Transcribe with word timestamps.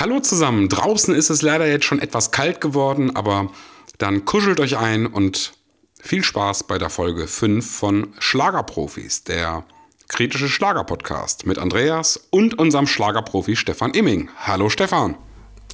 Hallo 0.00 0.18
zusammen. 0.18 0.70
Draußen 0.70 1.14
ist 1.14 1.28
es 1.28 1.42
leider 1.42 1.66
jetzt 1.66 1.84
schon 1.84 1.98
etwas 1.98 2.30
kalt 2.30 2.62
geworden, 2.62 3.14
aber 3.14 3.50
dann 3.98 4.24
kuschelt 4.24 4.58
euch 4.58 4.78
ein 4.78 5.06
und 5.06 5.52
viel 6.00 6.24
Spaß 6.24 6.64
bei 6.64 6.78
der 6.78 6.88
Folge 6.88 7.26
5 7.26 7.70
von 7.70 8.06
Schlagerprofis, 8.18 9.24
der 9.24 9.64
kritische 10.08 10.48
Schlagerpodcast 10.48 11.44
mit 11.44 11.58
Andreas 11.58 12.18
und 12.30 12.58
unserem 12.58 12.86
Schlagerprofi 12.86 13.56
Stefan 13.56 13.90
Imming. 13.90 14.30
Hallo 14.38 14.70
Stefan. 14.70 15.16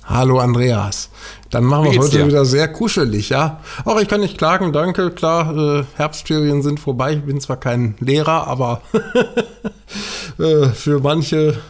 Hallo 0.05 0.41
Andreas. 0.41 1.09
Dann 1.51 1.63
machen 1.63 1.93
wir 1.93 2.01
heute 2.01 2.19
dir? 2.19 2.27
wieder 2.27 2.45
sehr 2.45 2.67
kuschelig, 2.67 3.29
ja. 3.29 3.61
Auch 3.85 4.01
ich 4.01 4.09
kann 4.09 4.23
nicht 4.23 4.39
klagen, 4.39 4.73
danke. 4.73 5.13
Klar, 5.13 5.57
äh, 5.57 5.85
Herbstferien 5.95 6.63
sind 6.63 6.81
vorbei. 6.81 7.13
Ich 7.13 7.23
bin 7.23 7.41
zwar 7.41 7.59
kein 7.59 7.95
Lehrer, 8.01 8.49
aber 8.49 8.83
äh, 10.41 10.71
für 10.71 10.99
manche, 10.99 11.63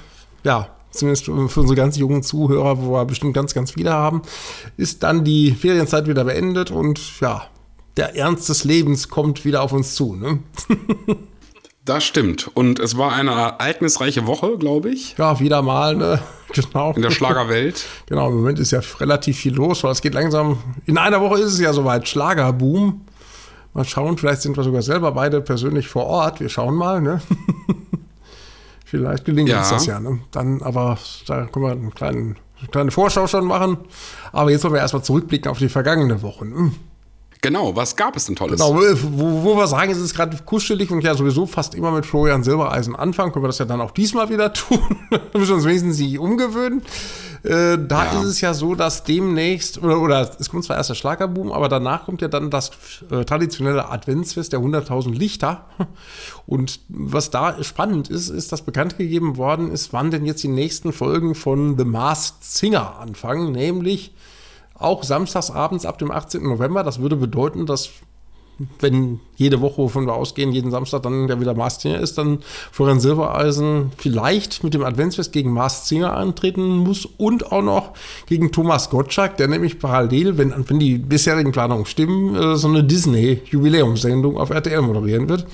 ja, 0.43 0.71
zumindest 0.97 1.27
für 1.27 1.61
unsere 1.61 1.77
ganz 1.77 1.97
jungen 1.97 2.23
Zuhörer, 2.23 2.83
wo 2.83 2.93
wir 2.93 3.05
bestimmt 3.05 3.35
ganz, 3.35 3.55
ganz 3.55 3.73
viele 3.73 3.93
haben, 3.93 4.23
ist 4.77 5.03
dann 5.03 5.25
die 5.25 5.53
Ferienzeit 5.53 6.09
wieder 6.09 6.25
beendet 6.25 6.71
und 6.71 7.21
ja, 7.21 7.47
der 7.97 8.15
Ernst 8.17 8.49
des 8.49 8.65
Lebens 8.65 9.09
kommt 9.09 9.45
wieder 9.45 9.63
auf 9.63 9.73
uns 9.73 9.95
zu. 9.95 10.15
Ne? 10.15 10.41
Das 11.87 12.03
stimmt. 12.03 12.51
Und 12.53 12.81
es 12.81 12.99
war 12.99 13.13
eine 13.13 13.31
ereignisreiche 13.31 14.27
Woche, 14.27 14.59
glaube 14.59 14.91
ich. 14.91 15.17
Ja, 15.19 15.39
wieder 15.39 15.63
mal, 15.63 15.97
ne? 15.97 16.21
Genau. 16.53 16.93
In 16.93 17.03
der 17.03 17.11
Schlagerwelt. 17.11 17.87
genau, 18.07 18.29
im 18.29 18.37
Moment 18.37 18.59
ist 18.59 18.71
ja 18.71 18.81
relativ 18.99 19.37
viel 19.37 19.55
los, 19.55 19.85
weil 19.85 19.93
es 19.93 20.01
geht 20.01 20.15
langsam. 20.15 20.59
In 20.87 20.97
einer 20.97 21.21
Woche 21.21 21.39
ist 21.41 21.53
es 21.53 21.61
ja 21.61 21.73
soweit. 21.73 22.09
Schlagerboom. 22.09 23.03
Mal 23.75 23.85
schauen, 23.85 24.17
vielleicht 24.17 24.43
sind 24.43 24.57
wir 24.57 24.65
sogar 24.65 24.83
selber 24.83 25.13
beide 25.13 25.41
persönlich 25.41 25.87
vor 25.87 26.07
Ort. 26.07 26.41
Wir 26.41 26.49
schauen 26.49 26.75
mal, 26.75 27.01
ne? 27.01 27.21
Vielleicht 28.87 29.25
gelingt 29.25 29.51
ja. 29.51 29.59
uns 29.59 29.71
das 29.71 29.87
ja, 29.87 30.01
ne? 30.01 30.21
Dann, 30.31 30.63
aber 30.63 30.97
da 31.27 31.47
können 31.47 31.65
wir 31.65 31.73
einen 31.73 31.95
kleinen, 31.95 32.37
eine 32.61 32.69
kleine 32.71 32.91
Vorschau 32.91 33.27
schon 33.27 33.45
machen. 33.45 33.79
Aber 34.33 34.51
jetzt 34.51 34.65
wollen 34.65 34.75
wir 34.75 34.81
erstmal 34.81 35.03
zurückblicken 35.03 35.51
auf 35.51 35.59
die 35.59 35.69
vergangene 35.69 36.23
Woche. 36.23 36.47
Hm. 36.47 36.75
Genau, 37.47 37.77
was 37.77 37.95
gab 37.95 38.17
es 38.17 38.25
denn 38.27 38.35
Tolles? 38.35 38.61
Genau, 38.61 38.75
wo, 38.75 39.45
wo 39.45 39.57
wir 39.57 39.69
sagen, 39.69 39.93
es 39.93 39.99
ist 39.99 40.17
gerade 40.17 40.37
kuschelig 40.45 40.91
und 40.91 41.05
ja 41.05 41.15
sowieso 41.15 41.47
fast 41.47 41.77
immer 41.77 41.93
mit 41.93 42.05
Florian 42.05 42.43
Silbereisen 42.43 42.97
anfangen, 42.97 43.31
können 43.31 43.45
wir 43.45 43.47
das 43.47 43.59
ja 43.59 43.67
dann 43.67 43.81
auch 43.81 43.93
diesmal 43.93 44.29
wieder 44.31 44.53
tun. 44.53 44.81
da 45.11 45.39
müssen 45.39 45.51
wir 45.51 45.55
uns 45.55 45.65
wenigstens 45.65 46.01
nicht 46.01 46.19
umgewöhnen. 46.19 46.83
Äh, 47.45 47.79
da 47.87 48.07
ja. 48.07 48.21
ist 48.21 48.27
es 48.27 48.41
ja 48.41 48.53
so, 48.53 48.75
dass 48.75 49.05
demnächst, 49.05 49.81
oder, 49.81 50.01
oder 50.01 50.29
es 50.41 50.51
kommt 50.51 50.65
zwar 50.65 50.77
erst 50.77 50.91
der 50.91 50.97
Schlagerboom, 50.97 51.53
aber 51.53 51.69
danach 51.69 52.07
kommt 52.07 52.21
ja 52.21 52.27
dann 52.27 52.51
das 52.51 52.73
äh, 53.13 53.25
traditionelle 53.25 53.91
Adventsfest 53.91 54.53
der 54.53 54.59
100.000 54.59 55.13
Lichter. 55.13 55.67
Und 56.47 56.81
was 56.89 57.31
da 57.31 57.63
spannend 57.63 58.11
ist, 58.11 58.29
ist, 58.29 58.51
dass 58.51 58.63
bekannt 58.63 58.99
gegeben 58.99 59.37
worden 59.37 59.71
ist, 59.71 59.93
wann 59.93 60.11
denn 60.11 60.27
jetzt 60.27 60.43
die 60.43 60.49
nächsten 60.49 60.93
Folgen 60.93 61.37
von 61.37 61.79
The 61.79 61.85
Masked 61.85 62.43
Singer 62.43 62.99
anfangen, 62.99 63.53
nämlich 63.53 64.13
auch 64.79 65.03
samstags 65.03 65.51
abends 65.51 65.87
ab 65.87 65.99
dem 65.99 66.11
18. 66.11 66.43
November. 66.43 66.83
Das 66.83 67.01
würde 67.01 67.17
bedeuten, 67.17 67.67
dass 67.67 67.91
wenn 68.81 69.21
jede 69.37 69.61
Woche, 69.61 69.79
wovon 69.79 70.07
wir 70.07 70.15
ausgehen, 70.15 70.51
jeden 70.51 70.71
Samstag 70.71 71.03
dann 71.03 71.27
der 71.27 71.41
wieder 71.41 71.53
Mars 71.53 71.85
ist, 71.85 72.17
dann 72.17 72.39
Florian 72.73 73.01
Silbereisen 73.01 73.93
vielleicht 73.99 74.65
mit 74.65 74.73
dem 74.73 74.83
Adventsfest 74.83 75.33
gegen 75.33 75.53
Mars 75.53 75.93
antreten 75.93 76.79
muss 76.79 77.05
und 77.05 77.53
auch 77.53 77.63
noch 77.63 77.93
gegen 78.27 78.53
Thomas 78.53 78.89
Gottschalk, 78.89 79.37
der 79.37 79.49
nämlich 79.49 79.79
parallel, 79.79 80.39
wenn, 80.39 80.55
wenn 80.69 80.79
die 80.79 80.97
bisherigen 80.97 81.53
Planungen 81.53 81.85
stimmen, 81.85 82.35
äh, 82.35 82.57
so 82.57 82.69
eine 82.69 82.83
Disney-Jubiläumssendung 82.83 84.39
auf 84.39 84.49
RTL 84.49 84.81
moderieren 84.81 85.29
wird. 85.29 85.47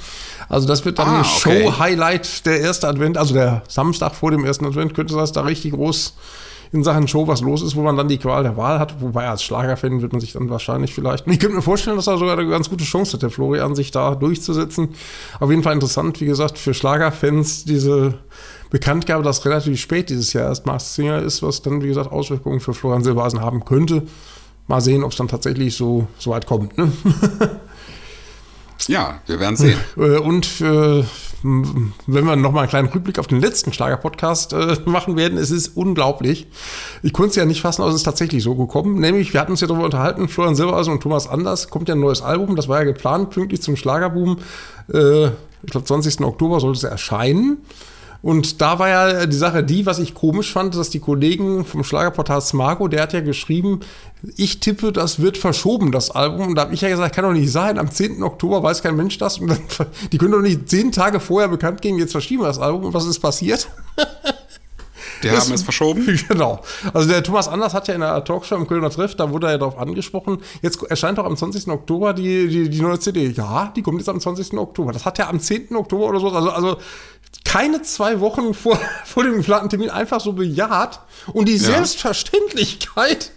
Also 0.48 0.68
das 0.68 0.84
wird 0.84 1.00
dann 1.00 1.08
ah, 1.08 1.20
okay. 1.20 1.64
Show-Highlight 1.64 2.46
der 2.46 2.60
erste 2.60 2.86
Advent, 2.86 3.18
also 3.18 3.34
der 3.34 3.64
Samstag 3.66 4.14
vor 4.14 4.30
dem 4.30 4.44
ersten 4.44 4.64
Advent, 4.64 4.94
könnte 4.94 5.16
das 5.16 5.32
da 5.32 5.40
richtig 5.40 5.72
groß 5.72 6.14
in 6.72 6.82
Sachen 6.82 7.06
Show 7.06 7.28
was 7.28 7.42
los 7.42 7.62
ist, 7.62 7.76
wo 7.76 7.82
man 7.82 7.96
dann 7.96 8.08
die 8.08 8.16
Qual 8.16 8.42
der 8.42 8.56
Wahl 8.56 8.78
hat. 8.78 9.00
Wobei 9.00 9.28
als 9.28 9.42
Schlagerfan 9.42 10.00
wird 10.00 10.12
man 10.12 10.20
sich 10.20 10.32
dann 10.32 10.48
wahrscheinlich 10.48 10.94
vielleicht. 10.94 11.26
Ich 11.26 11.38
könnte 11.38 11.56
mir 11.56 11.62
vorstellen, 11.62 11.96
dass 11.96 12.06
er 12.06 12.16
sogar 12.16 12.38
eine 12.38 12.48
ganz 12.48 12.70
gute 12.70 12.84
Chance 12.84 13.14
hat, 13.14 13.22
der 13.22 13.30
Florian, 13.30 13.74
sich 13.74 13.90
da 13.90 14.14
durchzusetzen. 14.14 14.88
Auf 15.38 15.50
jeden 15.50 15.62
Fall 15.62 15.74
interessant, 15.74 16.20
wie 16.22 16.26
gesagt, 16.26 16.56
für 16.56 16.72
Schlagerfans 16.72 17.64
diese 17.64 18.14
Bekanntgabe, 18.70 19.22
dass 19.22 19.44
relativ 19.44 19.78
spät 19.78 20.08
dieses 20.08 20.32
Jahr 20.32 20.48
erst 20.48 20.64
Mars 20.64 20.94
Singer 20.94 21.20
ist, 21.20 21.42
was 21.42 21.60
dann, 21.60 21.82
wie 21.82 21.88
gesagt, 21.88 22.10
Auswirkungen 22.10 22.60
für 22.60 22.72
Florian 22.72 23.04
Silbereisen 23.04 23.42
haben 23.42 23.66
könnte. 23.66 24.04
Mal 24.66 24.80
sehen, 24.80 25.04
ob 25.04 25.10
es 25.10 25.18
dann 25.18 25.28
tatsächlich 25.28 25.76
so, 25.76 26.06
so 26.18 26.30
weit 26.30 26.46
kommt. 26.46 26.78
Ne? 26.78 26.90
Ja, 28.88 29.20
wir 29.26 29.40
werden 29.40 29.56
sehen. 29.56 29.78
Äh, 29.96 30.18
und 30.18 30.60
äh, 30.60 31.04
wenn 31.42 31.92
wir 32.24 32.36
nochmal 32.36 32.62
einen 32.62 32.70
kleinen 32.70 32.88
Rückblick 32.88 33.18
auf 33.18 33.26
den 33.26 33.40
letzten 33.40 33.72
Schlager-Podcast 33.72 34.52
äh, 34.52 34.76
machen 34.86 35.16
werden, 35.16 35.38
es 35.38 35.50
ist 35.50 35.76
unglaublich. 35.76 36.46
Ich 37.02 37.12
konnte 37.12 37.30
es 37.30 37.36
ja 37.36 37.44
nicht 37.44 37.60
fassen, 37.60 37.82
aber 37.82 37.90
es 37.90 37.96
ist 37.96 38.04
tatsächlich 38.04 38.42
so 38.42 38.54
gekommen. 38.54 39.00
Nämlich, 39.00 39.32
wir 39.32 39.40
hatten 39.40 39.50
uns 39.50 39.60
ja 39.60 39.66
darüber 39.66 39.84
unterhalten, 39.84 40.28
Florian 40.28 40.54
Silbereisen 40.54 40.92
und 40.92 41.02
Thomas 41.02 41.28
Anders, 41.28 41.68
kommt 41.68 41.88
ja 41.88 41.94
ein 41.94 42.00
neues 42.00 42.22
Album, 42.22 42.56
das 42.56 42.68
war 42.68 42.78
ja 42.78 42.84
geplant, 42.84 43.30
pünktlich 43.30 43.60
zum 43.60 43.76
Schlagerboom. 43.76 44.38
Äh, 44.92 45.26
ich 45.64 45.70
glaube, 45.70 45.86
20. 45.86 46.20
Oktober 46.20 46.60
sollte 46.60 46.78
es 46.78 46.84
erscheinen. 46.84 47.58
Und 48.22 48.60
da 48.60 48.78
war 48.78 48.88
ja 48.88 49.26
die 49.26 49.36
Sache 49.36 49.64
die, 49.64 49.84
was 49.84 49.98
ich 49.98 50.14
komisch 50.14 50.52
fand, 50.52 50.76
dass 50.76 50.90
die 50.90 51.00
Kollegen 51.00 51.64
vom 51.64 51.82
Schlagerportal 51.82 52.40
Smargo, 52.40 52.86
der 52.86 53.02
hat 53.02 53.12
ja 53.12 53.20
geschrieben, 53.20 53.80
ich 54.36 54.60
tippe, 54.60 54.92
das 54.92 55.20
wird 55.20 55.36
verschoben, 55.36 55.90
das 55.90 56.12
Album. 56.12 56.48
Und 56.48 56.54
da 56.54 56.62
habe 56.62 56.74
ich 56.74 56.80
ja 56.80 56.88
gesagt, 56.88 57.16
kann 57.16 57.24
doch 57.24 57.32
nicht 57.32 57.50
sein, 57.50 57.78
am 57.78 57.90
10. 57.90 58.22
Oktober 58.22 58.62
weiß 58.62 58.82
kein 58.82 58.94
Mensch 58.94 59.18
das. 59.18 59.38
Und 59.38 59.48
dann, 59.48 59.58
die 60.12 60.18
können 60.18 60.32
doch 60.32 60.40
nicht 60.40 60.68
zehn 60.68 60.92
Tage 60.92 61.18
vorher 61.18 61.48
bekannt 61.48 61.82
geben, 61.82 61.98
jetzt 61.98 62.12
verschieben 62.12 62.42
wir 62.42 62.46
das 62.46 62.60
Album. 62.60 62.84
Und 62.84 62.94
was 62.94 63.06
ist 63.06 63.18
passiert? 63.18 63.68
Die 65.24 65.30
haben 65.30 65.36
es 65.52 65.62
verschoben? 65.62 66.06
Genau. 66.28 66.60
Also 66.94 67.08
der 67.08 67.22
Thomas 67.24 67.48
Anders 67.48 67.74
hat 67.74 67.88
ja 67.88 67.94
in 67.94 68.00
der 68.00 68.24
Talkshow 68.24 68.54
im 68.54 68.68
Kölner 68.68 68.90
Treff, 68.90 69.16
da 69.16 69.30
wurde 69.30 69.48
er 69.48 69.52
ja 69.52 69.58
darauf 69.58 69.78
angesprochen, 69.78 70.38
jetzt 70.62 70.82
erscheint 70.84 71.18
doch 71.18 71.24
am 71.24 71.36
20. 71.36 71.68
Oktober 71.68 72.12
die, 72.12 72.46
die, 72.48 72.70
die 72.70 72.80
neue 72.80 72.98
CD. 73.00 73.28
Ja, 73.30 73.72
die 73.74 73.82
kommt 73.82 73.98
jetzt 73.98 74.08
am 74.08 74.20
20. 74.20 74.54
Oktober. 74.54 74.92
Das 74.92 75.04
hat 75.04 75.18
er 75.18 75.28
am 75.28 75.40
10. 75.40 75.74
Oktober 75.74 76.06
oder 76.06 76.20
so. 76.20 76.30
Also, 76.30 76.50
also 76.50 76.76
keine 77.44 77.82
zwei 77.82 78.20
Wochen 78.20 78.54
vor, 78.54 78.78
vor 79.04 79.24
dem 79.24 79.36
geplanten 79.36 79.70
Termin 79.70 79.90
einfach 79.90 80.20
so 80.20 80.32
bejaht. 80.32 81.00
Und 81.32 81.48
die 81.48 81.56
ja. 81.56 81.58
Selbstverständlichkeit 81.58 83.30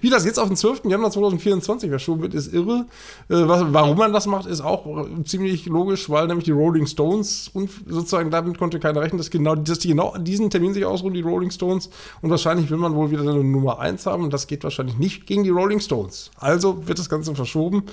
wie 0.00 0.10
das 0.10 0.24
jetzt 0.24 0.38
auf 0.38 0.48
den 0.48 0.56
12. 0.56 0.82
Januar 0.84 1.10
2024 1.10 1.90
verschoben 1.90 2.22
wird, 2.22 2.34
ist 2.34 2.52
irre. 2.52 2.86
Äh, 3.28 3.48
was, 3.48 3.64
warum 3.72 3.98
man 3.98 4.12
das 4.12 4.26
macht, 4.26 4.46
ist 4.46 4.60
auch 4.60 5.06
ziemlich 5.24 5.66
logisch, 5.66 6.10
weil 6.10 6.26
nämlich 6.26 6.44
die 6.44 6.52
Rolling 6.52 6.86
Stones 6.86 7.50
und 7.52 7.70
sozusagen 7.86 8.30
damit 8.30 8.58
konnte 8.58 8.78
keiner 8.80 9.00
rechnen, 9.00 9.18
dass, 9.18 9.30
genau, 9.30 9.54
dass 9.54 9.78
die 9.78 9.88
genau 9.88 10.16
diesen 10.18 10.50
Termin 10.50 10.74
sich 10.74 10.84
ausruhen, 10.84 11.14
die 11.14 11.22
Rolling 11.22 11.50
Stones. 11.50 11.90
Und 12.20 12.30
wahrscheinlich 12.30 12.70
will 12.70 12.78
man 12.78 12.94
wohl 12.94 13.10
wieder 13.10 13.22
eine 13.22 13.42
Nummer 13.42 13.78
1 13.78 14.06
haben 14.06 14.24
und 14.24 14.32
das 14.32 14.46
geht 14.46 14.64
wahrscheinlich 14.64 14.98
nicht 14.98 15.26
gegen 15.26 15.44
die 15.44 15.50
Rolling 15.50 15.80
Stones. 15.80 16.30
Also 16.36 16.86
wird 16.86 16.98
das 16.98 17.08
Ganze 17.08 17.34
verschoben. 17.34 17.84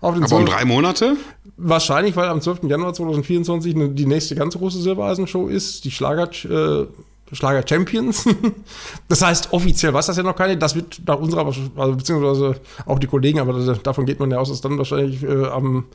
Auf 0.00 0.14
den 0.14 0.24
Aber 0.24 0.36
um 0.36 0.46
drei 0.46 0.64
Monate? 0.64 1.16
Wahrscheinlich, 1.56 2.16
weil 2.16 2.28
am 2.28 2.40
12. 2.40 2.64
Januar 2.64 2.92
2024 2.92 3.94
die 3.94 4.06
nächste 4.06 4.34
ganz 4.34 4.58
große 4.58 4.82
Silbereisen-Show 4.82 5.46
ist, 5.46 5.84
die 5.84 5.92
Schlager, 5.92 6.28
äh, 6.44 6.86
Schlager 7.30 7.66
Champions. 7.66 8.26
das 9.08 9.22
heißt, 9.22 9.52
offiziell 9.52 9.94
weiß 9.94 10.06
das 10.06 10.16
ja 10.16 10.22
noch 10.22 10.36
keine. 10.36 10.56
Das 10.58 10.74
wird 10.74 11.00
nach 11.06 11.18
unserer, 11.18 11.46
also 11.46 11.96
beziehungsweise 11.96 12.60
auch 12.86 12.98
die 12.98 13.06
Kollegen, 13.06 13.40
aber 13.40 13.54
davon 13.76 14.04
geht 14.04 14.20
man 14.20 14.30
ja 14.30 14.38
aus, 14.38 14.50
dass 14.50 14.60
dann 14.60 14.76
wahrscheinlich 14.78 15.22
äh, 15.22 15.46
am 15.46 15.86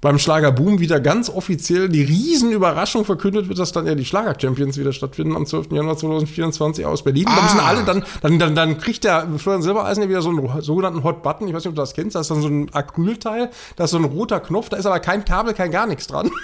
beim 0.00 0.18
Schlagerboom 0.18 0.78
wieder 0.78 1.00
ganz 1.00 1.28
offiziell 1.28 1.88
die 1.88 2.02
Riesenüberraschung 2.02 3.04
verkündet 3.04 3.48
wird, 3.48 3.58
dass 3.58 3.72
dann 3.72 3.86
ja 3.86 3.96
die 3.96 4.04
Schlager 4.04 4.38
Champions 4.40 4.78
wieder 4.78 4.92
stattfinden 4.92 5.34
am 5.34 5.44
12. 5.44 5.72
Januar 5.72 5.96
2024 5.96 6.86
aus 6.86 7.02
Berlin. 7.02 7.26
Ah. 7.26 7.34
Da 7.34 7.42
müssen 7.42 7.60
alle 7.60 7.84
dann, 7.84 8.04
dann, 8.22 8.38
dann, 8.38 8.54
dann 8.54 8.78
kriegt 8.78 9.04
der 9.04 9.26
Florian 9.38 9.62
Silbereisen 9.62 10.02
ja 10.04 10.08
wieder 10.08 10.22
so 10.22 10.28
einen 10.28 10.62
sogenannten 10.62 11.02
Hot 11.02 11.22
Button. 11.22 11.48
Ich 11.48 11.54
weiß 11.54 11.64
nicht, 11.64 11.70
ob 11.70 11.74
du 11.74 11.82
das 11.82 11.94
kennst. 11.94 12.14
Da 12.14 12.20
ist 12.20 12.30
dann 12.30 12.42
so 12.42 12.48
ein 12.48 12.72
Acrylteil, 12.72 13.50
da 13.74 13.84
ist 13.84 13.90
so 13.90 13.98
ein 13.98 14.04
roter 14.04 14.38
Knopf, 14.38 14.68
da 14.68 14.76
ist 14.76 14.86
aber 14.86 15.00
kein 15.00 15.24
Kabel, 15.24 15.52
kein 15.52 15.72
gar 15.72 15.86
nichts 15.86 16.06
dran. 16.06 16.30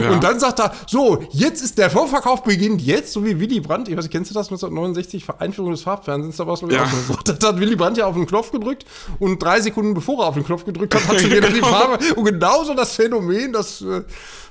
Ja. 0.00 0.10
Und 0.10 0.22
dann 0.22 0.38
sagt 0.38 0.60
er, 0.60 0.72
so, 0.86 1.24
jetzt 1.30 1.62
ist 1.62 1.78
der 1.78 1.90
Vorverkauf 1.90 2.42
beginnt 2.42 2.82
jetzt, 2.82 3.12
so 3.12 3.24
wie 3.24 3.38
Willy 3.40 3.60
Brandt, 3.60 3.88
ich 3.88 3.96
weiß 3.96 4.04
nicht, 4.04 4.12
kennst 4.12 4.30
du 4.30 4.34
das, 4.34 4.48
1969, 4.48 5.24
Einführung 5.38 5.70
des 5.70 5.82
Farbfernsehens, 5.82 6.36
da 6.36 6.46
war 6.46 6.54
es 6.54 6.60
ja. 6.60 6.86
so. 7.08 7.14
Da 7.24 7.48
hat 7.48 7.60
Willy 7.60 7.76
Brandt 7.76 7.96
ja 7.98 8.06
auf 8.06 8.14
den 8.14 8.26
Knopf 8.26 8.50
gedrückt 8.50 8.84
und 9.18 9.42
drei 9.42 9.60
Sekunden 9.60 9.94
bevor 9.94 10.24
er 10.24 10.28
auf 10.28 10.34
den 10.34 10.44
Knopf 10.44 10.64
gedrückt 10.64 10.94
hat, 10.94 11.08
hat 11.08 11.20
schon 11.20 11.30
wieder 11.30 11.50
die 11.50 11.60
Farbe. 11.60 11.98
Und 12.14 12.24
genauso 12.24 12.74
das 12.74 12.94
Phänomen, 12.94 13.52
dass 13.52 13.80
äh, 13.82 14.02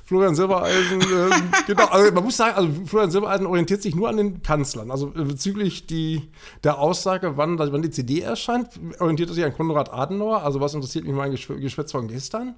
Florian 0.04 0.34
Silbereisen, 0.34 1.00
äh, 1.00 1.30
genau, 1.66 1.86
also 1.86 2.12
man 2.12 2.24
muss 2.24 2.36
sagen, 2.36 2.56
also 2.56 2.68
Florian 2.86 3.10
Silbereisen 3.10 3.46
orientiert 3.46 3.82
sich 3.82 3.94
nur 3.94 4.08
an 4.08 4.16
den 4.16 4.42
Kanzlern. 4.42 4.90
Also 4.90 5.12
äh, 5.16 5.24
bezüglich 5.24 5.86
die, 5.86 6.28
der 6.64 6.78
Aussage, 6.78 7.36
wann, 7.36 7.58
wann 7.58 7.82
die 7.82 7.90
CD 7.90 8.20
erscheint, 8.20 8.68
orientiert 8.98 9.30
er 9.30 9.34
sich 9.34 9.44
an 9.44 9.54
Konrad 9.54 9.92
Adenauer, 9.92 10.42
also 10.42 10.60
was 10.60 10.74
interessiert 10.74 11.04
mich 11.04 11.14
mein 11.14 11.30
Geschwätz 11.30 11.92
von 11.92 12.08
gestern. 12.08 12.54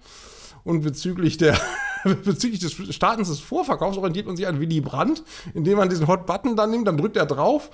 Und 0.64 0.82
bezüglich, 0.82 1.37
der, 1.37 1.56
bezüglich 2.25 2.61
des 2.61 2.72
Startens 2.94 3.28
des 3.28 3.40
Vorverkaufs 3.40 3.96
orientiert 3.96 4.26
man 4.26 4.37
sich 4.37 4.46
an 4.46 4.61
Willy 4.61 4.81
Brandt, 4.81 5.22
indem 5.52 5.78
man 5.78 5.88
diesen 5.90 6.06
Hot 6.08 6.26
Button 6.26 6.56
dann 6.56 6.70
nimmt, 6.70 6.88
dann 6.88 6.96
drückt 6.96 7.16
er 7.16 7.26
drauf 7.26 7.70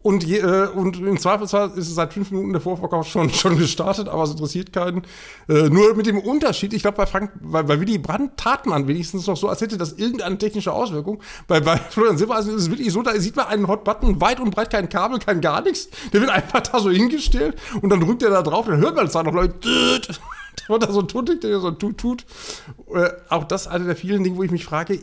Und, 0.00 0.24
je, 0.24 0.38
äh, 0.38 0.68
und 0.68 0.96
im 0.98 1.18
Zweifelsfall 1.18 1.70
ist 1.70 1.88
es 1.88 1.94
seit 1.96 2.12
fünf 2.12 2.30
Minuten 2.30 2.52
der 2.52 2.60
Vorverkauf 2.60 3.08
schon, 3.08 3.30
schon 3.34 3.58
gestartet, 3.58 4.08
aber 4.08 4.22
es 4.22 4.30
interessiert 4.30 4.72
keinen. 4.72 5.02
Äh, 5.48 5.68
nur 5.70 5.94
mit 5.94 6.06
dem 6.06 6.18
Unterschied, 6.18 6.72
ich 6.72 6.82
glaube, 6.82 6.96
bei 6.98 7.06
Frank, 7.06 7.32
bei, 7.40 7.64
bei 7.64 7.80
Willy 7.80 7.98
Brandt 7.98 8.36
tat 8.36 8.66
man 8.66 8.86
wenigstens 8.86 9.26
noch 9.26 9.36
so, 9.36 9.48
als 9.48 9.60
hätte 9.60 9.76
das 9.76 9.92
irgendeine 9.94 10.38
technische 10.38 10.72
Auswirkung. 10.72 11.20
Bei, 11.48 11.60
bei 11.60 11.76
Florian 11.90 12.16
Silbereisen 12.16 12.54
ist 12.54 12.62
es 12.62 12.70
wirklich 12.70 12.92
so, 12.92 13.02
da 13.02 13.18
sieht 13.18 13.34
man 13.34 13.46
einen 13.46 13.66
Hot-Button, 13.66 14.20
weit 14.20 14.38
und 14.40 14.50
breit 14.50 14.70
kein 14.70 14.88
Kabel, 14.88 15.18
kein 15.18 15.40
gar 15.40 15.62
nichts. 15.62 15.88
Der 16.12 16.20
wird 16.20 16.30
einfach 16.30 16.60
da 16.60 16.78
so 16.78 16.90
hingestellt 16.90 17.56
und 17.82 17.90
dann 17.90 18.00
drückt 18.00 18.22
er 18.22 18.30
da 18.30 18.42
drauf, 18.42 18.66
dann 18.66 18.80
hört 18.80 18.94
man 18.94 19.06
es 19.06 19.12
da 19.12 19.24
noch 19.24 19.34
Leute. 19.34 19.54
Da 20.68 20.92
so 20.92 21.00
ein 21.00 21.08
Tuntig, 21.08 21.40
der 21.40 21.60
so 21.60 21.70
tut, 21.70 21.98
tut. 21.98 22.26
Äh, 22.94 23.10
auch 23.28 23.44
das 23.44 23.66
eine 23.66 23.84
der 23.84 23.96
vielen 23.96 24.24
Dinge, 24.24 24.36
wo 24.36 24.42
ich 24.42 24.50
mich 24.50 24.64
frage, 24.64 25.00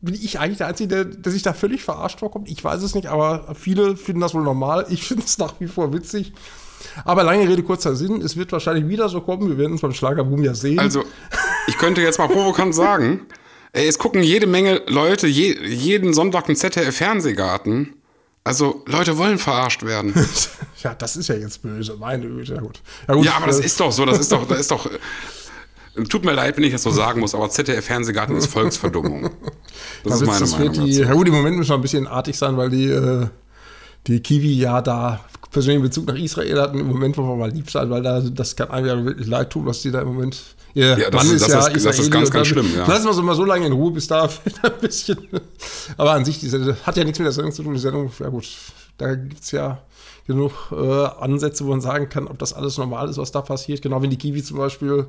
bin 0.00 0.14
ich 0.14 0.38
eigentlich 0.38 0.58
der 0.58 0.66
Einzige, 0.66 0.88
der, 0.88 1.04
der 1.04 1.32
sich 1.32 1.42
da 1.42 1.52
völlig 1.52 1.82
verarscht 1.82 2.20
vorkommt? 2.20 2.50
Ich 2.50 2.62
weiß 2.62 2.82
es 2.82 2.94
nicht, 2.94 3.06
aber 3.06 3.54
viele 3.54 3.96
finden 3.96 4.20
das 4.20 4.34
wohl 4.34 4.42
normal. 4.42 4.86
Ich 4.90 5.04
finde 5.06 5.24
es 5.24 5.38
nach 5.38 5.54
wie 5.60 5.66
vor 5.66 5.92
witzig. 5.92 6.32
Aber 7.04 7.24
lange 7.24 7.48
Rede, 7.48 7.62
kurzer 7.62 7.96
Sinn, 7.96 8.20
es 8.20 8.36
wird 8.36 8.52
wahrscheinlich 8.52 8.88
wieder 8.88 9.08
so 9.08 9.20
kommen. 9.20 9.48
Wir 9.48 9.56
werden 9.56 9.72
uns 9.72 9.80
beim 9.80 9.94
Schlagerboom 9.94 10.44
ja 10.44 10.54
sehen. 10.54 10.78
Also, 10.78 11.02
ich 11.66 11.78
könnte 11.78 12.02
jetzt 12.02 12.18
mal 12.18 12.28
provokant 12.28 12.74
sagen, 12.74 13.22
es 13.72 13.98
gucken 13.98 14.22
jede 14.22 14.46
Menge 14.46 14.82
Leute 14.86 15.26
je, 15.26 15.58
jeden 15.66 16.12
Sonntag 16.12 16.48
im 16.48 16.56
ZDF-Fernsehgarten. 16.56 17.94
Also, 18.46 18.82
Leute 18.86 19.16
wollen 19.16 19.38
verarscht 19.38 19.82
werden. 19.84 20.12
ja, 20.82 20.94
das 20.94 21.16
ist 21.16 21.28
ja 21.28 21.34
jetzt 21.34 21.62
böse, 21.62 21.96
meine 21.98 22.28
Güte. 22.28 22.54
Ja, 22.54 22.60
gut. 22.60 22.82
Ja, 23.08 23.14
gut, 23.14 23.24
ja 23.24 23.32
aber 23.36 23.46
das 23.46 23.60
äh, 23.60 23.64
ist 23.64 23.80
doch 23.80 23.90
so, 23.90 24.04
das 24.04 24.18
ist 24.18 24.30
doch, 24.30 24.46
das 24.46 24.60
ist 24.60 24.70
doch. 24.70 24.88
Tut 26.08 26.24
mir 26.24 26.32
leid, 26.32 26.56
wenn 26.56 26.64
ich 26.64 26.72
das 26.72 26.82
so 26.82 26.90
sagen 26.90 27.20
muss, 27.20 27.34
aber 27.34 27.48
ZDF-Fernsehgarten 27.48 28.36
ist 28.36 28.48
Volksverdummung. 28.48 29.30
Das 30.02 30.20
ist 30.20 30.26
meine 30.26 30.40
das 30.40 30.58
Meinung. 30.58 30.72
Die, 30.72 30.92
ja 30.92 31.12
gut, 31.12 31.28
im 31.28 31.34
Moment 31.34 31.56
müssen 31.56 31.70
wir 31.70 31.76
ein 31.76 31.82
bisschen 31.82 32.06
artig 32.06 32.36
sein, 32.36 32.56
weil 32.56 32.68
die, 32.68 32.86
äh, 32.86 33.28
die 34.08 34.20
Kiwi 34.20 34.58
ja 34.58 34.82
da 34.82 35.24
persönlichen 35.52 35.84
Bezug 35.84 36.06
nach 36.08 36.16
Israel 36.16 36.60
hatten. 36.60 36.80
Im 36.80 36.88
Moment 36.88 37.16
wollen 37.16 37.28
wir 37.28 37.36
mal 37.36 37.50
lieb 37.50 37.70
sein, 37.70 37.88
weil 37.88 38.02
da, 38.02 38.20
das 38.20 38.56
kann 38.56 38.70
einem 38.70 38.86
ja 38.86 39.04
wirklich 39.04 39.28
leid 39.28 39.50
tun, 39.50 39.64
was 39.64 39.80
die 39.82 39.90
da 39.90 40.02
im 40.02 40.08
Moment. 40.08 40.42
Ihr 40.74 40.98
ja, 40.98 41.10
Mann 41.10 41.26
ist, 41.26 41.34
ist 41.34 41.48
ja 41.48 41.66
ist, 41.68 41.86
das 41.86 41.98
ist 42.00 42.10
ganz, 42.10 42.30
ganz 42.30 42.48
schlimm. 42.48 42.66
Ja. 42.76 42.86
Lassen 42.86 43.04
wir 43.04 43.12
es 43.12 43.16
mal 43.18 43.36
so 43.36 43.44
lange 43.44 43.66
in 43.66 43.72
Ruhe, 43.72 43.92
bis 43.92 44.08
da 44.08 44.24
ein 44.62 44.72
bisschen. 44.80 45.18
Aber 45.96 46.12
an 46.12 46.24
sich, 46.24 46.40
diese, 46.40 46.76
hat 46.84 46.96
ja 46.96 47.04
nichts 47.04 47.18
mit 47.20 47.26
der 47.26 47.32
Sendung 47.32 47.52
zu 47.52 47.62
tun. 47.62 47.74
Die 47.74 47.80
Sendung, 47.80 48.10
ja 48.18 48.28
gut, 48.28 48.48
da 48.98 49.14
gibt 49.14 49.40
es 49.40 49.52
ja 49.52 49.78
genug 50.26 50.52
äh, 50.72 51.04
Ansätze, 51.20 51.64
wo 51.64 51.70
man 51.70 51.80
sagen 51.80 52.08
kann, 52.08 52.26
ob 52.26 52.38
das 52.38 52.52
alles 52.52 52.76
normal 52.76 53.08
ist, 53.08 53.18
was 53.18 53.30
da 53.30 53.40
passiert. 53.40 53.82
Genau, 53.82 54.02
wenn 54.02 54.10
die 54.10 54.18
Kiwi 54.18 54.42
zum 54.42 54.56
Beispiel 54.58 55.06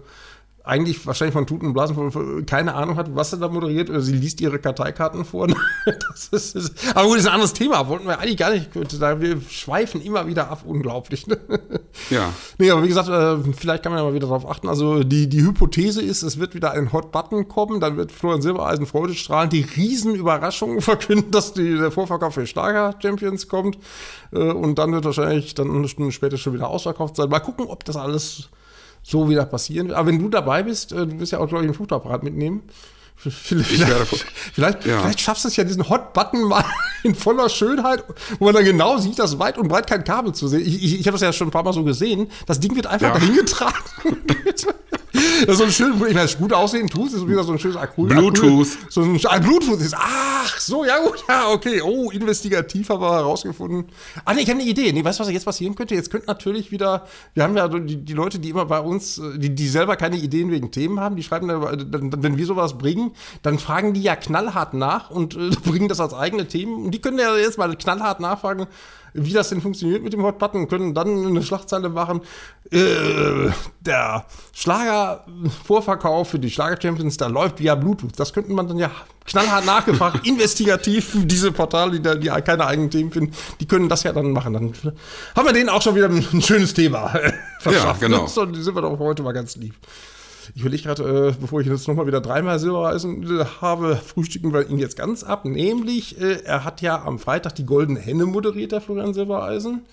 eigentlich 0.65 1.05
wahrscheinlich 1.05 1.33
von 1.33 1.45
Tuten 1.45 1.67
und 1.67 1.73
Blasen 1.73 2.45
keine 2.45 2.73
Ahnung 2.73 2.97
hat, 2.97 3.15
was 3.15 3.31
sie 3.31 3.37
da 3.37 3.47
moderiert, 3.47 3.89
oder 3.89 4.01
sie 4.01 4.13
liest 4.13 4.41
ihre 4.41 4.59
Karteikarten 4.59 5.23
vor. 5.23 5.47
das 5.85 6.27
ist, 6.29 6.55
ist, 6.55 6.95
aber 6.95 7.07
gut, 7.07 7.17
das 7.17 7.23
ist 7.23 7.27
ein 7.27 7.33
anderes 7.33 7.53
Thema. 7.53 7.87
Wollten 7.87 8.07
wir 8.07 8.19
eigentlich 8.19 8.37
gar 8.37 8.51
nicht. 8.51 8.69
Wir 8.73 9.41
schweifen 9.49 10.01
immer 10.01 10.27
wieder 10.27 10.49
ab, 10.49 10.63
unglaublich. 10.65 11.27
Ne? 11.27 11.37
Ja. 12.09 12.33
Nee, 12.57 12.69
aber 12.69 12.83
wie 12.83 12.89
gesagt, 12.89 13.07
äh, 13.07 13.37
vielleicht 13.53 13.81
kann 13.81 13.91
man 13.91 13.99
ja 13.99 14.05
mal 14.05 14.13
wieder 14.13 14.27
darauf 14.27 14.47
achten. 14.47 14.67
Also 14.67 15.03
die, 15.03 15.29
die 15.29 15.41
Hypothese 15.41 16.01
ist, 16.01 16.23
es 16.23 16.37
wird 16.37 16.53
wieder 16.53 16.71
ein 16.71 16.91
Hot 16.91 17.13
Button 17.13 17.47
kommen, 17.47 17.79
dann 17.79 17.95
wird 17.95 18.11
Florian 18.11 18.41
Silbereisen 18.41 18.85
freudestrahlend 18.85 19.53
die 19.53 19.61
Riesenüberraschung 19.61 20.81
verkünden, 20.81 21.31
dass 21.31 21.53
die, 21.53 21.77
der 21.77 21.91
Vorverkauf 21.91 22.33
für 22.33 22.45
Schlager 22.45 22.95
Champions 23.01 23.47
kommt. 23.47 23.77
Äh, 24.33 24.51
und 24.51 24.77
dann 24.77 24.91
wird 24.91 25.05
wahrscheinlich 25.05 25.55
dann 25.55 25.73
eine 25.73 25.87
Stunde 25.87 26.11
später 26.11 26.37
schon 26.37 26.53
wieder 26.53 26.67
ausverkauft 26.67 27.15
sein. 27.15 27.29
Mal 27.29 27.39
gucken, 27.39 27.65
ob 27.67 27.85
das 27.85 27.95
alles 27.95 28.49
so 29.05 29.29
wieder 29.29 29.45
passieren 29.45 29.87
wird. 29.87 29.97
Aber 29.97 30.07
wenn 30.07 30.17
du 30.17 30.29
dabei 30.29 30.63
bist, 30.63 30.91
äh, 30.91 31.05
du 31.05 31.19
wirst 31.19 31.31
ja 31.31 31.39
auch, 31.39 31.47
glaube 31.47 31.63
ich, 31.63 31.69
einen 31.69 31.75
Fotoapparat 31.75 32.23
mitnehmen. 32.23 32.63
Vielleicht, 33.17 34.25
vielleicht, 34.53 34.85
ja. 34.85 34.99
vielleicht, 34.99 35.19
schaffst 35.19 35.45
du 35.45 35.47
es 35.47 35.55
ja, 35.55 35.63
diesen 35.63 35.89
Hot-Button 35.89 36.43
mal 36.43 36.63
in 37.03 37.15
voller 37.15 37.49
Schönheit, 37.49 38.03
wo 38.39 38.45
man 38.45 38.53
dann 38.53 38.65
genau 38.65 38.97
sieht, 38.97 39.17
dass 39.17 39.39
weit 39.39 39.57
und 39.57 39.67
breit 39.67 39.87
kein 39.87 40.03
Kabel 40.03 40.33
zu 40.33 40.47
sehen. 40.47 40.61
Ich, 40.61 40.83
ich, 40.83 40.99
ich 40.99 41.07
habe 41.07 41.13
das 41.13 41.21
ja 41.21 41.33
schon 41.33 41.47
ein 41.47 41.51
paar 41.51 41.63
Mal 41.63 41.73
so 41.73 41.83
gesehen. 41.83 42.27
Das 42.45 42.59
Ding 42.59 42.75
wird 42.75 42.87
einfach 42.87 43.07
ja. 43.07 43.13
dahin 43.13 43.35
getragen. 43.35 43.73
Das 45.45 45.49
ist 45.49 45.57
so 45.57 45.63
ein 45.63 45.71
schön, 45.71 45.93
ich 46.07 46.13
meine, 46.13 46.29
gut 46.37 46.53
aussehen 46.53 46.89
tut, 46.89 47.13
ist 47.13 47.27
wieder 47.27 47.43
so 47.43 47.53
ein 47.53 47.59
schönes 47.59 47.77
Acryl. 47.77 48.07
Bluetooth. 48.07 48.67
So 48.89 49.01
ein, 49.01 49.19
ein, 49.25 49.43
Bluetooth 49.43 49.79
ist, 49.79 49.95
ach, 49.97 50.59
so, 50.59 50.85
ja 50.85 50.97
gut, 50.99 51.23
ja, 51.27 51.49
okay. 51.49 51.81
Oh, 51.81 52.11
investigativ 52.11 52.89
haben 52.89 53.01
wir 53.01 53.11
herausgefunden. 53.11 53.85
Ah, 54.23 54.33
nee, 54.33 54.41
ich 54.41 54.49
habe 54.49 54.59
eine 54.59 54.69
Idee. 54.69 54.91
Nee, 54.91 55.03
weißt 55.03 55.19
du, 55.19 55.23
was 55.23 55.31
jetzt 55.31 55.45
passieren 55.45 55.75
könnte? 55.75 55.95
Jetzt 55.95 56.11
könnte 56.11 56.27
natürlich 56.27 56.71
wieder, 56.71 57.05
wir 57.33 57.43
haben 57.43 57.55
ja 57.55 57.67
die, 57.67 57.97
die 57.97 58.13
Leute, 58.13 58.39
die 58.39 58.49
immer 58.49 58.65
bei 58.65 58.79
uns, 58.79 59.21
die, 59.37 59.53
die 59.53 59.67
selber 59.67 59.95
keine 59.95 60.17
Ideen 60.17 60.51
wegen 60.51 60.71
Themen 60.71 60.99
haben, 60.99 61.15
die 61.15 61.23
schreiben, 61.23 61.47
dann, 61.47 62.23
wenn 62.23 62.37
wir 62.37 62.45
sowas 62.45 62.77
bringen, 62.77 63.04
dann 63.41 63.59
fragen 63.59 63.93
die 63.93 64.01
ja 64.01 64.15
knallhart 64.15 64.73
nach 64.73 65.09
und 65.09 65.35
äh, 65.35 65.49
bringen 65.65 65.87
das 65.87 65.99
als 65.99 66.13
eigene 66.13 66.47
Themen. 66.47 66.85
Und 66.85 66.91
die 66.91 67.01
können 67.01 67.19
ja 67.19 67.35
jetzt 67.35 67.57
mal 67.57 67.75
knallhart 67.75 68.19
nachfragen, 68.19 68.67
wie 69.15 69.31
das 69.31 69.49
denn 69.49 69.61
funktioniert 69.61 70.03
mit 70.03 70.11
dem 70.11 70.23
Hot 70.23 70.39
Button, 70.39 70.67
können 70.67 70.93
dann 70.93 71.25
eine 71.25 71.41
Schlagzeile 71.41 71.87
machen. 71.89 72.21
Äh, 72.69 73.49
der 73.79 74.25
Schlager-Vorverkauf 74.53 76.29
für 76.29 76.39
die 76.39 76.49
Schlager-Champions, 76.49 77.15
da 77.17 77.27
läuft 77.27 77.59
via 77.59 77.75
Bluetooth. 77.75 78.19
Das 78.19 78.33
könnte 78.33 78.51
man 78.51 78.67
dann 78.67 78.77
ja 78.77 78.91
knallhart 79.25 79.65
nachgefragt, 79.65 80.27
investigativ, 80.27 81.15
diese 81.15 81.53
Portale, 81.53 81.99
die, 81.99 82.19
die 82.19 82.27
keine 82.41 82.67
eigenen 82.67 82.91
Themen 82.91 83.11
finden, 83.11 83.33
die 83.59 83.67
können 83.67 83.87
das 83.87 84.03
ja 84.03 84.11
dann 84.11 84.31
machen. 84.31 84.53
Dann 84.53 84.73
haben 85.35 85.45
wir 85.45 85.53
denen 85.53 85.69
auch 85.69 85.81
schon 85.81 85.95
wieder 85.95 86.09
ein, 86.09 86.41
schönes 86.41 86.73
Thema 86.73 87.07
verschafft. 87.59 88.01
Ja, 88.01 88.07
genau. 88.07 88.27
So, 88.27 88.45
die 88.45 88.61
sind 88.61 88.75
wir 88.75 88.81
doch 88.81 88.99
heute 88.99 89.23
mal 89.23 89.33
ganz 89.33 89.55
lieb. 89.55 89.75
Ich 90.53 90.61
überlege 90.61 90.83
gerade, 90.83 91.29
äh, 91.29 91.33
bevor 91.39 91.61
ich 91.61 91.67
jetzt 91.67 91.87
nochmal 91.87 92.07
wieder 92.07 92.21
dreimal 92.21 92.59
Silbereisen 92.59 93.23
äh, 93.39 93.45
habe, 93.61 93.95
frühstücken 93.95 94.53
wir 94.53 94.69
ihn 94.69 94.77
jetzt 94.77 94.97
ganz 94.97 95.23
ab. 95.23 95.45
Nämlich, 95.45 96.19
äh, 96.21 96.41
er 96.43 96.63
hat 96.63 96.81
ja 96.81 97.03
am 97.03 97.19
Freitag 97.19 97.55
die 97.55 97.65
Goldene 97.65 97.99
Henne 97.99 98.25
moderiert, 98.25 98.71
der 98.71 98.81
Florian 98.81 99.13
Silbereisen. 99.13 99.85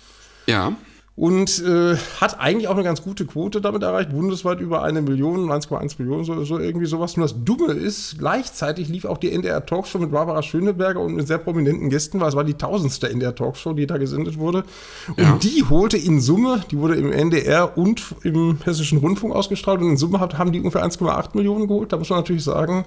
Ja 0.46 0.76
und 1.22 1.62
äh, 1.64 1.96
hat 2.20 2.40
eigentlich 2.40 2.66
auch 2.66 2.74
eine 2.74 2.82
ganz 2.82 3.00
gute 3.00 3.24
Quote 3.24 3.60
damit 3.60 3.84
erreicht, 3.84 4.10
bundesweit 4.10 4.58
über 4.58 4.82
eine 4.82 5.02
Million, 5.02 5.52
1,1 5.52 5.94
Millionen, 5.98 6.24
so, 6.24 6.42
so, 6.42 6.58
irgendwie 6.58 6.86
sowas. 6.86 7.16
Nur 7.16 7.26
das 7.28 7.36
Dumme 7.44 7.74
ist, 7.74 8.18
gleichzeitig 8.18 8.88
lief 8.88 9.04
auch 9.04 9.18
die 9.18 9.30
NDR 9.30 9.64
Talkshow 9.64 10.00
mit 10.00 10.10
Barbara 10.10 10.42
Schöneberger 10.42 10.98
und 10.98 11.14
mit 11.14 11.28
sehr 11.28 11.38
prominenten 11.38 11.90
Gästen, 11.90 12.18
weil 12.18 12.30
es 12.30 12.34
war 12.34 12.42
die 12.42 12.54
tausendste 12.54 13.08
NDR 13.08 13.36
Talkshow, 13.36 13.72
die 13.72 13.86
da 13.86 13.98
gesendet 13.98 14.36
wurde. 14.36 14.64
Und 15.10 15.22
ja. 15.22 15.38
die 15.40 15.62
holte 15.70 15.96
in 15.96 16.20
Summe, 16.20 16.64
die 16.72 16.78
wurde 16.78 16.96
im 16.96 17.12
NDR 17.12 17.78
und 17.78 18.02
im 18.24 18.58
Hessischen 18.64 18.98
Rundfunk 18.98 19.32
ausgestrahlt 19.32 19.80
und 19.80 19.90
in 19.90 19.96
Summe 19.96 20.18
haben 20.18 20.50
die 20.50 20.58
ungefähr 20.58 20.84
1,8 20.84 21.36
Millionen 21.36 21.68
geholt. 21.68 21.92
Da 21.92 21.98
muss 21.98 22.10
man 22.10 22.18
natürlich 22.18 22.42
sagen, 22.42 22.84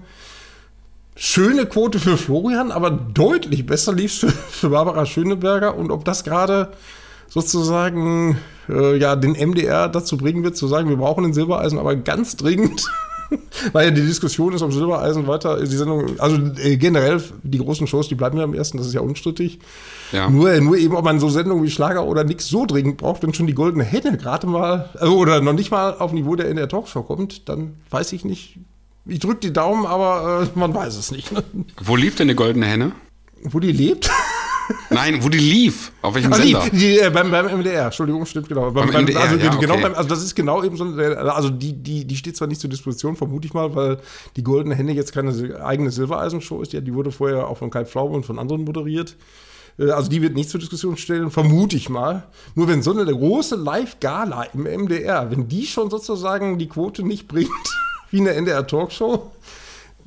schöne 1.16 1.68
Quote 1.68 2.00
für 2.00 2.18
Florian, 2.18 2.74
aber 2.74 2.92
deutlich 2.92 3.66
besser 3.66 3.94
lief 3.94 4.12
es 4.12 4.18
für, 4.20 4.28
für 4.28 4.70
Barbara 4.72 5.06
Schöneberger 5.06 5.78
und 5.78 5.90
ob 5.90 6.04
das 6.04 6.26
gerade 6.26 6.74
sozusagen 7.28 8.38
äh, 8.70 8.98
ja, 8.98 9.16
den 9.16 9.34
MDR 9.34 9.90
dazu 9.90 10.18
bringen 10.18 10.44
wird, 10.44 10.58
zu 10.58 10.68
sagen, 10.68 10.90
wir 10.90 10.98
brauchen 10.98 11.26
ein 11.26 11.34
Silbereisen, 11.34 11.80
aber 11.80 11.96
ganz 11.96 12.36
dringend. 12.36 12.86
Weil 13.72 13.86
ja 13.86 13.92
die 13.92 14.06
Diskussion 14.06 14.54
ist, 14.54 14.62
ob 14.62 14.72
Silbereisen 14.72 15.26
weiter, 15.28 15.60
die 15.60 15.76
Sendung, 15.76 16.20
also 16.20 16.38
äh, 16.62 16.78
generell 16.78 17.22
die 17.44 17.58
großen 17.58 17.88
Shows, 17.88 18.08
die 18.08 18.16
bleiben 18.16 18.38
ja 18.38 18.44
am 18.44 18.54
ersten, 18.54 18.78
das 18.78 18.88
ist 18.88 18.94
ja 18.94 19.02
unstrittig. 19.02 19.60
Ja. 20.12 20.30
Nur, 20.30 20.56
nur 20.62 20.78
eben, 20.78 20.96
ob 20.96 21.04
man 21.04 21.20
so 21.20 21.30
Sendungen 21.30 21.64
wie 21.64 21.72
Schlager 21.72 22.06
oder 22.06 22.24
nix 22.24 22.48
so 22.48 22.66
dringend 22.66 22.98
braucht, 22.98 23.24
wenn 23.24 23.34
schon 23.34 23.48
die 23.48 23.56
goldene 23.56 23.84
Henne 23.84 24.18
gerade 24.18 24.46
mal, 24.46 24.90
also, 25.00 25.18
oder 25.18 25.42
noch 25.42 25.54
nicht 25.54 25.72
mal 25.72 25.96
auf 25.98 26.14
Niveau 26.14 26.36
der 26.36 26.50
in 26.50 26.58
der 26.58 26.70
Talkshow 26.70 27.02
kommt, 27.02 27.50
dann 27.50 27.78
weiß 27.90 28.14
ich 28.14 28.26
nicht. 28.26 28.60
Ich 29.08 29.20
drücke 29.20 29.40
die 29.40 29.54
Daumen, 29.54 29.86
aber 29.86 30.44
äh, 30.44 30.60
man 30.60 30.74
weiß 30.74 30.96
es 30.96 31.12
nicht. 31.12 31.32
Ne? 31.32 31.44
Wo 31.84 31.96
lief 31.96 32.16
denn 32.16 32.28
die 32.28 32.36
goldene 32.36 32.68
Henne? 32.68 32.92
Wo 33.44 33.60
die 33.60 33.72
lebt? 33.72 34.10
Nein, 34.90 35.24
wo 35.24 35.30
die 35.30 35.38
lief. 35.38 35.92
Auf 36.02 36.16
welchem 36.16 36.34
ah, 36.34 36.38
Sender? 36.38 36.64
Die, 36.72 36.78
die, 36.78 37.00
äh, 37.00 37.10
beim, 37.10 37.30
beim 37.32 37.46
MDR, 37.60 37.86
Entschuldigung, 37.86 38.26
stimmt 38.26 38.48
genau. 38.48 38.72
Beim, 38.72 38.92
beim 38.92 39.04
MDR, 39.04 39.22
also, 39.22 39.36
ja, 39.38 39.56
genau, 39.56 39.76
okay. 39.76 39.94
also 39.94 40.10
das 40.10 40.24
ist 40.24 40.36
genau 40.36 40.64
eben 40.64 40.78
so, 40.78 40.86
also 40.86 41.50
die, 41.50 41.74
die, 41.74 42.06
die 42.06 42.16
steht 42.16 42.38
zwar 42.38 42.48
nicht 42.48 42.62
zur 42.62 42.70
Disposition, 42.70 43.16
vermute 43.16 43.48
ich 43.48 43.54
mal, 43.54 43.76
weil 43.76 44.00
die 44.36 44.44
Goldene 44.44 44.76
Henne 44.76 44.94
jetzt 44.94 45.14
keine 45.14 45.34
eigene 45.64 45.92
Silbereisen-Show 45.92 46.62
ist, 46.62 46.74
die, 46.74 46.82
die 46.82 46.94
wurde 46.94 47.12
vorher 47.12 47.48
auch 47.48 47.58
von 47.58 47.70
Kai 47.70 47.86
Pflaume 47.86 48.16
und 48.16 48.26
von 48.26 48.40
anderen 48.40 48.64
moderiert. 48.64 49.16
Äh, 49.78 49.92
also 49.92 50.10
die 50.10 50.22
wird 50.22 50.36
nicht 50.36 50.50
zur 50.50 50.60
Diskussion 50.60 50.98
stellen, 50.98 51.32
vermute 51.32 51.76
ich 51.76 51.90
mal. 51.90 52.24
Nur 52.56 52.68
wenn 52.68 52.82
so 52.82 52.92
eine 52.92 53.06
große 53.06 53.56
Live-Gala 53.56 54.44
im 54.54 54.64
MDR, 54.64 55.32
wenn 55.32 55.48
die 55.48 55.66
schon 55.66 55.90
sozusagen 55.90 56.58
die 56.58 56.68
Quote 56.68 57.04
nicht 57.04 57.28
bringt, 57.28 57.50
wie 58.12 58.20
eine 58.20 58.34
NDR-Talkshow, 58.34 59.16
äh, 59.16 59.20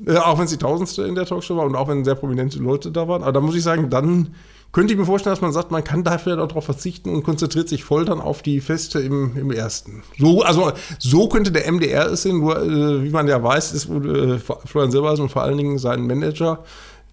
auch 0.07 0.39
wenn 0.39 0.45
es 0.45 0.51
die 0.51 0.59
tausendste 0.59 1.03
in 1.03 1.15
der 1.15 1.27
Talkshow 1.27 1.57
war 1.57 1.67
und 1.67 1.75
auch 1.75 1.89
wenn 1.89 2.05
sehr 2.05 2.15
prominente 2.15 2.59
Leute 2.59 2.91
da 2.91 3.09
waren. 3.09 3.23
Aber 3.23 3.33
da 3.33 3.41
muss 3.41 3.55
ich 3.55 3.63
sagen, 3.63 3.91
dann 3.91 4.35
könnte 4.71 4.93
ich 4.93 4.99
mir 4.99 5.07
vorstellen, 5.07 5.33
dass 5.33 5.41
man 5.41 5.53
sagt, 5.53 5.71
man 5.71 5.83
kann 5.83 6.05
dafür 6.05 6.37
darauf 6.37 6.65
verzichten 6.65 7.11
und 7.11 7.23
konzentriert 7.23 7.69
sich 7.69 7.85
voll 7.85 8.05
dann 8.05 8.21
auf 8.21 8.43
die 8.43 8.61
Feste 8.61 9.01
im, 9.01 9.37
im 9.37 9.51
ersten. 9.51 10.03
So, 10.19 10.43
also 10.43 10.73
so 10.99 11.29
könnte 11.29 11.51
der 11.51 11.71
MDR 11.71 12.07
es 12.13 12.23
sehen, 12.23 12.39
nur 12.39 12.61
äh, 12.63 13.03
wie 13.03 13.11
man 13.11 13.27
ja 13.29 13.43
weiß, 13.43 13.73
ist 13.73 13.89
äh, 13.89 14.39
Florian 14.39 14.91
Silbereisen 14.91 15.23
und 15.23 15.31
vor 15.31 15.43
allen 15.43 15.57
Dingen 15.57 15.79
sein 15.79 16.07
Manager 16.07 16.65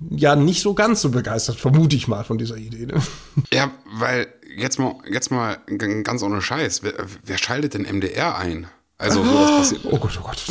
ja 0.10 0.36
nicht 0.36 0.62
so 0.62 0.74
ganz 0.74 1.02
so 1.02 1.10
begeistert, 1.10 1.56
vermute 1.56 1.96
ich 1.96 2.10
mal, 2.10 2.26
von 2.26 2.38
dieser 2.38 2.58
Idee. 2.58 2.88
Ne? 2.88 3.02
Ja, 3.54 3.72
weil 3.98 4.28
jetzt 4.58 4.78
mal, 4.78 4.96
jetzt 5.10 5.32
mal 5.32 5.58
ganz 6.04 6.24
ohne 6.24 6.42
Scheiß, 6.42 6.84
wer, 6.84 6.94
wer 7.24 7.38
schaltet 7.38 7.74
denn 7.74 7.84
MDR 7.84 8.38
ein? 8.38 8.68
Also 8.98 9.24
sowas 9.24 9.52
passiert. 9.52 9.82
Oh 9.86 9.98
Gott, 9.98 10.20
oh 10.22 10.26
Gott. 10.26 10.44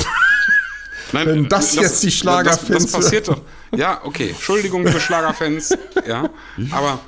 Nein, 1.12 1.26
Wenn 1.26 1.48
das, 1.48 1.74
das 1.74 1.82
jetzt 1.82 2.02
die 2.02 2.10
Schlagerfans. 2.10 2.68
Das, 2.68 2.82
das 2.84 2.92
passiert 2.92 3.28
doch. 3.28 3.40
Ja, 3.76 4.00
okay. 4.04 4.30
Entschuldigung 4.30 4.86
für 4.86 5.00
Schlagerfans. 5.00 5.76
ja. 6.06 6.30
Aber 6.70 7.00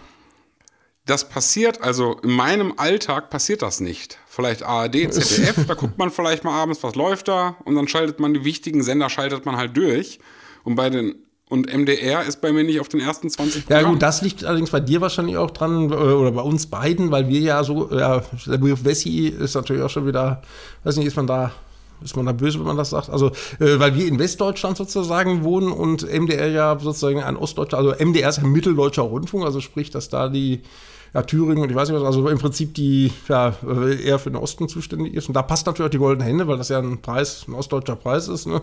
das 1.06 1.28
passiert, 1.28 1.82
also 1.82 2.18
in 2.22 2.30
meinem 2.30 2.74
Alltag 2.76 3.30
passiert 3.30 3.62
das 3.62 3.80
nicht. 3.80 4.18
Vielleicht 4.26 4.64
ARD, 4.64 5.12
ZDF, 5.12 5.66
da 5.66 5.74
guckt 5.74 5.98
man 5.98 6.10
vielleicht 6.10 6.44
mal 6.44 6.52
abends, 6.52 6.82
was 6.82 6.94
läuft 6.96 7.28
da 7.28 7.56
und 7.64 7.76
dann 7.76 7.88
schaltet 7.88 8.20
man 8.20 8.34
die 8.34 8.44
wichtigen 8.44 8.82
Sender, 8.82 9.08
schaltet 9.08 9.46
man 9.46 9.56
halt 9.56 9.76
durch. 9.76 10.18
Und 10.64 10.74
bei 10.74 10.90
den 10.90 11.14
und 11.48 11.72
MDR 11.72 12.24
ist 12.24 12.40
bei 12.40 12.50
mir 12.50 12.64
nicht 12.64 12.80
auf 12.80 12.88
den 12.88 12.98
ersten 12.98 13.30
20 13.30 13.66
Programmen. 13.66 13.84
Ja 13.84 13.90
gut, 13.92 14.02
das 14.02 14.20
liegt 14.20 14.44
allerdings 14.44 14.70
bei 14.70 14.80
dir 14.80 15.00
wahrscheinlich 15.00 15.36
auch 15.36 15.52
dran, 15.52 15.92
äh, 15.92 15.94
oder 15.94 16.32
bei 16.32 16.42
uns 16.42 16.66
beiden, 16.66 17.12
weil 17.12 17.28
wir 17.28 17.38
ja 17.38 17.62
so, 17.62 17.88
ja, 17.96 18.20
der 18.46 18.58
Begriff 18.58 18.84
Wessi 18.84 19.28
ist 19.28 19.54
natürlich 19.54 19.82
auch 19.82 19.90
schon 19.90 20.08
wieder, 20.08 20.42
weiß 20.82 20.96
nicht, 20.96 21.06
ist 21.06 21.16
man 21.16 21.28
da 21.28 21.52
ist 22.02 22.16
man 22.16 22.26
da 22.26 22.32
böse, 22.32 22.58
wenn 22.58 22.66
man 22.66 22.76
das 22.76 22.90
sagt? 22.90 23.10
Also, 23.10 23.28
äh, 23.60 23.78
weil 23.78 23.94
wir 23.94 24.06
in 24.06 24.18
Westdeutschland 24.18 24.76
sozusagen 24.76 25.44
wohnen 25.44 25.72
und 25.72 26.02
MDR 26.02 26.48
ja 26.48 26.78
sozusagen 26.78 27.22
ein 27.22 27.36
Ostdeutscher, 27.36 27.78
also 27.78 27.92
MDR 27.92 28.28
ist 28.28 28.38
ein 28.38 28.50
mitteldeutscher 28.50 29.02
Rundfunk, 29.02 29.44
also 29.44 29.60
sprich, 29.60 29.90
dass 29.90 30.08
da 30.08 30.28
die 30.28 30.62
ja, 31.16 31.22
Thüringen 31.22 31.62
und 31.62 31.70
ich 31.70 31.74
weiß 31.74 31.88
nicht 31.88 31.98
was, 31.98 32.04
also 32.04 32.28
im 32.28 32.38
Prinzip 32.38 32.74
die 32.74 33.10
ja, 33.26 33.54
äh, 33.66 34.04
eher 34.04 34.18
für 34.18 34.30
den 34.30 34.36
Osten 34.36 34.68
zuständig 34.68 35.14
ist. 35.14 35.28
Und 35.28 35.34
da 35.34 35.40
passt 35.40 35.66
natürlich 35.66 35.88
auch 35.88 35.90
die 35.90 35.98
Goldene 35.98 36.28
Hände, 36.28 36.46
weil 36.46 36.58
das 36.58 36.68
ja 36.68 36.78
ein 36.78 37.00
Preis, 37.00 37.46
ein 37.48 37.54
ostdeutscher 37.54 37.96
Preis 37.96 38.28
ist. 38.28 38.46
Ne? 38.46 38.60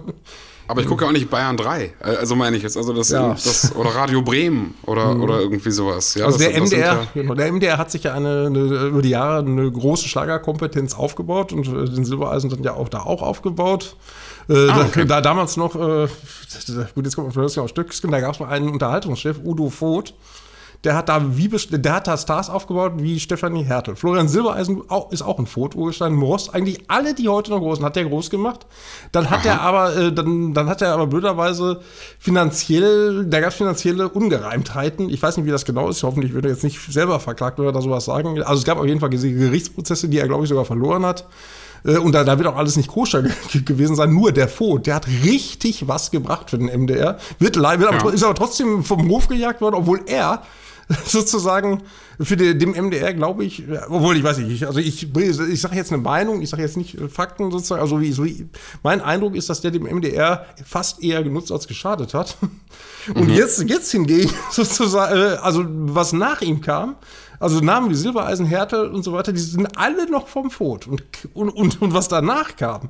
Aber 0.67 0.81
ich 0.81 0.87
gucke 0.87 1.03
auch 1.03 1.11
nicht 1.11 1.31
Bayern 1.31 1.57
3. 1.57 1.83
Äh, 1.83 1.91
also 2.03 2.35
meine 2.35 2.55
ich 2.55 2.61
jetzt, 2.61 2.77
also 2.77 2.93
das, 2.93 3.09
ja. 3.09 3.29
das 3.29 3.75
oder 3.75 3.89
Radio 3.95 4.21
Bremen 4.21 4.75
oder, 4.85 5.15
mhm. 5.15 5.23
oder 5.23 5.39
irgendwie 5.39 5.71
sowas. 5.71 6.13
Ja, 6.13 6.25
also 6.25 6.37
das, 6.37 6.47
der 6.47 6.61
MDR, 6.61 6.79
ja 6.79 7.07
genau, 7.15 7.33
der 7.33 7.51
MDR 7.51 7.77
hat 7.79 7.89
sich 7.89 8.03
ja 8.03 8.13
eine, 8.13 8.45
eine, 8.45 8.59
über 8.59 9.01
die 9.01 9.09
Jahre 9.09 9.39
eine 9.39 9.71
große 9.71 10.07
Schlagerkompetenz 10.07 10.93
aufgebaut 10.93 11.53
und 11.53 11.67
äh, 11.67 11.89
den 11.89 12.05
Silbereisen 12.05 12.51
dann 12.51 12.61
ja 12.61 12.75
auch 12.75 12.87
da 12.87 12.99
auch 12.99 13.23
aufgebaut. 13.23 13.95
Äh, 14.47 14.69
ah, 14.69 14.85
okay. 14.87 15.05
da, 15.07 15.15
da, 15.15 15.21
damals 15.21 15.57
noch, 15.57 15.73
äh, 15.73 16.07
gut, 16.93 17.03
jetzt 17.03 17.15
kommt 17.15 17.35
man 17.35 17.45
auf 17.45 17.69
Stückskin, 17.69 18.11
da 18.11 18.19
gab 18.19 18.35
es 18.35 18.39
mal 18.39 18.49
einen 18.49 18.69
Unterhaltungschef, 18.69 19.39
Udo 19.43 19.71
Voth, 19.71 20.13
der 20.83 20.95
hat 20.95 21.07
da 21.07 21.37
wie 21.37 21.47
der 21.47 21.93
hat 21.93 22.07
da 22.07 22.17
Stars 22.17 22.49
aufgebaut 22.49 22.93
wie 22.97 23.19
Stefanie 23.19 23.63
Hertel. 23.63 23.95
Florian 23.95 24.27
Silbereisen 24.27 24.81
ist 25.11 25.21
auch 25.21 25.39
ein 25.39 25.45
Fotourgestein. 25.45 26.13
Moros, 26.13 26.49
eigentlich 26.49 26.83
alle, 26.89 27.13
die 27.13 27.29
heute 27.29 27.51
noch 27.51 27.59
groß 27.59 27.77
sind, 27.77 27.85
hat 27.85 27.95
der 27.95 28.05
groß 28.05 28.29
gemacht. 28.29 28.65
Dann 29.11 29.29
hat 29.29 29.45
er 29.45 29.61
aber, 29.61 29.95
äh, 29.95 30.11
dann, 30.11 30.53
dann 30.53 30.67
hat 30.67 30.81
er 30.81 30.93
aber 30.93 31.07
blöderweise 31.07 31.79
finanziell, 32.19 33.25
da 33.25 33.39
gab 33.39 33.51
es 33.51 33.55
finanzielle 33.55 34.09
Ungereimtheiten. 34.09 35.09
Ich 35.09 35.21
weiß 35.21 35.37
nicht, 35.37 35.45
wie 35.45 35.51
das 35.51 35.63
genau 35.63 35.87
ist. 35.87 36.03
Hoffentlich 36.03 36.33
wird 36.33 36.45
er 36.45 36.51
jetzt 36.51 36.63
nicht 36.63 36.79
selber 36.91 37.19
verklagt 37.21 37.59
oder 37.59 37.71
da 37.71 37.81
sowas 37.81 38.03
sagen. 38.03 38.41
Also 38.43 38.59
es 38.59 38.65
gab 38.65 38.77
auf 38.77 38.85
jeden 38.85 38.99
Fall 38.99 39.09
Gerichtsprozesse, 39.09 40.09
die 40.09 40.19
er, 40.19 40.27
glaube 40.27 40.43
ich, 40.43 40.49
sogar 40.49 40.65
verloren 40.65 41.05
hat. 41.05 41.25
Äh, 41.85 41.97
und 41.97 42.13
da, 42.13 42.25
da, 42.25 42.37
wird 42.37 42.47
auch 42.47 42.57
alles 42.57 42.75
nicht 42.75 42.89
koscher 42.89 43.23
gewesen 43.53 43.95
sein. 43.95 44.13
Nur 44.13 44.33
der 44.33 44.49
Vogt, 44.49 44.87
der 44.87 44.95
hat 44.95 45.07
richtig 45.23 45.87
was 45.87 46.11
gebracht 46.11 46.49
für 46.49 46.57
den 46.57 46.67
MDR. 46.67 47.17
Wird, 47.39 47.55
wird 47.55 47.85
aber, 47.87 48.13
ist 48.13 48.23
aber 48.23 48.35
trotzdem 48.35 48.83
vom 48.83 49.07
Hof 49.09 49.27
gejagt 49.27 49.61
worden, 49.61 49.75
obwohl 49.75 50.01
er 50.07 50.43
sozusagen 51.05 51.83
für 52.19 52.37
die, 52.37 52.57
dem 52.57 52.71
MDR 52.71 53.13
glaube 53.13 53.45
ich, 53.45 53.63
obwohl 53.87 54.17
ich 54.17 54.23
weiß 54.23 54.39
nicht, 54.39 54.65
also 54.65 54.79
ich, 54.79 55.15
ich 55.15 55.61
sage 55.61 55.75
jetzt 55.75 55.91
eine 55.91 56.01
Meinung, 56.01 56.41
ich 56.41 56.49
sage 56.49 56.61
jetzt 56.61 56.77
nicht 56.77 56.99
äh, 56.99 57.07
Fakten 57.09 57.51
sozusagen, 57.51 57.81
also 57.81 58.01
wie, 58.01 58.11
so, 58.11 58.25
mein 58.83 59.01
Eindruck 59.01 59.35
ist, 59.35 59.49
dass 59.49 59.61
der 59.61 59.71
dem 59.71 59.83
MDR 59.83 60.45
fast 60.65 61.03
eher 61.03 61.23
genutzt 61.23 61.51
als 61.51 61.67
geschadet 61.67 62.13
hat. 62.13 62.37
Und 63.15 63.27
mhm. 63.27 63.33
jetzt, 63.33 63.61
jetzt 63.69 63.91
hingegen 63.91 64.31
sozusagen, 64.51 65.15
äh, 65.15 65.35
also 65.41 65.63
was 65.67 66.13
nach 66.13 66.41
ihm 66.41 66.61
kam, 66.61 66.95
also 67.39 67.59
Namen 67.59 67.89
wie 67.89 67.95
Silbereisen, 67.95 68.45
Hertel 68.45 68.87
und 68.87 69.03
so 69.03 69.11
weiter, 69.11 69.33
die 69.33 69.39
sind 69.39 69.77
alle 69.77 70.09
noch 70.09 70.29
vom 70.29 70.49
Fot. 70.49 70.87
Und, 70.87 71.03
und, 71.33 71.49
und, 71.49 71.81
und 71.81 71.93
was 71.93 72.07
danach 72.07 72.55
kam, 72.55 72.89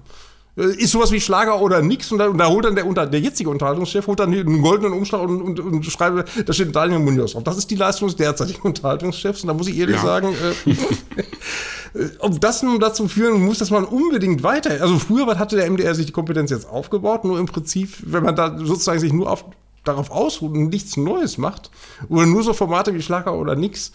ist 0.55 0.91
sowas 0.91 1.11
wie 1.11 1.19
Schlager 1.19 1.59
oder 1.59 1.81
nix 1.81 2.11
und 2.11 2.19
da, 2.19 2.27
und 2.27 2.37
da 2.37 2.47
holt 2.47 2.65
dann 2.65 2.75
der, 2.75 2.85
unter, 2.85 3.07
der 3.07 3.19
jetzige 3.19 3.49
Unterhaltungschef 3.49 4.05
holt 4.05 4.19
dann 4.19 4.31
einen 4.31 4.61
goldenen 4.61 4.93
Umschlag 4.93 5.21
und, 5.21 5.41
und, 5.41 5.59
und 5.59 5.85
schreibt, 5.85 6.47
da 6.47 6.53
steht 6.53 6.75
Daniel 6.75 6.99
Munoz 6.99 7.33
drauf. 7.33 7.43
Das 7.43 7.57
ist 7.57 7.71
die 7.71 7.75
Leistung 7.75 8.07
des 8.07 8.17
derzeitigen 8.17 8.61
Unterhaltungschefs 8.63 9.41
und 9.41 9.47
da 9.47 9.53
muss 9.55 9.67
ich 9.67 9.77
ehrlich 9.77 9.95
ja. 9.95 10.01
sagen, 10.03 10.35
äh, 10.65 10.71
äh, 11.99 12.09
ob 12.19 12.39
das 12.39 12.61
nun 12.61 12.79
dazu 12.79 13.07
führen 13.07 13.43
muss, 13.43 13.57
dass 13.57 13.71
man 13.71 13.83
unbedingt 13.83 14.43
weiter, 14.43 14.79
also 14.81 14.99
früher 14.99 15.25
hatte 15.39 15.55
der 15.55 15.69
MDR 15.71 15.95
sich 15.95 16.05
die 16.05 16.11
Kompetenz 16.11 16.51
jetzt 16.51 16.69
aufgebaut, 16.69 17.23
nur 17.23 17.39
im 17.39 17.47
Prinzip, 17.47 17.91
wenn 18.03 18.23
man 18.23 18.35
da 18.35 18.55
sozusagen 18.59 18.99
sich 18.99 19.11
nur 19.11 19.31
auf, 19.31 19.45
darauf 19.83 20.11
ausruht 20.11 20.53
und 20.53 20.69
nichts 20.69 20.97
Neues 20.97 21.39
macht 21.39 21.71
oder 22.09 22.27
nur 22.27 22.43
so 22.43 22.53
Formate 22.53 22.93
wie 22.93 23.01
Schlager 23.01 23.33
oder 23.33 23.55
nix, 23.55 23.91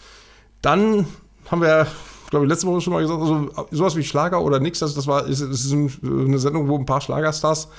dann 0.61 1.07
haben 1.49 1.61
wir 1.61 1.87
glaube 2.29 2.45
ich, 2.45 2.49
letzte 2.49 2.67
Woche 2.67 2.81
schon 2.81 2.93
mal 2.93 3.01
gesagt, 3.01 3.21
also 3.21 3.49
sowas 3.71 3.95
wie 3.95 4.03
Schlager 4.03 4.41
oder 4.41 4.59
nix, 4.59 4.79
das, 4.79 4.93
das 4.93 5.07
war, 5.07 5.25
ist, 5.25 5.41
ist 5.41 5.71
eine 5.71 6.39
Sendung, 6.39 6.67
wo 6.67 6.77
ein 6.77 6.85
paar 6.85 7.01
Schlagerstars 7.01 7.69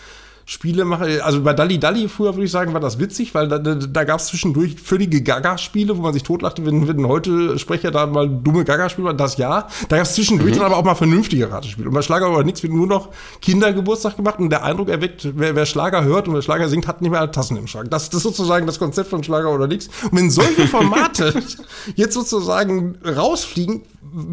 Spiele 0.50 0.84
mache. 0.84 1.24
Also 1.24 1.42
bei 1.42 1.52
Dalli 1.52 1.78
Dalli 1.78 2.08
früher 2.08 2.34
würde 2.34 2.46
ich 2.46 2.50
sagen, 2.50 2.72
war 2.72 2.80
das 2.80 2.98
witzig, 2.98 3.36
weil 3.36 3.46
da, 3.46 3.58
da, 3.58 4.02
gab 4.02 4.18
es 4.18 4.26
zwischendurch 4.26 4.80
völlige 4.80 5.22
Gaga-Spiele, 5.22 5.96
wo 5.96 6.02
man 6.02 6.12
sich 6.12 6.24
totlachte, 6.24 6.66
wenn, 6.66 6.88
wenn 6.88 7.06
heute 7.06 7.56
Sprecher 7.56 7.92
da 7.92 8.04
mal 8.06 8.28
dumme 8.28 8.64
Gaga-Spiele 8.64 9.14
das 9.14 9.36
ja. 9.36 9.68
Da 9.88 9.96
gab 9.96 10.06
es 10.06 10.14
zwischendurch 10.16 10.54
mhm. 10.54 10.58
dann 10.58 10.66
aber 10.66 10.78
auch 10.78 10.84
mal 10.84 10.96
vernünftige 10.96 11.52
Ratespiele. 11.52 11.86
Und 11.86 11.94
bei 11.94 12.02
Schlager 12.02 12.32
oder 12.32 12.42
nichts 12.42 12.64
wird 12.64 12.72
nur 12.72 12.88
noch 12.88 13.10
Kindergeburtstag 13.40 14.16
gemacht 14.16 14.40
und 14.40 14.50
der 14.50 14.64
Eindruck 14.64 14.88
erweckt, 14.88 15.28
wer, 15.36 15.54
wer 15.54 15.66
Schlager 15.66 16.02
hört 16.02 16.26
und 16.26 16.34
wer 16.34 16.42
Schlager 16.42 16.68
singt, 16.68 16.88
hat 16.88 17.00
nicht 17.00 17.12
mehr 17.12 17.20
alle 17.20 17.30
Tassen 17.30 17.56
im 17.56 17.68
Schrank. 17.68 17.88
Das, 17.92 18.10
das 18.10 18.16
ist 18.16 18.22
sozusagen 18.24 18.66
das 18.66 18.80
Konzept 18.80 19.08
von 19.08 19.22
Schlager 19.22 19.54
oder 19.54 19.68
nichts. 19.68 19.88
Und 20.10 20.18
wenn 20.18 20.30
solche 20.30 20.66
Formate 20.66 21.32
jetzt 21.94 22.14
sozusagen 22.14 22.98
rausfliegen, 23.06 23.82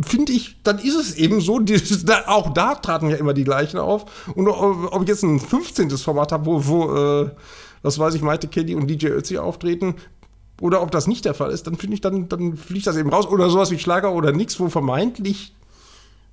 finde 0.02 0.32
ich, 0.32 0.56
dann 0.64 0.80
ist 0.80 0.96
es 0.96 1.16
eben 1.16 1.42
so, 1.42 1.60
die, 1.60 1.80
auch 2.26 2.54
da 2.54 2.76
traten 2.76 3.10
ja 3.10 3.18
immer 3.18 3.34
die 3.34 3.44
gleichen 3.44 3.78
auf. 3.78 4.06
Und 4.34 4.48
ob 4.48 5.04
ich 5.04 5.08
jetzt 5.08 5.24
ein 5.24 5.40
15. 5.40 5.90
Format 6.08 6.32
habe, 6.32 6.46
wo, 6.46 6.68
wo 6.68 6.96
äh, 6.96 7.30
was 7.82 8.00
weiß 8.00 8.16
ich, 8.16 8.22
Maite 8.22 8.48
Kelly 8.48 8.76
und 8.76 8.88
DJ 8.88 9.08
Ötzi 9.08 9.38
auftreten, 9.38 9.96
oder 10.62 10.82
ob 10.82 10.92
das 10.92 11.08
nicht 11.08 11.26
der 11.26 11.34
Fall 11.34 11.52
ist, 11.52 11.68
dann 11.68 11.76
finde 11.76 11.96
ich, 11.96 12.02
dann, 12.02 12.30
dann 12.30 12.58
fliegt 12.58 12.88
das 12.88 12.98
eben 12.98 13.10
raus. 13.10 13.28
Oder 13.28 13.50
sowas 13.50 13.70
wie 13.72 13.78
Schlager 13.78 14.14
oder 14.14 14.32
nix, 14.32 14.60
wo 14.60 14.70
vermeintlich 14.70 15.54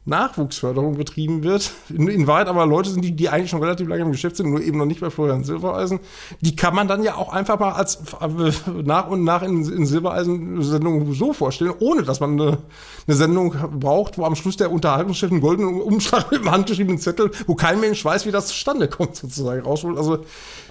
Nachwuchsförderung 0.06 0.96
betrieben 0.98 1.42
wird. 1.44 1.70
In, 1.88 2.08
in, 2.08 2.26
Wahrheit 2.26 2.48
aber 2.48 2.66
Leute 2.66 2.90
sind, 2.90 3.02
die, 3.02 3.12
die 3.12 3.30
eigentlich 3.30 3.48
schon 3.48 3.62
relativ 3.62 3.88
lange 3.88 4.02
im 4.02 4.12
Geschäft 4.12 4.36
sind, 4.36 4.50
nur 4.50 4.60
eben 4.60 4.76
noch 4.76 4.84
nicht 4.84 5.00
bei 5.00 5.08
Florian 5.08 5.44
Silbereisen. 5.44 5.98
Die 6.42 6.54
kann 6.56 6.74
man 6.74 6.88
dann 6.88 7.02
ja 7.02 7.14
auch 7.14 7.32
einfach 7.32 7.58
mal 7.58 7.72
als 7.72 7.96
äh, 8.20 8.52
nach 8.84 9.08
und 9.08 9.24
nach 9.24 9.42
in, 9.42 9.64
in 9.64 9.86
Silbereisen-Sendungen 9.86 11.14
so 11.14 11.32
vorstellen, 11.32 11.72
ohne 11.78 12.02
dass 12.02 12.20
man 12.20 12.38
eine, 12.38 12.58
eine, 13.06 13.16
Sendung 13.16 13.54
braucht, 13.80 14.18
wo 14.18 14.24
am 14.24 14.36
Schluss 14.36 14.58
der 14.58 14.70
Unterhaltungschef 14.70 15.30
einen 15.30 15.40
goldenen 15.40 15.80
Umschlag 15.80 16.30
mit 16.30 16.40
einem 16.40 16.50
handgeschriebenen 16.50 17.00
Zettel, 17.00 17.30
wo 17.46 17.54
kein 17.54 17.80
Mensch 17.80 18.04
weiß, 18.04 18.26
wie 18.26 18.30
das 18.30 18.48
zustande 18.48 18.88
kommt, 18.88 19.16
sozusagen 19.16 19.62
rausholt. 19.62 19.96
Also 19.96 20.18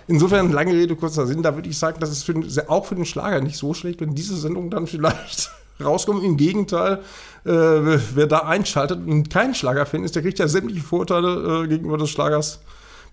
insofern, 0.07 0.51
lange 0.51 0.73
Rede, 0.73 0.95
kurzer 0.95 1.25
Sinn, 1.25 1.41
da 1.41 1.55
würde 1.55 1.69
ich 1.69 1.79
sagen, 1.79 1.97
das 1.99 2.11
ist 2.11 2.23
für, 2.23 2.35
auch 2.69 2.85
für 2.85 2.95
den 2.95 3.05
Schlager 3.05 3.41
nicht 3.41 3.57
so 3.57 3.73
schlecht, 3.73 3.99
wenn 4.01 4.13
diese 4.13 4.37
Sendung 4.37 4.69
dann 4.69 4.85
vielleicht 4.85 5.49
rauskommen. 5.81 6.23
Im 6.23 6.37
Gegenteil, 6.37 6.99
äh, 7.45 7.49
wer 7.49 8.27
da 8.27 8.39
einschaltet 8.39 8.99
und 9.05 9.29
kein 9.29 9.55
Schlagerfan 9.55 10.03
ist, 10.03 10.15
der 10.15 10.21
kriegt 10.21 10.39
ja 10.39 10.47
sämtliche 10.47 10.83
Vorteile 10.83 11.63
äh, 11.63 11.67
gegenüber 11.67 11.97
des 11.97 12.09
Schlagers 12.09 12.59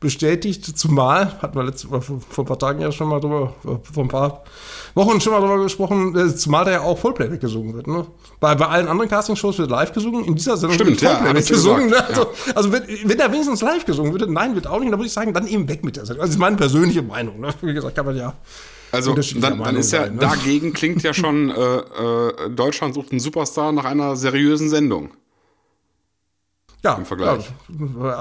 bestätigt. 0.00 0.64
Zumal, 0.78 1.30
hatten 1.40 1.56
wir 1.56 1.64
letzte, 1.64 1.88
vor, 1.88 2.00
vor 2.02 2.44
ein 2.44 2.46
paar 2.46 2.58
Tagen 2.58 2.80
ja 2.80 2.90
schon 2.90 3.08
mal 3.08 3.20
drüber, 3.20 3.54
äh, 3.64 3.92
vor 3.92 4.04
ein 4.04 4.08
paar 4.08 4.44
Wochen 4.94 5.20
schon 5.20 5.32
mal 5.32 5.40
drüber 5.40 5.62
gesprochen, 5.62 6.16
äh, 6.16 6.34
zumal 6.34 6.64
da 6.64 6.70
ja 6.72 6.80
auch 6.80 6.98
Vollplayback 6.98 7.40
gesungen 7.40 7.74
wird. 7.74 7.86
Ne? 7.86 8.06
Bei, 8.40 8.54
bei 8.54 8.66
allen 8.66 8.88
anderen 8.88 9.10
Castingshows 9.10 9.58
wird 9.58 9.70
live 9.70 9.92
gesungen, 9.92 10.24
in 10.24 10.34
dieser 10.34 10.56
Sendung 10.56 10.74
Stimmt, 10.74 10.90
wird 10.90 11.00
Vollplayback 11.00 11.44
ja, 11.44 11.50
gesungen. 11.50 11.90
Ne? 11.90 12.08
Also, 12.08 12.22
ja. 12.22 12.54
also 12.54 12.72
wenn, 12.72 12.82
wenn 13.04 13.18
da 13.18 13.30
wenigstens 13.30 13.60
live 13.60 13.84
gesungen 13.84 14.12
wird, 14.12 14.28
nein, 14.30 14.54
wird 14.54 14.66
auch 14.66 14.80
nicht, 14.80 14.90
dann 14.90 14.98
würde 14.98 15.06
ich 15.06 15.12
sagen, 15.12 15.34
dann 15.34 15.46
eben 15.46 15.68
weg 15.68 15.84
mit 15.84 15.96
der 15.96 16.06
Sendung. 16.06 16.22
Also 16.22 16.30
das 16.30 16.36
ist 16.36 16.40
meine 16.40 16.56
persönliche 16.56 17.02
Meinung. 17.02 17.38
Ne? 17.38 17.50
Wie 17.60 17.74
gesagt, 17.74 17.94
kann 17.94 18.06
man 18.06 18.16
ja 18.16 18.32
also 18.92 19.14
dann, 19.14 19.58
dann 19.58 19.76
ist 19.76 19.92
ja 19.92 20.04
sein, 20.04 20.14
ne? 20.14 20.20
dagegen 20.20 20.72
klingt 20.72 21.02
ja 21.02 21.14
schon 21.14 21.50
äh, 21.56 21.76
äh, 21.76 22.50
Deutschland 22.50 22.94
sucht 22.94 23.10
einen 23.10 23.20
Superstar 23.20 23.72
nach 23.72 23.84
einer 23.84 24.16
seriösen 24.16 24.68
Sendung. 24.68 25.10
Ja, 26.82 26.94
im 26.94 27.04
Vergleich. 27.04 27.50
Ja, 28.02 28.16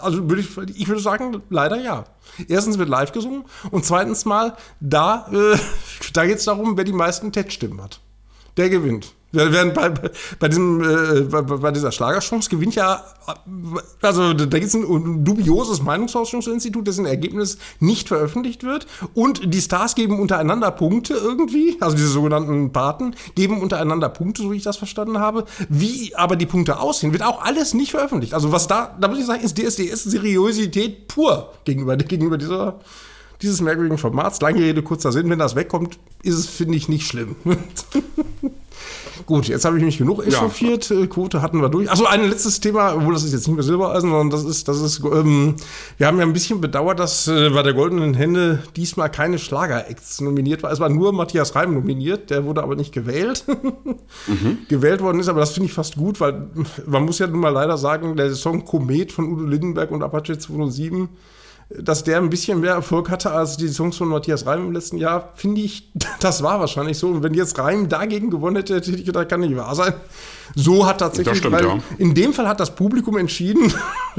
also 0.00 0.28
würde 0.28 0.40
ich, 0.40 0.56
ich 0.80 0.86
würde 0.86 1.00
sagen, 1.00 1.42
leider 1.50 1.80
ja. 1.80 2.04
Erstens 2.46 2.78
wird 2.78 2.88
live 2.88 3.10
gesungen 3.10 3.44
und 3.72 3.84
zweitens 3.84 4.24
mal, 4.24 4.56
da, 4.78 5.28
äh, 5.32 5.58
da 6.12 6.24
geht 6.24 6.38
es 6.38 6.44
darum, 6.44 6.76
wer 6.76 6.84
die 6.84 6.92
meisten 6.92 7.32
TED-Stimmen 7.32 7.82
hat. 7.82 8.00
Der 8.56 8.70
gewinnt. 8.70 9.12
Während 9.32 9.74
bei, 9.74 9.90
bei, 10.38 10.48
diesem, 10.48 10.82
äh, 10.82 11.20
bei, 11.22 11.42
bei, 11.42 11.70
dieser 11.70 11.92
Schlagerchance 11.92 12.50
gewinnt 12.50 12.74
ja, 12.74 13.04
also 14.02 14.32
da 14.34 14.44
gibt 14.58 14.64
es 14.64 14.74
ein 14.74 15.24
dubioses 15.24 15.82
Meinungsforschungsinstitut, 15.82 16.86
dessen 16.86 17.06
Ergebnis 17.06 17.58
nicht 17.78 18.08
veröffentlicht 18.08 18.64
wird. 18.64 18.88
Und 19.14 19.54
die 19.54 19.60
Stars 19.60 19.94
geben 19.94 20.18
untereinander 20.18 20.72
Punkte 20.72 21.14
irgendwie, 21.14 21.76
also 21.80 21.96
diese 21.96 22.08
sogenannten 22.08 22.72
Paten, 22.72 23.14
geben 23.36 23.60
untereinander 23.60 24.08
Punkte, 24.08 24.42
so 24.42 24.50
wie 24.50 24.56
ich 24.56 24.64
das 24.64 24.76
verstanden 24.76 25.18
habe. 25.18 25.44
Wie 25.68 26.14
aber 26.16 26.34
die 26.34 26.46
Punkte 26.46 26.80
aussehen, 26.80 27.12
wird 27.12 27.22
auch 27.22 27.42
alles 27.42 27.72
nicht 27.72 27.92
veröffentlicht. 27.92 28.34
Also 28.34 28.50
was 28.50 28.66
da, 28.66 28.96
da 29.00 29.06
muss 29.06 29.20
ich 29.20 29.26
sagen, 29.26 29.44
ist 29.44 29.58
DSDS-Seriosität 29.58 31.06
pur 31.06 31.52
gegenüber, 31.64 31.96
gegenüber 31.96 32.36
dieser 32.36 32.80
dieses 33.42 33.60
merkwürdigen 33.60 33.98
Formats. 33.98 34.40
Lange 34.40 34.60
Rede, 34.60 34.82
kurzer 34.82 35.12
Sinn, 35.12 35.30
wenn 35.30 35.38
das 35.38 35.56
wegkommt, 35.56 35.98
ist 36.22 36.36
es, 36.36 36.46
finde 36.46 36.76
ich, 36.76 36.88
nicht 36.88 37.06
schlimm. 37.06 37.36
Gut, 39.26 39.46
jetzt 39.48 39.64
habe 39.64 39.78
ich 39.78 39.84
mich 39.84 39.98
genug 39.98 40.26
echauffiert. 40.26 40.90
Ja. 40.90 41.02
Äh, 41.02 41.06
Quote 41.06 41.42
hatten 41.42 41.60
wir 41.60 41.68
durch. 41.68 41.90
Achso, 41.90 42.04
ein 42.04 42.28
letztes 42.28 42.60
Thema, 42.60 42.94
obwohl 42.94 43.14
das 43.14 43.22
ist 43.22 43.32
jetzt 43.32 43.46
nicht 43.46 43.54
mehr 43.54 43.62
Silbereisen, 43.62 44.10
sondern 44.10 44.30
das 44.30 44.44
ist, 44.44 44.66
das 44.66 44.80
ist, 44.80 45.04
ähm, 45.04 45.54
wir 45.98 46.06
haben 46.06 46.18
ja 46.18 46.24
ein 46.24 46.32
bisschen 46.32 46.60
bedauert, 46.60 46.98
dass 46.98 47.28
äh, 47.28 47.50
bei 47.50 47.62
der 47.62 47.74
Goldenen 47.74 48.14
Hände 48.14 48.62
diesmal 48.76 49.10
keine 49.10 49.38
Schlager-Acts 49.38 50.20
nominiert 50.20 50.62
war. 50.62 50.72
Es 50.72 50.80
war 50.80 50.88
nur 50.88 51.12
Matthias 51.12 51.54
Reim 51.54 51.74
nominiert, 51.74 52.30
der 52.30 52.44
wurde 52.44 52.62
aber 52.62 52.76
nicht 52.76 52.92
gewählt. 52.92 53.44
mhm. 54.26 54.58
Gewählt 54.68 55.00
worden 55.00 55.20
ist, 55.20 55.28
aber 55.28 55.40
das 55.40 55.52
finde 55.52 55.68
ich 55.68 55.74
fast 55.74 55.96
gut, 55.96 56.20
weil 56.20 56.48
man 56.86 57.04
muss 57.04 57.18
ja 57.18 57.26
nun 57.26 57.40
mal 57.40 57.50
leider 57.50 57.78
sagen, 57.78 58.16
der 58.16 58.34
Song 58.34 58.64
Komet 58.64 59.12
von 59.12 59.32
Udo 59.32 59.44
Lindenberg 59.44 59.90
und 59.90 60.02
Apache 60.02 60.38
207 60.38 61.08
dass 61.78 62.02
der 62.02 62.18
ein 62.18 62.30
bisschen 62.30 62.60
mehr 62.60 62.72
Erfolg 62.72 63.10
hatte 63.10 63.30
als 63.30 63.56
die 63.56 63.68
Songs 63.68 63.96
von 63.96 64.08
Matthias 64.08 64.44
Reim 64.44 64.66
im 64.66 64.72
letzten 64.72 64.98
Jahr, 64.98 65.32
finde 65.36 65.60
ich, 65.60 65.90
das 66.20 66.42
war 66.42 66.58
wahrscheinlich 66.60 66.98
so. 66.98 67.08
Und 67.08 67.22
wenn 67.22 67.34
jetzt 67.34 67.58
Reim 67.58 67.88
dagegen 67.88 68.30
gewonnen 68.30 68.56
hätte, 68.56 68.74
hätte 68.76 68.90
ich 68.90 69.04
gedacht, 69.04 69.28
kann 69.28 69.40
nicht 69.40 69.56
wahr 69.56 69.74
sein. 69.74 69.94
So 70.56 70.86
hat 70.86 70.98
tatsächlich, 70.98 71.38
stimmt, 71.38 71.54
weil 71.54 71.64
ja. 71.64 71.78
in 71.98 72.14
dem 72.14 72.32
Fall 72.32 72.48
hat 72.48 72.58
das 72.58 72.74
Publikum 72.74 73.16
entschieden, 73.16 73.72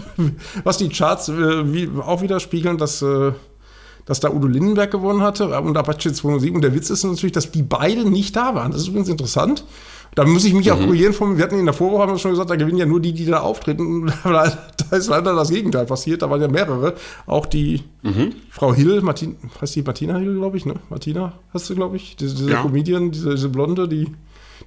was 0.63 0.77
die 0.77 0.87
Charts 0.87 1.27
äh, 1.27 1.73
wie, 1.73 1.89
auch 1.99 2.21
widerspiegeln, 2.21 2.77
dass, 2.77 3.01
äh, 3.01 3.33
dass 4.05 4.21
da 4.21 4.29
Udo 4.29 4.47
Lindenberg 4.47 4.91
gewonnen 4.91 5.21
hatte 5.21 5.59
und 5.59 5.75
Apache 5.75 6.13
207. 6.13 6.55
Und 6.55 6.61
der 6.61 6.73
Witz 6.73 6.89
ist 6.89 7.03
natürlich, 7.03 7.33
dass 7.33 7.51
die 7.51 7.63
beiden 7.63 8.11
nicht 8.11 8.33
da 8.37 8.55
waren. 8.55 8.71
Das 8.71 8.81
ist 8.81 8.87
übrigens 8.87 9.09
interessant. 9.09 9.65
Da 10.13 10.25
muss 10.25 10.43
ich 10.43 10.53
mich 10.53 10.67
mhm. 10.67 10.73
auch 10.73 10.79
korrigieren 10.79 11.13
von, 11.13 11.37
wir 11.37 11.43
hatten 11.43 11.57
in 11.57 11.65
der 11.65 11.73
Vorwoche 11.73 12.01
haben 12.01 12.11
wir 12.11 12.19
schon 12.19 12.31
gesagt, 12.31 12.49
da 12.49 12.55
gewinnen 12.55 12.77
ja 12.77 12.85
nur 12.85 12.99
die, 12.99 13.13
die 13.13 13.25
da 13.25 13.39
auftreten. 13.39 14.11
da 14.23 14.43
ist 14.91 15.07
leider 15.07 15.33
das 15.33 15.49
Gegenteil 15.49 15.85
passiert. 15.85 16.21
Da 16.21 16.29
waren 16.29 16.41
ja 16.41 16.49
mehrere. 16.49 16.95
Auch 17.25 17.45
die 17.45 17.83
mhm. 18.01 18.33
Frau 18.49 18.73
Hill, 18.73 19.01
Martin, 19.01 19.37
heißt 19.61 19.75
die 19.75 19.83
Martina 19.83 20.17
Hill, 20.17 20.35
glaube 20.35 20.57
ich, 20.57 20.65
ne? 20.65 20.75
Martina 20.89 21.33
hast 21.53 21.69
du, 21.69 21.75
glaube 21.75 21.95
ich. 21.95 22.17
Diese, 22.17 22.35
diese 22.35 22.51
ja. 22.51 22.61
Comedian, 22.61 23.11
diese, 23.11 23.31
diese 23.31 23.47
Blonde, 23.47 23.87
die, 23.87 24.11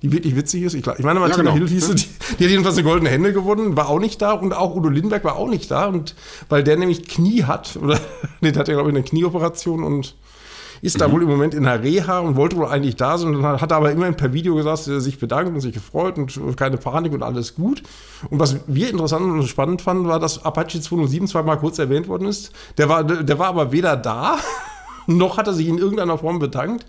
die 0.03 0.13
wirklich 0.13 0.35
witzig 0.35 0.63
ist. 0.63 0.75
Ich, 0.75 0.87
ich 0.87 1.05
meine, 1.05 1.21
Martina 1.21 1.45
ja, 1.45 1.55
genau. 1.55 1.67
Hill 1.67 1.69
hieß 1.69 1.91
die, 1.91 2.07
die 2.39 2.45
hat 2.45 2.51
jedenfalls 2.51 2.77
eine 2.77 2.85
goldene 2.85 3.11
Hände 3.11 3.35
gewonnen, 3.35 3.77
war 3.77 3.91
auch 3.91 4.01
nicht 4.01 4.23
da 4.23 4.33
und 4.33 4.55
auch 4.55 4.75
Udo 4.75 4.89
Lindberg 4.89 5.25
war 5.25 5.37
auch 5.37 5.51
nicht 5.51 5.71
da. 5.71 5.89
Und 5.89 6.15
weil 6.49 6.65
der 6.65 6.79
nämlich 6.79 7.07
Knie 7.07 7.45
hat, 7.45 7.77
oder 7.77 8.01
nee, 8.41 8.51
der 8.51 8.61
hat 8.61 8.69
ja, 8.69 8.75
glaube 8.75 8.89
ich, 8.89 8.97
eine 8.97 9.05
Knieoperation 9.05 9.85
und 9.85 10.15
ist 10.85 11.01
da 11.01 11.11
wohl 11.11 11.23
im 11.23 11.29
Moment 11.31 11.55
in 11.55 11.63
der 11.63 11.83
Reha 11.83 12.19
und 12.19 12.37
wollte 12.37 12.57
wohl 12.57 12.67
eigentlich 12.67 12.97
da 12.97 13.17
sein 13.17 13.35
und 13.35 13.43
hat 13.43 13.73
aber 13.73 13.91
immerhin 13.91 14.17
per 14.17 14.35
Video 14.35 14.55
gesagt, 14.55 14.81
dass 14.81 14.89
er 14.89 15.01
sich 15.01 15.19
bedankt 15.19 15.51
und 15.55 15.61
sich 15.63 15.73
gefreut 15.73 16.19
und 16.19 16.57
keine 16.59 16.77
Panik 16.77 17.15
und 17.15 17.23
alles 17.23 17.55
gut. 17.55 17.83
Und 18.29 18.39
was 18.39 18.57
wir 18.67 18.91
interessant 18.91 19.25
und 19.25 19.43
spannend 19.45 19.81
fanden, 19.81 20.07
war, 20.09 20.21
dass 20.21 20.45
Apache 20.45 20.79
207 20.79 21.27
zweimal 21.27 21.59
kurz 21.59 21.79
erwähnt 21.79 22.07
worden 22.07 22.29
ist. 22.29 22.53
Der 22.77 22.91
war, 22.91 23.03
der 23.03 23.39
war 23.39 23.47
aber 23.47 23.73
weder 23.73 23.97
da, 23.97 24.37
noch 25.07 25.39
hat 25.39 25.47
er 25.47 25.55
sich 25.55 25.69
in 25.69 25.79
irgendeiner 25.79 26.19
Form 26.19 26.39
bedankt. 26.39 26.85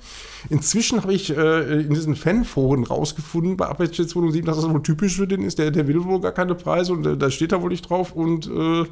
Inzwischen 0.49 1.01
habe 1.01 1.13
ich 1.13 1.35
äh, 1.35 1.81
in 1.83 1.93
diesen 1.93 2.17
Fanforen 2.17 2.83
rausgefunden 2.83 3.55
bei 3.55 3.67
Apache 3.67 4.05
207, 4.05 4.45
dass 4.45 4.57
das 4.57 4.69
wohl 4.69 4.83
typisch 4.83 5.15
für 5.15 5.25
den 5.25 5.41
ist. 5.41 5.57
Der, 5.57 5.71
der 5.71 5.87
will 5.87 6.03
wohl 6.03 6.19
gar 6.19 6.33
keine 6.33 6.55
Preise 6.55 6.91
und 6.91 7.07
äh, 7.07 7.15
da 7.15 7.31
steht 7.31 7.53
da 7.53 7.61
wohl 7.61 7.69
nicht 7.69 7.89
drauf 7.89 8.11
und 8.11 8.47
äh, 8.47 8.83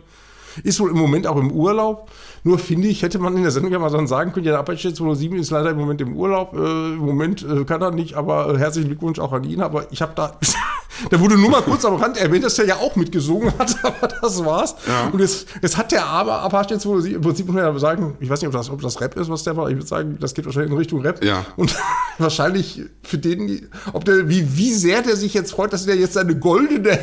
ist 0.64 0.80
wohl 0.80 0.92
im 0.92 0.98
Moment 0.98 1.28
auch 1.28 1.38
im 1.38 1.52
Urlaub. 1.52 2.10
Nur 2.44 2.60
finde 2.60 2.90
ich, 2.90 3.02
hätte 3.02 3.20
man 3.20 3.36
in 3.38 3.44
der 3.44 3.52
Sendung 3.52 3.72
ja 3.72 3.80
mal 3.80 3.90
dann 3.90 4.06
sagen 4.06 4.34
können, 4.34 4.46
ja, 4.46 4.52
der 4.52 4.60
Apache 4.60 4.94
207 4.94 5.40
ist 5.40 5.50
leider 5.50 5.70
im 5.70 5.78
Moment 5.78 6.02
im 6.02 6.16
Urlaub. 6.16 6.54
Äh, 6.54 6.94
Im 6.94 6.98
Moment 6.98 7.44
äh, 7.44 7.64
kann 7.64 7.82
er 7.82 7.92
nicht, 7.92 8.16
aber 8.16 8.54
äh, 8.54 8.58
herzlichen 8.58 8.90
Glückwunsch 8.90 9.20
auch 9.20 9.32
an 9.32 9.46
ihn. 9.46 9.62
Aber 9.62 9.90
ich 9.92 10.02
habe 10.02 10.12
da, 10.14 10.38
da 11.10 11.20
wurde 11.22 11.38
nur 11.38 11.50
mal 11.50 11.62
kurz 11.62 11.86
am 11.86 11.96
Rand 11.96 12.18
erwähnt, 12.18 12.44
dass 12.44 12.60
er 12.60 12.66
ja 12.66 12.76
auch 12.76 12.98
mitgesungen 12.98 13.54
hat, 13.58 13.78
aber 13.84 14.10
das 14.10 14.44
war's. 14.44 14.76
Ja. 14.86 15.10
Und 15.12 15.22
jetzt, 15.22 15.48
jetzt 15.62 15.78
hat 15.78 15.94
der 15.94 16.06
aber 16.06 16.42
Apache 16.42 16.78
207, 16.78 17.16
im 17.16 17.22
Prinzip 17.22 17.46
muss 17.46 17.56
man 17.56 17.64
ja 17.64 17.80
sagen, 17.80 18.18
ich 18.20 18.30
weiß 18.30 18.42
nicht, 18.42 18.48
ob 18.48 18.54
das, 18.54 18.70
ob 18.70 18.82
das 18.82 19.00
Rap 19.00 19.16
ist, 19.16 19.30
was 19.30 19.44
der 19.44 19.56
war. 19.56 19.70
Ich 19.70 19.76
würde 19.76 19.88
sagen, 19.88 20.18
das 20.20 20.34
geht 20.34 20.46
wahrscheinlich 20.46 20.72
in 20.72 20.78
Richtung 20.78 21.02
Rap. 21.02 21.24
Ja. 21.24 21.46
Und 21.56 21.74
wahrscheinlich 22.18 22.82
für 23.04 23.18
den, 23.18 23.70
ob 23.94 24.04
der, 24.04 24.28
wie, 24.28 24.58
wie 24.58 24.74
sehr 24.74 25.02
der 25.02 25.16
sich 25.16 25.34
jetzt 25.34 25.52
freut, 25.52 25.72
dass 25.72 25.88
er 25.88 25.96
jetzt 25.96 26.14
seine 26.14 26.36
goldene 26.36 27.00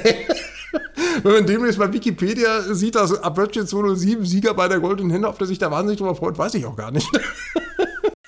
wenn 1.23 1.33
man 1.33 1.47
demnächst 1.47 1.79
bei 1.79 1.93
Wikipedia 1.93 2.75
sieht, 2.75 2.95
dass 2.95 3.13
Apache 3.23 3.65
207 3.65 4.25
Sieger 4.25 4.55
bei 4.55 4.69
der 4.69 4.81
Goldenen 4.81 5.11
Hände, 5.11 5.29
auf 5.29 5.39
der 5.39 5.47
sich 5.47 5.59
da 5.59 5.71
wahnsinnig 5.71 5.99
drüber 5.99 6.15
freut, 6.15 6.39
weiß 6.39 6.55
ich 6.55 6.67
auch 6.67 6.77
gar 6.77 6.91
nicht. 6.91 7.09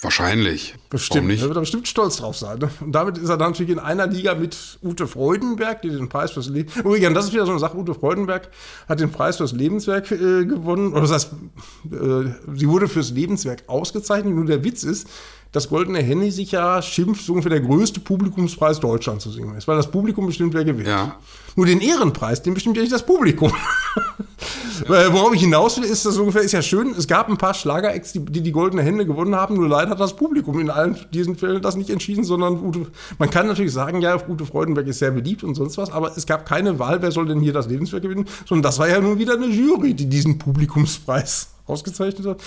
Wahrscheinlich. 0.02 0.74
Bestimmt. 0.90 1.28
Nicht? 1.28 1.42
Da 1.42 1.46
wird 1.46 1.56
er 1.56 1.60
bestimmt 1.60 1.86
stolz 1.86 2.16
drauf 2.16 2.36
sein. 2.36 2.58
Ne? 2.58 2.70
Und 2.80 2.90
damit 2.90 3.18
ist 3.18 3.28
er 3.28 3.36
dann 3.36 3.52
natürlich 3.52 3.70
in 3.70 3.78
einer 3.78 4.08
Liga 4.08 4.34
mit 4.34 4.56
Ute 4.82 5.06
Freudenberg, 5.06 5.80
die 5.82 5.90
den 5.90 6.08
Preis 6.08 6.32
fürs 6.32 6.48
Leben. 6.48 6.72
Übrigens, 6.80 7.14
das 7.14 7.26
ist 7.26 7.32
wieder 7.32 7.46
so 7.46 7.52
eine 7.52 7.60
Sache. 7.60 7.76
Ute 7.76 7.94
Freudenberg 7.94 8.48
hat 8.88 8.98
den 8.98 9.12
Preis 9.12 9.36
fürs 9.36 9.52
Lebenswerk 9.52 10.10
äh, 10.10 10.44
gewonnen. 10.44 10.92
Oder 10.92 11.02
das 11.02 11.12
heißt, 11.12 11.32
äh, 11.92 12.30
sie 12.52 12.68
wurde 12.68 12.88
fürs 12.88 13.12
Lebenswerk 13.12 13.62
ausgezeichnet. 13.68 14.34
Nur 14.34 14.44
der 14.44 14.64
Witz 14.64 14.82
ist, 14.82 15.08
das 15.52 15.68
Goldene 15.68 16.00
Handy 16.00 16.30
sich 16.30 16.52
ja 16.52 16.80
schimpft, 16.80 17.26
so 17.26 17.32
ungefähr 17.32 17.50
der 17.50 17.60
größte 17.60 18.00
Publikumspreis 18.00 18.80
Deutschlands 18.80 19.22
zu 19.24 19.30
singen 19.30 19.54
ist, 19.54 19.68
weil 19.68 19.76
das 19.76 19.90
Publikum 19.90 20.26
bestimmt, 20.26 20.54
wer 20.54 20.64
gewinnt. 20.64 20.88
Ja. 20.88 21.16
Nur 21.56 21.66
den 21.66 21.82
Ehrenpreis, 21.82 22.42
den 22.42 22.54
bestimmt 22.54 22.76
ja 22.76 22.82
nicht 22.82 22.92
das 22.92 23.04
Publikum. 23.04 23.52
Ja. 23.52 24.12
Worauf 25.12 25.34
ich 25.34 25.42
hinaus 25.42 25.76
will, 25.76 25.84
ist 25.84 26.06
das 26.06 26.16
ungefähr, 26.16 26.40
ist 26.40 26.52
ja 26.52 26.62
schön, 26.62 26.94
es 26.96 27.06
gab 27.06 27.28
ein 27.28 27.36
paar 27.36 27.52
Schlager-Acts, 27.52 28.12
die, 28.12 28.20
die, 28.20 28.40
die 28.40 28.52
goldene 28.52 28.82
Hände 28.82 29.04
gewonnen 29.04 29.34
haben, 29.34 29.56
nur 29.56 29.68
leider 29.68 29.90
hat 29.90 30.00
das 30.00 30.16
Publikum 30.16 30.58
in 30.58 30.70
allen 30.70 30.96
diesen 31.12 31.36
Fällen 31.36 31.60
das 31.60 31.76
nicht 31.76 31.90
entschieden, 31.90 32.24
sondern 32.24 32.58
Ute, 32.64 32.86
man 33.18 33.28
kann 33.28 33.46
natürlich 33.46 33.72
sagen, 33.72 34.00
ja, 34.00 34.16
Ute 34.26 34.46
Freudenberg 34.46 34.86
ist 34.86 35.00
sehr 35.00 35.10
beliebt 35.10 35.44
und 35.44 35.54
sonst 35.54 35.76
was, 35.76 35.90
aber 35.90 36.16
es 36.16 36.24
gab 36.24 36.46
keine 36.46 36.78
Wahl, 36.78 37.02
wer 37.02 37.12
soll 37.12 37.26
denn 37.26 37.40
hier 37.40 37.52
das 37.52 37.68
Lebenswerk 37.68 38.02
gewinnen, 38.02 38.24
sondern 38.46 38.62
das 38.62 38.78
war 38.78 38.88
ja 38.88 39.00
nun 39.00 39.18
wieder 39.18 39.34
eine 39.34 39.46
Jury, 39.46 39.92
die 39.92 40.06
diesen 40.06 40.38
Publikumspreis 40.38 41.48
ausgezeichnet 41.66 42.26
hat. 42.26 42.40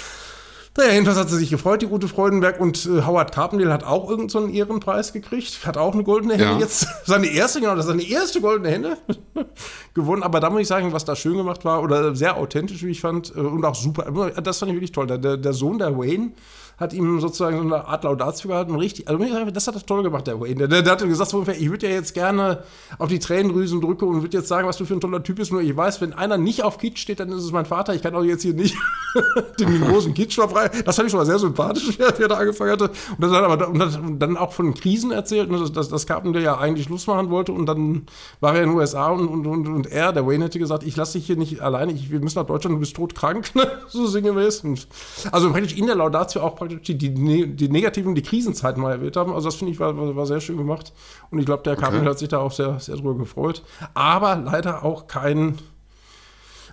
Naja, 0.77 0.91
jedenfalls 0.91 1.17
hat 1.17 1.29
sie 1.29 1.37
sich 1.37 1.49
gefreut, 1.49 1.81
die 1.81 1.85
Ute 1.85 2.09
Freudenberg. 2.09 2.59
Und 2.59 2.85
äh, 2.85 3.03
Howard 3.05 3.33
Carpendale 3.33 3.71
hat 3.71 3.85
auch 3.85 4.09
irgendeinen 4.09 4.47
so 4.47 4.53
Ehrenpreis 4.53 5.13
gekriegt. 5.13 5.65
Hat 5.65 5.77
auch 5.77 5.93
eine 5.93 6.03
goldene 6.03 6.33
Hände 6.33 6.45
ja. 6.45 6.59
jetzt. 6.59 6.87
Seine 7.05 7.27
erste, 7.27 7.61
genau, 7.61 7.75
das 7.75 7.85
ist 7.85 7.91
seine 7.91 8.03
erste 8.03 8.41
goldene 8.41 8.69
Hände 8.69 8.97
gewonnen. 9.93 10.23
Aber 10.23 10.41
da 10.41 10.49
muss 10.49 10.61
ich 10.61 10.67
sagen, 10.67 10.91
was 10.91 11.05
da 11.05 11.15
schön 11.15 11.37
gemacht 11.37 11.63
war 11.63 11.81
oder 11.81 12.13
sehr 12.15 12.35
authentisch, 12.35 12.83
wie 12.83 12.91
ich 12.91 12.99
fand. 12.99 13.33
Äh, 13.35 13.39
und 13.39 13.63
auch 13.63 13.75
super. 13.75 14.31
Das 14.41 14.59
fand 14.59 14.71
ich 14.71 14.75
wirklich 14.75 14.91
toll. 14.91 15.07
Der, 15.07 15.37
der 15.37 15.53
Sohn 15.53 15.77
der 15.79 15.97
Wayne 15.97 16.31
hat 16.77 16.91
ihm 16.91 17.21
sozusagen 17.21 17.57
so 17.57 17.63
eine 17.63 17.87
Art 17.87 18.03
Laudatio 18.03 18.49
gehalten. 18.49 18.75
Richtig, 18.75 19.07
also 19.07 19.23
das 19.51 19.67
hat 19.67 19.75
er 19.75 19.85
toll 19.85 20.03
gemacht, 20.03 20.27
der 20.27 20.41
Wayne. 20.41 20.67
Der, 20.67 20.81
der 20.81 20.91
hat 20.91 20.99
gesagt, 20.99 21.33
ich 21.57 21.69
würde 21.69 21.87
ja 21.87 21.93
jetzt 21.93 22.13
gerne 22.13 22.63
auf 22.97 23.07
die 23.07 23.19
Tränendrüsen 23.19 23.79
drücken 23.79 24.07
und 24.07 24.21
würde 24.21 24.37
jetzt 24.37 24.49
sagen, 24.49 24.67
was 24.67 24.77
du 24.77 24.85
für 24.85 24.93
ein 24.93 24.99
toller 24.99 25.23
Typ 25.23 25.37
bist. 25.37 25.51
Nur 25.51 25.61
ich 25.61 25.75
weiß, 25.75 26.01
wenn 26.01 26.13
einer 26.13 26.37
nicht 26.37 26.63
auf 26.63 26.77
Kitsch 26.77 26.99
steht, 26.99 27.21
dann 27.21 27.29
ist 27.29 27.43
es 27.43 27.51
mein 27.51 27.65
Vater. 27.65 27.93
Ich 27.93 28.01
kann 28.01 28.13
auch 28.15 28.23
jetzt 28.23 28.41
hier 28.41 28.53
nicht 28.53 28.75
den 29.59 29.81
großen 29.81 30.13
Kitsch 30.13 30.35
verbreiten. 30.35 30.81
Das 30.85 30.95
fand 30.95 31.07
ich 31.07 31.11
schon 31.11 31.19
mal 31.19 31.25
sehr 31.25 31.39
sympathisch, 31.39 31.97
wie 32.17 32.21
er 32.21 32.27
da 32.27 32.35
angefangen 32.35 32.71
hatte. 32.71 32.91
Und 33.17 33.21
dann, 33.21 33.33
aber, 33.33 33.67
und 33.67 34.19
dann 34.19 34.37
auch 34.37 34.53
von 34.53 34.73
Krisen 34.73 35.11
erzählt, 35.11 35.49
ne, 35.49 35.59
dass, 35.59 35.71
dass, 35.71 35.89
dass 35.89 36.05
Carpenter 36.05 36.39
ja 36.39 36.57
eigentlich 36.57 36.85
Schluss 36.85 37.07
machen 37.07 37.29
wollte. 37.29 37.51
Und 37.51 37.65
dann 37.65 38.05
war 38.39 38.55
er 38.55 38.63
in 38.63 38.69
den 38.69 38.77
USA 38.77 39.09
und, 39.09 39.27
und, 39.27 39.47
und, 39.47 39.67
und 39.67 39.87
er, 39.87 40.13
der 40.13 40.25
Wayne, 40.27 40.45
hätte 40.45 40.59
gesagt, 40.59 40.83
ich 40.83 40.95
lasse 40.95 41.17
dich 41.17 41.27
hier 41.27 41.37
nicht 41.37 41.61
alleine, 41.61 41.91
ich, 41.91 42.11
wir 42.11 42.19
müssen 42.19 42.39
nach 42.39 42.45
Deutschland, 42.45 42.75
du 42.75 42.79
bist 42.79 42.95
todkrank. 42.95 43.51
Ne? 43.55 43.65
so 43.87 44.05
sinngemäß. 44.05 44.61
Und 44.61 44.85
also 45.31 45.49
praktisch 45.51 45.77
in 45.77 45.85
der 45.85 45.95
Laudatio 45.95 46.41
auch 46.41 46.55
praktisch 46.55 46.81
die, 46.81 46.97
die, 46.97 47.47
die 47.55 47.69
negativen, 47.69 48.15
die 48.15 48.21
Krisenzeiten 48.21 48.81
mal 48.81 48.91
erwähnt 48.91 49.15
haben. 49.15 49.33
Also 49.33 49.47
das 49.47 49.55
finde 49.55 49.71
ich 49.71 49.79
war, 49.79 49.95
war, 49.97 50.13
war, 50.15 50.25
sehr 50.25 50.41
schön 50.41 50.57
gemacht. 50.57 50.91
Und 51.31 51.39
ich 51.39 51.45
glaube, 51.45 51.63
der 51.63 51.75
Carpenter 51.75 52.01
okay. 52.01 52.09
hat 52.09 52.19
sich 52.19 52.29
da 52.29 52.39
auch 52.39 52.51
sehr, 52.51 52.79
sehr 52.79 52.95
drüber 52.95 53.15
gefreut. 53.15 53.63
Aber 53.93 54.35
leider 54.35 54.83
auch 54.83 55.07
kein 55.07 55.57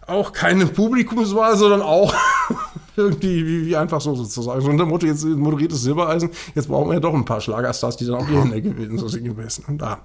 auch 0.06 0.32
keine 0.32 0.66
Publikumswahl, 0.66 1.56
sondern 1.56 1.82
auch 1.82 2.14
irgendwie 2.96 3.46
wie, 3.46 3.66
wie, 3.66 3.76
einfach 3.76 4.00
so 4.00 4.14
sozusagen. 4.14 4.60
So 4.60 4.68
unter 4.68 4.86
Motto, 4.86 5.06
jetzt 5.06 5.24
moderiertes 5.24 5.82
Silbereisen, 5.82 6.30
jetzt 6.54 6.68
brauchen 6.68 6.88
wir 6.88 6.94
ja 6.94 7.00
doch 7.00 7.14
ein 7.14 7.24
paar 7.24 7.40
Schlagerstars, 7.40 7.96
die 7.96 8.06
dann 8.06 8.16
auch 8.16 8.26
hier 8.26 8.42
Hände 8.42 8.60
gewinnen, 8.60 8.98
so 8.98 9.08
sinngemäß. 9.08 9.62
Und 9.66 9.78
da. 9.78 10.00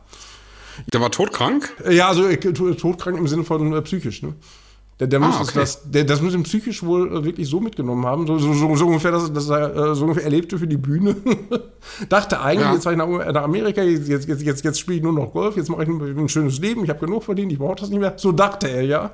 Der 0.93 1.01
war 1.01 1.10
todkrank? 1.10 1.75
Ja, 1.89 2.07
also 2.07 2.27
äh, 2.27 2.38
todkrank 2.38 3.17
im 3.17 3.27
Sinne 3.27 3.43
von 3.43 3.73
äh, 3.73 3.81
psychisch, 3.81 4.21
ne? 4.21 4.36
Der, 4.99 5.05
der 5.05 5.21
ah, 5.21 5.27
muss 5.27 5.49
okay. 5.49 5.60
das, 5.60 5.91
der, 5.91 6.05
das 6.05 6.23
muss 6.23 6.33
ihm 6.33 6.41
psychisch 6.41 6.81
wohl 6.81 7.15
äh, 7.15 7.23
wirklich 7.23 7.47
so 7.47 7.60
mitgenommen 7.60 8.03
haben, 8.07 8.25
so, 8.25 8.39
so, 8.39 8.51
so, 8.53 8.75
so 8.75 8.88
ungefähr, 8.88 9.12
dass, 9.12 9.31
dass 9.31 9.47
er 9.47 9.75
äh, 9.75 9.95
so 9.95 10.05
ungefähr 10.05 10.23
erlebte 10.23 10.57
für 10.57 10.65
die 10.65 10.77
Bühne. 10.77 11.15
Dachte 12.10 12.41
eigentlich, 12.41 12.65
ja. 12.65 12.73
jetzt 12.73 12.86
war 12.86 12.93
ich 12.93 12.97
nach, 12.97 13.07
nach 13.07 13.43
Amerika, 13.43 13.83
jetzt, 13.83 14.07
jetzt, 14.07 14.27
jetzt, 14.27 14.63
jetzt 14.63 14.79
spiele 14.79 14.97
ich 14.97 15.03
nur 15.03 15.13
noch 15.13 15.31
Golf, 15.31 15.55
jetzt 15.55 15.69
mache 15.69 15.83
ich 15.83 15.89
ein 15.89 16.29
schönes 16.29 16.57
Leben, 16.60 16.83
ich 16.83 16.89
habe 16.89 16.99
genug 17.05 17.23
verdient, 17.23 17.51
ich 17.51 17.60
brauche 17.60 17.75
das 17.75 17.89
nicht 17.89 17.99
mehr. 17.99 18.13
So 18.17 18.31
dachte 18.31 18.69
er 18.69 18.81
ja. 18.81 19.12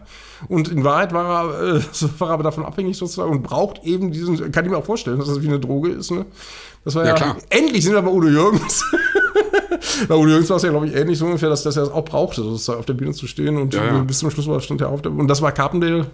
Und 0.48 0.70
in 0.70 0.86
Wahrheit 0.86 1.14
war 1.14 1.54
er, 1.54 1.76
äh, 1.76 1.82
war 2.20 2.30
er 2.30 2.34
aber 2.36 2.44
davon 2.44 2.64
abhängig 2.64 2.96
sozusagen 2.96 3.32
und 3.32 3.44
braucht 3.44 3.84
eben 3.84 4.12
diesen, 4.14 4.54
kann 4.54 4.64
ich 4.64 4.72
mir 4.72 4.78
auch 4.78 4.86
vorstellen, 4.86 5.20
dass 5.20 5.28
das 5.28 5.42
wie 5.42 5.50
eine 5.50 5.60
Droge 5.60 5.90
ist. 5.90 6.12
Ne? 6.12 6.26
Das 6.86 6.96
war 6.96 7.06
ja, 7.06 7.18
ja 7.18 7.36
endlich 7.50 7.84
sind 7.84 7.94
wir 7.94 8.02
bei 8.02 8.12
Udo 8.12 8.30
Jürgens. 8.30 8.86
Bei 10.08 10.16
Udo 10.16 10.30
Jürgens 10.30 10.50
war 10.50 10.58
es 10.58 10.64
ja, 10.64 10.70
glaube 10.70 10.88
ich, 10.88 10.96
ähnlich 10.96 11.18
so 11.18 11.26
ungefähr, 11.26 11.50
dass, 11.50 11.64
dass 11.64 11.78
er 11.78 11.84
es 11.84 11.90
auch 11.90 12.06
brauchte, 12.06 12.42
auf 12.42 12.86
der 12.86 12.94
Bühne 12.94 13.14
zu 13.14 13.28
stehen. 13.28 13.58
Und 13.58 13.74
ja, 13.74 13.86
ja. 13.86 14.00
bis 14.02 14.20
zum 14.20 14.32
Schluss 14.32 14.48
war, 14.48 14.60
stand 14.60 14.82
er 14.82 14.90
auf 14.90 15.02
der 15.02 15.10
Bühne. 15.10 15.22
Und 15.22 15.28
das 15.28 15.42
war 15.42 15.52
Carpendale. 15.52 16.08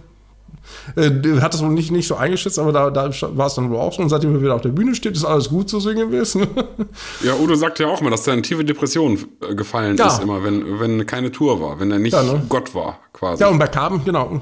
Äh, 0.96 1.40
hat 1.40 1.54
das 1.54 1.62
wohl 1.62 1.70
nicht, 1.70 1.90
nicht 1.90 2.06
so 2.06 2.16
eingeschätzt, 2.16 2.58
aber 2.58 2.72
da, 2.72 2.90
da 2.90 3.10
war 3.36 3.46
es 3.46 3.54
dann 3.54 3.70
wohl 3.70 3.78
auch 3.78 3.92
so. 3.92 4.02
Und 4.02 4.08
seitdem 4.08 4.34
er 4.34 4.42
wieder 4.42 4.54
auf 4.54 4.62
der 4.62 4.70
Bühne 4.70 4.94
steht, 4.94 5.14
ist 5.14 5.24
alles 5.24 5.48
gut 5.48 5.68
zu 5.68 5.80
singen 5.80 6.10
gewesen. 6.10 6.46
ja, 7.24 7.34
Udo 7.34 7.54
sagt 7.54 7.78
ja 7.78 7.86
auch 7.86 8.00
immer, 8.00 8.10
dass 8.10 8.26
er 8.26 8.34
in 8.34 8.42
tiefe 8.42 8.64
Depression 8.64 9.18
äh, 9.48 9.54
gefallen 9.54 9.96
ja. 9.96 10.08
ist, 10.08 10.22
immer, 10.22 10.42
wenn, 10.44 10.80
wenn 10.80 11.06
keine 11.06 11.30
Tour 11.30 11.60
war, 11.60 11.80
wenn 11.80 11.90
er 11.90 11.98
nicht 11.98 12.14
ne? 12.14 12.42
Gott 12.48 12.74
war, 12.74 12.98
quasi. 13.12 13.42
Ja, 13.42 13.48
und 13.48 13.58
bei 13.58 13.68
Carpen, 13.68 14.04
genau. 14.04 14.40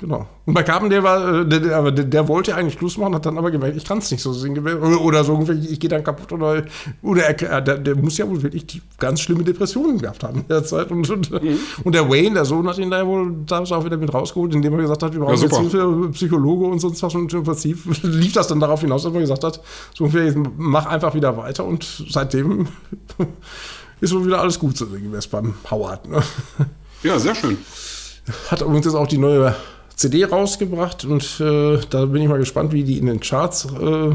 Genau. 0.00 0.26
Und 0.46 0.54
bei 0.54 0.62
Carpen, 0.62 0.90
der 0.90 1.02
war, 1.02 1.42
äh, 1.42 1.46
der, 1.46 1.60
der, 1.60 2.04
der, 2.04 2.28
wollte 2.28 2.54
eigentlich 2.56 2.74
Schluss 2.74 2.96
machen, 2.98 3.14
hat 3.14 3.26
dann 3.26 3.38
aber 3.38 3.50
gemerkt, 3.50 3.76
ich 3.76 3.84
kann 3.84 3.98
es 3.98 4.10
nicht 4.10 4.22
so 4.22 4.32
singen. 4.32 4.66
Oder, 4.66 5.22
so, 5.22 5.40
ich, 5.42 5.72
ich 5.72 5.80
gehe 5.80 5.88
dann 5.88 6.02
kaputt. 6.02 6.32
Oder, 6.32 6.64
oder 7.02 7.22
er, 7.22 7.60
der, 7.60 7.78
der, 7.78 7.96
muss 7.96 8.18
ja 8.18 8.28
wohl 8.28 8.42
wirklich 8.42 8.66
die 8.66 8.82
ganz 8.98 9.20
schlimme 9.20 9.44
Depressionen 9.44 9.98
gehabt 9.98 10.24
haben 10.24 10.40
in 10.40 10.48
der 10.48 10.64
Zeit. 10.64 10.90
Und, 10.90 11.08
und, 11.08 11.30
mhm. 11.30 11.58
und 11.84 11.94
der 11.94 12.08
Wayne, 12.10 12.34
der 12.34 12.44
Sohn, 12.44 12.66
hat 12.68 12.78
ihn 12.78 12.90
da 12.90 13.06
wohl 13.06 13.34
da 13.46 13.60
auch 13.60 13.84
wieder 13.84 13.96
mit 13.96 14.12
rausgeholt, 14.12 14.54
indem 14.54 14.72
er 14.74 14.82
gesagt 14.82 15.02
hat, 15.02 15.12
wir 15.12 15.20
brauchen 15.20 15.36
ja, 15.36 15.42
jetzt 15.42 15.56
Hilfe, 15.56 16.08
Psychologe 16.12 16.64
und 16.66 16.80
sonst 16.80 17.02
was. 17.02 17.14
Und 17.14 17.32
im 17.32 17.44
Prinzip 17.44 17.78
lief 18.02 18.32
das 18.32 18.48
dann 18.48 18.58
darauf 18.58 18.80
hinaus, 18.80 19.02
dass 19.02 19.12
man 19.12 19.20
gesagt 19.20 19.44
hat, 19.44 19.60
so 19.94 20.04
ungefähr, 20.04 20.34
mach 20.56 20.86
einfach 20.86 21.14
wieder 21.14 21.36
weiter. 21.36 21.64
Und 21.64 22.04
seitdem 22.08 22.66
ist 24.00 24.14
wohl 24.14 24.26
wieder 24.26 24.40
alles 24.40 24.58
gut 24.58 24.76
so 24.76 24.86
sinngemäß 24.86 25.28
beim 25.28 25.54
Howard. 25.70 26.08
Ne? 26.08 26.22
Ja, 27.02 27.18
sehr 27.18 27.34
schön. 27.34 27.58
Hat 28.50 28.60
übrigens 28.60 28.86
jetzt 28.86 28.94
auch 28.94 29.06
die 29.06 29.18
neue 29.18 29.54
CD 30.00 30.24
rausgebracht 30.24 31.04
und 31.04 31.40
äh, 31.40 31.78
da 31.90 32.06
bin 32.06 32.22
ich 32.22 32.28
mal 32.28 32.38
gespannt, 32.38 32.72
wie 32.72 32.84
die 32.84 32.96
in 32.96 33.04
den 33.04 33.20
Charts 33.20 33.66
äh, 33.66 34.14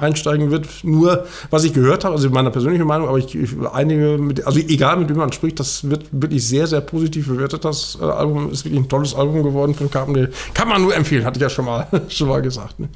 einsteigen 0.00 0.52
wird. 0.52 0.68
Nur, 0.84 1.26
was 1.50 1.64
ich 1.64 1.72
gehört 1.72 2.04
habe, 2.04 2.14
also 2.14 2.30
meine 2.30 2.52
persönliche 2.52 2.84
Meinung, 2.84 3.08
aber 3.08 3.18
ich, 3.18 3.34
ich 3.34 3.50
einige, 3.72 4.16
mit, 4.16 4.46
also 4.46 4.60
egal 4.60 4.96
mit 4.96 5.08
wem 5.08 5.16
man 5.16 5.32
spricht, 5.32 5.58
das 5.58 5.90
wird 5.90 6.04
wirklich 6.12 6.46
sehr, 6.46 6.68
sehr 6.68 6.80
positiv 6.82 7.26
bewertet. 7.26 7.64
Das 7.64 7.98
äh, 8.00 8.04
Album 8.04 8.52
ist 8.52 8.64
wirklich 8.64 8.80
ein 8.80 8.88
tolles 8.88 9.12
Album 9.12 9.42
geworden 9.42 9.74
von 9.74 9.90
Carpenter. 9.90 10.28
Kann 10.54 10.68
man 10.68 10.82
nur 10.82 10.94
empfehlen, 10.94 11.24
hatte 11.24 11.38
ich 11.38 11.42
ja 11.42 11.50
schon 11.50 11.64
mal, 11.64 11.88
schon 12.10 12.28
mal 12.28 12.40
gesagt. 12.40 12.78
Ne? 12.78 12.88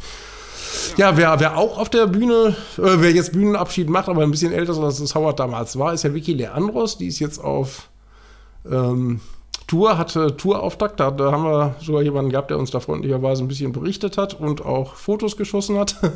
Ja, 0.97 1.17
wer, 1.17 1.41
wer 1.41 1.59
auch 1.59 1.77
auf 1.77 1.91
der 1.91 2.07
Bühne, 2.07 2.55
äh, 2.77 2.83
wer 2.99 3.11
jetzt 3.11 3.33
Bühnenabschied 3.33 3.91
macht, 3.91 4.09
aber 4.09 4.23
ein 4.23 4.31
bisschen 4.31 4.53
älter 4.53 4.77
als 4.81 5.01
es 5.01 5.13
Howard 5.17 5.41
damals 5.41 5.77
war, 5.77 5.93
ist 5.93 6.05
ja 6.05 6.15
Vicky 6.15 6.35
Leandros. 6.35 6.99
Die 6.99 7.09
ist 7.09 7.19
jetzt 7.19 7.43
auf 7.43 7.89
ähm, 8.71 9.19
Tour, 9.69 9.99
hatte 9.99 10.35
Tourauftakt. 10.35 10.99
Da, 10.99 11.11
da 11.11 11.31
haben 11.31 11.45
wir 11.45 11.75
sogar 11.79 12.01
jemanden 12.01 12.31
gehabt, 12.31 12.51
der 12.51 12.59
uns 12.59 12.71
da 12.71 12.81
freundlicherweise 12.81 13.45
ein 13.45 13.49
bisschen 13.49 13.71
berichtet 13.71 14.17
hat 14.17 14.33
und 14.33 14.65
auch 14.65 14.95
Fotos 14.95 15.37
geschossen 15.37 15.79
hat. 15.79 15.95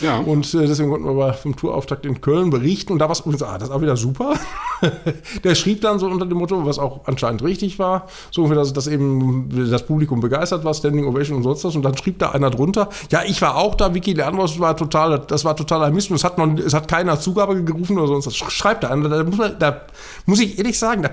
Ja. 0.00 0.18
Und 0.18 0.52
äh, 0.54 0.66
deswegen 0.66 0.90
konnten 0.90 1.06
wir 1.16 1.34
vom 1.34 1.54
Tourauftakt 1.54 2.06
in 2.06 2.20
Köln 2.20 2.50
berichten. 2.50 2.92
Und 2.92 2.98
da 2.98 3.04
war 3.06 3.12
es 3.12 3.42
ah, 3.42 3.58
das 3.58 3.68
ist 3.68 3.74
auch 3.74 3.80
wieder 3.80 3.96
super. 3.96 4.34
der 5.44 5.54
schrieb 5.54 5.82
dann 5.82 5.98
so 5.98 6.06
unter 6.06 6.26
dem 6.26 6.38
Motto, 6.38 6.64
was 6.64 6.78
auch 6.78 7.00
anscheinend 7.04 7.42
richtig 7.42 7.78
war, 7.78 8.08
so 8.30 8.48
dass, 8.52 8.72
dass 8.72 8.86
eben 8.86 9.70
das 9.70 9.84
Publikum 9.86 10.20
begeistert 10.20 10.64
war, 10.64 10.74
Standing 10.74 11.06
Ovation 11.06 11.36
und 11.36 11.42
sonst 11.42 11.64
was. 11.64 11.76
Und 11.76 11.82
dann 11.82 11.96
schrieb 11.96 12.18
da 12.18 12.30
einer 12.30 12.50
drunter, 12.50 12.88
ja, 13.10 13.22
ich 13.24 13.40
war 13.42 13.56
auch 13.56 13.74
da, 13.74 13.94
Vicky 13.94 14.14
Leandros 14.14 14.58
war 14.58 14.76
total, 14.76 15.20
das 15.20 15.44
war 15.44 15.54
totaler 15.54 15.90
Mist 15.90 16.10
und 16.10 16.16
es 16.16 16.24
hat, 16.24 16.38
noch, 16.38 16.58
es 16.58 16.74
hat 16.74 16.88
keiner 16.88 17.20
Zugabe 17.20 17.62
gerufen 17.62 17.98
oder 17.98 18.08
sonst 18.08 18.26
was. 18.26 18.36
Schreibt 18.36 18.84
da 18.84 18.88
einer. 18.88 19.08
Da 19.08 19.22
muss, 19.22 19.36
man, 19.36 19.58
da 19.58 19.82
muss 20.26 20.40
ich 20.40 20.58
ehrlich 20.58 20.78
sagen, 20.78 21.02
da, 21.02 21.10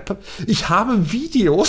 ich 0.48 0.70
habe 0.70 1.12
Videos 1.12 1.67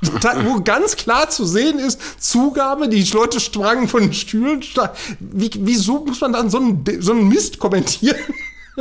wo 0.44 0.60
ganz 0.60 0.96
klar 0.96 1.28
zu 1.28 1.44
sehen 1.44 1.78
ist, 1.78 2.00
Zugabe, 2.22 2.88
die 2.88 3.02
Leute 3.02 3.40
sprangen 3.40 3.88
von 3.88 4.02
den 4.02 4.14
Stühlen. 4.14 4.62
Wie, 5.18 5.50
wieso 5.58 6.04
muss 6.04 6.20
man 6.20 6.32
dann 6.32 6.50
so 6.50 6.58
einen, 6.58 6.84
so 7.00 7.12
einen 7.12 7.28
Mist 7.28 7.58
kommentieren? 7.58 8.16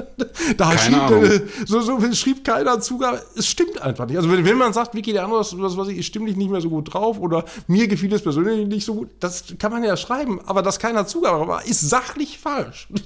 da 0.57 0.77
schrieb, 0.77 1.11
äh, 1.11 1.41
so, 1.65 1.81
so, 1.81 1.99
schrieb 2.13 2.43
keiner 2.43 2.79
Zugabe. 2.79 3.21
Es 3.35 3.47
stimmt 3.47 3.81
einfach 3.81 4.05
nicht. 4.05 4.17
Also 4.17 4.31
wenn, 4.31 4.45
wenn 4.45 4.57
man 4.57 4.73
sagt, 4.73 4.93
Vicky, 4.93 5.13
der 5.13 5.23
andere 5.23 5.41
ist, 5.41 5.57
was 5.59 5.77
weiß 5.77 5.87
ich, 5.89 6.05
stimmlich 6.05 6.35
nicht 6.35 6.49
mehr 6.49 6.61
so 6.61 6.69
gut 6.69 6.93
drauf 6.93 7.19
oder 7.19 7.45
mir 7.67 7.87
gefiel 7.87 8.13
es 8.13 8.21
persönlich 8.21 8.67
nicht 8.67 8.85
so 8.85 8.95
gut, 8.95 9.09
das 9.19 9.45
kann 9.59 9.71
man 9.71 9.83
ja 9.83 9.97
schreiben. 9.97 10.39
Aber 10.45 10.61
dass 10.61 10.79
keiner 10.79 11.07
Zugabe 11.07 11.47
war, 11.47 11.65
ist 11.65 11.81
sachlich 11.81 12.37
falsch. 12.37 12.87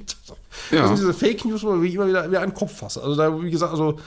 Ja. 0.70 0.82
Also 0.82 0.96
diese 0.96 1.14
Fake 1.14 1.46
News, 1.46 1.64
wo 1.64 1.82
ich 1.82 1.96
immer 1.96 2.08
wieder, 2.08 2.30
wieder 2.30 2.42
einen 2.42 2.54
Kopf 2.54 2.80
fasse. 2.80 3.02
Also 3.02 3.16
da, 3.16 3.42
wie 3.42 3.50
gesagt, 3.50 3.72
also 3.72 3.98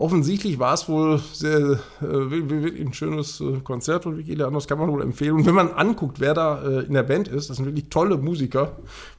offensichtlich 0.00 0.58
war 0.58 0.72
es 0.72 0.88
wohl 0.88 1.20
sehr, 1.32 1.78
äh, 2.00 2.82
ein 2.82 2.94
schönes 2.94 3.40
äh, 3.40 3.60
Konzert 3.62 4.04
von 4.04 4.16
Vicky 4.16 4.34
Leandros, 4.34 4.66
kann 4.66 4.78
man 4.78 4.90
wohl 4.90 5.02
empfehlen. 5.02 5.34
Und 5.34 5.46
wenn 5.46 5.54
man 5.54 5.72
anguckt, 5.72 6.20
wer 6.20 6.32
da 6.32 6.62
äh, 6.62 6.86
in 6.86 6.94
der 6.94 7.02
Band 7.02 7.28
ist, 7.28 7.50
das 7.50 7.58
sind 7.58 7.66
wirklich 7.66 7.90
tolle 7.90 8.16
Musiker. 8.16 8.72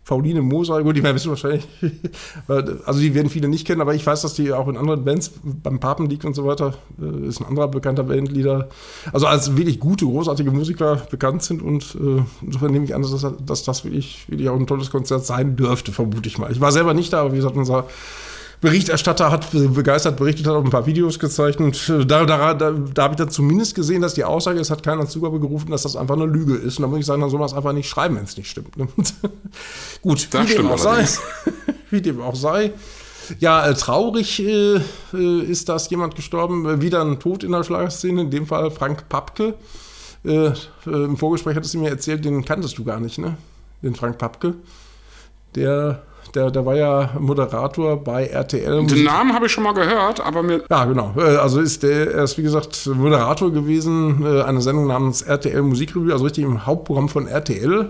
Pauline 0.03 0.41
Moser, 0.41 0.81
gut, 0.81 0.97
die 0.97 1.03
wissen 1.03 1.29
wahrscheinlich, 1.29 1.67
also 2.47 2.99
die 2.99 3.13
werden 3.13 3.29
viele 3.29 3.47
nicht 3.47 3.67
kennen, 3.67 3.81
aber 3.81 3.93
ich 3.93 4.05
weiß, 4.05 4.23
dass 4.23 4.33
die 4.33 4.51
auch 4.51 4.67
in 4.67 4.75
anderen 4.75 5.05
Bands, 5.05 5.31
beim 5.43 5.79
Papenlied 5.79 6.25
und 6.25 6.33
so 6.33 6.45
weiter, 6.45 6.73
äh, 6.99 7.27
ist 7.27 7.39
ein 7.39 7.45
anderer 7.45 7.67
bekannter 7.67 8.03
Bandleader, 8.03 8.69
also 9.13 9.27
als 9.27 9.55
wirklich 9.55 9.79
gute, 9.79 10.05
großartige 10.05 10.49
Musiker 10.49 10.95
bekannt 11.11 11.43
sind 11.43 11.61
und 11.61 11.95
äh, 11.95 12.23
insofern 12.41 12.71
nehme 12.71 12.85
ich 12.85 12.95
an, 12.95 13.03
dass, 13.03 13.27
dass 13.45 13.63
das 13.63 13.85
wirklich, 13.85 14.27
wirklich 14.27 14.49
auch 14.49 14.59
ein 14.59 14.65
tolles 14.65 14.89
Konzert 14.89 15.23
sein 15.23 15.55
dürfte, 15.55 15.91
vermute 15.91 16.27
ich 16.27 16.39
mal. 16.39 16.51
Ich 16.51 16.59
war 16.59 16.71
selber 16.71 16.95
nicht 16.95 17.13
da, 17.13 17.21
aber 17.21 17.33
wie 17.33 17.37
gesagt, 17.37 17.55
unser 17.55 17.85
Berichterstatter 18.61 19.31
hat 19.31 19.51
begeistert 19.51 20.17
berichtet, 20.17 20.45
hat 20.45 20.53
auch 20.53 20.63
ein 20.63 20.69
paar 20.69 20.85
Videos 20.85 21.17
gezeigt 21.17 21.59
äh, 21.59 22.05
da, 22.05 22.25
da, 22.25 22.53
da, 22.53 22.71
da 22.71 23.03
habe 23.03 23.13
ich 23.13 23.17
dann 23.17 23.31
zumindest 23.31 23.73
gesehen, 23.73 24.03
dass 24.03 24.13
die 24.13 24.23
Aussage, 24.23 24.59
es 24.59 24.69
hat 24.69 24.83
keiner 24.83 25.07
Zugabe 25.07 25.39
gerufen, 25.39 25.71
dass 25.71 25.81
das 25.81 25.95
einfach 25.95 26.15
eine 26.15 26.25
Lüge 26.25 26.55
ist. 26.55 26.77
Und 26.77 26.83
da 26.83 26.87
muss 26.87 26.99
ich 26.99 27.05
sagen, 27.07 27.21
dann 27.21 27.31
soll 27.31 27.39
man 27.39 27.47
es 27.47 27.55
einfach 27.55 27.73
nicht 27.73 27.89
schreiben, 27.89 28.15
wenn 28.17 28.23
es 28.23 28.37
nicht 28.37 28.49
stimmt. 28.49 28.77
Ne? 28.77 28.87
Gut, 30.03 30.27
das 30.31 30.47
wie 30.47 30.55
dem 30.55 30.69
auch 30.69 30.77
sei. 30.77 31.07
wie 31.89 32.01
dem 32.01 32.21
auch 32.21 32.35
sei. 32.35 32.71
Ja, 33.39 33.65
äh, 33.65 33.73
traurig 33.73 34.39
äh, 34.39 34.79
äh, 35.13 35.41
ist, 35.41 35.67
dass 35.67 35.89
jemand 35.89 36.15
gestorben, 36.15 36.67
äh, 36.67 36.81
wieder 36.81 37.01
ein 37.01 37.19
Tod 37.19 37.43
in 37.43 37.51
der 37.51 37.63
Schlagerszene, 37.63 38.21
in 38.21 38.29
dem 38.29 38.45
Fall 38.45 38.69
Frank 38.69 39.09
Papke. 39.09 39.55
Äh, 40.23 40.51
Im 40.85 41.17
Vorgespräch 41.17 41.55
hattest 41.55 41.73
du 41.73 41.79
mir 41.79 41.89
erzählt, 41.89 42.23
den 42.23 42.45
kanntest 42.45 42.77
du 42.77 42.83
gar 42.83 42.99
nicht, 42.99 43.17
ne? 43.17 43.37
Den 43.81 43.95
Frank 43.95 44.19
Papke. 44.19 44.53
Der 45.55 46.03
der, 46.35 46.51
der 46.51 46.65
war 46.65 46.75
ja 46.75 47.11
Moderator 47.19 47.97
bei 47.97 48.25
RTL. 48.27 48.85
Den 48.85 49.03
Namen 49.03 49.33
habe 49.33 49.47
ich 49.47 49.51
schon 49.51 49.63
mal 49.63 49.73
gehört, 49.73 50.19
aber 50.25 50.43
mir. 50.43 50.63
Ja, 50.69 50.85
genau. 50.85 51.13
Äh, 51.17 51.37
also 51.37 51.59
ist 51.59 51.83
der, 51.83 52.13
er 52.13 52.23
ist 52.23 52.37
wie 52.37 52.43
gesagt 52.43 52.87
Moderator 52.87 53.51
gewesen 53.51 54.25
äh, 54.25 54.41
einer 54.41 54.61
Sendung 54.61 54.87
namens 54.87 55.21
RTL 55.21 55.61
Musikrevue, 55.61 56.11
also 56.11 56.25
richtig 56.25 56.43
im 56.43 56.65
Hauptprogramm 56.65 57.09
von 57.09 57.27
RTL. 57.27 57.89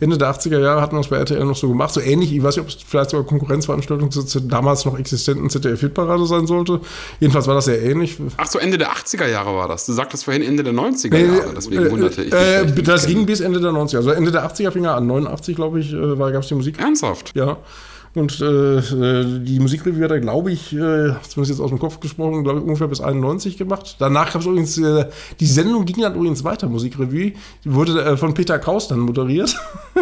Ende 0.00 0.18
der 0.18 0.32
80er 0.32 0.58
Jahre 0.58 0.80
hatten 0.80 0.96
wir 0.96 1.00
das 1.00 1.08
bei 1.08 1.16
RTL 1.16 1.44
noch 1.44 1.56
so 1.56 1.68
gemacht. 1.68 1.92
So 1.92 2.00
ähnlich, 2.00 2.32
ich 2.32 2.42
weiß 2.42 2.56
nicht, 2.56 2.64
ob 2.64 2.68
es 2.68 2.76
vielleicht 2.86 3.10
sogar 3.10 3.26
Konkurrenzveranstaltung 3.26 4.10
zur 4.10 4.40
damals 4.42 4.84
noch 4.84 4.98
existenten 4.98 5.50
ZDF-Hitparade 5.50 6.26
sein 6.26 6.46
sollte. 6.46 6.80
Jedenfalls 7.20 7.46
war 7.46 7.54
das 7.54 7.66
sehr 7.66 7.82
ähnlich. 7.82 8.16
Ach 8.36 8.46
so, 8.46 8.58
Ende 8.58 8.78
der 8.78 8.92
80er 8.92 9.26
Jahre 9.26 9.54
war 9.54 9.68
das. 9.68 9.86
Du 9.86 9.92
sagtest 9.92 10.24
vorhin 10.24 10.42
Ende 10.42 10.62
der 10.62 10.72
90er 10.72 11.16
Jahre, 11.16 11.52
deswegen 11.54 11.86
äh, 11.86 11.90
wunderte 11.90 12.22
ich 12.22 12.32
mich. 12.32 12.40
Äh, 12.40 12.82
das 12.82 13.06
ging 13.06 13.26
bis 13.26 13.40
Ende 13.40 13.60
der 13.60 13.72
90er. 13.72 13.96
Also 13.96 14.10
Ende 14.10 14.30
der 14.30 14.48
80er 14.48 14.70
fing 14.70 14.84
er 14.84 14.96
an. 14.96 15.06
89, 15.06 15.56
glaube 15.56 15.80
ich, 15.80 15.92
gab 15.92 16.42
es 16.42 16.48
die 16.48 16.54
Musik. 16.54 16.78
Ernsthaft? 16.78 17.32
Ja. 17.34 17.58
Und 18.18 18.40
äh, 18.40 18.78
äh, 18.78 19.40
die 19.40 19.60
Musikrevue 19.60 20.04
hat 20.04 20.10
er, 20.10 20.20
glaube 20.20 20.50
ich, 20.50 20.72
äh, 20.72 21.14
zumindest 21.28 21.50
jetzt 21.50 21.60
aus 21.60 21.70
dem 21.70 21.78
Kopf 21.78 22.00
gesprochen, 22.00 22.42
glaube 22.42 22.58
ich, 22.58 22.64
ungefähr 22.64 22.88
bis 22.88 23.00
91 23.00 23.56
gemacht. 23.56 23.96
Danach 23.98 24.32
gab 24.32 24.42
es 24.42 24.46
übrigens, 24.46 24.76
äh, 24.78 25.06
die 25.38 25.46
Sendung 25.46 25.84
ging 25.84 26.00
dann 26.00 26.14
übrigens 26.14 26.44
weiter, 26.44 26.68
Musikrevue. 26.68 27.32
Die 27.64 27.74
wurde 27.74 28.02
äh, 28.02 28.16
von 28.16 28.34
Peter 28.34 28.58
Kraus 28.58 28.88
dann 28.88 29.00
moderiert. 29.00 29.56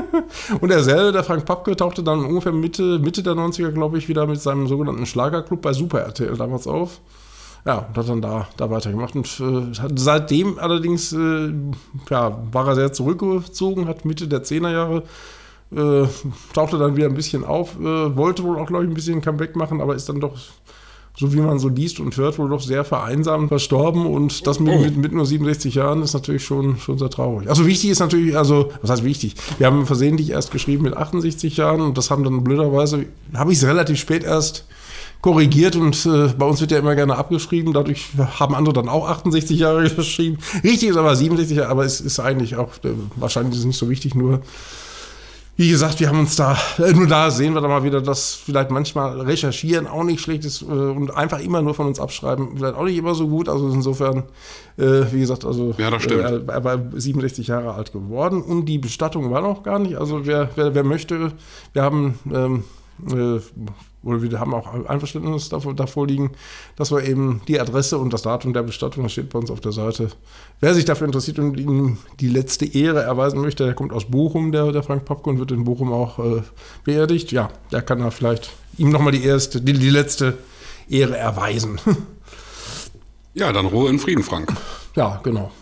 und 0.61 0.71
er 0.71 0.83
selber, 0.83 1.13
der 1.13 1.25
Frank 1.25 1.45
Papke, 1.45 1.77
tauchte 1.77 2.03
dann 2.03 2.25
ungefähr 2.25 2.53
Mitte, 2.53 2.99
Mitte 2.99 3.23
der 3.23 3.35
90er, 3.35 3.71
glaube 3.71 3.99
ich, 3.99 4.09
wieder 4.09 4.27
mit 4.27 4.41
seinem 4.41 4.67
sogenannten 4.67 5.07
Schlagerclub 5.07 5.61
bei 5.61 5.73
Super 5.73 6.01
RTL 6.01 6.37
damals 6.37 6.67
auf. 6.67 7.01
Ja, 7.67 7.79
und 7.79 7.97
hat 7.97 8.09
dann 8.09 8.23
da, 8.23 8.49
da 8.57 8.71
weitergemacht. 8.71 9.17
Und 9.17 9.27
äh, 9.41 9.89
seitdem 9.97 10.59
allerdings 10.59 11.13
äh, 11.13 11.53
ja, 12.09 12.39
war 12.53 12.69
er 12.69 12.75
sehr 12.77 12.93
zurückgezogen, 12.93 13.89
hat 13.89 14.05
Mitte 14.05 14.29
der 14.29 14.45
10er 14.45 14.71
Jahre 14.71 15.03
äh, 15.75 16.07
tauchte 16.53 16.79
dann 16.79 16.97
wieder 16.97 17.07
ein 17.07 17.15
bisschen 17.15 17.45
auf, 17.45 17.79
äh, 17.81 18.17
wollte 18.17 18.43
wohl 18.45 18.59
auch, 18.59 18.67
glaube 18.67 18.85
ich, 18.85 18.91
ein 18.91 18.95
bisschen 18.95 19.21
Comeback 19.21 19.57
machen, 19.57 19.81
aber 19.81 19.95
ist 19.95 20.09
dann 20.09 20.21
doch, 20.21 20.37
so 21.17 21.33
wie 21.33 21.41
man 21.41 21.59
so 21.59 21.69
liest 21.69 21.99
und 21.99 22.17
hört, 22.17 22.39
wohl 22.39 22.51
doch 22.51 22.61
sehr 22.61 22.85
vereinsamt 22.85 23.49
verstorben 23.49 24.07
und 24.07 24.47
das 24.47 24.61
mit, 24.61 24.75
oh. 24.75 24.79
mit, 24.79 24.97
mit, 24.97 25.13
nur 25.13 25.25
67 25.25 25.75
Jahren 25.75 26.03
ist 26.03 26.15
natürlich 26.15 26.45
schon, 26.45 26.79
schon 26.79 26.99
sehr 26.99 27.11
traurig. 27.11 27.49
Also 27.49 27.67
wichtig 27.67 27.91
ist 27.91 28.01
natürlich, 28.01 28.37
also, 28.37 28.71
was 28.83 28.91
heißt 28.91 29.05
wichtig? 29.05 29.35
Wir 29.59 29.67
haben 29.67 29.87
versehentlich 29.87 30.31
erst 30.31 30.51
geschrieben 30.51 30.85
mit 30.85 30.97
68 30.97 31.57
Jahren 31.57 31.81
und 31.81 31.99
das 31.99 32.11
haben 32.11 32.23
dann 32.23 32.45
blöderweise, 32.45 33.07
habe 33.35 33.53
ich 33.53 33.59
es 33.59 33.67
relativ 33.67 33.99
spät 33.99 34.25
erst 34.25 34.67
korrigiert 35.23 35.75
und 35.75 36.07
äh, 36.07 36.29
bei 36.39 36.47
uns 36.47 36.61
wird 36.61 36.71
ja 36.71 36.79
immer 36.79 36.95
gerne 36.95 37.17
abgeschrieben. 37.17 37.73
Dadurch 37.73 38.07
haben 38.39 38.55
andere 38.55 38.75
dann 38.75 38.89
auch 38.89 39.09
68 39.09 39.59
Jahre 39.59 39.91
geschrieben. 39.97 40.39
Richtig 40.63 40.91
ist 40.91 40.97
aber 40.97 41.17
67 41.17 41.57
Jahre, 41.57 41.71
aber 41.71 41.85
es 41.85 42.01
ist 42.01 42.21
eigentlich 42.21 42.57
auch, 42.57 42.77
äh, 42.85 42.91
wahrscheinlich 43.17 43.55
ist 43.55 43.61
es 43.61 43.65
nicht 43.65 43.79
so 43.79 43.89
wichtig, 43.89 44.15
nur 44.15 44.43
wie 45.57 45.71
gesagt, 45.71 46.01
wir 46.01 46.09
haben 46.09 46.21
uns 46.21 46.37
da, 46.37 46.59
äh, 46.79 46.93
nur 46.93 47.07
da 47.07 47.31
sehen 47.31 47.55
wir 47.55 47.63
dann 47.63 47.71
mal 47.71 47.83
wieder, 47.83 48.03
dass 48.03 48.35
vielleicht 48.35 48.71
manchmal 48.71 49.21
recherchieren 49.23 49.87
auch 49.87 50.05
nicht 50.05 50.21
schlecht 50.21 50.45
ist 50.45 50.61
äh, 50.63 50.67
und 50.67 51.15
einfach 51.17 51.41
immer 51.41 51.63
nur 51.63 51.75
von 51.75 51.87
uns 51.87 51.99
abschreiben, 51.99 52.57
vielleicht 52.57 52.75
auch 52.75 52.85
nicht 52.85 52.99
immer 52.99 53.15
so 53.15 53.27
gut. 53.29 53.49
Also 53.49 53.69
insofern, 53.71 54.25
äh, 54.77 55.05
wie 55.11 55.21
gesagt, 55.21 55.47
also 55.47 55.75
ja, 55.79 55.91
das 55.91 56.03
stimmt. 56.03 56.49
Er 56.49 56.65
war 56.65 56.79
67 56.95 57.47
Jahre 57.47 57.73
alt 57.73 57.93
geworden 57.93 58.43
und 58.43 58.67
die 58.67 58.79
Bestattung 58.79 59.31
war 59.31 59.41
noch 59.41 59.63
gar 59.63 59.79
nicht. 59.79 59.97
Also 59.97 60.27
wer, 60.27 60.51
wer, 60.57 60.75
wer 60.75 60.85
möchte, 60.85 61.33
wir 61.73 61.83
haben 61.83 62.19
ähm, 62.33 62.65
äh, 63.11 63.41
oder 64.07 64.23
wir 64.23 64.39
haben 64.39 64.55
auch 64.55 64.89
Einverständnis 64.89 65.49
davor, 65.49 65.75
davor 65.75 66.07
liegen, 66.07 66.31
dass 66.77 66.93
wir 66.93 67.03
eben 67.05 67.43
die 67.49 67.61
Adresse 67.61 67.99
und 67.99 68.13
das 68.13 68.23
Datum 68.23 68.53
der 68.53 68.63
Bestattung, 68.63 69.03
das 69.03 69.13
steht 69.13 69.31
bei 69.31 69.39
uns 69.39 69.51
auf 69.51 69.61
der 69.61 69.73
Seite. 69.73 70.09
Wer 70.61 70.75
sich 70.75 70.85
dafür 70.85 71.07
interessiert 71.07 71.39
und 71.39 71.59
ihm 71.59 71.99
die 72.21 72.29
letzte 72.29 72.67
Ehre 72.67 73.03
erweisen 73.03 73.41
möchte, 73.41 73.65
der 73.65 73.75
kommt 73.75 73.93
aus 73.93 74.07
Bochum, 74.07 74.53
der, 74.53 74.73
der 74.73 74.83
Frank 74.83 75.05
Popke, 75.05 75.31
und 75.31 75.39
wird 75.39 75.51
in 75.51 75.65
Bochum 75.65 75.93
auch 75.93 76.19
äh, 76.19 76.43
beerdigt. 76.85 77.33
Ja, 77.33 77.51
der 77.73 77.83
kann 77.83 77.99
da 77.99 78.11
vielleicht 78.11 78.53
ihm 78.79 78.91
nochmal 78.91 79.13
die 79.13 79.25
erste, 79.25 79.61
die, 79.61 79.73
die 79.73 79.91
letzte 79.91 80.39
Ehre 80.89 81.17
erweisen. 81.17 81.81
Ja, 83.39 83.53
dann 83.53 83.67
Ruhe 83.67 83.91
in 83.91 83.99
Frieden, 83.99 84.25
Frank. 84.25 84.51
Ja, 84.95 85.21
genau. 85.23 85.53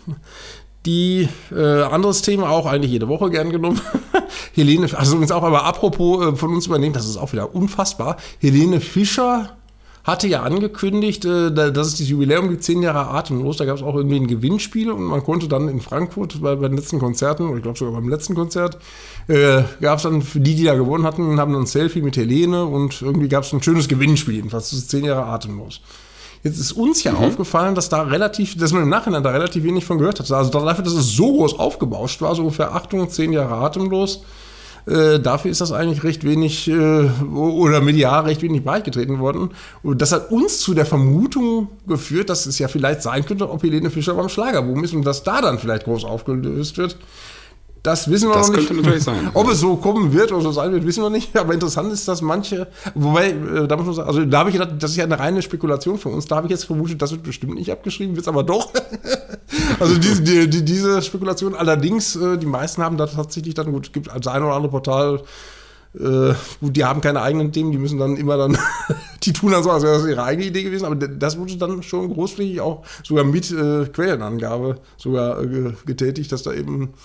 Die 0.85 1.27
äh, 1.51 1.81
anderes 1.81 2.21
Thema 2.21 2.49
auch 2.49 2.65
eigentlich 2.65 2.91
jede 2.91 3.07
Woche 3.07 3.29
gern 3.29 3.49
genommen. 3.51 3.81
Helene, 4.53 4.87
also 4.95 5.13
übrigens 5.13 5.31
auch, 5.31 5.43
aber 5.43 5.65
apropos 5.65 6.25
äh, 6.25 6.35
von 6.35 6.53
uns 6.53 6.67
übernehmen, 6.67 6.93
das 6.93 7.07
ist 7.07 7.17
auch 7.17 7.33
wieder 7.33 7.55
unfassbar. 7.55 8.17
Helene 8.39 8.79
Fischer 8.79 9.55
hatte 10.05 10.27
ja 10.27 10.43
angekündigt, 10.43 11.25
äh, 11.25 11.51
dass 11.51 11.87
es 11.87 11.95
dieses 11.95 12.11
Jubiläum 12.11 12.49
gibt, 12.49 12.63
zehn 12.63 12.81
Jahre 12.83 13.09
Atemlos. 13.09 13.57
Da 13.57 13.65
gab 13.65 13.75
es 13.75 13.83
auch 13.83 13.95
irgendwie 13.95 14.17
ein 14.17 14.27
Gewinnspiel 14.27 14.91
und 14.91 15.03
man 15.03 15.23
konnte 15.23 15.47
dann 15.47 15.67
in 15.67 15.81
Frankfurt 15.81 16.41
bei, 16.41 16.55
bei 16.55 16.67
den 16.67 16.77
letzten 16.77 16.99
Konzerten, 16.99 17.47
oder 17.47 17.57
ich 17.57 17.63
glaube 17.63 17.77
sogar 17.77 17.95
beim 17.95 18.07
letzten 18.07 18.35
Konzert, 18.35 18.77
äh, 19.27 19.63
gab 19.81 19.97
es 19.97 20.03
dann 20.03 20.21
für 20.21 20.39
die, 20.39 20.55
die 20.55 20.65
da 20.65 20.75
gewonnen 20.75 21.05
hatten, 21.05 21.39
haben 21.39 21.51
dann 21.51 21.63
ein 21.63 21.67
Selfie 21.67 22.01
mit 22.01 22.15
Helene 22.15 22.65
und 22.65 23.01
irgendwie 23.01 23.27
gab 23.27 23.43
es 23.43 23.53
ein 23.53 23.63
schönes 23.63 23.87
Gewinnspiel, 23.87 24.35
jedenfalls 24.35 24.87
zehn 24.87 25.05
Jahre 25.05 25.25
Atemlos. 25.25 25.81
Jetzt 26.45 26.59
ist 26.59 26.73
uns 26.73 27.03
ja 27.03 27.13
mhm. 27.13 27.17
aufgefallen, 27.17 27.73
dass 27.73 27.89
da 27.89 28.03
relativ, 28.03 28.55
dass 28.55 28.71
man 28.71 28.83
im 28.83 28.89
Nachhinein 28.89 29.23
da 29.23 29.31
relativ 29.31 29.63
wenig 29.63 29.83
von 29.83 29.97
gehört 29.97 30.19
hat. 30.19 30.31
Also 30.31 30.51
dafür, 30.51 30.83
dass 30.83 30.93
es 30.93 31.15
so 31.15 31.33
groß 31.33 31.57
aufgebauscht 31.57 32.21
war, 32.21 32.35
so 32.35 32.43
ungefähr 32.43 32.75
Achtung, 32.75 33.09
zehn 33.09 33.33
Jahre 33.33 33.55
atemlos, 33.55 34.21
äh, 34.85 35.19
dafür 35.19 35.49
ist 35.49 35.61
das 35.61 35.71
eigentlich 35.71 36.03
recht 36.03 36.23
wenig 36.23 36.67
äh, 36.67 37.09
oder 37.33 37.81
medial 37.81 38.25
recht 38.25 38.43
wenig 38.43 38.63
beigetreten 38.63 39.17
worden. 39.17 39.55
Und 39.81 40.03
das 40.03 40.11
hat 40.11 40.29
uns 40.29 40.59
zu 40.59 40.75
der 40.75 40.85
Vermutung 40.85 41.69
geführt, 41.87 42.29
dass 42.29 42.45
es 42.45 42.59
ja 42.59 42.67
vielleicht 42.67 43.01
sein 43.01 43.25
könnte, 43.25 43.49
ob 43.49 43.63
Helene 43.63 43.89
Fischer 43.89 44.13
beim 44.13 44.29
Schlagerboom 44.29 44.83
ist 44.83 44.93
und 44.93 45.03
dass 45.03 45.23
da 45.23 45.41
dann 45.41 45.57
vielleicht 45.57 45.85
groß 45.85 46.05
aufgelöst 46.05 46.77
wird. 46.77 46.95
Das 47.85 48.09
wissen 48.09 48.29
wir 48.29 48.33
das 48.33 48.47
noch 48.47 48.55
nicht. 48.55 48.63
Das 48.63 48.67
könnte 48.67 48.81
natürlich 48.81 49.03
sein. 49.03 49.29
Ob 49.35 49.47
es 49.47 49.59
so 49.59 49.75
kommen 49.75 50.11
wird 50.11 50.31
oder 50.31 50.41
so 50.41 50.51
sein 50.51 50.71
wird, 50.71 50.87
wissen 50.87 51.03
wir 51.03 51.11
nicht. 51.11 51.37
Aber 51.37 51.53
interessant 51.53 51.93
ist, 51.93 52.07
dass 52.07 52.23
manche, 52.23 52.65
wobei, 52.95 53.29
äh, 53.29 53.67
da 53.67 53.77
muss 53.77 53.85
man 53.85 53.93
sagen, 53.93 54.07
also 54.07 54.25
da 54.25 54.39
habe 54.39 54.49
ich 54.49 54.57
gedacht, 54.57 54.71
das 54.79 54.89
ist 54.89 54.97
ja 54.97 55.03
eine 55.03 55.19
reine 55.19 55.43
Spekulation 55.43 55.99
von 55.99 56.15
uns. 56.15 56.25
Da 56.25 56.37
habe 56.37 56.47
ich 56.47 56.51
jetzt 56.51 56.63
vermutet, 56.63 56.99
das 56.99 57.11
wird 57.11 57.21
bestimmt 57.21 57.53
nicht 57.53 57.71
abgeschrieben, 57.71 58.15
wird 58.15 58.23
es 58.23 58.27
aber 58.27 58.41
doch. 58.41 58.73
also 59.79 59.99
diese, 59.99 60.23
die, 60.23 60.49
die, 60.49 60.65
diese 60.65 60.99
Spekulation. 61.03 61.53
Allerdings, 61.53 62.15
äh, 62.15 62.39
die 62.39 62.47
meisten 62.47 62.81
haben 62.81 62.97
da 62.97 63.05
tatsächlich 63.05 63.53
dann, 63.53 63.71
gut, 63.71 63.85
es 63.85 63.93
gibt 63.93 64.07
das 64.07 64.25
ein 64.25 64.41
oder 64.41 64.55
andere 64.55 64.71
Portal, 64.71 65.21
äh, 65.93 66.33
gut, 66.59 66.75
die 66.75 66.83
haben 66.83 67.01
keine 67.01 67.21
eigenen 67.21 67.51
Themen, 67.51 67.71
die 67.71 67.77
müssen 67.77 67.99
dann 67.99 68.17
immer 68.17 68.35
dann, 68.35 68.57
die 69.23 69.31
tun 69.31 69.51
dann 69.51 69.61
so, 69.61 69.69
als 69.69 69.83
wäre 69.83 69.99
das 69.99 70.07
ihre 70.07 70.23
eigene 70.23 70.47
Idee 70.47 70.63
gewesen, 70.63 70.85
aber 70.85 70.95
das 70.95 71.37
wurde 71.37 71.55
dann 71.57 71.83
schon 71.83 72.11
großflächig 72.11 72.61
auch 72.61 72.83
sogar 73.03 73.25
mit 73.25 73.51
äh, 73.51 73.85
Quellenangabe 73.85 74.79
sogar 74.97 75.39
äh, 75.43 75.73
getätigt, 75.85 76.31
dass 76.31 76.41
da 76.41 76.51
eben 76.51 76.95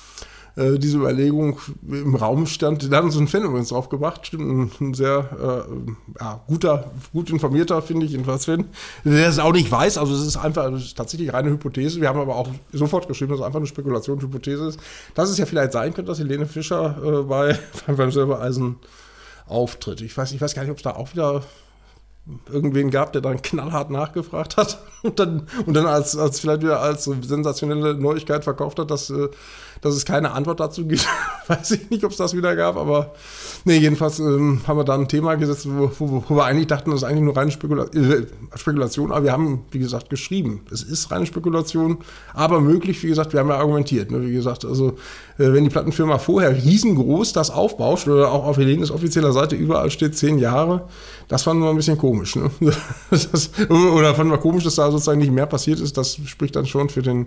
äh, 0.56 0.78
diese 0.78 0.98
Überlegung 0.98 1.58
im 1.88 2.14
Raum 2.14 2.46
stand. 2.46 2.92
Da 2.92 2.98
hat 2.98 3.04
uns 3.04 3.16
ein 3.16 3.28
Fan 3.28 3.44
übrigens 3.44 3.68
drauf 3.68 3.88
gebracht, 3.88 4.26
stimmt, 4.26 4.80
ein, 4.80 4.94
sehr 4.94 5.66
äh, 5.68 6.20
ja, 6.20 6.40
guter, 6.46 6.90
gut 7.12 7.30
informierter, 7.30 7.82
finde 7.82 8.06
ich, 8.06 8.12
jedenfalls 8.12 8.44
Fan, 8.44 8.66
der 9.04 9.28
es 9.28 9.38
auch 9.38 9.52
nicht 9.52 9.70
weiß. 9.70 9.98
Also 9.98 10.14
es 10.14 10.26
ist 10.26 10.36
einfach 10.36 10.72
ist 10.72 10.96
tatsächlich 10.96 11.32
reine 11.32 11.50
Hypothese. 11.50 12.00
Wir 12.00 12.08
haben 12.08 12.20
aber 12.20 12.36
auch 12.36 12.48
sofort 12.72 13.08
geschrieben, 13.08 13.30
dass 13.30 13.40
es 13.40 13.46
einfach 13.46 13.60
eine 13.60 13.66
Spekulation, 13.66 14.20
Hypothese 14.20 14.68
ist. 14.68 14.80
Dass 15.14 15.30
es 15.30 15.38
ja 15.38 15.46
vielleicht 15.46 15.72
sein 15.72 15.94
könnte, 15.94 16.10
dass 16.10 16.18
Helene 16.18 16.46
Fischer 16.46 16.96
äh, 17.02 17.22
bei, 17.22 17.58
beim 17.86 18.10
Silbereisen 18.10 18.76
auftritt. 19.46 20.00
Ich 20.00 20.16
weiß, 20.16 20.32
ich 20.32 20.40
weiß 20.40 20.54
gar 20.54 20.62
nicht, 20.62 20.70
ob 20.70 20.78
es 20.78 20.82
da 20.82 20.92
auch 20.92 21.12
wieder 21.12 21.42
irgendwen 22.50 22.90
gab, 22.90 23.12
der 23.12 23.22
dann 23.22 23.42
knallhart 23.42 23.90
nachgefragt 23.90 24.56
hat 24.56 24.78
und 25.02 25.18
dann, 25.18 25.46
und 25.66 25.74
dann 25.74 25.86
als, 25.86 26.16
als 26.16 26.40
vielleicht 26.40 26.62
wieder 26.62 26.80
als 26.80 27.04
sensationelle 27.04 27.94
Neuigkeit 27.94 28.44
verkauft 28.44 28.78
hat, 28.78 28.90
dass 28.90 29.10
äh, 29.10 29.28
dass 29.80 29.94
es 29.94 30.04
keine 30.04 30.32
Antwort 30.32 30.60
dazu 30.60 30.86
gibt. 30.86 31.06
Weiß 31.46 31.70
ich 31.72 31.90
nicht, 31.90 32.04
ob 32.04 32.12
es 32.12 32.18
das 32.18 32.36
wieder 32.36 32.54
gab, 32.54 32.76
aber 32.76 33.14
nee, 33.64 33.78
jedenfalls 33.78 34.18
ähm, 34.18 34.60
haben 34.66 34.76
wir 34.76 34.84
da 34.84 34.94
ein 34.94 35.08
Thema 35.08 35.34
gesetzt, 35.36 35.66
wo, 35.68 35.90
wo, 35.98 36.24
wo, 36.28 36.36
wir 36.36 36.44
eigentlich 36.44 36.66
dachten, 36.66 36.90
das 36.90 37.02
ist 37.02 37.08
eigentlich 37.08 37.24
nur 37.24 37.36
reine 37.36 37.50
Spekula 37.50 37.84
äh, 37.84 38.26
Spekulation, 38.56 39.10
aber 39.10 39.24
wir 39.24 39.32
haben, 39.32 39.64
wie 39.70 39.78
gesagt, 39.78 40.10
geschrieben. 40.10 40.60
Es 40.70 40.82
ist 40.82 41.10
reine 41.10 41.26
Spekulation, 41.26 41.98
aber 42.34 42.60
möglich, 42.60 43.02
wie 43.02 43.08
gesagt, 43.08 43.32
wir 43.32 43.40
haben 43.40 43.48
ja 43.48 43.56
argumentiert. 43.56 44.10
Ne? 44.10 44.22
Wie 44.22 44.32
gesagt, 44.32 44.64
also 44.64 44.90
äh, 45.38 45.52
wenn 45.52 45.64
die 45.64 45.70
Plattenfirma 45.70 46.18
vorher 46.18 46.54
riesengroß 46.54 47.32
das 47.32 47.50
aufbauscht 47.50 48.06
oder 48.06 48.30
auch 48.30 48.44
auf 48.44 48.58
Helenes 48.58 48.90
offizieller 48.90 49.32
Seite 49.32 49.56
überall 49.56 49.90
steht 49.90 50.16
zehn 50.16 50.38
Jahre, 50.38 50.88
das 51.28 51.42
fanden 51.42 51.62
wir 51.62 51.70
ein 51.70 51.76
bisschen 51.76 51.98
komisch. 51.98 52.36
Ne? 52.36 52.50
Das, 53.10 53.50
oder 53.68 54.14
fanden 54.14 54.32
wir 54.32 54.38
komisch, 54.38 54.64
dass 54.64 54.76
da 54.76 54.90
sozusagen 54.90 55.18
nicht 55.18 55.32
mehr 55.32 55.46
passiert 55.46 55.80
ist. 55.80 55.96
Das 55.96 56.18
spricht 56.26 56.54
dann 56.54 56.66
schon 56.66 56.88
für 56.88 57.02
den 57.02 57.26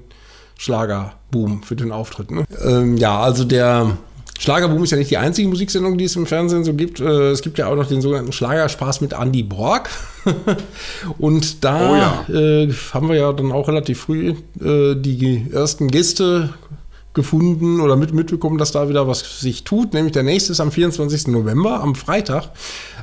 Schlagerboom 0.58 1.64
für 1.64 1.76
den 1.76 1.92
Auftritt. 1.92 2.32
Ne? 2.32 2.46
Ähm, 2.64 2.98
ja, 2.98 3.20
also 3.20 3.44
der 3.44 3.98
Schlagerboom 4.40 4.84
ist 4.84 4.92
ja 4.92 4.98
nicht 4.98 5.12
die 5.12 5.18
einzige 5.18 5.48
Musiksendung, 5.48 5.98
die 5.98 6.06
es 6.06 6.16
im 6.16 6.26
Fernsehen 6.26 6.64
so 6.64 6.74
gibt. 6.74 7.00
Äh, 7.00 7.32
es 7.32 7.42
gibt 7.42 7.58
ja 7.58 7.68
auch 7.68 7.76
noch 7.76 7.88
den 7.88 8.02
sogenannten 8.02 8.32
Schlagerspaß 8.32 9.02
mit 9.02 9.14
Andy 9.14 9.44
Borg. 9.44 9.90
Und 11.18 11.64
da 11.64 11.92
oh 11.92 11.96
ja. 11.96 12.36
äh, 12.36 12.74
haben 12.94 13.10
wir 13.10 13.16
ja 13.16 13.32
dann 13.32 13.52
auch 13.52 13.68
relativ 13.68 14.02
früh 14.02 14.34
äh, 14.62 14.96
die 14.96 15.48
ersten 15.52 15.88
Gäste 15.88 16.50
gefunden 17.14 17.80
oder 17.80 17.96
mit, 17.96 18.14
mitbekommen, 18.14 18.58
dass 18.58 18.72
da 18.72 18.90
wieder 18.90 19.08
was 19.08 19.40
sich 19.40 19.64
tut. 19.64 19.94
Nämlich 19.94 20.14
der 20.14 20.24
nächste 20.24 20.52
ist 20.52 20.60
am 20.60 20.72
24. 20.72 21.28
November, 21.28 21.82
am 21.82 21.96
Freitag. 21.96 22.50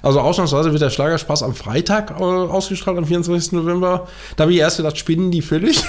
Also 0.03 0.21
ausnahmsweise 0.21 0.73
wird 0.73 0.83
der 0.83 0.91
Schlagerspaß 0.91 1.43
am 1.43 1.55
Freitag 1.55 2.11
äh, 2.19 2.23
ausgestrahlt, 2.23 2.99
am 2.99 3.07
24. 3.07 3.53
November. 3.53 4.09
Da 4.37 4.43
habe 4.43 4.53
ich 4.53 4.59
erst 4.59 4.79
gedacht, 4.79 4.99
spinnen 4.99 5.31
die 5.31 5.43
völlig. 5.43 5.85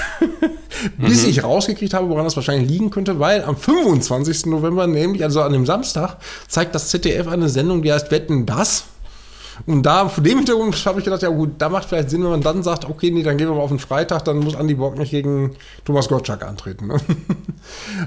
Bis 0.97 1.23
mhm. 1.23 1.29
ich 1.29 1.43
rausgekriegt 1.43 1.93
habe, 1.93 2.09
woran 2.09 2.25
das 2.25 2.35
wahrscheinlich 2.35 2.69
liegen 2.69 2.89
könnte, 2.89 3.19
weil 3.19 3.43
am 3.43 3.57
25. 3.57 4.47
November, 4.47 4.87
nämlich 4.87 5.23
also 5.23 5.41
an 5.41 5.53
dem 5.53 5.65
Samstag, 5.65 6.17
zeigt 6.47 6.75
das 6.75 6.89
ZDF 6.89 7.27
eine 7.27 7.49
Sendung, 7.49 7.81
die 7.81 7.91
heißt 7.91 8.11
Wetten 8.11 8.45
das. 8.45 8.85
Und 9.65 9.83
da, 9.83 10.07
vor 10.09 10.23
dem 10.23 10.37
Hintergrund 10.37 10.75
habe 10.85 10.99
ich 10.99 11.05
gedacht, 11.05 11.21
ja 11.21 11.29
gut, 11.29 11.51
da 11.57 11.69
macht 11.69 11.87
vielleicht 11.87 12.09
Sinn, 12.09 12.23
wenn 12.23 12.31
man 12.31 12.41
dann 12.41 12.63
sagt, 12.63 12.89
okay, 12.89 13.11
nee, 13.11 13.23
dann 13.23 13.37
gehen 13.37 13.47
wir 13.47 13.55
mal 13.55 13.61
auf 13.61 13.69
den 13.69 13.79
Freitag, 13.79 14.23
dann 14.25 14.39
muss 14.39 14.55
Andi 14.55 14.73
Borg 14.73 14.97
nicht 14.97 15.11
gegen 15.11 15.55
Thomas 15.85 16.07
Gottschalk 16.07 16.43
antreten. 16.45 16.87
Ne? 16.87 16.97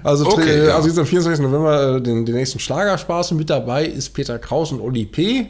Also, 0.02 0.26
okay, 0.26 0.66
ja. 0.66 0.74
also 0.74 0.88
jetzt 0.88 0.98
am 0.98 1.06
24. 1.06 1.40
November 1.44 1.96
äh, 1.96 2.00
den, 2.00 2.26
den 2.26 2.34
nächsten 2.34 2.58
Schlagerspaß 2.58 3.32
mit 3.32 3.48
dabei 3.48 3.84
ist 3.84 4.10
Peter 4.10 4.38
Kraus 4.40 4.72
und 4.72 4.80
Oli 4.80 5.06
P. 5.06 5.46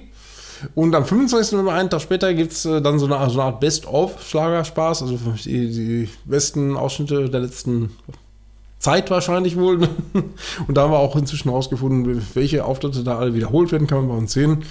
Und 0.75 0.95
am 0.95 1.05
25. 1.05 1.53
November, 1.53 1.73
einen 1.73 1.89
Tag 1.89 2.03
später, 2.03 2.33
gibt 2.35 2.53
es 2.53 2.67
äh, 2.67 2.83
dann 2.83 2.99
so 2.99 3.07
eine, 3.07 3.31
so 3.31 3.41
eine 3.41 3.51
Art 3.51 3.61
Best-of-Schlagerspaß, 3.61 5.03
also 5.03 5.19
die, 5.45 5.71
die 5.71 6.09
besten 6.27 6.77
Ausschnitte 6.77 7.31
der 7.31 7.41
letzten 7.41 7.97
Zeit 8.79 9.11
wahrscheinlich 9.11 9.57
wohl. 9.57 9.89
Und 10.67 10.77
da 10.77 10.83
haben 10.83 10.93
wir 10.93 10.99
auch 10.99 11.17
inzwischen 11.17 11.49
herausgefunden, 11.49 12.27
welche 12.35 12.65
Auftritte 12.65 13.03
da 13.03 13.19
alle 13.19 13.35
wiederholt 13.35 13.73
werden, 13.73 13.87
kann 13.87 13.99
man 13.99 14.09
bei 14.09 14.15
uns 14.15 14.33
sehen. 14.33 14.65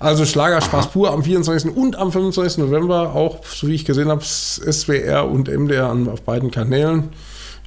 Also 0.00 0.24
Schlagerspaß 0.24 0.86
Aha. 0.86 0.92
pur 0.92 1.10
am 1.12 1.22
24. 1.22 1.76
und 1.76 1.96
am 1.96 2.10
25. 2.10 2.58
November, 2.58 3.14
auch 3.14 3.44
so 3.44 3.68
wie 3.68 3.74
ich 3.74 3.84
gesehen 3.84 4.08
habe, 4.08 4.24
SWR 4.24 5.28
und 5.28 5.48
MDR 5.48 5.94
auf 6.12 6.22
beiden 6.22 6.50
Kanälen. 6.50 7.10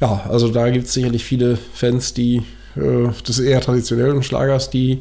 Ja, 0.02 0.26
also 0.30 0.50
da 0.50 0.70
gibt 0.70 0.88
es 0.88 0.94
sicherlich 0.94 1.24
viele 1.24 1.58
Fans, 1.74 2.14
die 2.14 2.44
äh, 2.76 3.10
des 3.28 3.40
eher 3.40 3.62
traditionellen 3.62 4.24
Schlagers, 4.24 4.70
die 4.70 5.00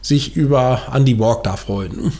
sich 0.00 0.36
über 0.36 0.82
Andy 0.94 1.14
Borg 1.14 1.44
da 1.44 1.56
freuen. 1.56 2.12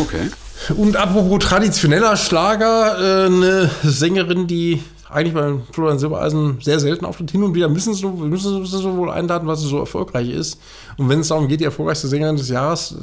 Okay. 0.00 0.30
Und 0.76 0.96
apropos 0.96 1.38
traditioneller 1.40 2.16
Schlager, 2.16 3.24
äh, 3.24 3.26
eine 3.26 3.70
Sängerin, 3.82 4.46
die 4.46 4.82
eigentlich 5.12 5.34
bei 5.34 5.54
Florian 5.72 5.98
Silbereisen 5.98 6.58
sehr 6.60 6.78
selten 6.78 7.04
auftritt. 7.04 7.30
Hin 7.30 7.42
und 7.42 7.54
wieder 7.54 7.68
müssen 7.68 7.94
sie, 7.94 8.06
müssen 8.06 8.64
sie 8.64 8.78
so 8.78 8.96
wohl 8.96 9.10
einladen, 9.10 9.46
weil 9.46 9.56
sie 9.56 9.66
so 9.66 9.78
erfolgreich 9.78 10.30
ist. 10.30 10.60
Und 10.96 11.08
wenn 11.08 11.20
es 11.20 11.28
darum 11.28 11.48
geht, 11.48 11.60
die 11.60 11.64
erfolgreichste 11.64 12.08
Sängerin 12.08 12.36
des 12.36 12.48
Jahres, 12.48 12.94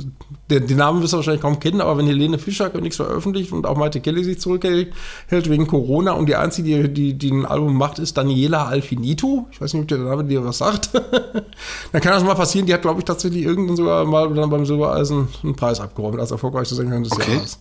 der, 0.50 0.62
den 0.62 0.78
Namen 0.78 1.02
wirst 1.02 1.13
du 1.13 1.17
wahrscheinlich 1.17 1.41
kaum 1.41 1.60
kennen, 1.60 1.82
aber 1.82 1.98
wenn 1.98 2.08
Helene 2.08 2.39
Fischer 2.39 2.70
nichts 2.80 2.96
veröffentlicht 2.96 3.52
und 3.52 3.65
auch 3.65 3.78
Maite 3.78 4.00
Kelly 4.00 4.24
sich 4.24 4.39
zurückhält 4.39 4.93
wegen 5.30 5.67
Corona 5.67 6.13
und 6.13 6.28
die 6.28 6.36
einzige, 6.36 6.88
die, 6.88 7.13
die, 7.13 7.13
die 7.13 7.32
ein 7.32 7.46
Album 7.46 7.76
macht, 7.76 8.00
ist 8.00 8.17
Daniela 8.17 8.65
Alfinito. 8.65 9.48
Ich 9.52 9.60
weiß 9.60 9.74
nicht, 9.74 9.82
ob 9.82 9.88
der 9.88 9.98
Name 10.00 10.24
dir 10.24 10.46
was 10.46 10.60
sagt. 10.60 10.91
dann 11.91 12.02
kann 12.02 12.13
das 12.13 12.24
mal 12.24 12.36
passieren. 12.36 12.67
Die 12.67 12.74
hat, 12.74 12.82
glaube 12.82 13.00
ich, 13.00 13.06
tatsächlich 13.06 13.43
irgendwann 13.43 13.76
sogar 13.76 14.06
mal 14.06 14.34
dann 14.34 14.50
beim 14.50 14.65
Silbereisen 14.65 15.28
einen 15.43 15.56
Preis 15.56 15.80
abgeräumt 15.80 16.20
als 16.20 16.32
erfolgreichste 16.32 16.76
Sängerin 16.76 17.04
des 17.04 17.12
okay. 17.12 17.34
Jahres. 17.34 17.60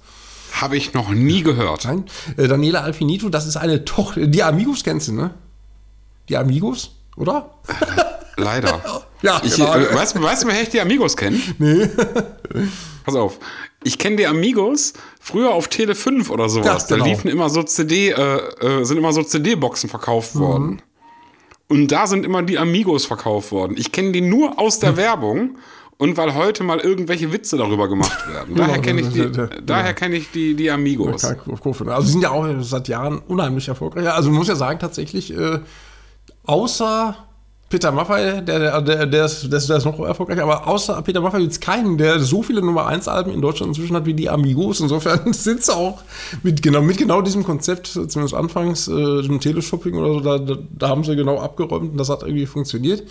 Habe 0.60 0.76
ich 0.76 0.94
noch 0.94 1.10
nie 1.10 1.42
gehört. 1.42 1.84
Nein. 1.84 2.04
Äh, 2.36 2.48
Daniela 2.48 2.80
Alfinito, 2.80 3.28
das 3.28 3.46
ist 3.46 3.56
eine 3.56 3.84
Tochter. 3.84 4.26
Die 4.26 4.42
Amigos 4.42 4.82
kennst 4.82 5.08
du, 5.08 5.12
ne? 5.12 5.34
Die 6.28 6.36
Amigos, 6.36 6.96
oder? 7.16 7.50
Leider. 8.36 8.82
ja, 9.22 9.40
ich, 9.44 9.56
genau. 9.56 9.74
äh, 9.74 9.94
weißt, 9.94 10.20
weißt 10.20 10.44
du, 10.44 10.48
wer 10.48 10.62
ich 10.62 10.68
die 10.68 10.80
Amigos 10.80 11.16
kenne? 11.16 11.40
Nee. 11.58 11.88
Pass 13.04 13.14
auf. 13.14 13.38
Ich 13.84 13.98
kenne 13.98 14.16
die 14.16 14.26
Amigos 14.26 14.94
früher 15.20 15.52
auf 15.54 15.68
Tele 15.68 15.94
5 15.94 16.30
oder 16.30 16.48
sowas. 16.48 16.88
Ja, 16.88 16.96
genau. 16.96 17.04
Da 17.04 17.10
liefen 17.10 17.28
immer 17.28 17.48
so 17.48 17.62
CD, 17.62 18.10
äh, 18.10 18.36
äh, 18.60 18.84
sind 18.84 18.96
immer 18.98 19.12
so 19.12 19.22
CD-Boxen 19.22 19.88
verkauft 19.88 20.34
mhm. 20.34 20.40
worden. 20.40 20.82
Und 21.68 21.88
da 21.88 22.06
sind 22.06 22.24
immer 22.24 22.42
die 22.42 22.58
Amigos 22.58 23.06
verkauft 23.06 23.52
worden. 23.52 23.76
Ich 23.76 23.92
kenne 23.92 24.12
die 24.12 24.20
nur 24.20 24.58
aus 24.58 24.78
der. 24.78 24.96
Werbung 24.96 25.56
und 25.98 26.16
weil 26.16 26.34
heute 26.34 26.62
mal 26.62 26.78
irgendwelche 26.78 27.32
Witze 27.32 27.56
darüber 27.56 27.88
gemacht 27.88 28.28
werden. 28.28 28.54
Daher 28.56 28.80
kenne 28.80 29.00
ich, 29.00 29.08
die, 29.08 29.30
daher 29.64 29.94
kenn 29.94 30.12
ich 30.12 30.30
die, 30.30 30.54
die 30.54 30.70
Amigos. 30.70 31.24
Also 31.96 32.06
sie 32.06 32.12
sind 32.12 32.22
ja 32.22 32.30
auch 32.30 32.46
seit 32.60 32.88
Jahren 32.88 33.18
unheimlich 33.18 33.68
erfolgreich. 33.68 34.08
Also 34.10 34.28
man 34.30 34.38
muss 34.38 34.48
ja 34.48 34.56
sagen, 34.56 34.78
tatsächlich, 34.78 35.36
äh, 35.36 35.60
außer 36.44 37.16
Peter 37.68 37.90
Maffay, 37.90 38.44
der, 38.44 38.60
der, 38.60 38.80
der, 38.80 39.06
der, 39.06 39.24
ist, 39.24 39.52
der, 39.52 39.58
ist, 39.58 39.84
noch 39.84 39.98
erfolgreich, 39.98 40.40
aber 40.40 40.68
außer 40.68 41.02
Peter 41.02 41.20
Maffay 41.20 41.40
gibt 41.40 41.50
es 41.50 41.58
keinen, 41.58 41.98
der 41.98 42.20
so 42.20 42.40
viele 42.44 42.62
Nummer 42.62 42.86
1 42.86 43.08
Alben 43.08 43.32
in 43.32 43.42
Deutschland 43.42 43.70
inzwischen 43.70 43.96
hat 43.96 44.06
wie 44.06 44.14
die 44.14 44.30
Amigos. 44.30 44.78
Insofern 44.78 45.32
sind 45.32 45.64
sie 45.64 45.74
auch 45.74 46.00
mit 46.44 46.62
genau, 46.62 46.80
mit 46.80 46.96
genau 46.96 47.22
diesem 47.22 47.42
Konzept, 47.42 47.88
zumindest 47.88 48.34
anfangs, 48.34 48.86
äh, 48.86 48.92
dem 48.92 49.40
Teleshopping 49.40 49.96
oder 49.96 50.12
so, 50.12 50.20
da, 50.20 50.38
da, 50.38 50.58
da, 50.78 50.88
haben 50.88 51.02
sie 51.02 51.16
genau 51.16 51.40
abgeräumt 51.40 51.90
und 51.90 51.96
das 51.96 52.08
hat 52.08 52.22
irgendwie 52.22 52.46
funktioniert. 52.46 53.02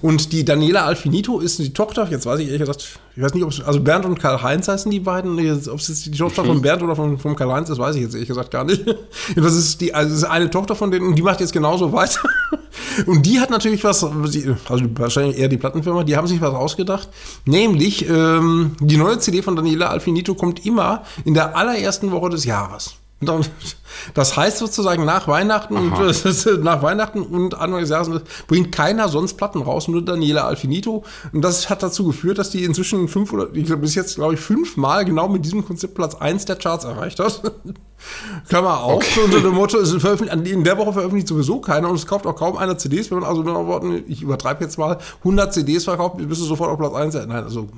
Und 0.00 0.32
die 0.32 0.42
Daniela 0.42 0.86
Alfinito 0.86 1.40
ist 1.40 1.58
die 1.58 1.74
Tochter, 1.74 2.08
jetzt 2.10 2.24
weiß 2.24 2.40
ich 2.40 2.46
ehrlich 2.46 2.60
gesagt, 2.60 2.88
ich 3.14 3.22
weiß 3.22 3.34
nicht, 3.34 3.44
ob 3.44 3.50
es, 3.50 3.60
also 3.60 3.80
Bernd 3.80 4.06
und 4.06 4.18
Karl-Heinz 4.18 4.68
heißen 4.68 4.90
die 4.90 5.00
beiden, 5.00 5.38
ob 5.38 5.80
es 5.80 5.88
jetzt 5.88 6.06
die 6.06 6.12
Tochter 6.12 6.46
von 6.46 6.62
Bernd 6.62 6.82
oder 6.82 6.96
von, 6.96 7.18
von 7.18 7.36
Karl-Heinz 7.36 7.68
ist, 7.68 7.78
weiß 7.78 7.96
ich 7.96 8.02
jetzt 8.02 8.14
ehrlich 8.14 8.28
gesagt 8.28 8.50
gar 8.50 8.64
nicht. 8.64 8.84
Das 9.36 9.54
ist 9.54 9.80
die, 9.80 9.92
also 9.92 10.14
ist 10.14 10.24
eine 10.24 10.50
Tochter 10.50 10.74
von 10.74 10.90
denen 10.90 11.08
und 11.08 11.14
die 11.16 11.22
macht 11.22 11.40
jetzt 11.40 11.52
genauso 11.52 11.92
weiter. 11.92 12.20
Und 13.06 13.26
die 13.26 13.40
hat 13.40 13.50
natürlich 13.50 13.84
was, 13.84 13.97
also 14.04 14.84
wahrscheinlich 14.94 15.38
eher 15.38 15.48
die 15.48 15.56
Plattenfirma, 15.56 16.04
die 16.04 16.16
haben 16.16 16.26
sich 16.26 16.40
was 16.40 16.54
ausgedacht. 16.54 17.08
Nämlich, 17.44 18.08
ähm, 18.08 18.76
die 18.80 18.96
neue 18.96 19.18
CD 19.18 19.42
von 19.42 19.56
Daniela 19.56 19.88
Alfinito 19.88 20.34
kommt 20.34 20.64
immer 20.64 21.02
in 21.24 21.34
der 21.34 21.56
allerersten 21.56 22.10
Woche 22.10 22.30
des 22.30 22.44
Jahres. 22.44 22.97
Das 24.14 24.36
heißt 24.36 24.58
sozusagen 24.58 25.04
nach 25.04 25.26
Weihnachten 25.26 25.76
und 25.76 25.92
nach 26.62 26.82
Weihnachten 26.82 27.22
und 27.22 27.54
Anfang 27.54 27.80
des 27.80 27.90
Jahres 27.90 28.22
bringt 28.46 28.70
keiner 28.70 29.08
sonst 29.08 29.34
Platten 29.34 29.60
raus, 29.60 29.88
nur 29.88 30.04
Daniela 30.04 30.44
Alfinito. 30.44 31.04
Und 31.32 31.42
das 31.42 31.68
hat 31.68 31.82
dazu 31.82 32.04
geführt, 32.04 32.38
dass 32.38 32.50
die 32.50 32.62
inzwischen 32.62 33.08
fünf 33.08 33.32
oder 33.32 33.48
ich 33.52 33.66
glaube 33.66 33.82
bis 33.82 33.96
jetzt 33.96 34.16
glaube 34.16 34.34
ich 34.34 34.40
fünfmal 34.40 35.04
genau 35.04 35.28
mit 35.28 35.44
diesem 35.44 35.64
Konzept 35.64 35.94
Platz 35.94 36.14
1 36.14 36.44
der 36.44 36.56
Charts 36.56 36.84
erreicht 36.84 37.18
hat. 37.18 37.42
Kann 38.48 38.62
man 38.62 38.78
auch 38.78 38.94
okay. 38.94 39.20
unter 39.24 39.40
dem 39.40 39.54
Motto, 39.54 39.78
in 39.78 40.64
der 40.64 40.78
Woche 40.78 40.92
veröffentlicht 40.92 41.26
sowieso 41.26 41.60
keiner 41.60 41.88
und 41.88 41.96
es 41.96 42.06
kauft 42.06 42.26
auch 42.26 42.36
kaum 42.36 42.56
einer 42.56 42.78
CDs. 42.78 43.10
Wenn 43.10 43.18
man 43.18 43.28
also 43.28 43.42
mit 43.42 43.52
Worten, 43.52 44.04
ich 44.06 44.22
übertreibe 44.22 44.62
jetzt 44.62 44.78
mal, 44.78 44.98
100 45.18 45.52
CDs 45.52 45.84
verkauft, 45.84 46.18
bist 46.18 46.40
du 46.40 46.44
sofort 46.44 46.70
auf 46.70 46.78
Platz 46.78 46.94
1. 46.94 47.14
Nein, 47.14 47.30
also 47.32 47.68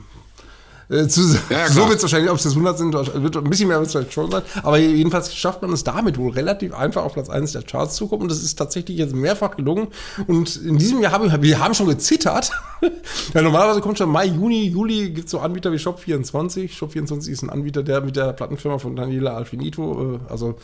äh, 0.91 1.07
zu, 1.07 1.21
ja, 1.51 1.69
so 1.69 1.89
wird 1.89 1.99
es 1.99 2.03
wahrscheinlich, 2.03 2.31
ob 2.31 2.37
es 2.37 2.45
jetzt 2.45 2.55
100 2.55 2.79
sind, 2.79 2.95
wird 2.95 3.37
ein 3.37 3.45
bisschen 3.45 3.69
mehr 3.69 3.79
wird 3.79 3.87
es 3.87 3.93
vielleicht 3.93 4.13
schon 4.13 4.31
sein. 4.31 4.43
Aber 4.63 4.77
jedenfalls 4.79 5.35
schafft 5.35 5.63
man 5.63 5.73
es 5.73 5.85
damit 5.85 6.19
wohl 6.19 6.33
relativ 6.33 6.75
einfach 6.75 7.05
auf 7.05 7.13
Platz 7.13 7.31
1 7.31 7.53
der 7.53 7.63
Charts 7.63 7.95
zu 7.95 8.09
kommen. 8.09 8.23
Und 8.23 8.31
das 8.31 8.43
ist 8.43 8.57
tatsächlich 8.57 8.99
jetzt 8.99 9.15
mehrfach 9.15 9.57
gelungen. 9.57 9.89
Und 10.27 10.57
in 10.57 10.79
diesem 10.79 11.01
Jahr 11.01 11.13
haben 11.13 11.31
wir, 11.31 11.43
wir 11.43 11.59
haben 11.61 11.75
schon 11.75 11.87
gezittert. 11.87 12.51
ja, 13.35 13.43
normalerweise 13.43 13.81
kommt 13.81 13.99
schon 13.99 14.11
Mai, 14.11 14.27
Juni, 14.27 14.67
Juli 14.67 15.11
gibt 15.11 15.27
es 15.27 15.31
so 15.31 15.39
Anbieter 15.39 15.71
wie 15.71 15.77
Shop24. 15.77 16.71
Shop24 16.77 17.31
ist 17.31 17.43
ein 17.43 17.51
Anbieter, 17.51 17.85
der 17.85 18.01
mit 18.01 18.17
der 18.17 18.33
Plattenfirma 18.33 18.79
von 18.79 18.97
Daniela 18.97 19.37
Alfinito, 19.37 20.17
äh, 20.17 20.19
also 20.29 20.57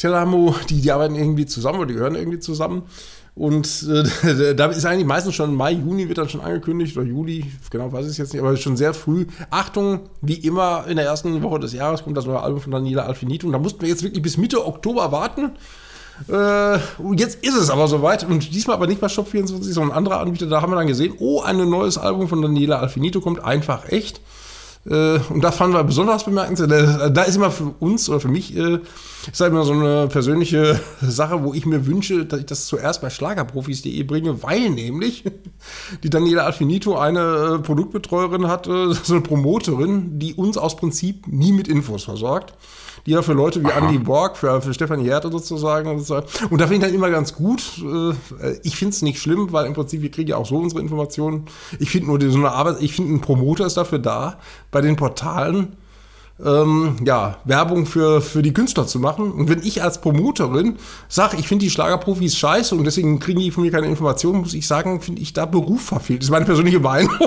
Telamo, 0.00 0.54
die, 0.70 0.80
die 0.80 0.90
arbeiten 0.90 1.14
irgendwie 1.14 1.44
zusammen 1.44 1.78
oder 1.78 1.88
die 1.88 1.94
gehören 1.94 2.14
irgendwie 2.14 2.40
zusammen. 2.40 2.84
Und 3.34 3.86
äh, 3.86 4.54
da 4.54 4.66
ist 4.66 4.86
eigentlich 4.86 5.06
meistens 5.06 5.34
schon 5.34 5.54
Mai, 5.54 5.72
Juni 5.72 6.08
wird 6.08 6.16
dann 6.16 6.30
schon 6.30 6.40
angekündigt, 6.40 6.96
oder 6.96 7.06
Juli, 7.06 7.44
genau 7.70 7.92
weiß 7.92 8.10
ich 8.10 8.16
jetzt 8.16 8.32
nicht, 8.32 8.42
aber 8.42 8.56
schon 8.56 8.78
sehr 8.78 8.94
früh. 8.94 9.26
Achtung, 9.50 10.00
wie 10.22 10.34
immer 10.34 10.86
in 10.88 10.96
der 10.96 11.04
ersten 11.04 11.42
Woche 11.42 11.60
des 11.60 11.74
Jahres 11.74 12.02
kommt 12.02 12.16
das 12.16 12.24
neue 12.24 12.40
Album 12.40 12.60
von 12.60 12.72
Daniela 12.72 13.02
Alfinito. 13.02 13.46
Und 13.46 13.52
da 13.52 13.58
mussten 13.58 13.82
wir 13.82 13.90
jetzt 13.90 14.02
wirklich 14.02 14.22
bis 14.22 14.38
Mitte 14.38 14.66
Oktober 14.66 15.12
warten. 15.12 15.52
Äh, 16.30 16.78
jetzt 17.16 17.44
ist 17.44 17.56
es 17.56 17.68
aber 17.68 17.86
soweit. 17.86 18.24
Und 18.24 18.54
diesmal 18.54 18.76
aber 18.76 18.86
nicht 18.86 19.02
bei 19.02 19.08
Shop24, 19.08 19.64
sondern 19.64 19.92
ein 19.92 19.98
anderer 19.98 20.20
Anbieter. 20.20 20.46
Da 20.46 20.62
haben 20.62 20.72
wir 20.72 20.76
dann 20.76 20.86
gesehen, 20.86 21.12
oh, 21.18 21.42
ein 21.42 21.56
neues 21.68 21.98
Album 21.98 22.26
von 22.26 22.40
Daniela 22.40 22.78
Alfinito 22.78 23.20
kommt 23.20 23.44
einfach 23.44 23.86
echt. 23.90 24.22
Äh, 24.86 25.18
und 25.28 25.42
da 25.42 25.52
fanden 25.52 25.76
wir 25.76 25.84
besonders 25.84 26.24
bemerkenswert. 26.24 27.16
Da 27.16 27.22
ist 27.22 27.36
immer 27.36 27.50
für 27.50 27.74
uns 27.80 28.08
oder 28.08 28.20
für 28.20 28.28
mich 28.28 28.56
äh, 28.56 28.78
ist 29.30 29.40
halt 29.40 29.52
immer 29.52 29.64
so 29.64 29.72
eine 29.72 30.08
persönliche 30.08 30.80
Sache, 31.02 31.42
wo 31.42 31.52
ich 31.52 31.66
mir 31.66 31.86
wünsche, 31.86 32.24
dass 32.24 32.40
ich 32.40 32.46
das 32.46 32.66
zuerst 32.66 33.02
bei 33.02 33.10
Schlagerprofis.de 33.10 34.02
bringe, 34.04 34.42
weil 34.42 34.70
nämlich 34.70 35.24
die 36.02 36.10
Daniela 36.10 36.44
Alfinito 36.44 36.96
eine 36.96 37.56
äh, 37.56 37.58
Produktbetreuerin 37.58 38.48
hat, 38.48 38.66
so 38.66 39.14
eine 39.14 39.20
Promoterin, 39.20 40.18
die 40.18 40.34
uns 40.34 40.56
aus 40.56 40.76
Prinzip 40.76 41.26
nie 41.26 41.52
mit 41.52 41.68
Infos 41.68 42.04
versorgt 42.04 42.54
die 43.06 43.12
ja 43.12 43.22
für 43.22 43.32
Leute 43.32 43.62
wie 43.62 43.66
Aha. 43.66 43.78
Andy 43.78 43.98
Borg, 43.98 44.36
für, 44.36 44.60
für 44.60 44.74
Stefanie 44.74 45.08
Härte 45.08 45.30
sozusagen. 45.30 45.88
Und 45.88 46.08
da 46.08 46.24
finde 46.66 46.74
ich 46.74 46.80
dann 46.80 46.94
immer 46.94 47.10
ganz 47.10 47.34
gut. 47.34 47.62
Äh, 47.78 48.14
ich 48.62 48.76
finde 48.76 48.94
es 48.94 49.02
nicht 49.02 49.20
schlimm, 49.20 49.52
weil 49.52 49.66
im 49.66 49.74
Prinzip 49.74 50.02
wir 50.02 50.10
kriegen 50.10 50.30
ja 50.30 50.36
auch 50.36 50.46
so 50.46 50.56
unsere 50.56 50.80
Informationen. 50.80 51.46
Ich 51.78 51.90
finde 51.90 52.08
nur 52.08 52.20
so 52.30 52.38
eine 52.38 52.52
Arbeit, 52.52 52.76
ich 52.80 52.94
finde 52.94 53.14
ein 53.14 53.20
Promoter 53.20 53.66
ist 53.66 53.76
dafür 53.76 53.98
da, 53.98 54.38
bei 54.70 54.80
den 54.80 54.96
Portalen 54.96 55.76
ähm, 56.44 56.96
ja, 57.04 57.38
Werbung 57.44 57.86
für, 57.86 58.20
für 58.20 58.42
die 58.42 58.52
Künstler 58.52 58.86
zu 58.86 58.98
machen. 58.98 59.32
Und 59.32 59.48
wenn 59.48 59.62
ich 59.62 59.82
als 59.82 60.00
Promoterin 60.00 60.76
sage, 61.08 61.36
ich 61.38 61.48
finde 61.48 61.64
die 61.64 61.70
Schlagerprofis 61.70 62.36
scheiße 62.36 62.74
und 62.74 62.84
deswegen 62.84 63.18
kriegen 63.20 63.40
die 63.40 63.50
von 63.50 63.62
mir 63.62 63.70
keine 63.70 63.86
Informationen, 63.86 64.40
muss 64.40 64.54
ich 64.54 64.66
sagen, 64.66 65.00
finde 65.00 65.20
ich 65.22 65.32
da 65.32 65.46
Beruf 65.46 65.82
verfehlt. 65.82 66.20
Das 66.20 66.26
ist 66.26 66.30
meine 66.30 66.46
persönliche 66.46 66.80
Meinung. 66.80 67.12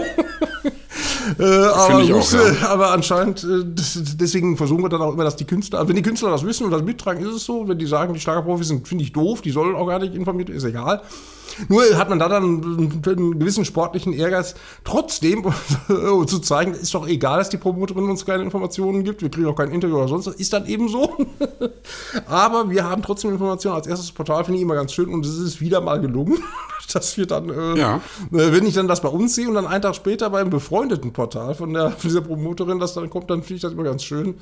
Äh, 1.40 1.44
aber, 1.44 2.02
ich 2.02 2.14
auch, 2.14 2.32
ja. 2.32 2.68
aber 2.70 2.92
anscheinend, 2.92 3.44
äh, 3.44 3.64
deswegen 3.66 4.58
versuchen 4.58 4.84
wir 4.84 4.90
dann 4.90 5.02
auch 5.02 5.14
immer, 5.14 5.24
dass 5.24 5.36
die 5.36 5.46
Künstler, 5.46 5.80
also 5.80 5.90
wenn 5.90 5.96
die 5.96 6.02
Künstler 6.02 6.30
das 6.30 6.46
wissen 6.46 6.66
und 6.66 6.72
das 6.72 6.84
mittragen, 6.84 7.24
ist 7.24 7.36
es 7.36 7.46
so. 7.46 7.68
Wenn 7.68 7.78
die 7.78 7.86
sagen, 7.86 8.14
die 8.14 8.20
Schlagerprofis 8.20 8.68
sind, 8.68 8.88
finde 8.88 9.04
ich 9.04 9.14
doof, 9.14 9.42
die 9.42 9.52
sollen 9.52 9.76
auch 9.76 9.88
gar 9.88 10.00
nicht 10.00 10.16
informiert, 10.16 10.50
ist 10.50 10.64
egal. 10.64 11.02
Nur 11.68 11.84
hat 11.98 12.10
man 12.10 12.20
da 12.20 12.28
dann 12.30 12.44
einen 12.44 13.02
gewissen 13.39 13.66
sportlichen 13.66 14.13
Ehrgeiz, 14.13 14.56
trotzdem 14.84 15.44
zu 15.88 16.39
zeigen, 16.39 16.74
ist 16.74 16.94
doch 16.94 17.08
egal, 17.08 17.39
dass 17.39 17.50
die 17.50 17.58
Promoterin 17.58 18.10
uns 18.10 18.26
keine 18.26 18.44
Informationen 18.44 19.04
gibt, 19.04 19.22
wir 19.22 19.30
kriegen 19.30 19.48
auch 19.48 19.56
kein 19.56 19.72
Interview 19.72 19.98
oder 19.98 20.08
sonst 20.08 20.28
was, 20.28 20.36
ist 20.36 20.54
dann 20.54 20.66
eben 20.66 20.89
so. 20.89 21.18
Aber 22.28 22.70
wir 22.70 22.84
haben 22.84 23.02
trotzdem 23.02 23.32
Informationen 23.32 23.76
als 23.76 23.88
erstes 23.88 24.12
Portal, 24.12 24.44
finde 24.44 24.58
ich 24.58 24.63
immer 24.63 24.76
ganz 24.76 24.94
schön 24.94 25.10
und 25.10 25.26
es 25.26 25.38
ist 25.38 25.62
wieder 25.62 25.82
mal 25.82 26.00
gelungen, 26.00 26.38
dass 26.94 27.18
wir 27.18 27.26
dann, 27.26 27.50
äh, 27.50 27.80
ja. 27.80 27.96
Äh, 28.32 28.52
wenn 28.52 28.66
ich 28.66 28.74
dann 28.74 28.88
das 28.88 29.02
bei 29.02 29.10
uns 29.10 29.36
sehe 29.36 29.48
und 29.48 29.56
dann 29.56 29.68
einen 29.68 29.82
Tag 29.82 29.96
später 29.96 30.30
beim 30.30 30.50
befreundeten 30.50 31.13
Portal 31.13 31.56
von, 31.56 31.74
der, 31.74 31.92
von 31.92 32.10
dieser 32.10 32.22
Promoterin 32.22 32.80
das 32.80 32.94
dann 32.94 33.10
kommt, 33.10 33.30
dann 33.30 33.42
finde 33.42 33.56
ich 33.56 33.62
das 33.62 33.74
immer 33.74 33.84
ganz 33.84 34.04
schön. 34.04 34.36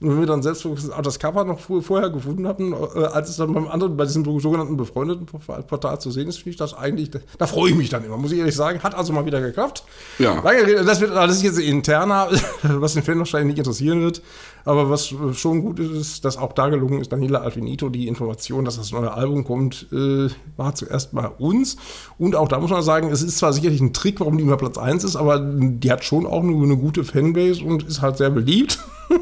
Und 0.00 0.10
wenn 0.10 0.20
wir 0.20 0.26
dann 0.26 0.42
selbst 0.42 0.66
das 1.02 1.18
Cover 1.18 1.44
noch 1.44 1.60
vorher 1.60 2.10
gefunden 2.10 2.48
hatten, 2.48 2.72
äh, 2.72 3.04
als 3.04 3.30
es 3.30 3.36
dann 3.36 3.52
beim 3.52 3.68
anderen, 3.68 3.96
bei 3.96 4.04
diesem 4.04 4.24
sogenannten 4.40 4.76
befreundeten 4.76 5.26
Portal 5.26 6.00
zu 6.00 6.10
sehen 6.10 6.28
ist, 6.28 6.38
finde 6.38 6.50
ich 6.50 6.53
das 6.56 6.74
eigentlich, 6.74 7.10
da 7.38 7.46
freue 7.46 7.70
ich 7.70 7.76
mich 7.76 7.88
dann 7.88 8.04
immer, 8.04 8.16
muss 8.16 8.32
ich 8.32 8.38
ehrlich 8.38 8.54
sagen. 8.54 8.82
Hat 8.82 8.94
also 8.94 9.12
mal 9.12 9.26
wieder 9.26 9.40
geklappt. 9.40 9.84
Ja. 10.18 10.42
Das, 10.84 11.00
wird, 11.00 11.30
ist 11.30 11.42
jetzt 11.42 11.58
interner, 11.58 12.28
was 12.62 12.94
den 12.94 13.02
Fan 13.02 13.18
wahrscheinlich 13.18 13.56
nicht 13.56 13.58
interessieren 13.58 14.02
wird. 14.02 14.22
Aber 14.66 14.88
was 14.88 15.14
schon 15.34 15.62
gut 15.62 15.78
ist, 15.78 15.90
ist, 15.90 16.24
dass 16.24 16.38
auch 16.38 16.52
da 16.52 16.68
gelungen 16.68 17.00
ist, 17.00 17.12
Daniela 17.12 17.40
Alfinito, 17.40 17.90
die 17.90 18.08
Information, 18.08 18.64
dass 18.64 18.76
das 18.76 18.92
neue 18.92 19.12
Album 19.12 19.44
kommt, 19.44 19.86
äh, 19.92 20.28
war 20.56 20.74
zuerst 20.74 21.14
bei 21.14 21.28
uns. 21.28 21.76
Und 22.18 22.34
auch 22.34 22.48
da 22.48 22.58
muss 22.58 22.70
man 22.70 22.82
sagen, 22.82 23.10
es 23.10 23.22
ist 23.22 23.38
zwar 23.38 23.52
sicherlich 23.52 23.80
ein 23.80 23.92
Trick, 23.92 24.20
warum 24.20 24.38
die 24.38 24.44
immer 24.44 24.56
Platz 24.56 24.78
1 24.78 25.04
ist, 25.04 25.16
aber 25.16 25.38
die 25.38 25.92
hat 25.92 26.04
schon 26.04 26.26
auch 26.26 26.42
eine, 26.42 26.54
eine 26.54 26.76
gute 26.78 27.04
Fanbase 27.04 27.62
und 27.62 27.82
ist 27.82 28.00
halt 28.00 28.16
sehr 28.16 28.30
beliebt. 28.30 28.78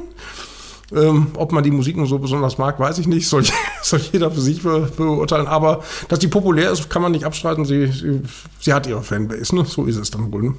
Ähm, 0.95 1.29
ob 1.37 1.53
man 1.53 1.65
die 1.65 1.71
Musik 1.71 1.97
nur 1.97 2.07
so 2.07 2.19
besonders 2.19 2.59
mag, 2.59 2.79
weiß 2.79 2.99
ich 2.99 3.07
nicht. 3.07 3.29
Soll, 3.29 3.45
soll 3.83 4.01
jeder 4.13 4.31
für 4.31 4.41
sich 4.41 4.63
be 4.63 4.91
beurteilen. 4.97 5.47
Aber 5.47 5.83
dass 6.09 6.19
die 6.19 6.29
populär 6.29 6.71
ist, 6.71 6.91
kann 6.91 7.03
man 7.03 7.13
nicht 7.13 7.25
abstreiten. 7.25 7.65
Sie, 7.65 7.87
sie, 7.87 8.21
sie 8.61 8.73
hat 8.73 8.87
ihre 8.87 9.03
Fanbase. 9.03 9.55
Ne? 9.55 9.65
So 9.65 9.85
ist 9.87 9.97
es 9.97 10.11
dann 10.11 10.33
wohl. 10.33 10.43
Ne? 10.43 10.55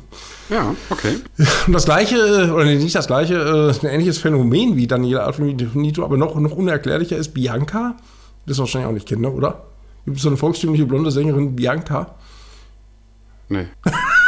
Ja, 0.49 0.75
okay. 0.89 1.17
Und 1.67 1.73
das 1.73 1.85
gleiche, 1.85 2.51
oder 2.53 2.65
nicht 2.65 2.95
das 2.95 3.07
gleiche, 3.07 3.35
äh, 3.35 3.85
ein 3.85 3.93
ähnliches 3.93 4.17
Phänomen 4.17 4.75
wie 4.75 4.87
Daniela 4.87 5.23
Alfinito, 5.25 6.03
aber 6.03 6.17
noch, 6.17 6.35
noch 6.35 6.51
unerklärlicher 6.51 7.17
ist 7.17 7.33
Bianca. 7.33 7.95
Das 8.45 8.57
ist 8.57 8.59
wahrscheinlich 8.59 8.89
auch 8.89 8.93
nicht 8.93 9.07
Kinder, 9.07 9.33
oder? 9.33 9.63
Gibt 10.05 10.17
es 10.17 10.23
so 10.23 10.29
eine 10.29 10.37
volkstümliche 10.37 10.85
blonde 10.85 11.11
Sängerin 11.11 11.55
Bianca? 11.55 12.15
Nee. 13.49 13.67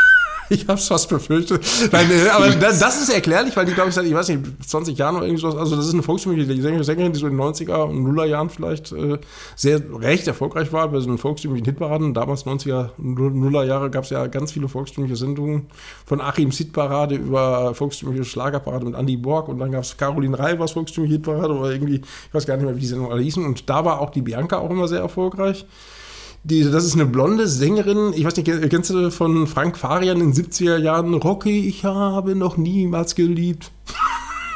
ich 0.49 0.67
habe 0.67 0.79
es 0.79 0.87
fast 0.87 1.09
befürchtet. 1.09 1.65
Nein, 1.91 2.09
äh, 2.11 2.29
aber 2.29 2.49
das, 2.49 2.79
das, 2.79 3.01
ist 3.01 3.09
erklärlich, 3.09 3.55
weil 3.55 3.65
die, 3.65 3.73
glaube 3.73 3.89
ich, 3.89 3.95
seit, 3.95 4.05
ich 4.05 4.13
weiß 4.13 4.29
nicht, 4.29 4.41
20 4.67 4.97
Jahren 4.97 5.15
oder 5.15 5.25
irgendwas, 5.25 5.55
also 5.55 5.75
das 5.75 5.87
ist 5.87 5.93
eine 5.93 6.03
volkstümliche 6.03 6.45
Sängerin, 6.83 7.13
die 7.13 7.19
so 7.19 7.27
in 7.27 7.37
den 7.37 7.41
90er 7.41 7.83
und 7.83 8.05
0er 8.05 8.25
Jahren 8.25 8.49
vielleicht 8.49 8.91
äh, 8.91 9.17
sehr 9.55 9.81
recht 9.99 10.27
erfolgreich 10.27 10.71
war 10.73 10.87
bei 10.89 10.99
so 10.99 11.07
einem 11.07 11.17
volkstümlichen 11.17 11.65
Hitparaden. 11.65 12.13
Damals 12.13 12.45
90er, 12.45 12.91
0er 12.99 13.63
Jahre 13.63 13.89
gab 13.89 14.03
es 14.03 14.09
ja 14.09 14.27
ganz 14.27 14.51
viele 14.51 14.67
volkstümliche 14.67 15.15
Sendungen 15.15 15.67
von 16.05 16.21
Achim 16.21 16.51
Hitparade 16.51 17.15
über 17.15 17.73
volkstümliche 17.73 18.25
Schlagerparade 18.25 18.85
mit 18.85 18.95
Andy 18.95 19.17
Borg 19.17 19.47
und 19.49 19.59
dann 19.59 19.71
gab 19.71 19.83
es 19.83 19.97
Caroline 19.97 20.37
Reivers 20.37 20.71
volkstümliche 20.73 21.15
Hitparade 21.15 21.53
oder 21.53 21.71
irgendwie, 21.71 21.95
ich 21.95 22.33
weiß 22.33 22.45
gar 22.45 22.57
nicht 22.57 22.65
mehr, 22.65 22.75
wie 22.75 22.81
die 22.81 22.87
Sendungen 22.87 23.11
alle 23.11 23.21
hießen 23.21 23.45
und 23.45 23.69
da 23.69 23.83
war 23.85 23.99
auch 23.99 24.09
die 24.09 24.21
Bianca 24.21 24.57
auch 24.57 24.69
immer 24.69 24.87
sehr 24.87 24.99
erfolgreich. 24.99 25.65
Die, 26.47 26.63
das 26.63 26.85
ist 26.85 26.93
eine 26.93 27.07
blonde 27.07 27.47
Sängerin. 27.47 28.13
Ich 28.15 28.23
weiß 28.23 28.35
nicht, 28.35 28.69
kennst 28.69 28.91
du 28.91 29.09
von 29.09 29.47
Frank 29.47 29.79
Farian 29.79 30.21
in 30.21 30.31
den 30.31 30.45
70er 30.45 30.77
Jahren? 30.77 31.15
Rocky, 31.15 31.67
ich 31.67 31.83
habe 31.85 32.35
noch 32.35 32.55
niemals 32.55 33.15
geliebt. 33.15 33.71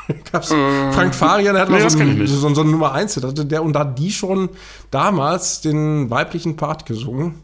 Gab's 0.31 0.51
äh, 0.51 0.91
Frank 0.91 1.15
Farian, 1.15 1.57
hat 1.57 1.71
nee, 1.71 1.79
so, 1.79 1.97
ein, 1.97 2.27
so, 2.27 2.53
so, 2.53 2.61
eine 2.61 2.69
Nummer 2.69 2.91
1 2.93 3.17
hatte 3.17 3.43
der 3.43 3.63
und 3.63 3.73
da 3.73 3.79
hat 3.79 3.97
die 3.97 4.11
schon 4.11 4.49
damals 4.91 5.61
den 5.61 6.11
weiblichen 6.11 6.55
Part 6.55 6.85
gesungen. 6.85 7.35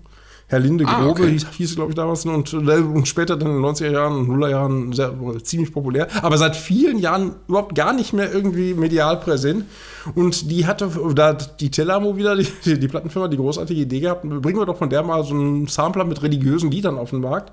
Herr 0.55 0.61
Linde 0.61 0.85
ah, 0.87 1.01
Grobe 1.01 1.23
okay. 1.23 1.31
hieß, 1.31 1.47
hieß 1.57 1.75
glaube 1.75 1.91
ich, 1.91 1.95
damals. 1.95 2.25
Und, 2.25 2.53
äh, 2.53 2.57
und 2.57 3.05
später 3.09 3.35
dann 3.35 3.49
in 3.49 3.61
den 3.61 3.65
90er 3.65 3.91
Jahren 3.91 4.19
und 4.19 4.29
Nuller 4.29 4.49
Jahren 4.49 4.93
sehr, 4.93 5.13
ziemlich 5.43 5.73
populär. 5.73 6.07
Aber 6.21 6.37
seit 6.37 6.55
vielen 6.55 6.97
Jahren 6.97 7.35
überhaupt 7.49 7.75
gar 7.75 7.91
nicht 7.91 8.13
mehr 8.13 8.33
irgendwie 8.33 8.73
medial 8.73 9.19
präsent. 9.19 9.65
Und 10.13 10.49
die 10.49 10.65
hatte, 10.65 10.89
da 11.13 11.29
hat 11.29 11.59
die 11.59 11.71
Telamo 11.71 12.15
wieder, 12.15 12.37
die, 12.37 12.79
die 12.79 12.87
Plattenfirma, 12.87 13.27
die 13.27 13.35
großartige 13.35 13.81
Idee 13.81 13.99
gehabt, 13.99 14.21
bringen 14.21 14.57
wir 14.57 14.65
doch 14.65 14.77
von 14.77 14.89
der 14.89 15.03
mal 15.03 15.25
so 15.25 15.33
einen 15.33 15.67
Sampler 15.67 16.05
mit 16.05 16.23
religiösen 16.23 16.71
Liedern 16.71 16.97
auf 16.97 17.09
den 17.09 17.19
Markt. 17.19 17.51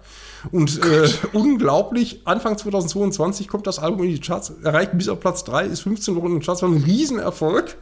Und 0.52 0.78
äh, 0.84 1.08
unglaublich, 1.32 2.20
Anfang 2.24 2.56
2022 2.56 3.48
kommt 3.48 3.66
das 3.66 3.80
Album 3.80 4.04
in 4.04 4.10
die 4.10 4.20
Charts, 4.20 4.52
erreicht 4.62 4.92
bis 4.94 5.08
auf 5.08 5.18
Platz 5.18 5.42
3, 5.44 5.66
ist 5.66 5.80
15 5.80 6.14
Wochen 6.14 6.26
in 6.26 6.32
den 6.34 6.42
Charts, 6.42 6.62
war 6.62 6.68
ein 6.68 6.82
Riesenerfolg. 6.84 7.76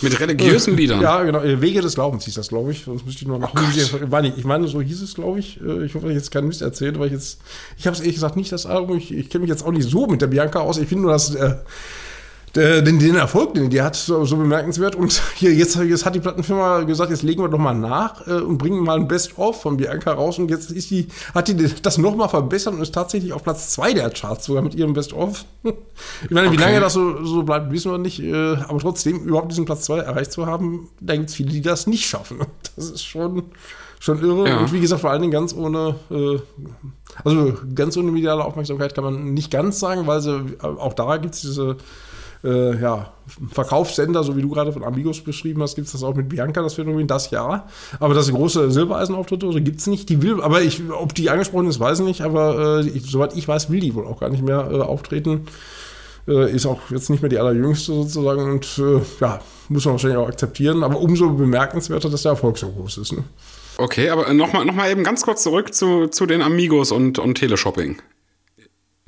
Mit 0.00 0.20
religiösen 0.20 0.76
Liedern? 0.76 1.00
Ja, 1.00 1.22
genau. 1.24 1.42
Wege 1.42 1.80
des 1.80 1.94
Glaubens 1.94 2.24
hieß 2.24 2.34
das, 2.34 2.48
glaube 2.48 2.70
ich. 2.70 2.84
Das 2.84 3.04
müsste 3.04 3.22
ich 3.22 3.26
nur 3.26 3.40
machen. 3.40 3.58
Oh 3.58 4.10
ich 4.36 4.44
meine, 4.44 4.68
so 4.68 4.80
hieß 4.80 5.02
es, 5.02 5.14
glaube 5.14 5.38
ich. 5.38 5.60
Äh, 5.60 5.84
ich 5.84 5.94
hoffe, 5.94 6.08
ich 6.08 6.14
jetzt 6.14 6.30
keinen 6.30 6.48
Mist 6.48 6.62
erzählt, 6.62 6.98
weil 6.98 7.06
ich 7.06 7.12
jetzt. 7.12 7.40
Ich 7.76 7.86
habe 7.86 7.94
es 7.94 8.00
ehrlich 8.00 8.16
gesagt 8.16 8.36
nicht 8.36 8.52
das 8.52 8.66
Album. 8.66 8.96
Ich, 8.96 9.12
ich 9.12 9.30
kenne 9.30 9.42
mich 9.42 9.50
jetzt 9.50 9.64
auch 9.64 9.72
nicht 9.72 9.88
so 9.88 10.06
mit 10.06 10.22
der 10.22 10.26
Bianca 10.28 10.60
aus. 10.60 10.78
Ich 10.78 10.88
finde 10.88 11.04
nur, 11.04 11.12
dass. 11.12 11.34
Äh, 11.34 11.56
den, 12.54 12.98
den 12.98 13.16
Erfolg, 13.16 13.54
den 13.54 13.70
die 13.70 13.80
hat, 13.80 13.96
so, 13.96 14.26
so, 14.26 14.36
bemerkenswert. 14.36 14.94
Und 14.94 15.22
hier, 15.36 15.54
jetzt, 15.54 15.76
jetzt 15.76 16.04
hat 16.04 16.14
die 16.14 16.20
Plattenfirma 16.20 16.82
gesagt, 16.82 17.10
jetzt 17.10 17.22
legen 17.22 17.42
wir 17.42 17.48
doch 17.48 17.58
mal 17.58 17.72
nach 17.72 18.26
äh, 18.26 18.32
und 18.32 18.58
bringen 18.58 18.84
mal 18.84 18.98
ein 18.98 19.08
Best-of 19.08 19.62
von 19.62 19.78
Bianca 19.78 20.12
raus. 20.12 20.38
Und 20.38 20.50
jetzt 20.50 20.70
ist 20.70 20.90
die, 20.90 21.08
hat 21.34 21.48
die 21.48 21.56
das 21.56 21.96
nochmal 21.96 22.28
verbessert 22.28 22.74
und 22.74 22.82
ist 22.82 22.94
tatsächlich 22.94 23.32
auf 23.32 23.42
Platz 23.42 23.70
2 23.70 23.94
der 23.94 24.10
Charts, 24.10 24.44
sogar 24.44 24.62
mit 24.62 24.74
ihrem 24.74 24.92
Best-of. 24.92 25.46
ich 25.62 26.30
meine, 26.30 26.48
okay. 26.48 26.58
wie 26.58 26.60
lange 26.60 26.80
das 26.80 26.92
so, 26.92 27.24
so 27.24 27.42
bleibt, 27.42 27.72
wissen 27.72 27.90
wir 27.90 27.98
nicht. 27.98 28.20
Äh, 28.20 28.56
aber 28.68 28.78
trotzdem, 28.80 29.24
überhaupt 29.24 29.50
diesen 29.50 29.64
Platz 29.64 29.84
2 29.84 30.00
erreicht 30.00 30.32
zu 30.32 30.44
haben, 30.44 30.90
da 31.00 31.16
gibt 31.16 31.30
es 31.30 31.34
viele, 31.34 31.50
die 31.50 31.62
das 31.62 31.86
nicht 31.86 32.06
schaffen. 32.06 32.38
Das 32.74 32.88
ist 32.88 33.04
schon, 33.04 33.42
schon 34.02 34.20
irre. 34.20 34.48
Ja. 34.48 34.58
Und 34.58 34.72
wie 34.72 34.80
gesagt, 34.80 35.00
vor 35.00 35.10
allen 35.10 35.22
Dingen 35.22 35.32
ganz 35.32 35.54
ohne, 35.54 35.94
äh, 36.10 36.38
also 37.22 37.54
ganz 37.72 37.96
ohne 37.96 38.10
mediale 38.10 38.44
Aufmerksamkeit 38.44 38.96
kann 38.96 39.04
man 39.04 39.32
nicht 39.32 39.52
ganz 39.52 39.78
sagen, 39.78 40.08
weil 40.08 40.20
sie, 40.20 40.42
auch 40.60 40.92
da 40.92 41.18
gibt 41.18 41.34
es 41.34 41.42
diese 41.42 41.76
äh, 42.42 42.80
ja, 42.80 43.12
Verkaufssender, 43.52 44.24
so 44.24 44.36
wie 44.36 44.42
du 44.42 44.48
gerade 44.48 44.72
von 44.72 44.82
Amigos 44.82 45.20
beschrieben 45.20 45.62
hast, 45.62 45.76
gibt 45.76 45.86
es 45.86 45.92
das 45.92 46.02
auch 46.02 46.16
mit 46.16 46.28
Bianca, 46.28 46.62
das 46.62 46.74
Phänomen, 46.74 47.06
das 47.06 47.30
ja. 47.30 47.68
Aber 48.00 48.14
das 48.14 48.28
große 48.28 48.72
Silbereisenauftritte 48.72 49.62
gibt 49.62 49.78
es 49.78 49.86
nicht. 49.86 50.08
Die 50.08 50.20
will, 50.20 50.42
aber 50.42 50.62
ich, 50.62 50.82
ob 50.90 51.14
die 51.14 51.30
angesprochen 51.30 51.68
ist, 51.68 51.78
weiß 51.78 52.00
ich 52.00 52.04
nicht. 52.04 52.22
Aber 52.22 52.80
äh, 52.80 52.88
ich, 52.88 53.08
soweit 53.08 53.36
ich 53.36 53.46
weiß, 53.46 53.70
will 53.70 53.78
die 53.78 53.94
wohl 53.94 54.08
auch 54.08 54.18
gar 54.18 54.30
nicht 54.30 54.42
mehr 54.42 54.68
äh, 54.68 54.80
auftreten. 54.80 55.46
Äh, 56.26 56.50
ist 56.50 56.66
auch 56.66 56.80
jetzt 56.90 57.08
nicht 57.08 57.22
mehr 57.22 57.28
die 57.28 57.38
allerjüngste 57.38 57.92
sozusagen 57.92 58.50
und 58.50 58.78
äh, 58.78 59.00
ja, 59.20 59.38
muss 59.68 59.84
man 59.84 59.94
wahrscheinlich 59.94 60.18
auch 60.18 60.28
akzeptieren. 60.28 60.82
Aber 60.82 61.00
umso 61.00 61.30
bemerkenswerter, 61.30 62.10
dass 62.10 62.22
der 62.22 62.32
Erfolg 62.32 62.58
so 62.58 62.68
groß 62.68 62.98
ist. 62.98 63.12
Ne? 63.12 63.22
Okay, 63.82 64.10
aber 64.10 64.32
nochmal 64.32 64.64
noch 64.64 64.74
mal 64.74 64.88
eben 64.88 65.02
ganz 65.02 65.22
kurz 65.22 65.42
zurück 65.42 65.74
zu, 65.74 66.06
zu 66.06 66.24
den 66.24 66.40
Amigos 66.40 66.92
und, 66.92 67.18
und 67.18 67.34
Teleshopping. 67.34 68.00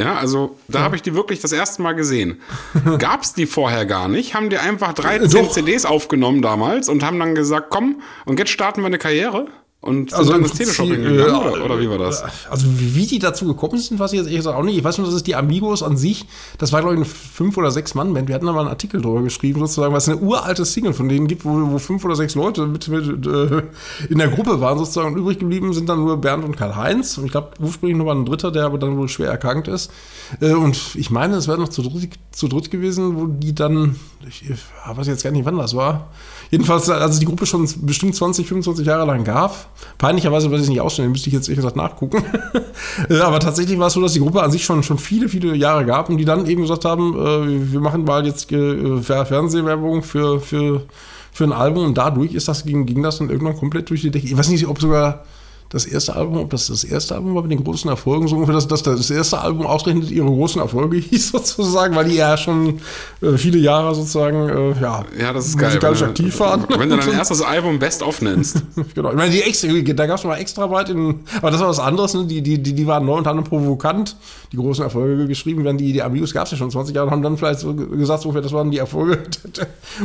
Ja, 0.01 0.17
also 0.17 0.59
da 0.67 0.81
ja. 0.81 0.85
habe 0.85 0.97
ich 0.97 1.03
die 1.03 1.15
wirklich 1.15 1.39
das 1.39 1.53
erste 1.53 1.81
Mal 1.81 1.93
gesehen. 1.93 2.41
Gab 2.99 3.23
es 3.23 3.35
die 3.35 3.47
vorher 3.47 3.87
gar 3.87 4.09
nicht? 4.09 4.35
Haben 4.35 4.51
die 4.51 4.59
einfach 4.59 4.93
13 4.93 5.31
Doch. 5.31 5.53
CDs 5.53 5.85
aufgenommen 5.85 6.43
damals 6.43 6.89
und 6.89 7.05
haben 7.05 7.21
dann 7.21 7.37
gesagt, 7.37 7.69
komm, 7.71 8.03
und 8.25 8.41
jetzt 8.41 8.51
starten 8.51 8.81
wir 8.81 8.89
eine 8.89 8.99
Karriere? 8.99 9.47
Und 9.85 10.15
also 10.15 10.33
dann 10.33 10.41
ins 10.41 10.53
Teleshopping 10.53 11.03
gegangen, 11.03 11.19
ja, 11.19 11.39
oder, 11.39 11.63
oder, 11.63 11.79
wie 11.79 11.91
war 11.91 11.99
das? 11.99 12.25
Also 12.49 12.67
wie 12.79 13.05
die 13.05 13.19
dazu 13.19 13.47
gekommen 13.47 13.77
sind, 13.77 14.01
weiß 14.01 14.15
ich 14.15 14.17
jetzt 14.17 14.29
ehrlich 14.29 14.39
gesagt 14.39 14.57
auch 14.57 14.63
nicht. 14.63 14.79
Ich 14.79 14.83
weiß 14.83 14.97
nur, 14.97 15.07
dass 15.07 15.15
es 15.15 15.25
die 15.25 15.35
Amigos 15.35 15.83
an 15.83 15.99
sich, 15.99 16.25
das 16.57 16.73
war 16.73 16.81
glaube 16.81 16.95
ich 16.95 17.01
eine 17.01 17.05
fünf 17.05 17.59
oder 17.59 17.71
sechs 17.71 17.95
Mann 17.95 18.15
Band. 18.15 18.29
Wir 18.29 18.35
hatten 18.35 18.47
da 18.47 18.53
mal 18.53 18.61
einen 18.61 18.71
Artikel 18.71 19.03
drüber 19.03 19.21
geschrieben, 19.21 19.61
sozusagen, 19.61 19.93
weil 19.93 19.99
es 19.99 20.09
eine 20.09 20.17
uralte 20.17 20.65
Single 20.65 20.95
von 20.95 21.11
denen 21.11 21.27
gibt, 21.27 21.45
wo, 21.45 21.71
wo 21.71 21.79
fünf 21.79 22.03
oder 22.03 22.17
sechs 22.17 22.35
Leute 22.35 22.67
mit, 22.67 22.89
mit 22.89 23.27
äh, 23.27 23.63
in 24.09 24.17
der 24.17 24.29
Gruppe 24.29 24.59
waren 24.59 24.79
sozusagen. 24.79 25.13
Und 25.13 25.21
übrig 25.21 25.39
geblieben 25.39 25.75
sind 25.75 25.87
dann 25.87 25.99
nur 25.99 26.17
Bernd 26.17 26.47
und 26.47 26.57
Karl-Heinz. 26.57 27.19
Und 27.19 27.27
ich 27.27 27.33
glaube 27.33 27.51
ursprünglich 27.61 27.99
noch 27.99 28.07
mal 28.07 28.17
ein 28.17 28.25
Dritter, 28.25 28.51
der 28.51 28.65
aber 28.65 28.79
dann 28.79 28.97
wohl 28.97 29.11
schwer 29.11 29.29
erkrankt 29.29 29.69
ist. 29.69 29.91
Äh, 30.41 30.55
und 30.55 30.95
ich 30.95 31.11
meine, 31.11 31.37
es 31.37 31.47
wäre 31.47 31.59
noch 31.59 31.69
zu 31.69 31.83
dritt, 31.83 32.09
zu 32.31 32.49
dritt 32.49 32.71
gewesen, 32.71 33.17
wo 33.17 33.27
die 33.27 33.55
dann, 33.55 33.97
ich 34.27 34.51
weiß 34.87 35.09
jetzt 35.09 35.25
gar 35.25 35.31
nicht, 35.31 35.45
wann 35.45 35.59
das 35.59 35.77
war. 35.77 36.09
Jedenfalls, 36.51 36.89
als 36.89 37.15
es 37.15 37.19
die 37.19 37.27
Gruppe 37.27 37.45
schon 37.45 37.69
bestimmt 37.83 38.15
20, 38.15 38.47
25 38.47 38.87
Jahre 38.87 39.07
lang 39.07 39.25
gab, 39.25 39.74
peinlicherweise 39.99 40.51
weiß 40.51 40.63
ich 40.63 40.69
nicht 40.69 40.81
ausstellen, 40.81 41.11
müsste 41.11 41.29
ich 41.29 41.35
jetzt 41.35 41.49
ehrlich 41.49 41.59
gesagt 41.59 41.77
nachgucken. 41.77 42.23
Aber 43.23 43.41
tatsächlich 43.41 43.79
war 43.79 43.89
es 43.89 43.95
so, 43.95 44.01
dass 44.01 44.13
die 44.13 44.21
Gruppe 44.21 44.43
an 44.43 44.51
sich 44.51 44.65
schon, 44.65 44.83
schon 44.83 44.99
viele, 44.99 45.29
viele 45.29 45.55
Jahre 45.55 45.85
gab 45.85 46.09
und 46.09 46.19
die 46.19 46.25
dann 46.25 46.47
eben 46.47 46.63
gesagt 46.63 46.85
haben, 46.85 47.15
äh, 47.15 47.73
wir 47.73 47.81
machen 47.81 48.05
mal 48.05 48.27
jetzt 48.27 48.51
äh, 48.53 49.01
Fernsehwerbung 49.03 50.03
für, 50.03 50.41
für, 50.41 50.83
für 51.33 51.45
ein 51.45 51.53
Album 51.53 51.87
und 51.87 51.99
dadurch 51.99 52.35
ist 52.35 52.49
das, 52.49 52.65
ging, 52.65 52.87
ging 52.87 53.03
das 53.03 53.19
dann 53.19 53.31
irgendwann 53.31 53.57
komplett 53.57 53.91
durch 53.91 54.03
die 54.03 54.11
Decke. 54.11 54.27
Ich 54.27 54.37
weiß 54.37 54.49
nicht, 54.49 54.67
ob 54.67 54.81
sogar 54.81 55.25
das 55.71 55.87
erste 55.87 56.15
Album, 56.15 56.39
ob 56.39 56.51
das 56.51 56.69
das 56.69 56.85
erste 56.85 57.15
Album 57.15 57.35
war 57.35 57.43
mit 57.43 57.51
den 57.51 57.65
großen 57.65 57.91
Erfolgen, 57.91 58.29
so 58.29 58.37
ungefähr, 58.37 58.55
dass, 58.55 58.69
dass 58.69 58.83
das 58.83 59.11
erste 59.11 59.41
Album 59.41 59.67
ausgerechnet 59.67 60.11
ihre 60.11 60.27
großen 60.27 60.61
Erfolge 60.61 60.97
hieß, 60.99 61.31
sozusagen, 61.31 61.97
weil 61.97 62.05
die 62.07 62.17
ja 62.17 62.37
schon 62.37 62.81
äh, 63.21 63.37
viele 63.37 63.59
Jahre 63.59 63.95
sozusagen, 63.95 64.49
äh, 64.49 64.81
ja, 64.81 65.05
ja, 65.19 65.33
das 65.33 65.49
ist 65.49 65.61
musikalisch 65.61 66.01
geil, 66.01 66.09
aktiv 66.11 66.41
waren. 66.41 66.65
Wenn 66.79 66.91
du 66.91 66.97
dein 66.97 67.13
erstes 67.13 67.43
Album 67.43 67.79
Best 67.79 68.03
of 68.03 68.23
nennst. 68.23 68.63
genau. 68.95 69.11
Ich 69.11 69.17
meine, 69.17 69.31
die 69.31 69.43
extra, 69.43 69.69
da 69.69 70.07
gab 70.07 70.19
es 70.19 70.25
mal 70.25 70.37
extra 70.37 70.71
weit 70.71 70.91
in, 70.91 71.21
aber 71.39 71.51
das 71.51 71.61
war 71.61 71.69
was 71.69 71.81
anderes, 71.81 72.15
ne? 72.15 72.25
die, 72.27 72.41
die, 72.41 72.63
die, 72.63 72.73
die 72.73 72.87
waren 72.87 73.05
neu 73.05 73.19
und 73.19 73.27
haben 73.27 73.43
provokant 73.43 74.17
die 74.53 74.57
großen 74.57 74.85
Erfolge 74.85 75.27
geschrieben, 75.27 75.65
während 75.65 75.81
die, 75.81 75.93
die 75.93 76.03
Amigos 76.03 76.33
gab 76.33 76.45
es 76.45 76.53
ja 76.53 76.57
schon 76.57 76.71
20 76.71 76.95
Jahre 76.95 77.09
und 77.09 77.13
haben 77.13 77.23
dann 77.23 77.37
vielleicht 77.37 77.59
so 77.59 77.75
gesagt, 77.75 78.23
so, 78.23 78.31
das 78.31 78.53
waren 78.53 78.71
die 78.71 78.79
Erfolge 78.79 79.19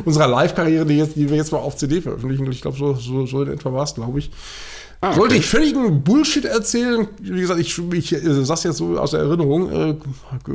unserer 0.05 0.27
Live-Karriere, 0.27 0.85
die, 0.85 1.03
die 1.15 1.29
wir 1.29 1.37
jetzt 1.37 1.51
mal 1.51 1.59
auf 1.59 1.75
CD 1.75 2.01
veröffentlichen. 2.01 2.45
Und 2.45 2.51
ich 2.51 2.61
glaube, 2.61 2.77
so, 2.77 2.95
so, 2.95 3.27
so 3.27 3.43
in 3.43 3.53
etwa 3.53 3.71
war 3.71 3.83
es, 3.83 3.93
glaube 3.93 4.17
ich. 4.17 4.31
Ah, 5.01 5.09
okay. 5.11 5.19
Sollte 5.19 5.35
ich 5.35 5.45
völligen 5.45 6.03
Bullshit 6.03 6.43
erzählen? 6.43 7.07
Wie 7.21 7.39
gesagt, 7.39 7.59
ich, 7.59 7.77
ich, 7.93 8.11
ich 8.11 8.45
sag's 8.45 8.63
jetzt 8.63 8.77
so 8.77 8.97
aus 8.97 9.11
der 9.11 9.21
Erinnerung, 9.21 9.71
äh, 9.71 9.95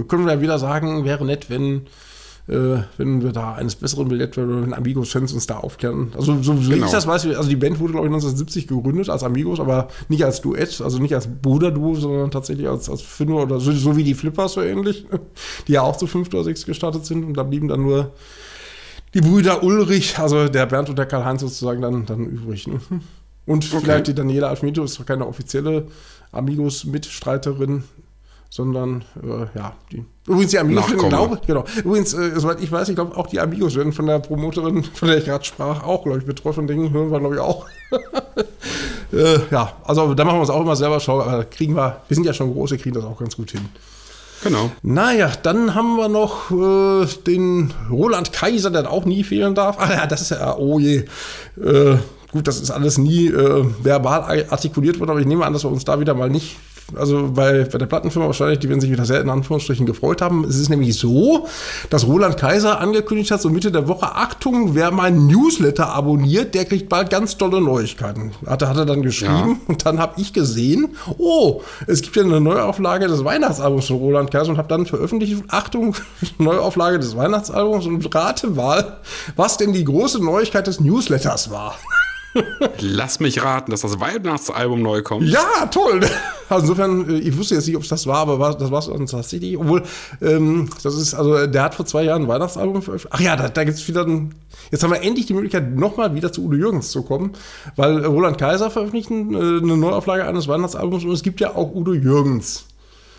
können 0.07 0.26
wir 0.26 0.34
ja 0.34 0.40
wieder 0.40 0.59
sagen, 0.59 1.07
wäre 1.07 1.24
nett, 1.24 1.49
wenn, 1.49 1.86
äh, 2.49 2.82
wenn 2.99 3.22
wir 3.22 3.32
da 3.32 3.55
eines 3.55 3.76
besseren 3.76 4.07
oder 4.07 4.36
wenn 4.36 4.74
Amigos-Fans 4.74 5.32
uns 5.32 5.47
da 5.47 5.57
aufklären. 5.57 6.12
Also, 6.14 6.42
so 6.42 6.62
wie 6.62 6.74
genau. 6.74 6.84
ich 6.84 6.92
das 6.92 7.07
weiß, 7.07 7.26
also 7.28 7.49
die 7.49 7.57
Band 7.57 7.80
wurde, 7.80 7.92
glaube 7.92 8.07
ich, 8.07 8.12
1970 8.12 8.66
gegründet 8.66 9.09
als 9.09 9.22
Amigos, 9.22 9.61
aber 9.61 9.88
nicht 10.09 10.22
als 10.22 10.42
Duett, 10.42 10.78
also 10.82 10.99
nicht 10.99 11.14
als 11.14 11.26
Bruderduo, 11.26 11.95
sondern 11.95 12.30
tatsächlich 12.30 12.68
als, 12.68 12.90
als 12.90 13.01
Fünfer 13.01 13.45
oder 13.45 13.61
so, 13.61 13.72
so 13.72 13.97
wie 13.97 14.05
die 14.05 14.14
Flippers 14.14 14.53
so 14.53 14.61
ähnlich, 14.61 15.07
die 15.68 15.72
ja 15.72 15.80
auch 15.80 15.97
zu 15.97 16.07
fünf 16.07 16.28
oder 16.34 16.45
sechs 16.45 16.66
gestartet 16.66 17.07
sind 17.07 17.24
und 17.24 17.34
da 17.34 17.45
blieben 17.45 17.68
dann 17.68 17.80
nur 17.80 18.12
die 19.14 19.22
Brüder 19.22 19.62
Ulrich, 19.62 20.18
also 20.18 20.49
der 20.49 20.66
Bernd 20.66 20.90
und 20.90 20.99
der 20.99 21.07
Karl-Heinz 21.07 21.40
sozusagen 21.40 21.80
dann, 21.80 22.05
dann 22.05 22.26
übrig. 22.26 22.66
Ne? 22.66 22.80
Und 23.47 23.64
okay. 23.64 23.84
vielleicht 23.84 24.07
die 24.07 24.14
Daniela 24.14 24.49
Alfmedo 24.49 24.84
ist 24.84 24.99
doch 24.99 25.07
keine 25.07 25.26
offizielle 25.26 25.86
Amigos-Mitstreiterin, 26.32 27.84
sondern 28.49 29.05
äh, 29.22 29.59
ja, 29.59 29.74
die. 29.92 30.05
Übrigens, 30.26 30.53
die 30.53 30.59
Amigos 30.59 30.88
werden, 30.90 31.09
glaube 31.09 31.40
genau. 31.47 31.64
Übrigens, 31.84 32.14
äh, 32.14 32.32
soweit 32.36 32.62
ich 32.62 32.72
weiß, 32.72 32.88
ich 32.88 32.95
glaube, 32.95 33.16
auch 33.16 33.26
die 33.26 33.40
Amigos 33.40 33.74
werden 33.74 33.92
von 33.92 34.07
der 34.07 34.20
Promoterin, 34.20 34.84
von 34.84 35.09
der 35.09 35.18
ich 35.18 35.26
gerade 35.26 35.45
sprach, 35.45 35.82
auch, 35.82 36.05
glaube 36.05 36.20
ich, 36.20 36.24
betroffen. 36.24 36.66
Dingen 36.66 36.90
hören 36.92 37.11
wir, 37.11 37.20
glaube 37.20 37.34
ich, 37.34 37.40
auch. 37.40 37.66
äh, 39.12 39.40
ja, 39.51 39.72
also 39.84 40.14
da 40.14 40.24
machen 40.24 40.36
wir 40.36 40.40
uns 40.40 40.51
auch 40.51 40.61
immer 40.62 40.76
selber 40.76 41.01
schau, 41.01 41.20
aber 41.20 41.45
kriegen 41.45 41.74
wir, 41.76 42.01
wir 42.09 42.14
sind 42.14 42.24
ja 42.24 42.32
schon 42.32 42.53
groß, 42.53 42.70
wir 42.70 42.78
kriegen 42.78 42.95
das 42.95 43.05
auch 43.05 43.18
ganz 43.18 43.36
gut 43.36 43.51
hin. 43.51 43.68
Genau. 44.45 44.70
Naja, 44.82 45.32
dann 45.42 45.74
haben 45.74 45.97
wir 45.97 46.09
noch 46.09 46.51
äh, 46.51 47.07
den 47.26 47.72
Roland 47.90 48.32
Kaiser, 48.32 48.70
der 48.70 48.90
auch 48.90 49.05
nie 49.07 49.24
fehlen 49.24 49.55
darf. 49.55 49.78
Ah 49.78 49.90
ja, 49.90 50.07
das 50.07 50.22
ist 50.22 50.30
ja, 50.30 50.57
oh 50.57 50.78
je. 50.78 51.05
Äh, 51.57 51.97
Gut, 52.35 52.49
das 52.49 52.61
ist 52.61 52.72
alles 52.72 52.99
nie 52.99 53.28
äh, 53.28 53.64
verbal 53.80 54.45
artikuliert 54.51 54.99
worden, 54.99 55.11
aber 55.11 55.20
ich 55.20 55.26
nehme 55.26 55.47
an, 55.47 55.53
dass 55.53 55.62
wir 55.62 55.70
uns 55.70 55.85
da 55.85 56.01
wieder 56.01 56.14
mal 56.14 56.28
nicht 56.28 56.57
also 56.97 57.30
bei, 57.32 57.64
bei 57.64 57.78
der 57.78 57.87
Plattenfirma 57.87 58.26
wahrscheinlich, 58.26 58.59
die 58.59 58.68
werden 58.68 58.80
sich 58.80 58.91
wieder 58.91 59.05
sehr 59.05 59.20
in 59.20 59.30
Anführungsstrichen 59.30 59.87
gefreut 59.87 60.20
haben. 60.20 60.45
Es 60.45 60.59
ist 60.59 60.68
nämlich 60.68 60.99
so, 60.99 61.47
dass 61.91 62.07
Roland 62.07 62.37
Kaiser 62.37 62.80
angekündigt 62.80 63.30
hat, 63.30 63.41
so 63.41 63.49
Mitte 63.49 63.72
der 63.72 63.89
Woche, 63.89 64.14
Achtung, 64.14 64.74
wer 64.74 64.91
meinen 64.91 65.26
Newsletter 65.26 65.89
abonniert, 65.89 66.55
der 66.55 66.66
kriegt 66.66 66.89
bald 66.89 67.11
ganz 67.11 67.39
tolle 67.39 67.61
Neuigkeiten. 67.61 68.32
Hat, 68.47 68.62
hat 68.62 68.76
er 68.76 68.85
dann 68.85 69.03
geschrieben 69.03 69.61
ja. 69.61 69.68
und 69.68 69.87
dann 69.87 69.99
habe 69.99 70.20
ich 70.20 70.32
gesehen, 70.32 70.95
oh, 71.18 71.62
es 71.87 72.03
gibt 72.03 72.16
ja 72.16 72.22
eine 72.22 72.41
Neuauflage 72.41 73.07
des 73.09 73.24
Weihnachtsalbums 73.24 73.87
von 73.87 73.97
Roland 73.97 74.30
Kaiser 74.30 74.51
und 74.51 74.59
habe 74.59 74.68
dann 74.68 74.87
veröffentlicht, 74.87 75.43
Achtung, 75.49 75.97
Neuauflage 76.39 76.99
des 76.99 77.16
Weihnachtsalbums 77.16 77.87
und 77.87 78.14
rate 78.14 78.49
mal, 78.49 78.99
was 79.37 79.57
denn 79.57 79.72
die 79.72 79.85
große 79.85 80.22
Neuigkeit 80.22 80.66
des 80.66 80.80
Newsletters 80.80 81.51
war. 81.51 81.76
Lass 82.80 83.20
mich 83.20 83.43
raten, 83.43 83.70
dass 83.70 83.82
das 83.82 84.01
Weihnachtsalbum 84.01 84.82
neu 84.82 85.03
kommt. 85.03 85.28
Ja, 85.28 85.66
toll. 85.70 86.01
Also 86.51 86.64
insofern, 86.64 87.09
äh, 87.09 87.18
ich 87.20 87.39
wusste 87.39 87.55
jetzt 87.55 87.66
nicht, 87.66 87.76
ob 87.76 87.85
es 87.85 87.89
das 87.89 88.07
war, 88.07 88.28
aber 88.28 88.55
das 88.55 88.70
war 88.70 88.78
es 88.78 89.11
tatsächlich. 89.11 89.57
Obwohl, 89.57 89.82
ähm, 90.20 90.68
das 90.82 90.95
ist, 90.95 91.14
also 91.14 91.47
der 91.47 91.62
hat 91.62 91.74
vor 91.74 91.87
zwei 91.87 92.03
Jahren 92.05 92.22
ein 92.22 92.28
Weihnachtsalbum 92.28 92.82
veröffentlicht. 92.82 93.14
Ach 93.18 93.20
ja, 93.20 93.35
da, 93.35 93.49
da 93.49 93.64
gibt 93.64 93.78
es 93.78 93.89
wieder 93.89 94.05
ein. 94.05 94.35
Jetzt 94.70 94.85
haben 94.85 94.91
wir 94.91 95.01
endlich 95.01 95.24
die 95.24 95.32
Möglichkeit, 95.32 95.74
nochmal 95.74 96.14
wieder 96.14 96.32
zu 96.32 96.45
Udo 96.45 96.57
Jürgens 96.57 96.91
zu 96.91 97.03
kommen, 97.03 97.32
weil 97.76 98.05
Roland 98.05 98.37
Kaiser 98.37 98.70
veröffentlicht 98.70 99.11
äh, 99.11 99.14
eine 99.14 99.76
Neuauflage 99.76 100.26
eines 100.26 100.47
Weihnachtsalbums 100.47 101.05
und 101.05 101.12
es 101.12 101.22
gibt 101.22 101.41
ja 101.41 101.55
auch 101.55 101.74
Udo 101.74 101.95
Jürgens 101.95 102.66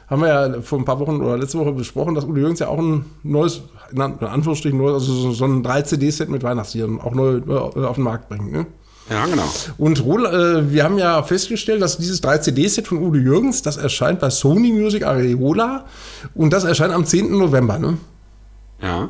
haben 0.07 0.21
wir 0.21 0.27
ja 0.27 0.61
vor 0.61 0.79
ein 0.79 0.85
paar 0.85 0.99
Wochen 0.99 1.21
oder 1.21 1.37
letzte 1.37 1.57
Woche 1.57 1.71
besprochen, 1.71 2.15
dass 2.15 2.25
Udo 2.25 2.37
Jürgens 2.37 2.59
ja 2.59 2.67
auch 2.67 2.77
ein 2.77 3.05
neues, 3.23 3.63
in 3.91 4.01
Anführungsstrichen 4.01 4.77
neues, 4.77 4.93
also 4.93 5.31
so, 5.31 5.45
ein 5.45 5.63
3-CD-Set 5.63 6.29
mit 6.29 6.43
Weihnachtsliedern 6.43 7.01
auch 7.01 7.13
neu 7.13 7.37
äh, 7.37 7.51
auf 7.51 7.95
den 7.95 8.03
Markt 8.03 8.29
bringt. 8.29 8.51
Ne? 8.51 8.67
Ja, 9.09 9.25
genau. 9.27 9.43
Und 9.77 9.99
äh, 9.99 10.71
wir 10.71 10.83
haben 10.83 10.97
ja 10.97 11.21
festgestellt, 11.21 11.81
dass 11.81 11.97
dieses 11.97 12.23
3-CD-Set 12.23 12.87
von 12.87 12.97
Udo 12.97 13.17
Jürgens, 13.17 13.61
das 13.61 13.77
erscheint 13.77 14.19
bei 14.19 14.29
Sony 14.31 14.71
Music 14.71 15.03
Areola 15.05 15.85
und 16.33 16.51
das 16.51 16.63
erscheint 16.63 16.93
am 16.93 17.05
10. 17.05 17.37
November, 17.37 17.77
ne? 17.77 17.97
Ja. 18.81 19.09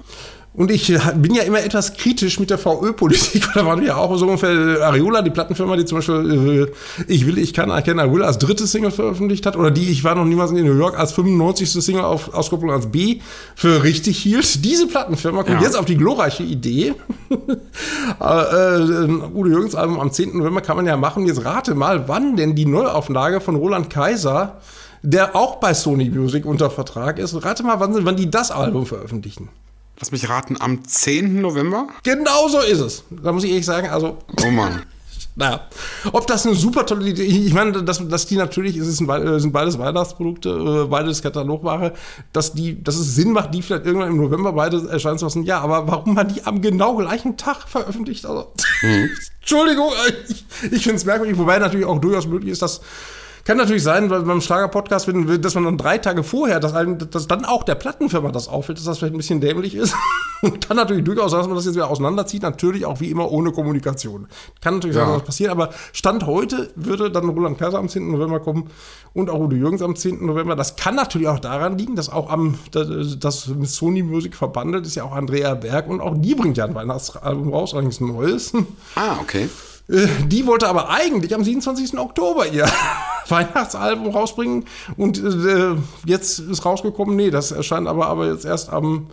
Und 0.57 0.71
ich 0.71 0.97
bin 1.15 1.33
ja 1.33 1.43
immer 1.43 1.61
etwas 1.61 1.95
kritisch 1.95 2.39
mit 2.39 2.49
der 2.49 2.57
VÖ-Politik. 2.57 3.49
Da 3.55 3.65
waren 3.65 3.79
wir 3.79 3.87
ja 3.87 3.97
auch 3.97 4.15
so 4.17 4.25
ungefähr 4.25 4.51
äh, 4.51 4.81
Ariola, 4.81 5.21
die 5.21 5.29
Plattenfirma, 5.29 5.75
die 5.75 5.85
zum 5.85 5.97
Beispiel 5.97 6.69
äh, 7.07 7.13
Ich 7.13 7.25
will, 7.25 7.37
ich 7.37 7.53
kann, 7.53 7.69
I 7.69 7.81
can, 7.81 7.99
I 7.99 8.11
will 8.11 8.23
als 8.23 8.37
drittes 8.37 8.71
Single 8.71 8.91
veröffentlicht 8.91 9.45
hat. 9.45 9.55
Oder 9.55 9.71
die 9.71 9.89
Ich 9.89 10.03
war 10.03 10.15
noch 10.15 10.25
niemals 10.25 10.51
in 10.51 10.65
New 10.65 10.77
York 10.77 10.97
als 10.97 11.11
95. 11.13 11.71
Single 11.71 12.03
auf 12.03 12.33
Auskopplung 12.33 12.71
als 12.71 12.87
B 12.87 13.19
für 13.55 13.83
richtig 13.83 14.17
hielt. 14.17 14.63
Diese 14.63 14.87
Plattenfirma 14.87 15.43
kommt 15.43 15.61
ja. 15.61 15.67
jetzt 15.67 15.77
auf 15.77 15.85
die 15.85 15.97
glorreiche 15.97 16.43
Idee. 16.43 16.95
äh, 17.29 18.23
äh, 18.23 19.09
Udo 19.33 19.49
Jürgens 19.49 19.75
Album 19.75 19.99
am 19.99 20.11
10. 20.11 20.37
November 20.37 20.61
kann 20.61 20.77
man 20.77 20.85
ja 20.85 20.97
machen. 20.97 21.25
Jetzt 21.25 21.43
rate 21.45 21.75
mal, 21.75 22.07
wann 22.07 22.35
denn 22.35 22.55
die 22.55 22.65
Neuauflage 22.65 23.41
von 23.41 23.55
Roland 23.55 23.89
Kaiser, 23.89 24.57
der 25.01 25.35
auch 25.35 25.57
bei 25.57 25.73
Sony 25.73 26.09
Music 26.09 26.45
unter 26.45 26.69
Vertrag 26.69 27.19
ist, 27.19 27.43
rate 27.43 27.63
mal, 27.63 27.79
wann, 27.79 28.05
wann 28.05 28.15
die 28.15 28.29
das 28.29 28.51
Album 28.51 28.85
veröffentlichen. 28.85 29.49
Lass 29.99 30.11
mich 30.11 30.27
raten, 30.29 30.57
am 30.59 30.85
10. 30.85 31.41
November? 31.41 31.87
Genau 32.03 32.47
so 32.47 32.59
ist 32.59 32.79
es. 32.79 33.03
Da 33.09 33.31
muss 33.31 33.43
ich 33.43 33.51
ehrlich 33.51 33.65
sagen, 33.65 33.89
also. 33.89 34.17
Oh 34.45 34.51
Mann. 34.51 34.83
Naja, 35.37 35.67
ob 36.13 36.25
das 36.27 36.45
eine 36.45 36.55
super 36.55 36.85
tolle 36.85 37.09
Idee 37.09 37.25
ist, 37.25 37.35
ich 37.35 37.53
meine, 37.53 37.83
dass, 37.83 38.07
dass 38.07 38.25
die 38.25 38.37
natürlich, 38.37 38.77
es 38.77 39.01
äh, 39.01 39.39
sind 39.39 39.51
beides 39.51 39.77
Weihnachtsprodukte, 39.77 40.49
äh, 40.85 40.87
beides 40.87 41.21
Katalogware, 41.21 41.91
dass, 42.31 42.53
die, 42.53 42.81
dass 42.81 42.95
es 42.95 43.15
Sinn 43.15 43.33
macht, 43.33 43.53
die 43.53 43.61
vielleicht 43.61 43.85
irgendwann 43.85 44.11
im 44.11 44.17
November 44.17 44.53
beide 44.53 44.87
erscheinen 44.89 45.17
zu 45.17 45.25
lassen. 45.25 45.43
Ja, 45.43 45.59
aber 45.59 45.89
warum 45.89 46.13
man 46.13 46.29
die 46.29 46.45
am 46.45 46.61
genau 46.61 46.95
gleichen 46.95 47.35
Tag 47.35 47.67
veröffentlicht? 47.67 48.25
Also, 48.25 48.53
mhm. 48.81 49.09
Entschuldigung, 49.41 49.91
ich, 50.29 50.45
ich 50.71 50.83
finde 50.83 50.95
es 50.95 51.05
merkwürdig, 51.05 51.37
wobei 51.37 51.59
natürlich 51.59 51.85
auch 51.85 51.99
durchaus 51.99 52.27
möglich 52.27 52.53
ist, 52.53 52.61
dass 52.61 52.79
kann 53.45 53.57
natürlich 53.57 53.83
sein, 53.83 54.09
weil 54.09 54.23
beim 54.23 54.41
Schlager-Podcast, 54.41 55.07
dass 55.07 55.55
man 55.55 55.63
dann 55.63 55.77
drei 55.77 55.99
Tage 55.99 56.23
vorher, 56.23 56.59
dass, 56.59 56.73
dass 57.11 57.27
dann 57.27 57.45
auch 57.45 57.63
der 57.63 57.75
Plattenfirma 57.75 58.31
das 58.31 58.47
auffällt, 58.47 58.79
dass 58.79 58.85
das 58.85 58.97
vielleicht 58.97 59.13
ein 59.13 59.17
bisschen 59.17 59.39
dämlich 59.39 59.75
ist. 59.75 59.95
kann 60.67 60.77
natürlich 60.77 61.03
durchaus 61.03 61.29
sein, 61.29 61.41
dass 61.41 61.47
man 61.47 61.55
das 61.55 61.65
jetzt 61.65 61.75
wieder 61.75 61.89
auseinanderzieht. 61.89 62.41
Natürlich 62.41 62.85
auch 62.85 62.99
wie 62.99 63.11
immer 63.11 63.31
ohne 63.31 63.51
Kommunikation. 63.51 64.27
Kann 64.61 64.75
natürlich 64.75 64.95
ja. 64.95 65.03
sein, 65.03 65.09
dass 65.13 65.21
das 65.21 65.27
passiert. 65.27 65.51
Aber 65.51 65.69
Stand 65.93 66.25
heute 66.25 66.71
würde 66.75 67.11
dann 67.11 67.29
Roland 67.29 67.59
Kaiser 67.59 67.77
am 67.77 67.87
10. 67.87 68.11
November 68.11 68.39
kommen 68.39 68.71
und 69.13 69.29
auch 69.29 69.39
Udo 69.39 69.55
Jürgens 69.55 69.83
am 69.83 69.95
10. 69.95 70.25
November. 70.25 70.55
Das 70.55 70.75
kann 70.75 70.95
natürlich 70.95 71.27
auch 71.27 71.39
daran 71.39 71.77
liegen, 71.77 71.95
dass 71.95 72.09
auch 72.09 72.31
am, 72.31 72.57
das 72.71 73.47
mit 73.47 73.69
Sony 73.69 74.01
Music 74.01 74.35
verbandelt 74.35 74.87
ist 74.87 74.95
ja 74.95 75.03
auch 75.03 75.13
Andrea 75.13 75.53
Berg 75.53 75.87
und 75.87 76.01
auch 76.01 76.15
die 76.17 76.33
bringt 76.33 76.57
ja 76.57 76.65
ein 76.65 76.73
Weihnachtsalbum 76.73 77.53
raus, 77.53 77.73
allerdings 77.73 78.01
ein 78.01 78.07
neues. 78.07 78.53
Ah, 78.95 79.17
okay. 79.21 79.49
Äh, 79.87 80.07
die 80.27 80.45
wollte 80.45 80.67
aber 80.67 80.89
eigentlich 80.89 81.33
am 81.33 81.43
27. 81.43 81.97
Oktober 81.97 82.47
ihr 82.47 82.65
Weihnachtsalbum 83.27 84.09
rausbringen 84.09 84.65
und 84.97 85.17
äh, 85.23 85.75
jetzt 86.05 86.39
ist 86.39 86.65
rausgekommen, 86.65 87.15
nee, 87.15 87.31
das 87.31 87.51
erscheint 87.51 87.87
aber, 87.87 88.07
aber 88.07 88.27
jetzt 88.27 88.45
erst 88.45 88.69
am 88.69 89.07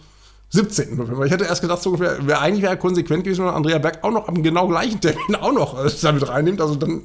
17. 0.52 0.96
November. 0.96 1.24
Ich 1.24 1.32
hätte 1.32 1.44
erst 1.44 1.62
gedacht, 1.62 1.80
so 1.80 1.98
wäre 1.98 2.26
wär 2.26 2.42
eigentlich 2.42 2.62
wäre 2.62 2.76
konsequent 2.76 3.24
gewesen, 3.24 3.46
wenn 3.46 3.54
Andrea 3.54 3.78
Berg 3.78 4.04
auch 4.04 4.10
noch 4.10 4.28
am 4.28 4.42
genau 4.42 4.68
gleichen 4.68 5.00
Termin 5.00 5.34
auch 5.40 5.52
noch 5.52 5.82
äh, 5.82 5.90
damit 6.02 6.28
reinnimmt. 6.28 6.60
Also 6.60 6.74
dann, 6.74 7.00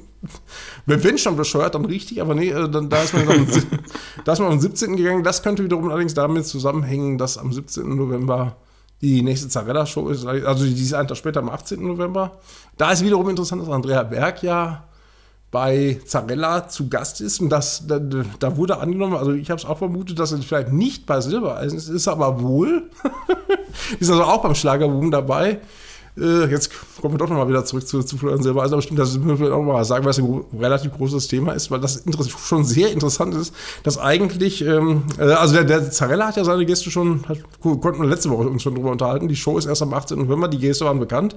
wenn 0.84 1.16
schon 1.16 1.36
bescheuert, 1.36 1.74
dann 1.74 1.86
richtig, 1.86 2.20
aber 2.20 2.34
nee, 2.34 2.50
äh, 2.50 2.68
dann, 2.68 2.90
da, 2.90 3.02
ist 3.02 3.14
man 3.14 3.26
dann, 3.26 3.46
da 4.26 4.32
ist 4.34 4.40
man 4.40 4.52
am 4.52 4.60
17. 4.60 4.96
gegangen. 4.96 5.24
Das 5.24 5.42
könnte 5.42 5.64
wiederum 5.64 5.88
allerdings 5.88 6.12
damit 6.12 6.46
zusammenhängen, 6.46 7.16
dass 7.16 7.38
am 7.38 7.50
17. 7.50 7.96
November 7.96 8.56
die 9.00 9.22
nächste 9.22 9.48
Zarella-Show 9.48 10.08
ist, 10.08 10.26
also 10.26 10.64
die 10.64 10.82
ist 10.82 10.94
einen 10.94 11.08
Tag 11.08 11.16
später 11.16 11.40
am 11.40 11.48
18. 11.48 11.80
November. 11.80 12.38
Da 12.76 12.90
ist 12.90 13.04
wiederum 13.04 13.28
interessant, 13.28 13.62
dass 13.62 13.68
Andrea 13.68 14.02
Berg 14.02 14.42
ja 14.42 14.84
bei 15.50 16.00
Zarella 16.04 16.68
zu 16.68 16.88
Gast 16.88 17.20
ist. 17.20 17.40
Und 17.40 17.48
das, 17.50 17.86
da, 17.86 17.98
da 17.98 18.56
wurde 18.56 18.78
angenommen, 18.78 19.16
also 19.16 19.32
ich 19.32 19.50
habe 19.50 19.58
es 19.58 19.64
auch 19.64 19.78
vermutet, 19.78 20.18
dass 20.18 20.32
er 20.32 20.38
vielleicht 20.38 20.72
nicht 20.72 21.06
bei 21.06 21.20
Silbereisen 21.20 21.78
ist, 21.78 21.88
ist 21.88 22.08
aber 22.08 22.42
wohl. 22.42 22.90
ist 24.00 24.10
also 24.10 24.24
auch 24.24 24.42
beim 24.42 24.54
Schlagerboom 24.54 25.10
dabei. 25.10 25.60
Äh, 26.20 26.50
jetzt 26.50 26.70
kommen 27.00 27.14
wir 27.14 27.18
doch 27.18 27.28
nochmal 27.28 27.48
wieder 27.48 27.64
zurück 27.64 27.86
zu, 27.86 28.02
zu 28.02 28.18
Florian 28.18 28.42
Silbereisen, 28.42 28.74
also, 28.74 28.74
aber 28.74 28.82
stimmt, 28.82 28.98
das 28.98 29.16
müssen 29.18 29.40
wir 29.40 29.54
auch 29.54 29.62
mal 29.62 29.84
sagen, 29.84 30.04
weil 30.04 30.10
es 30.10 30.18
ein 30.18 30.44
relativ 30.58 30.92
großes 30.92 31.28
Thema 31.28 31.52
ist, 31.52 31.70
weil 31.70 31.80
das 31.80 32.02
schon 32.44 32.64
sehr 32.64 32.90
interessant 32.90 33.34
ist, 33.34 33.54
dass 33.82 33.98
eigentlich, 33.98 34.64
ähm, 34.64 35.04
äh, 35.18 35.24
also 35.24 35.54
der, 35.54 35.64
der 35.64 35.90
Zarella 35.90 36.28
hat 36.28 36.36
ja 36.36 36.44
seine 36.44 36.66
Gäste 36.66 36.90
schon, 36.90 37.24
hat, 37.28 37.38
konnten 37.60 38.00
wir 38.00 38.08
letzte 38.08 38.30
Woche 38.30 38.48
uns 38.48 38.62
schon 38.62 38.74
drüber 38.74 38.90
unterhalten, 38.90 39.28
die 39.28 39.36
Show 39.36 39.58
ist 39.58 39.66
erst 39.66 39.82
am 39.82 39.94
18. 39.94 40.18
November, 40.18 40.48
die 40.48 40.58
Gäste 40.58 40.84
waren 40.84 40.98
bekannt, 40.98 41.36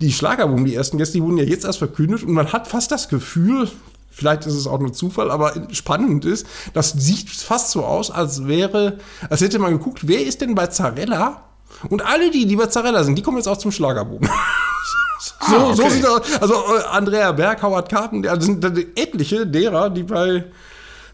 die 0.00 0.12
Schlagerboom, 0.12 0.64
die 0.64 0.74
ersten 0.74 0.98
Gäste, 0.98 1.18
die 1.18 1.22
wurden 1.22 1.38
ja 1.38 1.44
jetzt 1.44 1.64
erst 1.64 1.78
verkündet 1.78 2.22
und 2.22 2.32
man 2.32 2.52
hat 2.52 2.68
fast 2.68 2.92
das 2.92 3.08
Gefühl, 3.08 3.68
vielleicht 4.10 4.46
ist 4.46 4.54
es 4.54 4.66
auch 4.66 4.78
nur 4.78 4.92
Zufall, 4.92 5.30
aber 5.30 5.54
spannend 5.72 6.24
ist, 6.24 6.46
das 6.74 6.92
sieht 6.92 7.30
fast 7.30 7.70
so 7.70 7.84
aus, 7.84 8.10
als 8.10 8.46
wäre, 8.46 8.98
als 9.28 9.40
hätte 9.40 9.58
man 9.58 9.72
geguckt, 9.72 10.06
wer 10.06 10.24
ist 10.24 10.40
denn 10.40 10.54
bei 10.54 10.68
Zarella 10.68 11.49
und 11.88 12.04
alle 12.04 12.30
die, 12.30 12.46
die 12.46 12.56
Mozzarella 12.56 13.04
sind, 13.04 13.16
die 13.16 13.22
kommen 13.22 13.36
jetzt 13.36 13.46
auch 13.46 13.58
zum 13.58 13.72
Schlagerboom. 13.72 14.22
so, 15.20 15.56
ah, 15.56 15.64
okay. 15.64 15.76
so 15.76 15.88
sieht 15.88 16.04
das 16.04 16.42
Also 16.42 16.54
äh, 16.54 16.82
Andrea 16.90 17.32
Berg, 17.32 17.62
Howard 17.62 17.88
Carpen, 17.88 18.26
also 18.26 18.46
sind 18.46 18.64
etliche 18.96 19.46
derer, 19.46 19.90
die 19.90 20.02
bei 20.02 20.44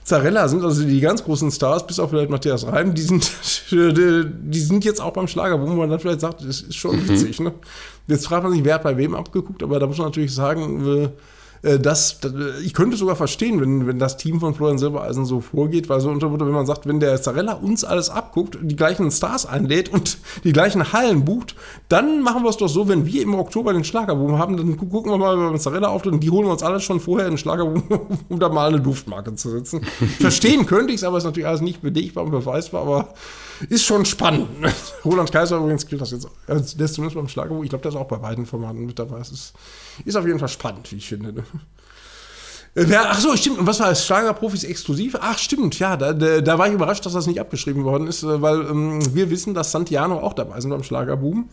Zarella 0.07 0.47
sind, 0.47 0.63
also 0.63 0.85
die 0.85 1.01
ganz 1.01 1.25
großen 1.25 1.51
Stars, 1.51 1.85
bis 1.85 1.99
auf 1.99 2.11
vielleicht 2.11 2.31
Matthias 2.31 2.65
Reim, 2.65 2.95
die 2.95 3.03
sind, 3.03 3.29
die 3.71 4.61
sind 4.61 4.85
jetzt 4.85 5.01
auch 5.01 5.13
beim 5.13 5.27
Schlagerboom, 5.27 5.71
wo 5.71 5.75
man 5.75 5.91
dann 5.91 5.99
vielleicht 5.99 6.21
sagt, 6.21 6.43
das 6.43 6.61
ist 6.61 6.77
schon 6.77 6.97
mhm. 6.97 7.09
witzig. 7.09 7.41
Ne? 7.41 7.53
Jetzt 8.07 8.29
fragt 8.29 8.45
man 8.45 8.53
sich, 8.53 8.65
wer 8.65 8.75
hat 8.75 8.85
bei 8.85 8.97
wem 8.97 9.17
abgeguckt, 9.17 9.65
aber 9.65 9.81
da 9.81 9.87
muss 9.89 9.99
man 9.99 10.07
natürlich 10.07 10.33
sagen, 10.33 10.87
äh, 10.87 11.09
das, 11.63 12.21
das, 12.21 12.33
ich 12.63 12.75
könnte 12.75 12.97
sogar 12.97 13.17
verstehen, 13.17 13.61
wenn, 13.61 13.87
wenn 13.87 13.99
das 13.99 14.17
Team 14.17 14.41
von 14.41 14.55
Florian 14.55 14.79
Silbereisen 14.79 15.25
so 15.25 15.41
vorgeht, 15.41 15.89
weil 15.89 16.01
so 16.01 16.11
unter 16.11 16.33
wenn 16.33 16.51
man 16.51 16.67
sagt, 16.67 16.87
wenn 16.87 17.01
der 17.01 17.21
Zarella 17.21 17.55
uns 17.55 17.85
alles 17.85 18.11
abguckt, 18.11 18.59
die 18.61 18.77
gleichen 18.77 19.11
Stars 19.11 19.47
einlädt 19.47 19.93
und 19.93 20.19
die 20.45 20.53
gleichen 20.53 20.93
Hallen 20.93 21.25
bucht, 21.25 21.57
dann 21.89 22.23
machen 22.23 22.43
wir 22.43 22.51
es 22.51 22.57
doch 22.57 22.69
so, 22.69 22.89
wenn 22.89 23.07
wir 23.07 23.23
im 23.23 23.35
Oktober 23.35 23.73
den 23.73 23.85
Schlagerboom 23.85 24.39
haben, 24.39 24.57
dann 24.57 24.77
gucken 24.77 25.11
wir 25.11 25.19
mal, 25.19 25.39
wenn 25.39 25.59
Zarella 25.59 25.89
auftritt 25.89 26.15
und 26.15 26.21
die 26.21 26.31
holen 26.31 26.47
wir 26.47 26.53
uns 26.53 26.63
alles 26.63 26.83
schon 26.83 27.01
vorher 27.01 27.27
in 27.27 27.33
den 27.33 27.39
Schlagerboom, 27.39 27.83
um 28.29 28.39
da 28.39 28.49
mal 28.49 28.69
eine 28.69 28.81
Duftmarke 28.81 29.35
zu 29.35 29.51
setzen. 29.51 29.83
Verstehen 30.21 30.67
könnte 30.67 30.93
ich 30.93 31.01
es, 31.01 31.05
aber 31.05 31.19
ist 31.19 31.25
natürlich 31.25 31.49
alles 31.49 31.61
nicht 31.61 31.83
belegbar 31.83 32.25
und 32.25 32.31
beweisbar, 32.31 32.83
aber 32.83 33.09
ist 33.69 33.85
schon 33.85 34.05
spannend. 34.05 34.49
Roland 35.05 35.33
Kaiser 35.33 35.59
übrigens 35.59 35.87
gilt 35.87 36.01
das 36.01 36.11
jetzt. 36.11 36.29
Der 36.49 36.57
ist 36.57 36.95
zumindest 36.95 37.15
beim 37.17 37.29
Schlagerbuch. 37.29 37.65
Ich 37.65 37.71
glaube, 37.71 37.83
der 37.83 37.91
ist 37.91 37.97
auch 37.97 38.09
bei 38.09 38.19
beiden 38.19 38.47
Formaten 38.47 38.87
mit 38.87 38.99
dabei. 38.99 39.19
Es 39.19 39.31
ist, 39.31 39.55
ist 40.05 40.17
auf 40.17 40.27
jeden 40.27 40.39
Fall 40.39 40.49
spannend, 40.49 40.91
wie 40.93 40.97
ich 40.97 41.09
finde. 41.09 41.33
Ne? 41.33 41.45
Äh, 42.77 42.95
ach 42.95 43.19
so, 43.19 43.35
stimmt. 43.37 43.59
Und 43.59 43.67
was 43.67 43.81
war 43.81 43.89
das? 43.89 44.05
Schlagerprofis 44.05 44.65
exklusiv? 44.65 45.17
Ach, 45.21 45.39
stimmt. 45.39 45.79
Ja, 45.79 45.97
da, 45.97 46.13
da, 46.13 46.59
war 46.59 46.69
ich 46.69 46.75
überrascht, 46.75 47.07
dass 47.07 47.15
das 47.15 47.27
nicht 47.27 47.41
abgeschrieben 47.41 47.85
worden 47.85 48.07
ist, 48.07 48.23
äh, 48.23 48.43
weil 48.43 48.61
ähm, 48.61 49.15
wir 49.15 49.31
wissen, 49.31 49.55
dass 49.55 49.73
Santiano 49.73 50.21
auch 50.21 50.35
dabei 50.35 50.61
sind 50.61 50.71
beim 50.71 50.83
Schlagerboom. 50.83 51.49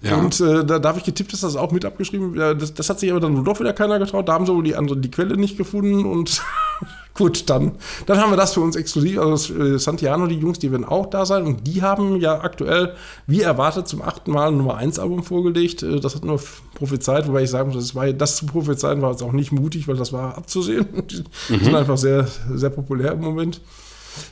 Ja. 0.00 0.16
Und 0.16 0.40
äh, 0.40 0.64
da 0.64 0.78
darf 0.78 0.96
ich 0.96 1.04
getippt, 1.04 1.32
dass 1.32 1.40
das 1.40 1.56
auch 1.56 1.70
mit 1.70 1.84
abgeschrieben 1.84 2.34
das, 2.34 2.74
das 2.74 2.88
hat 2.88 2.98
sich 2.98 3.10
aber 3.10 3.20
dann 3.20 3.44
doch 3.44 3.60
wieder 3.60 3.72
keiner 3.72 3.98
getraut. 3.98 4.28
Da 4.28 4.32
haben 4.32 4.46
sie 4.46 4.54
wohl 4.54 4.64
die 4.64 4.74
andere 4.74 4.96
die 4.96 5.10
Quelle 5.10 5.36
nicht 5.36 5.56
gefunden 5.56 6.04
und 6.06 6.42
gut, 7.14 7.50
dann, 7.50 7.72
dann 8.06 8.18
haben 8.18 8.30
wir 8.30 8.36
das 8.36 8.54
für 8.54 8.60
uns 8.60 8.76
exklusiv. 8.76 9.18
Also 9.18 9.54
äh, 9.54 9.78
Santiano, 9.78 10.26
die 10.26 10.36
Jungs, 10.36 10.58
die 10.58 10.70
werden 10.70 10.84
auch 10.84 11.06
da 11.06 11.26
sein 11.26 11.44
und 11.44 11.66
die 11.66 11.82
haben 11.82 12.16
ja 12.20 12.40
aktuell, 12.40 12.94
wie 13.26 13.42
erwartet, 13.42 13.88
zum 13.88 14.02
achten 14.02 14.32
Mal 14.32 14.48
ein 14.48 14.56
Nummer 14.56 14.76
1 14.76 14.98
Album 14.98 15.22
vorgelegt. 15.22 15.82
Äh, 15.82 16.00
das 16.00 16.14
hat 16.14 16.24
nur 16.24 16.40
prophezeit, 16.74 17.28
wobei 17.28 17.42
ich 17.42 17.50
sagen 17.50 17.70
muss, 17.70 17.78
das, 17.78 17.94
war, 17.94 18.10
das 18.12 18.36
zu 18.36 18.46
prophezeien 18.46 19.02
war 19.02 19.10
jetzt 19.10 19.22
auch 19.22 19.32
nicht 19.32 19.52
mutig, 19.52 19.88
weil 19.88 19.96
das 19.96 20.12
war 20.12 20.36
abzusehen. 20.36 20.86
Die 21.10 21.24
mhm. 21.52 21.64
sind 21.64 21.74
einfach 21.74 21.98
sehr, 21.98 22.26
sehr 22.54 22.70
populär 22.70 23.12
im 23.12 23.20
Moment. 23.20 23.60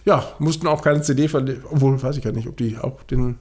Ja, 0.04 0.24
mussten 0.38 0.66
auch 0.66 0.82
keine 0.82 1.02
CD 1.02 1.28
verlegen, 1.28 1.64
obwohl, 1.70 2.02
weiß 2.02 2.16
ich 2.16 2.24
ja 2.24 2.32
nicht, 2.32 2.48
ob 2.48 2.56
die 2.56 2.76
auch 2.78 3.02
den 3.04 3.36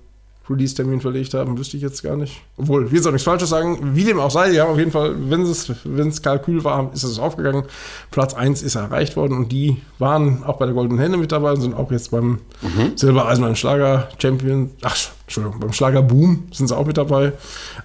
Release-Termin 0.49 1.01
verlegt 1.01 1.33
haben, 1.33 1.57
wüsste 1.57 1.77
ich 1.77 1.83
jetzt 1.83 2.03
gar 2.03 2.15
nicht. 2.15 2.41
Obwohl, 2.57 2.87
jetzt 2.91 3.05
auch 3.07 3.11
nichts 3.11 3.25
Falsches 3.25 3.49
sagen. 3.49 3.95
Wie 3.95 4.03
dem 4.03 4.19
auch 4.19 4.31
sei, 4.31 4.51
ja, 4.51 4.65
auf 4.65 4.77
jeden 4.77 4.91
Fall, 4.91 5.15
wenn 5.29 5.41
es, 5.41 5.71
wenn 5.83 6.07
es 6.07 6.21
Kalkül 6.21 6.63
war, 6.63 6.91
ist 6.93 7.03
es 7.03 7.19
aufgegangen. 7.19 7.63
Platz 8.11 8.33
1 8.33 8.63
ist 8.63 8.75
erreicht 8.75 9.15
worden 9.15 9.37
und 9.37 9.51
die 9.51 9.77
waren 9.97 10.43
auch 10.43 10.57
bei 10.57 10.65
der 10.65 10.73
Goldenen 10.73 10.99
Hände 10.99 11.17
mit 11.17 11.31
dabei 11.31 11.51
und 11.51 11.61
sind 11.61 11.75
auch 11.75 11.91
jetzt 11.91 12.11
beim 12.11 12.39
mhm. 12.61 12.93
Silbereisen 12.95 13.43
beim 13.43 13.55
Schlager-Champion, 13.55 14.71
ach, 14.81 14.97
Entschuldigung, 15.23 15.59
beim 15.59 15.73
Schlager-Boom 15.73 16.47
sind 16.51 16.67
sie 16.67 16.75
auch 16.75 16.85
mit 16.85 16.97
dabei. 16.97 17.33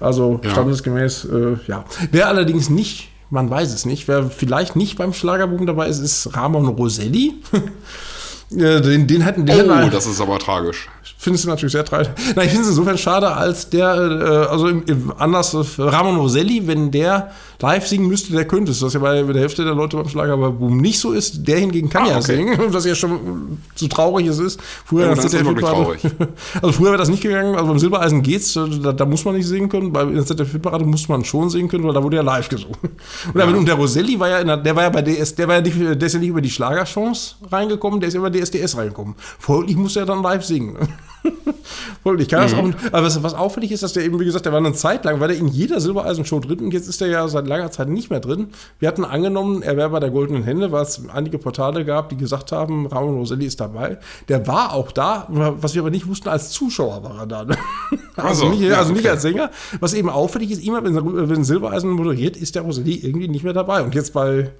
Also 0.01 0.41
ja. 0.43 0.51
standesgemäß, 0.51 1.27
äh, 1.27 1.57
ja. 1.67 1.85
Wer 2.11 2.29
allerdings 2.29 2.71
nicht, 2.71 3.11
man 3.31 3.51
weiß 3.51 3.75
es 3.75 3.85
nicht, 3.85 4.09
wer 4.09 4.31
vielleicht 4.31 4.77
nicht 4.77 4.97
beim 4.97 5.12
Schlagerboom 5.12 5.67
dabei 5.67 5.89
ist, 5.89 5.99
ist 5.99 6.37
Ramon 6.37 6.69
Roselli. 6.69 7.35
den, 8.51 9.07
den 9.07 9.25
hatten 9.25 9.45
den 9.45 9.71
Oh, 9.71 9.91
das 9.91 10.07
ist 10.07 10.21
aber 10.21 10.39
tragisch. 10.39 10.89
Findest 11.25 11.45
du 11.45 11.49
natürlich 11.49 11.72
sehr 11.72 11.85
traurig. 11.85 12.09
Nein, 12.37 12.47
ich 12.47 12.53
finde 12.53 12.64
es 12.64 12.70
insofern 12.70 12.99
schade, 12.99 13.31
als 13.33 13.68
der, 13.70 13.95
äh, 13.95 14.53
also 14.53 14.68
im, 14.68 14.85
im, 14.87 15.12
anders, 15.18 15.57
Ramon 15.79 16.16
Roselli, 16.16 16.66
wenn 16.66 16.91
der 16.91 17.33
live 17.61 17.87
singen 17.87 18.09
müsste, 18.09 18.33
der 18.33 18.47
könnte 18.47 18.72
es. 18.72 18.81
Das 18.81 18.89
ist 18.89 18.95
ja 18.95 19.01
bei 19.01 19.22
der 19.22 19.41
Hälfte 19.41 19.64
der 19.64 19.75
Leute 19.75 19.97
beim 19.97 20.09
Schlager 20.09 20.35
aber 20.35 20.51
Boom 20.51 20.77
nicht 20.79 20.99
so 20.99 21.12
ist. 21.12 21.49
Der 21.49 21.59
hingegen 21.59 21.89
kann 21.89 22.05
ah, 22.05 22.09
ja 22.09 22.16
okay. 22.16 22.37
singen, 22.37 22.59
was 22.68 22.85
ja 22.85 22.95
schon 22.95 23.59
so 23.75 23.89
traurig 23.89 24.27
es 24.27 24.39
ist. 24.39 24.61
Früher 24.85 25.07
ja, 25.07 25.14
das 25.14 25.25
ist 25.25 25.45
wirklich 25.45 25.64
traurig. 25.64 26.01
Also 26.61 26.72
früher 26.72 26.91
wäre 26.91 26.99
das 26.99 27.09
nicht 27.09 27.22
gegangen, 27.22 27.55
also 27.55 27.66
beim 27.66 27.79
Silbereisen 27.79 28.22
geht's, 28.22 28.55
da, 28.55 28.93
da 28.93 29.07
muss 29.07 29.25
man 29.25 29.35
nicht 29.35 29.47
singen 29.47 29.68
können. 29.68 29.93
Bei 29.93 30.05
der 30.05 30.25
ZDF-Parade 30.25 30.85
muss 30.85 31.09
man 31.09 31.25
schon 31.25 31.51
singen 31.51 31.68
können, 31.68 31.85
weil 31.85 31.95
da 31.95 32.03
wurde 32.03 32.16
ja 32.16 32.22
live 32.22 32.49
gesungen. 32.49 32.77
Und, 33.33 33.41
ja. 33.41 33.47
und 33.47 33.66
der 33.66 33.75
Roselli 33.75 34.18
war 34.18 34.29
ja, 34.29 34.45
der, 34.45 34.57
der 34.59 34.77
war 34.77 34.83
ja 34.85 34.91
bei 34.91 35.03
DS, 35.03 35.35
der 35.35 35.49
war 35.49 35.57
ja 35.57 35.61
nicht, 35.61 35.77
der 35.79 36.03
ist 36.03 36.12
ja 36.12 36.18
nicht 36.20 36.29
über 36.29 36.41
die 36.41 36.51
Schlagerchance 36.51 37.37
reingekommen, 37.51 38.01
der 38.01 38.09
ist 38.09 38.14
ja 38.14 38.20
über 38.20 38.31
DSDS 38.31 38.77
reingekommen. 38.77 39.14
Folglich 39.39 39.77
musste 39.77 40.01
er 40.01 40.07
dann 40.07 40.22
live 40.22 40.45
singen. 40.45 40.77
ich 42.18 42.29
kann 42.29 42.43
das 42.43 42.55
mhm. 42.55 42.59
auch. 42.59 42.93
Aber 42.93 43.07
was, 43.07 43.22
was, 43.22 43.35
auffällig 43.35 43.72
ist, 43.72 43.83
dass 43.83 43.93
der 43.93 44.05
eben, 44.05 44.20
wie 44.20 44.25
gesagt, 44.25 44.45
der 44.45 44.53
war 44.53 44.59
eine 44.59 44.72
Zeit 44.72 45.05
lang, 45.05 45.20
war 45.20 45.29
der 45.29 45.37
in 45.37 45.49
jeder 45.49 45.81
Silbereisen-Show 45.81 46.41
drin 46.41 46.61
und 46.61 46.75
jetzt 46.75 46.89
ist 46.89 47.01
er 47.01 47.09
ja 47.09 47.27
seit 47.29 47.47
langer 47.47 47.70
Zeit 47.70 47.89
nicht 47.89 48.11
mehr 48.11 48.20
drin. 48.20 48.49
Wir 48.79 48.89
hatten 48.89 49.05
angenommen, 49.05 49.62
er 49.62 49.77
wäre 49.77 49.91
bei 49.91 50.01
der 50.01 50.11
Goldenen 50.11 50.45
Hände, 50.45 50.72
weil 50.72 50.83
es 50.83 51.03
einige 51.12 51.39
Portale 51.39 51.85
gab, 51.85 52.09
die 52.11 52.16
gesagt 52.16 52.53
haben, 52.53 52.87
Ramon 52.87 53.16
Roselli 53.16 53.47
ist 53.47 53.61
dabei. 53.61 53.99
Der 54.29 54.47
war 54.47 54.75
auch 54.75 54.93
da, 54.93 55.27
was 55.29 55.75
wir 55.75 55.83
aber 55.83 55.91
nicht 55.91 56.07
wussten, 56.07 56.29
als 56.29 56.51
Zuschauer 56.51 57.03
war 57.03 57.20
er 57.20 57.27
da. 57.27 57.45
Ne? 57.45 57.57
Also, 58.16 58.45
also, 58.45 58.49
nicht, 58.51 58.62
ja, 58.62 58.79
also 58.79 58.91
okay. 58.91 59.01
nicht 59.01 59.11
als 59.11 59.22
Sänger. 59.22 59.51
Was 59.81 59.93
eben 59.93 60.09
auffällig 60.09 60.53
ist, 60.53 60.64
immer 60.64 60.85
wenn, 60.85 61.29
wenn 61.29 61.43
Silbereisen 61.43 61.91
moderiert, 61.91 62.37
ist 62.37 62.55
der 62.55 62.62
Roselli 62.62 62.95
irgendwie 62.95 63.27
nicht 63.27 63.43
mehr 63.43 63.53
dabei. 63.53 63.83
Und 63.83 63.93
jetzt 63.97 64.12
bei 64.12 64.53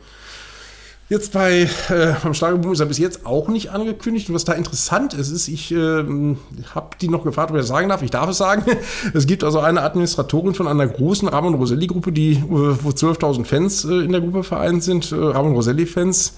Jetzt 1.11 1.35
bei 1.35 1.69
äh, 1.91 2.15
beim 2.23 2.33
Schlagerboom 2.33 2.73
ist 2.73 2.81
er 2.81 2.87
bis 2.87 2.97
jetzt 2.97 3.27
auch 3.27 3.49
nicht 3.49 3.71
angekündigt. 3.71 4.31
Und 4.31 4.35
was 4.35 4.47
da 4.47 4.55
interessant 4.55 5.13
ist, 5.13 5.31
ist, 5.31 5.49
ich 5.49 5.71
äh, 5.71 5.77
habe 5.77 6.97
die 6.99 7.09
noch 7.09 7.25
gefragt, 7.25 7.51
ob 7.51 7.57
ich 7.57 7.61
das 7.61 7.69
sagen 7.69 7.91
darf. 7.91 8.01
Ich 8.01 8.11
darf 8.11 8.31
es 8.31 8.39
sagen. 8.39 8.65
Es 9.13 9.27
gibt 9.27 9.45
also 9.45 9.61
eine 9.61 9.83
Administratorin 9.83 10.55
von 10.55 10.67
einer 10.67 10.87
großen 10.87 11.29
Ramon 11.29 11.55
Roselli-Gruppe, 11.55 12.11
die, 12.11 12.33
äh, 12.33 12.39
wo 12.49 12.89
12.000 12.89 13.45
Fans 13.45 13.85
äh, 13.85 13.99
in 13.99 14.13
der 14.13 14.23
Gruppe 14.23 14.45
vereint 14.45 14.83
sind, 14.83 15.13
äh, 15.13 15.17
Ramon 15.17 15.53
Roselli-Fans, 15.53 16.35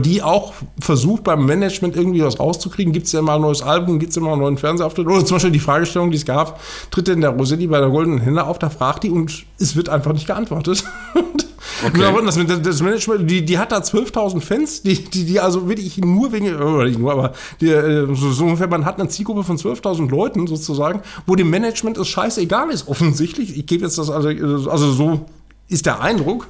die 0.00 0.22
auch 0.22 0.54
versucht 0.80 1.22
beim 1.24 1.46
Management 1.46 1.94
irgendwie 1.94 2.22
was 2.22 2.40
rauszukriegen. 2.40 2.92
Gibt 2.92 3.06
es 3.06 3.12
ja 3.12 3.22
mal 3.22 3.36
ein 3.36 3.42
neues 3.42 3.62
Album, 3.62 4.00
gibt 4.00 4.10
es 4.10 4.16
ja 4.16 4.22
mal 4.22 4.32
einen 4.32 4.42
neuen 4.42 4.58
Fernsehauftritt? 4.58 5.06
Oder 5.06 5.24
zum 5.24 5.36
Beispiel 5.36 5.52
die 5.52 5.60
Fragestellung, 5.60 6.10
die 6.10 6.16
es 6.16 6.24
gab, 6.24 6.60
tritt 6.90 7.06
denn 7.06 7.20
der 7.20 7.30
Roselli 7.30 7.68
bei 7.68 7.78
der 7.78 7.90
Goldenen 7.90 8.18
Hände 8.18 8.44
auf? 8.44 8.58
Da 8.58 8.70
fragt 8.70 9.04
die 9.04 9.10
und 9.10 9.44
es 9.58 9.76
wird 9.76 9.88
einfach 9.88 10.12
nicht 10.12 10.26
geantwortet. 10.26 10.84
Okay. 11.86 12.00
Das, 12.24 12.62
das, 12.62 12.82
Management, 12.82 13.30
die, 13.30 13.44
die 13.44 13.58
hat 13.58 13.72
da 13.72 13.78
12.000 13.78 14.40
Fans, 14.40 14.82
die, 14.82 15.04
die, 15.04 15.24
die 15.24 15.40
also 15.40 15.68
wirklich 15.68 15.98
nur 15.98 16.32
wegen, 16.32 16.54
oder 16.54 16.84
nicht 16.84 16.98
nur, 16.98 17.12
aber 17.12 17.32
die, 17.60 17.68
äh, 17.68 18.06
so, 18.14 18.30
so 18.32 18.44
ungefähr, 18.44 18.68
man 18.68 18.84
hat 18.84 19.00
eine 19.00 19.08
Zielgruppe 19.08 19.44
von 19.44 19.56
12.000 19.56 20.10
Leuten 20.10 20.46
sozusagen, 20.46 21.00
wo 21.26 21.36
dem 21.36 21.50
Management 21.50 21.98
es 21.98 22.08
scheißegal 22.08 22.70
ist, 22.70 22.88
offensichtlich. 22.88 23.56
Ich 23.56 23.66
gebe 23.66 23.84
jetzt 23.84 23.98
das, 23.98 24.10
also, 24.10 24.28
also 24.28 24.92
so 24.92 25.26
ist 25.70 25.86
der 25.86 26.00
Eindruck. 26.00 26.48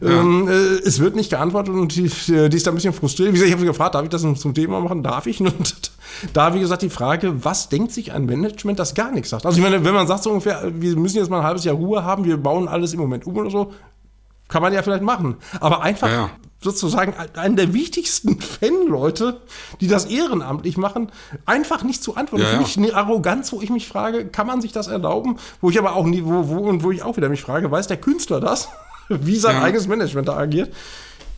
Ja. 0.00 0.20
Ähm, 0.20 0.48
äh, 0.48 0.52
es 0.52 0.98
wird 0.98 1.16
nicht 1.16 1.30
geantwortet 1.30 1.74
und 1.74 1.94
die, 1.94 2.02
die, 2.02 2.56
ist 2.56 2.66
da 2.66 2.72
ein 2.72 2.74
bisschen 2.74 2.92
frustriert. 2.92 3.28
Wie 3.28 3.32
gesagt, 3.32 3.48
ich 3.48 3.52
habe 3.52 3.60
sie 3.60 3.68
gefragt, 3.68 3.94
darf 3.94 4.02
ich 4.02 4.10
das 4.10 4.22
zum 4.22 4.52
Thema 4.52 4.80
machen? 4.80 5.02
Darf 5.02 5.26
ich? 5.26 5.40
Und 5.40 5.92
da, 6.32 6.54
wie 6.54 6.60
gesagt, 6.60 6.82
die 6.82 6.90
Frage, 6.90 7.44
was 7.44 7.68
denkt 7.68 7.92
sich 7.92 8.12
ein 8.12 8.26
Management, 8.26 8.78
das 8.78 8.94
gar 8.94 9.12
nichts 9.12 9.30
sagt? 9.30 9.46
Also 9.46 9.58
ich 9.58 9.64
meine, 9.64 9.84
wenn 9.84 9.94
man 9.94 10.06
sagt 10.06 10.24
so 10.24 10.30
ungefähr, 10.30 10.72
wir 10.74 10.96
müssen 10.96 11.18
jetzt 11.18 11.30
mal 11.30 11.38
ein 11.38 11.46
halbes 11.46 11.64
Jahr 11.64 11.76
Ruhe 11.76 12.02
haben, 12.02 12.24
wir 12.24 12.36
bauen 12.36 12.66
alles 12.66 12.92
im 12.92 13.00
Moment 13.00 13.26
um 13.26 13.36
oder 13.36 13.50
so, 13.50 13.72
kann 14.48 14.62
man 14.62 14.72
ja 14.72 14.82
vielleicht 14.82 15.02
machen. 15.02 15.36
Aber 15.60 15.82
einfach 15.82 16.08
ja. 16.08 16.30
sozusagen 16.60 17.14
einen 17.34 17.56
der 17.56 17.72
wichtigsten 17.74 18.40
Fan-Leute, 18.40 19.40
die 19.80 19.88
das 19.88 20.06
ehrenamtlich 20.06 20.76
machen, 20.76 21.12
einfach 21.46 21.84
nicht 21.84 22.02
zu 22.02 22.16
antworten. 22.16 22.44
Ja, 22.44 22.50
Finde 22.50 22.64
ich 22.66 22.76
eine 22.76 22.94
Arroganz, 22.94 23.52
wo 23.52 23.60
ich 23.60 23.70
mich 23.70 23.86
frage, 23.86 24.26
kann 24.26 24.46
man 24.46 24.60
sich 24.60 24.72
das 24.72 24.88
erlauben? 24.88 25.38
Wo 25.60 25.70
ich 25.70 25.78
aber 25.78 25.94
auch 25.94 26.06
nie, 26.06 26.24
wo, 26.24 26.48
wo 26.48 26.68
und 26.68 26.82
wo 26.82 26.90
ich 26.90 27.02
auch 27.02 27.16
wieder 27.16 27.28
mich 27.28 27.42
frage, 27.42 27.70
weiß 27.70 27.86
der 27.86 27.98
Künstler 27.98 28.40
das? 28.40 28.68
Wie 29.08 29.36
sein 29.36 29.56
ja. 29.56 29.62
eigenes 29.62 29.88
Management 29.88 30.28
da 30.28 30.36
agiert? 30.36 30.74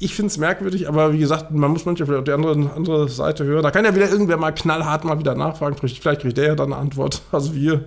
Ich 0.02 0.14
finde 0.14 0.28
es 0.28 0.38
merkwürdig, 0.38 0.88
aber 0.88 1.12
wie 1.12 1.18
gesagt, 1.18 1.50
man 1.50 1.70
muss 1.70 1.84
manchmal 1.84 2.06
vielleicht 2.06 2.20
auf 2.20 2.24
die 2.24 2.32
andere, 2.32 2.72
andere 2.74 3.08
Seite 3.08 3.44
hören. 3.44 3.62
Da 3.62 3.70
kann 3.70 3.84
ja 3.84 3.94
wieder 3.94 4.08
irgendwer 4.08 4.38
mal 4.38 4.50
knallhart 4.50 5.04
mal 5.04 5.18
wieder 5.18 5.34
nachfragen. 5.34 5.76
Vielleicht 5.76 6.22
kriegt 6.22 6.38
der 6.38 6.46
ja 6.46 6.54
dann 6.54 6.72
eine 6.72 6.80
Antwort. 6.80 7.20
Also 7.32 7.54
wir. 7.54 7.84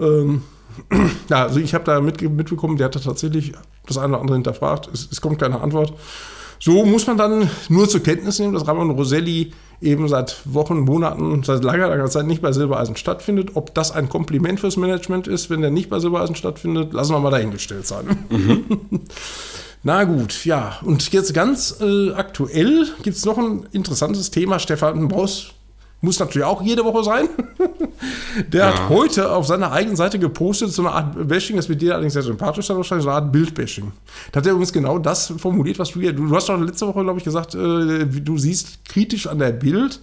Ähm, 0.00 0.42
ja, 1.28 1.44
also 1.44 1.60
ich 1.60 1.74
habe 1.74 1.84
da 1.84 2.00
mit, 2.00 2.20
mitbekommen, 2.22 2.76
der 2.76 2.86
hat 2.86 2.96
da 2.96 3.00
tatsächlich 3.00 3.52
das 3.86 3.98
eine 3.98 4.14
oder 4.14 4.20
andere 4.20 4.36
hinterfragt. 4.36 4.88
Es, 4.92 5.08
es, 5.10 5.20
kommt 5.20 5.40
keine 5.40 5.60
Antwort. 5.60 5.92
So 6.58 6.84
muss 6.84 7.06
man 7.06 7.18
dann 7.18 7.50
nur 7.68 7.88
zur 7.88 8.02
Kenntnis 8.02 8.38
nehmen, 8.38 8.54
dass 8.54 8.66
Ramon 8.66 8.90
Roselli 8.90 9.52
eben 9.82 10.08
seit 10.08 10.40
Wochen, 10.46 10.80
Monaten, 10.80 11.42
seit 11.42 11.62
langer, 11.62 11.88
langer 11.88 12.06
Zeit 12.06 12.26
nicht 12.26 12.40
bei 12.40 12.52
Silbereisen 12.52 12.96
stattfindet. 12.96 13.50
Ob 13.54 13.74
das 13.74 13.92
ein 13.92 14.08
Kompliment 14.08 14.60
fürs 14.60 14.76
Management 14.76 15.28
ist, 15.28 15.50
wenn 15.50 15.60
der 15.60 15.70
nicht 15.70 15.90
bei 15.90 15.98
Silbereisen 15.98 16.34
stattfindet, 16.34 16.92
lassen 16.92 17.12
wir 17.12 17.20
mal 17.20 17.30
dahingestellt 17.30 17.86
sein. 17.86 18.26
Mhm. 18.30 18.64
Na 19.82 20.04
gut, 20.04 20.44
ja. 20.44 20.78
Und 20.82 21.12
jetzt 21.12 21.32
ganz 21.34 21.78
äh, 21.80 22.12
aktuell 22.12 22.86
gibt 23.02 23.16
es 23.16 23.24
noch 23.24 23.38
ein 23.38 23.66
interessantes 23.70 24.30
Thema. 24.30 24.58
Stefan 24.58 25.08
Boss 25.08 25.52
muss 26.06 26.20
natürlich 26.20 26.46
auch 26.46 26.62
jede 26.62 26.84
Woche 26.84 27.04
sein. 27.04 27.28
Der 28.48 28.60
ja. 28.60 28.66
hat 28.68 28.88
heute 28.88 29.30
auf 29.32 29.46
seiner 29.46 29.72
eigenen 29.72 29.96
Seite 29.96 30.18
gepostet, 30.18 30.72
so 30.72 30.82
eine 30.82 30.92
Art 30.92 31.28
Bashing, 31.28 31.56
das 31.56 31.68
wird 31.68 31.82
dir 31.82 31.92
allerdings 31.92 32.12
sehr 32.14 32.22
sympathisch 32.22 32.66
sein, 32.66 32.76
wahrscheinlich 32.76 33.04
so 33.04 33.10
eine 33.10 33.22
Art 33.22 33.32
Bildbashing. 33.32 33.92
Da 34.30 34.38
hat 34.38 34.46
er 34.46 34.52
übrigens 34.52 34.72
genau 34.72 34.98
das 34.98 35.34
formuliert, 35.38 35.78
was 35.78 35.90
du 35.90 36.00
hier, 36.00 36.12
du, 36.12 36.26
du 36.26 36.34
hast 36.34 36.48
doch 36.48 36.58
letzte 36.58 36.86
Woche, 36.86 37.02
glaube 37.02 37.18
ich, 37.18 37.24
gesagt, 37.24 37.54
äh, 37.54 38.06
du 38.06 38.38
siehst 38.38 38.84
kritisch 38.84 39.26
an 39.26 39.38
der 39.38 39.50
Bild, 39.50 40.00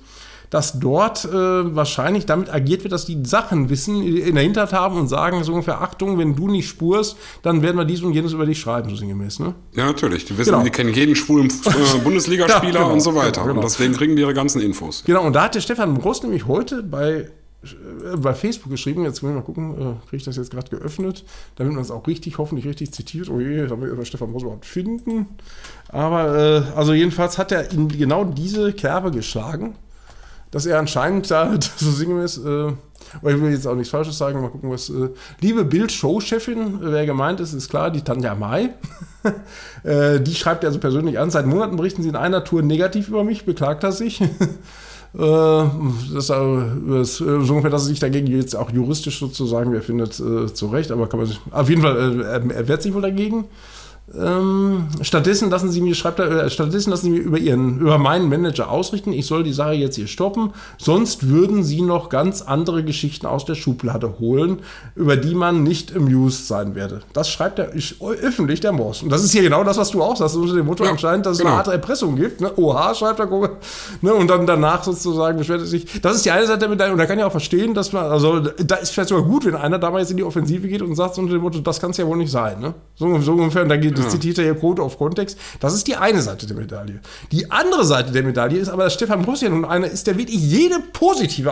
dass 0.53 0.79
dort 0.79 1.25
äh, 1.25 1.31
wahrscheinlich 1.31 2.27
damit 2.27 2.53
agiert 2.53 2.83
wird, 2.83 2.91
dass 2.91 3.05
die 3.05 3.17
Sachen 3.23 3.71
wissen, 3.71 4.03
in 4.03 4.35
der 4.35 4.43
Hinterhand 4.43 4.71
haben 4.71 4.99
und 4.99 5.07
sagen 5.07 5.43
so 5.43 5.51
ungefähr, 5.51 5.81
Achtung, 5.81 6.19
wenn 6.19 6.35
du 6.35 6.47
nicht 6.47 6.69
spurst, 6.69 7.17
dann 7.41 7.63
werden 7.63 7.75
wir 7.75 7.85
dies 7.85 8.03
und 8.03 8.13
jenes 8.13 8.33
über 8.33 8.45
dich 8.45 8.59
schreiben, 8.59 8.87
so 8.87 8.95
sinngemäß. 8.95 9.39
Ne? 9.39 9.55
Ja, 9.73 9.87
natürlich. 9.87 10.25
Die 10.25 10.37
wissen, 10.37 10.51
genau. 10.51 10.63
die 10.63 10.69
kennen 10.69 10.93
jeden 10.93 11.15
schwulen 11.15 11.51
äh, 11.65 11.97
Bundesligaspieler 12.03 12.71
ja, 12.71 12.79
genau, 12.81 12.93
und 12.93 12.99
so 12.99 13.15
weiter. 13.15 13.41
Genau, 13.41 13.55
und 13.55 13.63
deswegen 13.63 13.93
kriegen 13.93 14.15
die 14.15 14.21
ihre 14.21 14.35
ganzen 14.35 14.61
Infos. 14.61 15.03
Genau, 15.03 15.25
und 15.25 15.33
da 15.33 15.45
hat 15.45 15.55
der 15.55 15.61
Stefan 15.61 15.95
Brost 15.95 16.21
nämlich 16.21 16.45
heute 16.45 16.83
bei 16.83 17.29
äh, 17.63 18.17
bei 18.17 18.35
Facebook 18.35 18.69
geschrieben, 18.69 19.05
jetzt 19.05 19.23
wollen 19.23 19.33
wir 19.33 19.39
mal 19.39 19.45
gucken, 19.45 19.71
äh, 19.71 20.07
kriege 20.07 20.17
ich 20.17 20.23
das 20.23 20.35
jetzt 20.35 20.51
gerade 20.51 20.69
geöffnet, 20.69 21.25
damit 21.55 21.73
man 21.73 21.81
es 21.81 21.89
auch 21.89 22.05
richtig, 22.05 22.37
hoffentlich 22.37 22.67
richtig 22.67 22.93
zitiert. 22.93 23.27
Oh 23.31 23.39
je, 23.39 23.65
da 23.65 23.81
wir 23.81 24.05
Stefan 24.05 24.31
Brost 24.31 24.43
überhaupt 24.43 24.67
finden. 24.67 25.29
Aber, 25.87 26.37
äh, 26.37 26.77
also 26.77 26.93
jedenfalls 26.93 27.39
hat 27.39 27.51
er 27.51 27.71
in 27.71 27.87
genau 27.87 28.23
diese 28.23 28.71
Kerbe 28.73 29.09
geschlagen 29.09 29.73
dass 30.53 30.67
er 30.67 30.77
anscheinend 30.77 31.29
da 31.31 31.51
so 31.77 31.91
sinngemäß, 31.91 32.37
äh, 32.37 32.67
ich 33.15 33.41
will 33.41 33.51
jetzt 33.51 33.67
auch 33.67 33.75
nichts 33.75 33.89
Falsches 33.89 34.17
sagen, 34.17 34.39
mal 34.39 34.49
gucken, 34.49 34.69
was. 34.71 34.89
Äh, 34.89 35.09
liebe 35.41 35.65
Bild-Show-Chefin, 35.65 36.77
wer 36.79 37.05
gemeint 37.05 37.39
ist, 37.39 37.53
ist 37.53 37.69
klar, 37.69 37.89
die 37.89 38.01
Tanja 38.01 38.35
Mai. 38.35 38.69
äh, 39.83 40.19
die 40.19 40.35
schreibt 40.35 40.63
er 40.63 40.67
also 40.67 40.79
persönlich 40.79 41.17
an. 41.19 41.31
Seit 41.31 41.47
Monaten 41.47 41.75
berichten 41.75 42.03
sie 42.03 42.09
in 42.09 42.15
einer 42.15 42.43
Tour 42.43 42.61
negativ 42.61 43.09
über 43.09 43.23
mich, 43.23 43.45
beklagt 43.45 43.83
er 43.83 43.91
sich. 43.91 44.21
Äh, 45.15 45.19
das, 45.19 46.25
das, 46.25 47.17
so 47.17 47.23
ungefähr, 47.23 47.69
dass 47.69 47.83
er 47.83 47.89
sich 47.89 47.99
dagegen 47.99 48.25
jetzt 48.25 48.55
auch 48.55 48.71
juristisch 48.71 49.19
sozusagen, 49.19 49.71
wer 49.71 49.83
findet, 49.83 50.19
äh, 50.19 50.51
zu 50.51 50.65
Recht, 50.69 50.91
aber 50.91 51.07
kann 51.07 51.19
man 51.19 51.27
sich, 51.27 51.39
auf 51.51 51.69
jeden 51.69 51.83
Fall, 51.83 52.19
äh, 52.19 52.23
er, 52.23 52.51
er 52.51 52.67
wehrt 52.67 52.81
sich 52.81 52.95
wohl 52.95 53.03
dagegen. 53.03 53.45
Ähm, 54.15 54.89
stattdessen 55.01 55.49
lassen 55.49 55.71
Sie 55.71 55.81
mir, 55.81 55.95
schreibt 55.95 56.19
er, 56.19 56.45
äh, 56.45 56.49
stattdessen 56.49 56.91
lassen 56.91 57.05
Sie 57.05 57.09
mir 57.09 57.21
über 57.21 57.39
Ihren, 57.39 57.79
über 57.79 57.97
meinen 57.97 58.29
Manager 58.29 58.69
ausrichten, 58.69 59.11
ich 59.11 59.25
soll 59.25 59.43
die 59.43 59.53
Sache 59.53 59.73
jetzt 59.73 59.95
hier 59.95 60.05
stoppen, 60.05 60.53
sonst 60.77 61.29
würden 61.29 61.63
Sie 61.63 61.81
noch 61.81 62.09
ganz 62.09 62.43
andere 62.43 62.83
Geschichten 62.83 63.25
aus 63.25 63.45
der 63.45 63.55
Schublade 63.55 64.19
holen, 64.19 64.59
über 64.95 65.17
die 65.17 65.33
man 65.33 65.63
nicht 65.63 65.95
amused 65.95 66.47
sein 66.47 66.75
werde. 66.75 67.01
Das 67.13 67.29
schreibt 67.29 67.57
er 67.57 67.71
öffentlich 67.99 68.59
der 68.59 68.71
Moss. 68.71 69.01
Und 69.01 69.09
das 69.09 69.23
ist 69.23 69.31
hier 69.31 69.41
genau 69.41 69.63
das, 69.63 69.77
was 69.77 69.89
du 69.89 70.03
auch 70.03 70.15
sagst, 70.15 70.35
unter 70.35 70.53
dem 70.53 70.67
Motto 70.67 70.83
ja, 70.83 70.91
anscheinend, 70.91 71.25
dass 71.25 71.33
es 71.33 71.39
genau. 71.39 71.51
eine 71.51 71.59
Art 71.59 71.67
Erpressung 71.67 72.15
gibt. 72.15 72.39
Ne? 72.39 72.51
Oha, 72.55 72.93
schreibt 72.93 73.19
er, 73.19 73.27
ne? 74.01 74.13
und 74.13 74.27
dann 74.27 74.45
danach 74.45 74.83
sozusagen 74.83 75.39
beschwert 75.39 75.61
er 75.61 75.65
sich. 75.65 76.01
Das 76.01 76.15
ist 76.15 76.25
die 76.25 76.31
eine 76.31 76.45
Seite 76.45 76.59
der 76.59 76.69
Medaille, 76.69 76.91
und 76.91 76.99
da 76.99 77.07
kann 77.07 77.17
ich 77.17 77.25
auch 77.25 77.31
verstehen, 77.31 77.73
dass 77.73 77.91
man, 77.91 78.05
also 78.05 78.41
da 78.41 78.75
ist 78.75 78.91
vielleicht 78.91 79.09
sogar 79.09 79.25
gut, 79.25 79.45
wenn 79.45 79.55
einer 79.55 79.79
damals 79.79 80.11
in 80.11 80.17
die 80.17 80.23
Offensive 80.23 80.67
geht 80.67 80.83
und 80.83 80.95
sagt 80.95 81.17
unter 81.17 81.33
dem 81.33 81.41
Motto, 81.41 81.59
das 81.59 81.79
kann 81.79 81.89
es 81.89 81.97
ja 81.97 82.05
wohl 82.05 82.17
nicht 82.17 82.31
sein. 82.31 82.59
Ne? 82.59 82.75
So, 82.95 83.19
so 83.19 83.33
ungefähr, 83.33 83.63
und 83.63 83.69
dann 83.69 83.81
geht 83.81 84.02
das 84.03 84.13
ja. 84.13 84.19
zitiert 84.19 84.37
er 84.37 84.43
hier 84.45 84.55
Code 84.55 84.81
of 84.81 84.97
Kontext. 84.97 85.37
Das 85.59 85.73
ist 85.73 85.87
die 85.87 85.95
eine 85.95 86.21
Seite 86.21 86.47
der 86.47 86.55
Medaille. 86.55 86.99
Die 87.31 87.51
andere 87.51 87.85
Seite 87.85 88.11
der 88.11 88.23
Medaille 88.23 88.59
ist 88.59 88.69
aber, 88.69 88.85
dass 88.85 88.93
Stefan 88.93 89.25
ja 89.41 89.49
nun 89.49 89.65
einer 89.65 89.87
ist, 89.87 90.07
der 90.07 90.17
wirklich 90.17 90.41
jede 90.41 90.79
positive 90.79 91.51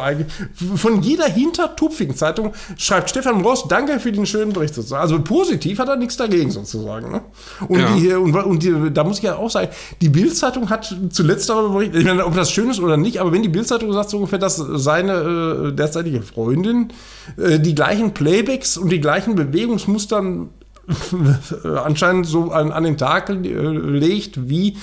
von 0.76 1.02
jeder 1.02 1.26
hintertupfigen 1.26 2.16
Zeitung 2.16 2.54
schreibt 2.78 3.10
Stefan 3.10 3.42
Ross, 3.42 3.68
danke 3.68 4.00
für 4.00 4.12
den 4.12 4.26
schönen 4.26 4.54
Bericht 4.54 4.76
sozusagen. 4.76 5.02
Also 5.02 5.22
positiv 5.22 5.80
hat 5.80 5.88
er 5.88 5.96
nichts 5.96 6.18
dagegen 6.18 6.52
sozusagen. 6.52 7.12
Ne? 7.12 7.22
Und, 7.68 7.80
ja. 7.80 7.96
die, 7.96 8.14
und, 8.14 8.36
und 8.36 8.64
die, 8.64 8.92
da 8.94 9.04
muss 9.04 9.18
ich 9.18 9.24
ja 9.24 9.36
auch 9.36 9.50
sagen, 9.50 9.70
die 10.02 10.10
Bildzeitung 10.10 10.70
hat 10.70 10.96
zuletzt 11.10 11.50
darüber 11.50 11.74
berichtet, 11.76 12.02
ich 12.02 12.06
meine, 12.06 12.26
ob 12.26 12.36
das 12.36 12.52
schön 12.52 12.70
ist 12.70 12.80
oder 12.80 12.98
nicht, 12.98 13.20
aber 13.20 13.32
wenn 13.32 13.44
die 13.44 13.50
Bildzeitung 13.50 13.92
sagt 13.94 14.10
so 14.10 14.18
ungefähr, 14.18 14.40
dass 14.40 14.58
seine 14.58 15.70
äh, 15.70 15.72
derzeitige 15.72 16.22
Freundin 16.22 16.90
äh, 17.38 17.60
die 17.60 17.76
gleichen 17.76 18.14
Playbacks 18.14 18.78
und 18.78 18.90
die 18.90 19.02
gleichen 19.02 19.36
Bewegungsmustern 19.36 20.50
anscheinend 21.84 22.28
so 22.28 22.52
an, 22.52 22.72
an 22.72 22.84
den 22.84 22.98
Tag 22.98 23.30
legt 23.30 24.50
wie 24.50 24.78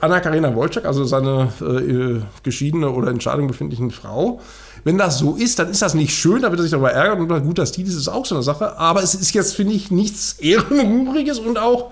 Anna-Karina 0.00 0.54
Wojcik, 0.54 0.86
also 0.86 1.04
seine 1.04 1.48
äh, 1.60 2.20
geschiedene 2.42 2.90
oder 2.90 3.10
in 3.10 3.20
Scheidung 3.20 3.46
befindlichen 3.46 3.90
Frau, 3.90 4.40
wenn 4.84 4.98
das 4.98 5.18
so 5.18 5.34
ist, 5.34 5.58
dann 5.58 5.70
ist 5.70 5.82
das 5.82 5.94
nicht 5.94 6.14
schön, 6.14 6.42
da 6.42 6.50
wird 6.50 6.60
er 6.60 6.62
sich 6.62 6.70
darüber 6.70 6.92
ärgern 6.92 7.20
und 7.20 7.42
gut, 7.42 7.58
dass 7.58 7.72
die, 7.72 7.84
das 7.84 7.94
ist 7.94 8.08
auch 8.08 8.26
so 8.26 8.34
eine 8.34 8.44
Sache. 8.44 8.78
Aber 8.78 9.02
es 9.02 9.14
ist 9.14 9.34
jetzt, 9.34 9.54
finde 9.54 9.72
ich, 9.72 9.90
nichts 9.90 10.34
Ehrenrühriges 10.34 11.38
und 11.38 11.58
auch 11.58 11.90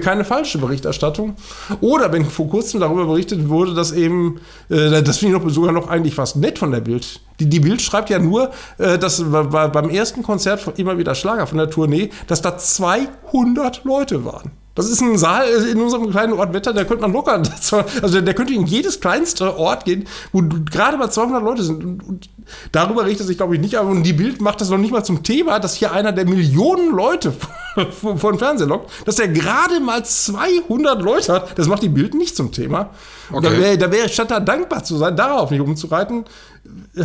keine 0.00 0.24
falsche 0.24 0.58
Berichterstattung. 0.58 1.34
Oder 1.80 2.12
wenn 2.12 2.24
vor 2.24 2.48
kurzem 2.48 2.80
darüber 2.80 3.06
berichtet 3.06 3.48
wurde, 3.48 3.74
dass 3.74 3.92
eben, 3.92 4.40
äh, 4.68 5.02
das 5.02 5.18
finde 5.18 5.36
ich 5.36 5.42
noch, 5.42 5.50
sogar 5.50 5.72
noch 5.72 5.88
eigentlich 5.88 6.14
fast 6.14 6.36
nett 6.36 6.58
von 6.58 6.70
der 6.70 6.80
Bild. 6.80 7.20
Die, 7.40 7.48
die 7.48 7.60
Bild 7.60 7.82
schreibt 7.82 8.10
ja 8.10 8.18
nur, 8.18 8.50
äh, 8.78 8.98
dass 8.98 9.22
beim 9.22 9.90
ersten 9.90 10.22
Konzert 10.22 10.78
immer 10.78 10.98
wieder 10.98 11.14
Schlager 11.14 11.46
von 11.46 11.58
der 11.58 11.68
Tournee, 11.68 12.10
dass 12.28 12.42
da 12.42 12.56
200 12.56 13.84
Leute 13.84 14.24
waren. 14.24 14.52
Das 14.74 14.88
ist 14.88 15.00
ein 15.00 15.18
Saal 15.18 15.48
in 15.48 15.80
unserem 15.80 16.10
kleinen 16.10 16.32
Ort 16.34 16.52
Wetter, 16.52 16.72
da 16.72 16.84
könnte 16.84 17.02
man 17.02 17.12
locker, 17.12 17.42
also 18.02 18.20
der 18.20 18.34
könnte 18.34 18.54
in 18.54 18.66
jedes 18.66 19.00
kleinste 19.00 19.56
Ort 19.56 19.84
gehen, 19.84 20.06
wo 20.32 20.42
gerade 20.42 20.96
mal 20.96 21.10
200 21.10 21.42
Leute 21.42 21.64
sind. 21.64 21.84
Und, 21.84 22.08
und 22.08 22.30
darüber 22.70 23.04
richtet 23.04 23.26
sich, 23.26 23.36
glaube 23.36 23.56
ich, 23.56 23.60
nicht. 23.60 23.76
Und 23.76 24.04
die 24.04 24.12
Bild 24.12 24.40
macht 24.40 24.60
das 24.60 24.70
noch 24.70 24.78
nicht 24.78 24.92
mal 24.92 25.04
zum 25.04 25.24
Thema, 25.24 25.58
dass 25.58 25.74
hier 25.74 25.92
einer 25.92 26.12
der 26.12 26.24
Millionen 26.24 26.94
Leute 26.94 27.32
von 28.00 28.38
Fernseher 28.38 28.68
lockt, 28.68 28.90
dass 29.06 29.18
er 29.18 29.28
gerade 29.28 29.80
mal 29.80 30.04
200 30.04 31.02
Leute 31.02 31.32
hat. 31.32 31.58
Das 31.58 31.66
macht 31.66 31.82
die 31.82 31.88
Bild 31.88 32.14
nicht 32.14 32.36
zum 32.36 32.52
Thema. 32.52 32.90
Okay. 33.32 33.42
Da 33.42 33.58
wäre 33.58 33.78
da 33.78 33.90
wär 33.90 34.08
statt 34.08 34.30
da 34.30 34.38
dankbar 34.38 34.84
zu 34.84 34.96
sein, 34.96 35.16
darauf 35.16 35.50
nicht 35.50 35.60
umzureiten, 35.60 36.24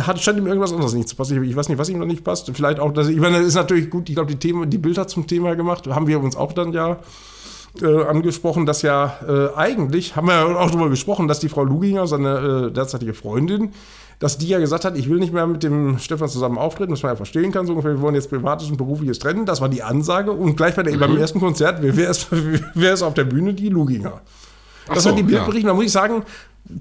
hat, 0.00 0.20
scheint 0.20 0.38
ihm 0.38 0.46
irgendwas 0.46 0.72
anderes 0.72 0.94
nicht 0.94 1.08
zu 1.08 1.16
passen. 1.16 1.42
Ich, 1.42 1.50
ich 1.50 1.56
weiß 1.56 1.68
nicht, 1.68 1.78
was 1.78 1.88
ihm 1.88 1.98
noch 1.98 2.06
nicht 2.06 2.22
passt. 2.22 2.50
Vielleicht 2.54 2.78
auch, 2.78 2.92
dass, 2.92 3.08
ich 3.08 3.18
meine, 3.18 3.38
das 3.38 3.48
ist 3.48 3.54
natürlich 3.54 3.90
gut, 3.90 4.08
ich 4.08 4.14
glaube, 4.14 4.30
die, 4.30 4.38
Themen, 4.38 4.70
die 4.70 4.78
Bild 4.78 4.98
hat 4.98 5.10
zum 5.10 5.26
Thema 5.26 5.56
gemacht, 5.56 5.86
haben 5.88 6.06
wir 6.06 6.20
uns 6.20 6.36
auch 6.36 6.52
dann 6.52 6.72
ja 6.72 6.98
äh, 7.82 8.04
angesprochen, 8.04 8.66
dass 8.66 8.82
ja 8.82 9.18
äh, 9.26 9.54
eigentlich, 9.56 10.16
haben 10.16 10.28
wir 10.28 10.34
ja 10.34 10.44
auch 10.44 10.70
darüber 10.70 10.90
gesprochen, 10.90 11.28
dass 11.28 11.40
die 11.40 11.48
Frau 11.48 11.64
Luginger, 11.64 12.06
seine 12.06 12.68
äh, 12.68 12.72
derzeitige 12.72 13.14
Freundin, 13.14 13.72
dass 14.18 14.38
die 14.38 14.48
ja 14.48 14.58
gesagt 14.58 14.84
hat, 14.84 14.96
ich 14.96 15.10
will 15.10 15.18
nicht 15.18 15.32
mehr 15.32 15.46
mit 15.46 15.62
dem 15.62 15.98
Stefan 15.98 16.28
zusammen 16.28 16.56
auftreten, 16.56 16.92
was 16.92 17.02
man 17.02 17.12
ja 17.12 17.16
verstehen 17.16 17.52
kann, 17.52 17.66
so 17.66 17.72
ungefähr, 17.72 17.92
wir 17.92 18.00
wollen 18.00 18.14
jetzt 18.14 18.30
privates 18.30 18.70
und 18.70 18.78
berufliches 18.78 19.18
trennen. 19.18 19.44
Das 19.44 19.60
war 19.60 19.68
die 19.68 19.82
Ansage. 19.82 20.32
Und 20.32 20.56
gleich 20.56 20.74
bei 20.74 20.82
der, 20.82 20.94
mhm. 20.94 21.00
beim 21.00 21.16
ersten 21.18 21.38
Konzert, 21.38 21.82
wer, 21.82 21.96
wer, 21.96 22.10
ist, 22.10 22.28
wer 22.74 22.92
ist 22.94 23.02
auf 23.02 23.14
der 23.14 23.24
Bühne? 23.24 23.52
Die 23.52 23.68
Luginger. 23.68 24.22
Das 24.88 25.02
so, 25.02 25.10
hat 25.10 25.18
die 25.18 25.22
Bildberichte, 25.22 25.66
ja. 25.66 25.72
da 25.72 25.74
muss 25.74 25.84
ich 25.84 25.92
sagen, 25.92 26.22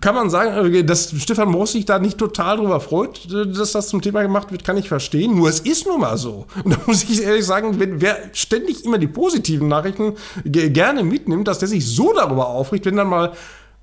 kann 0.01 0.15
man 0.15 0.29
sagen, 0.29 0.73
äh, 0.73 0.83
dass 0.83 1.11
Stefan 1.17 1.49
Moos 1.49 1.73
sich 1.73 1.85
da 1.85 1.99
nicht 1.99 2.17
total 2.17 2.57
drüber 2.57 2.79
freut, 2.79 3.25
äh, 3.31 3.47
dass 3.47 3.73
das 3.73 3.87
zum 3.87 4.01
Thema 4.01 4.21
gemacht 4.21 4.51
wird, 4.51 4.63
kann 4.63 4.77
ich 4.77 4.87
verstehen. 4.87 5.35
Nur 5.35 5.49
es 5.49 5.59
ist 5.59 5.85
nun 5.85 6.01
mal 6.01 6.17
so. 6.17 6.45
Und 6.63 6.73
da 6.73 6.79
muss 6.85 7.03
ich 7.03 7.21
ehrlich 7.21 7.45
sagen, 7.45 7.79
wenn 7.79 8.01
wer 8.01 8.17
ständig 8.33 8.85
immer 8.85 8.97
die 8.97 9.07
positiven 9.07 9.67
Nachrichten 9.67 10.13
gerne 10.43 11.03
mitnimmt, 11.03 11.47
dass 11.47 11.59
der 11.59 11.67
sich 11.67 11.85
so 11.87 12.13
darüber 12.13 12.47
aufregt, 12.47 12.85
wenn 12.85 12.97
dann 12.97 13.09
mal 13.09 13.33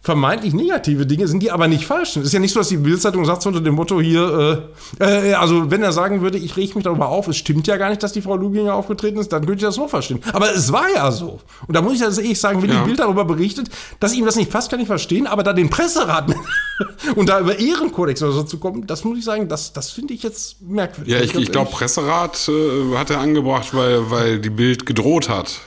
vermeintlich 0.02 0.52
negative 0.52 1.06
Dinge 1.06 1.28
sind, 1.28 1.44
die 1.44 1.52
aber 1.52 1.68
nicht 1.68 1.86
falsch 1.86 2.14
sind. 2.14 2.22
Es 2.22 2.28
ist 2.28 2.34
ja 2.34 2.40
nicht 2.40 2.52
so, 2.52 2.58
dass 2.58 2.68
die 2.68 2.76
Bildzeitung 2.76 3.24
sagt 3.24 3.46
unter 3.46 3.60
dem 3.60 3.74
Motto 3.74 4.00
hier, 4.00 4.68
äh, 4.98 5.30
äh, 5.30 5.34
also 5.34 5.70
wenn 5.70 5.80
er 5.80 5.92
sagen 5.92 6.22
würde, 6.22 6.38
ich 6.38 6.56
reg 6.56 6.74
mich 6.74 6.82
darüber 6.82 7.08
auf, 7.08 7.28
es 7.28 7.36
stimmt 7.36 7.68
ja 7.68 7.76
gar 7.76 7.88
nicht, 7.88 8.02
dass 8.02 8.12
die 8.12 8.20
Frau 8.20 8.34
Luginger 8.34 8.74
aufgetreten 8.74 9.18
ist, 9.18 9.32
dann 9.32 9.46
könnte 9.46 9.58
ich 9.58 9.62
das 9.62 9.76
noch 9.76 9.88
verstehen. 9.88 10.20
Aber 10.32 10.52
es 10.52 10.72
war 10.72 10.86
ja 10.92 11.12
so. 11.12 11.38
Und 11.68 11.76
da 11.76 11.82
muss 11.82 11.94
ich 11.94 12.00
das 12.00 12.18
ehrlich 12.18 12.40
sagen, 12.40 12.60
wenn 12.62 12.70
ja. 12.70 12.80
die 12.80 12.86
Bild 12.86 12.98
darüber 12.98 13.24
berichtet, 13.24 13.68
dass 14.00 14.12
ihm 14.12 14.24
das 14.24 14.34
nicht 14.34 14.50
passt, 14.50 14.70
kann 14.70 14.80
ich 14.80 14.88
verstehen, 14.88 15.28
aber 15.28 15.44
da 15.44 15.52
den 15.52 15.70
Presserat 15.70 16.34
und 17.14 17.28
da 17.28 17.38
über 17.38 17.56
Ehrenkodex 17.56 18.24
oder 18.24 18.32
so 18.32 18.42
zu 18.42 18.58
kommen, 18.58 18.84
das 18.88 19.04
muss 19.04 19.18
ich 19.18 19.24
sagen, 19.24 19.46
das, 19.46 19.72
das 19.72 19.92
finde 19.92 20.14
ich 20.14 20.24
jetzt 20.24 20.60
merkwürdig. 20.62 21.14
Ja, 21.14 21.20
ich, 21.20 21.32
ich 21.32 21.52
glaube, 21.52 21.70
Presserat 21.70 22.48
äh, 22.48 22.96
hat 22.96 23.10
er 23.10 23.20
angebracht, 23.20 23.72
weil, 23.72 24.10
weil 24.10 24.40
die 24.40 24.50
Bild 24.50 24.84
gedroht 24.84 25.28
hat. 25.28 25.60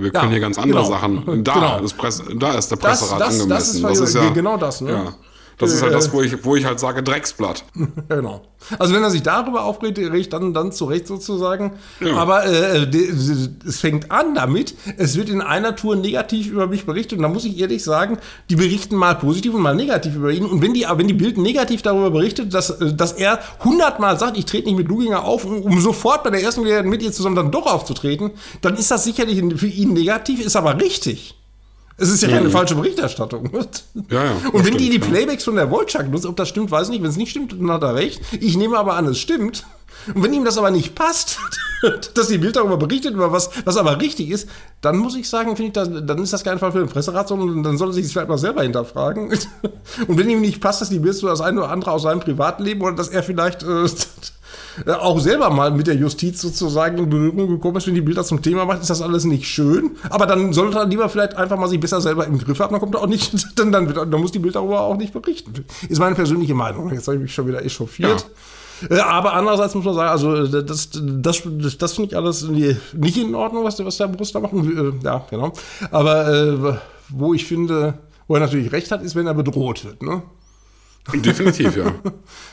Wir 0.00 0.10
können 0.10 0.24
ja, 0.24 0.30
hier 0.30 0.40
ganz 0.40 0.58
andere 0.58 0.82
genau. 0.82 0.90
Sachen. 0.90 1.44
Da, 1.44 1.54
genau. 1.54 1.78
ist 1.80 1.96
Presse, 1.96 2.24
da 2.34 2.54
ist 2.54 2.70
der 2.70 2.76
Presserat 2.76 3.20
das, 3.20 3.28
das, 3.28 3.40
angemessen. 3.42 3.82
Das 3.82 3.92
ist, 3.92 4.00
das 4.00 4.08
ist 4.08 4.14
ja 4.14 4.30
genau 4.30 4.56
das, 4.56 4.80
ne? 4.80 4.92
Ja. 4.92 5.14
Das 5.60 5.72
ist 5.72 5.82
halt 5.82 5.92
das, 5.92 6.12
wo 6.12 6.22
ich, 6.22 6.44
wo 6.44 6.56
ich 6.56 6.64
halt 6.64 6.80
sage, 6.80 7.02
Drecksblatt. 7.02 7.64
genau. 8.08 8.42
Also 8.78 8.94
wenn 8.94 9.02
er 9.02 9.10
sich 9.10 9.22
darüber 9.22 9.64
aufregt, 9.64 9.98
regt 9.98 10.32
dann, 10.32 10.54
dann 10.54 10.72
zurecht 10.72 11.06
sozusagen. 11.06 11.72
Ja. 12.00 12.16
Aber 12.16 12.44
äh, 12.46 12.86
es 13.66 13.80
fängt 13.80 14.10
an 14.10 14.34
damit, 14.34 14.74
es 14.96 15.16
wird 15.16 15.28
in 15.28 15.40
einer 15.40 15.76
Tour 15.76 15.96
negativ 15.96 16.50
über 16.50 16.66
mich 16.66 16.86
berichtet. 16.86 17.18
Und 17.18 17.22
da 17.22 17.28
muss 17.28 17.44
ich 17.44 17.58
ehrlich 17.58 17.84
sagen, 17.84 18.18
die 18.48 18.56
berichten 18.56 18.96
mal 18.96 19.14
positiv 19.14 19.54
und 19.54 19.62
mal 19.62 19.74
negativ 19.74 20.16
über 20.16 20.30
ihn. 20.30 20.46
Und 20.46 20.62
wenn 20.62 20.74
die, 20.74 20.86
wenn 20.90 21.08
die 21.08 21.14
Bild 21.14 21.36
negativ 21.36 21.82
darüber 21.82 22.10
berichtet, 22.10 22.54
dass, 22.54 22.70
äh, 22.70 22.94
dass 22.94 23.12
er 23.12 23.40
hundertmal 23.62 24.18
sagt, 24.18 24.38
ich 24.38 24.46
trete 24.46 24.66
nicht 24.66 24.78
mit 24.78 24.88
Luginger 24.88 25.24
auf, 25.24 25.44
um, 25.44 25.62
um 25.62 25.80
sofort 25.80 26.24
bei 26.24 26.30
der 26.30 26.42
ersten 26.42 26.62
Gelegenheit 26.62 26.86
mit 26.86 27.02
ihr 27.02 27.12
zusammen 27.12 27.36
dann 27.36 27.50
doch 27.50 27.66
aufzutreten, 27.66 28.30
dann 28.62 28.76
ist 28.76 28.90
das 28.90 29.04
sicherlich 29.04 29.42
für 29.56 29.66
ihn 29.66 29.92
negativ, 29.92 30.44
ist 30.44 30.56
aber 30.56 30.80
richtig. 30.80 31.34
Es 32.00 32.08
ist 32.08 32.22
ja 32.22 32.28
keine 32.28 32.48
mhm. 32.48 32.52
falsche 32.52 32.74
Berichterstattung. 32.74 33.50
Ja, 34.08 34.24
ja, 34.24 34.32
und 34.52 34.64
wenn 34.64 34.78
die 34.78 34.88
die 34.88 34.98
Playbacks 34.98 35.44
von 35.44 35.54
der 35.54 35.70
Wojciech 35.70 36.08
nutzen, 36.08 36.28
ob 36.28 36.36
das 36.36 36.48
stimmt, 36.48 36.70
weiß 36.70 36.86
ich 36.86 36.92
nicht. 36.92 37.02
Wenn 37.02 37.10
es 37.10 37.16
nicht 37.16 37.30
stimmt, 37.30 37.52
dann 37.52 37.70
hat 37.70 37.82
er 37.82 37.94
recht. 37.94 38.20
Ich 38.40 38.56
nehme 38.56 38.78
aber 38.78 38.94
an, 38.94 39.06
es 39.06 39.18
stimmt. 39.18 39.66
Und 40.14 40.22
wenn 40.24 40.32
ihm 40.32 40.46
das 40.46 40.56
aber 40.56 40.70
nicht 40.70 40.94
passt, 40.94 41.38
dass 42.14 42.28
die 42.28 42.38
Bild 42.38 42.56
darüber 42.56 42.78
berichtet, 42.78 43.12
über 43.12 43.32
was, 43.32 43.50
was 43.66 43.76
aber 43.76 44.00
richtig 44.00 44.30
ist, 44.30 44.48
dann 44.80 44.96
muss 44.96 45.14
ich 45.14 45.28
sagen, 45.28 45.56
finde 45.56 45.66
ich, 45.68 45.72
das, 45.72 46.06
dann 46.06 46.22
ist 46.22 46.32
das 46.32 46.42
kein 46.42 46.58
Fall 46.58 46.72
für 46.72 46.78
den 46.78 46.88
Presserat, 46.88 47.28
sondern 47.28 47.62
dann 47.62 47.76
soll 47.76 47.90
er 47.90 47.92
sich 47.92 48.04
das 48.04 48.12
vielleicht 48.12 48.28
mal 48.28 48.38
selber 48.38 48.62
hinterfragen. 48.62 49.28
Und 50.06 50.18
wenn 50.18 50.30
ihm 50.30 50.40
nicht 50.40 50.60
passt, 50.60 50.80
dass 50.80 50.88
die 50.88 51.00
Bild 51.00 51.14
so 51.14 51.26
das 51.26 51.42
eine 51.42 51.60
oder 51.60 51.70
andere 51.70 51.92
aus 51.92 52.02
seinem 52.02 52.20
Privatleben 52.20 52.80
oder 52.80 52.96
dass 52.96 53.08
er 53.08 53.22
vielleicht 53.22 53.62
äh, 53.62 53.86
auch 54.86 55.20
selber 55.20 55.50
mal 55.50 55.70
mit 55.70 55.86
der 55.86 55.96
Justiz 55.96 56.40
sozusagen 56.40 56.98
in 56.98 57.10
Berührung 57.10 57.48
gekommen 57.48 57.76
ist, 57.76 57.86
wenn 57.86 57.94
die 57.94 58.00
Bilder 58.00 58.24
zum 58.24 58.42
Thema 58.42 58.64
macht, 58.64 58.80
ist 58.80 58.90
das 58.90 59.02
alles 59.02 59.24
nicht 59.24 59.46
schön. 59.46 59.92
Aber 60.08 60.26
dann 60.26 60.52
sollte 60.52 60.78
er 60.78 60.86
lieber 60.86 61.08
vielleicht 61.08 61.36
einfach 61.36 61.58
mal 61.58 61.68
sich 61.68 61.80
besser 61.80 62.00
selber 62.00 62.26
im 62.26 62.38
Griff 62.38 62.60
haben, 62.60 62.72
dann 62.72 62.80
kommt 62.80 62.94
er 62.94 63.02
auch 63.02 63.06
nicht, 63.06 63.32
dann, 63.58 63.72
dann, 63.72 63.92
dann 63.92 64.20
muss 64.20 64.32
die 64.32 64.38
Bild 64.38 64.54
darüber 64.54 64.82
auch 64.82 64.96
nicht 64.96 65.12
berichten. 65.12 65.64
Ist 65.88 65.98
meine 65.98 66.14
persönliche 66.14 66.54
Meinung. 66.54 66.92
Jetzt 66.92 67.08
habe 67.08 67.16
ich 67.16 67.22
mich 67.22 67.34
schon 67.34 67.46
wieder 67.46 67.64
echauffiert. 67.64 68.20
Ja. 68.20 68.96
Äh, 68.96 69.00
aber 69.00 69.34
andererseits 69.34 69.74
muss 69.74 69.84
man 69.84 69.94
sagen, 69.94 70.10
also 70.10 70.34
äh, 70.34 70.64
das, 70.64 70.90
das, 70.92 71.42
das, 71.44 71.78
das 71.78 71.92
finde 71.92 72.10
ich 72.10 72.16
alles 72.16 72.48
nicht 72.48 73.16
in 73.16 73.34
Ordnung, 73.34 73.64
was 73.64 73.76
der, 73.76 73.86
was 73.86 73.96
der 73.96 74.08
Brust 74.08 74.34
da 74.34 74.40
macht. 74.40 74.52
Ja, 75.02 75.24
genau. 75.28 75.52
Aber 75.90 76.28
äh, 76.28 76.78
wo 77.08 77.34
ich 77.34 77.44
finde, 77.44 77.94
wo 78.26 78.34
er 78.34 78.40
natürlich 78.40 78.72
recht 78.72 78.90
hat, 78.90 79.02
ist, 79.02 79.14
wenn 79.16 79.26
er 79.26 79.34
bedroht 79.34 79.84
wird. 79.84 80.02
Ne? 80.02 80.22
Definitiv, 81.14 81.76
ja. 81.76 81.94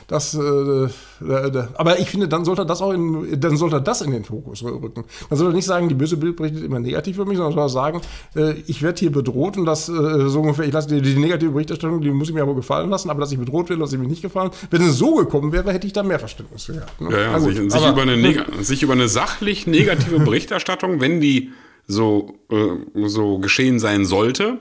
Das, 0.08 0.34
äh, 0.34 0.40
äh, 0.40 1.64
aber 1.76 2.00
ich 2.00 2.10
finde, 2.10 2.30
dann 2.30 2.46
sollte 2.46 2.66
das 2.66 2.82
auch 2.82 2.94
in, 2.94 3.40
dann 3.40 3.58
sollte 3.58 3.82
das 3.82 4.02
in 4.02 4.12
den 4.12 4.24
Fokus 4.24 4.64
rücken. 4.64 5.04
Dann 5.30 5.38
sollte 5.38 5.54
er 5.54 5.56
nicht 5.56 5.66
sagen, 5.66 5.90
die 5.90 5.96
böse 5.96 6.16
Bild 6.16 6.38
berichtet 6.38 6.64
immer 6.64 6.80
negativ 6.80 7.18
für 7.18 7.26
mich, 7.26 7.38
sondern 7.38 7.54
soll 7.54 7.70
sagen, 7.70 8.02
äh, 8.36 8.54
ich 8.68 8.82
werde 8.82 9.00
hier 9.00 9.12
bedroht 9.12 9.58
und 9.58 9.66
das 9.66 9.90
äh, 9.90 10.30
so 10.30 10.40
ungefähr, 10.40 10.66
ich 10.66 10.74
lasse 10.74 10.88
die, 10.88 11.02
die, 11.02 11.20
negative 11.20 11.52
Berichterstattung, 11.52 12.00
die 12.02 12.10
muss 12.10 12.30
ich 12.30 12.34
mir 12.34 12.42
aber 12.42 12.56
gefallen 12.56 12.90
lassen, 12.90 13.10
aber 13.10 13.20
dass 13.20 13.32
ich 13.34 13.38
bedroht 13.38 13.70
werde, 13.70 13.82
lasse 13.82 13.96
ich 13.96 14.02
mir 14.02 14.08
nicht 14.08 14.22
gefallen. 14.22 14.52
Wenn 14.72 14.82
es 14.82 14.98
so 14.98 15.16
gekommen 15.16 15.52
wäre, 15.52 15.74
hätte 15.74 15.86
ich 15.86 15.94
da 15.94 16.04
mehr 16.04 16.20
Verständnis 16.20 16.64
für 16.64 16.74
gehabt. 16.74 17.02
Ne? 17.02 17.12
Ja, 17.12 17.20
ja, 17.20 17.40
sich, 17.40 17.58
sich, 17.58 17.88
über 17.88 18.02
eine 18.02 18.64
sich 18.64 18.84
über 18.84 18.94
eine 18.94 19.10
sachlich 19.10 19.68
negative 19.68 20.20
Berichterstattung, 20.24 21.02
wenn 21.02 21.20
die 21.20 21.52
so, 21.86 22.36
äh, 22.50 23.08
so 23.08 23.40
geschehen 23.40 23.80
sein 23.80 24.06
sollte, 24.06 24.58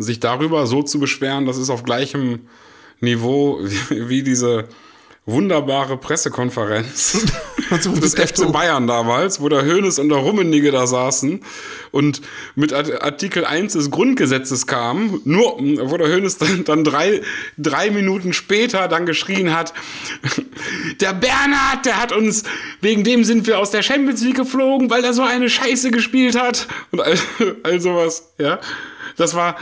sich 0.00 0.20
darüber 0.20 0.66
so 0.66 0.82
zu 0.82 0.98
beschweren, 0.98 1.46
das 1.46 1.58
ist 1.58 1.70
auf 1.70 1.82
gleichem 1.82 2.40
Niveau 3.00 3.60
wie, 3.62 4.08
wie 4.08 4.22
diese 4.22 4.68
wunderbare 5.26 5.96
Pressekonferenz 5.96 7.26
des 7.70 8.14
FC 8.14 8.50
Bayern 8.50 8.86
damals, 8.86 9.40
wo 9.40 9.48
der 9.48 9.64
Hönes 9.64 9.98
und 9.98 10.08
der 10.08 10.18
Rummenigge 10.18 10.72
da 10.72 10.86
saßen 10.86 11.40
und 11.92 12.20
mit 12.56 12.72
Artikel 12.72 13.44
1 13.44 13.74
des 13.74 13.90
Grundgesetzes 13.90 14.66
kam, 14.66 15.20
nur 15.24 15.58
wo 15.58 15.96
der 15.96 16.08
Hönes 16.08 16.38
dann, 16.38 16.64
dann 16.64 16.84
drei, 16.84 17.20
drei 17.58 17.90
Minuten 17.90 18.32
später 18.32 18.88
dann 18.88 19.06
geschrien 19.06 19.54
hat, 19.54 19.72
der 21.00 21.12
Bernhard, 21.12 21.86
der 21.86 22.00
hat 22.00 22.12
uns, 22.12 22.42
wegen 22.80 23.04
dem 23.04 23.22
sind 23.22 23.46
wir 23.46 23.58
aus 23.58 23.70
der 23.70 23.82
Champions 23.82 24.22
League 24.22 24.36
geflogen, 24.36 24.90
weil 24.90 25.04
er 25.04 25.12
so 25.12 25.22
eine 25.22 25.48
Scheiße 25.48 25.90
gespielt 25.90 26.36
hat 26.36 26.66
und 26.90 27.00
all, 27.00 27.18
all 27.62 27.80
sowas, 27.80 28.32
ja. 28.38 28.58
Das 29.16 29.34
war, 29.34 29.56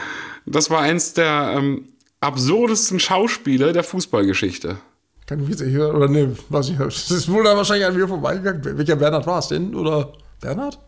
das 0.50 0.70
war 0.70 0.80
eins 0.80 1.14
der 1.14 1.54
ähm, 1.56 1.88
absurdesten 2.20 3.00
Schauspiele 3.00 3.72
der 3.72 3.84
Fußballgeschichte. 3.84 4.78
Kann 5.26 5.42
ich 5.42 5.48
jetzt 5.50 5.60
nicht 5.60 5.76
oder 5.76 6.08
ne, 6.08 6.34
weiß 6.48 6.70
ich 6.70 6.78
Das 6.78 7.10
ist 7.10 7.30
wohl 7.30 7.44
da 7.44 7.56
wahrscheinlich 7.56 7.86
an 7.86 7.94
mir 7.94 8.08
vorbeigegangen. 8.08 8.78
Welcher 8.78 8.96
Bernhard 8.96 9.26
war 9.26 9.40
es 9.40 9.48
denn? 9.48 9.74
Oder 9.74 10.12
Bernhard? 10.40 10.78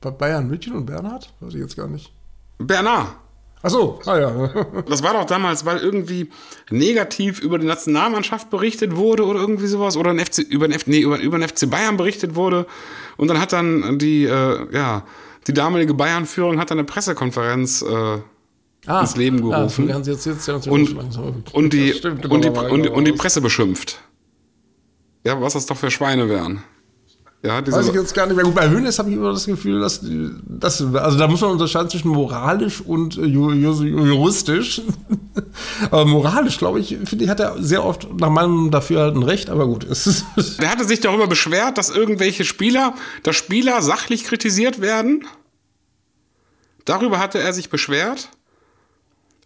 Bei 0.00 0.10
Bayern 0.10 0.46
München 0.48 0.74
und 0.74 0.86
Bernhard? 0.86 1.32
Weiß 1.40 1.54
ich 1.54 1.60
jetzt 1.60 1.76
gar 1.76 1.88
nicht. 1.88 2.12
Bernhard. 2.58 3.08
Ach 3.62 3.70
so, 3.70 4.00
ah 4.06 4.18
ja. 4.18 4.50
das 4.88 5.02
war 5.02 5.12
doch 5.12 5.24
damals, 5.24 5.66
weil 5.66 5.78
irgendwie 5.78 6.30
negativ 6.70 7.40
über 7.40 7.58
die 7.58 7.66
Nationalmannschaft 7.66 8.48
berichtet 8.48 8.96
wurde 8.96 9.26
oder 9.26 9.40
irgendwie 9.40 9.66
sowas 9.66 9.96
oder 9.96 10.10
ein 10.10 10.18
FC, 10.18 10.38
über, 10.38 10.66
den, 10.68 10.78
nee, 10.86 11.00
über, 11.00 11.18
über 11.18 11.38
den 11.38 11.46
FC 11.46 11.68
Bayern 11.68 11.96
berichtet 11.96 12.34
wurde. 12.34 12.66
Und 13.16 13.28
dann 13.28 13.40
hat 13.40 13.52
dann 13.52 13.98
die, 13.98 14.24
äh, 14.24 14.74
ja, 14.74 15.04
die 15.46 15.52
damalige 15.52 15.94
Bayern-Führung 15.94 16.58
hat 16.58 16.70
dann 16.70 16.78
eine 16.78 16.86
Pressekonferenz 16.86 17.82
äh, 17.82 18.18
ah, 18.86 19.00
ins 19.00 19.16
Leben 19.16 19.40
gerufen. 19.40 19.90
Ah, 19.90 19.98
jetzt, 19.98 20.26
jetzt, 20.26 20.46
jetzt, 20.46 20.66
und, 20.66 20.96
und, 21.52 21.72
die, 21.72 21.92
stimmt, 21.92 22.26
und, 22.26 22.44
die, 22.44 22.48
und, 22.48 22.88
und 22.88 23.04
die 23.04 23.12
Presse 23.12 23.40
beschimpft. 23.40 24.00
Ja, 25.24 25.40
was 25.40 25.52
das 25.52 25.66
doch 25.66 25.76
für 25.76 25.90
Schweine 25.90 26.28
wären. 26.28 26.62
Ja, 27.42 27.66
Weiß 27.66 27.88
ich 27.88 27.94
jetzt 27.94 28.14
gar 28.14 28.26
nicht 28.26 28.36
mehr. 28.36 28.44
Gut, 28.44 28.54
bei 28.54 28.68
Hönes 28.68 28.98
habe 28.98 29.08
ich 29.08 29.16
immer 29.16 29.32
das 29.32 29.46
Gefühl, 29.46 29.80
dass, 29.80 30.00
dass, 30.02 30.82
also 30.82 31.18
da 31.18 31.26
muss 31.26 31.40
man 31.40 31.52
unterscheiden 31.52 31.88
zwischen 31.88 32.08
moralisch 32.08 32.82
und 32.82 33.16
äh, 33.16 33.24
juristisch. 33.24 34.82
aber 35.90 36.04
moralisch, 36.04 36.58
glaube 36.58 36.80
ich, 36.80 36.98
finde 37.04 37.24
ich, 37.24 37.30
hat 37.30 37.40
er 37.40 37.56
sehr 37.62 37.82
oft 37.82 38.08
nach 38.20 38.28
meinem 38.28 38.70
Dafürhalten 38.70 39.22
recht, 39.22 39.48
aber 39.48 39.66
gut. 39.66 39.86
er 40.58 40.70
hatte 40.70 40.84
sich 40.84 41.00
darüber 41.00 41.26
beschwert, 41.28 41.78
dass 41.78 41.88
irgendwelche 41.88 42.44
Spieler, 42.44 42.92
dass 43.22 43.36
Spieler 43.36 43.80
sachlich 43.80 44.24
kritisiert 44.24 44.82
werden. 44.82 45.24
Darüber 46.84 47.18
hatte 47.18 47.38
er 47.38 47.54
sich 47.54 47.70
beschwert 47.70 48.28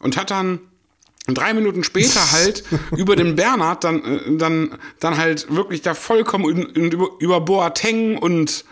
und 0.05 0.17
hat 0.17 0.31
dann 0.31 0.61
drei 1.27 1.55
Minuten 1.55 1.83
später 1.83 2.21
halt 2.33 2.63
über 2.97 3.17
den 3.17 3.35
Bernhard 3.35 3.83
dann, 3.83 4.05
äh, 4.05 4.37
dann, 4.37 4.79
dann 5.01 5.17
halt 5.17 5.53
wirklich 5.55 5.83
da 5.83 5.95
vollkommen 5.95 6.45
über, 6.45 7.09
über 7.19 7.41
Boateng 7.41 8.19
und 8.19 8.65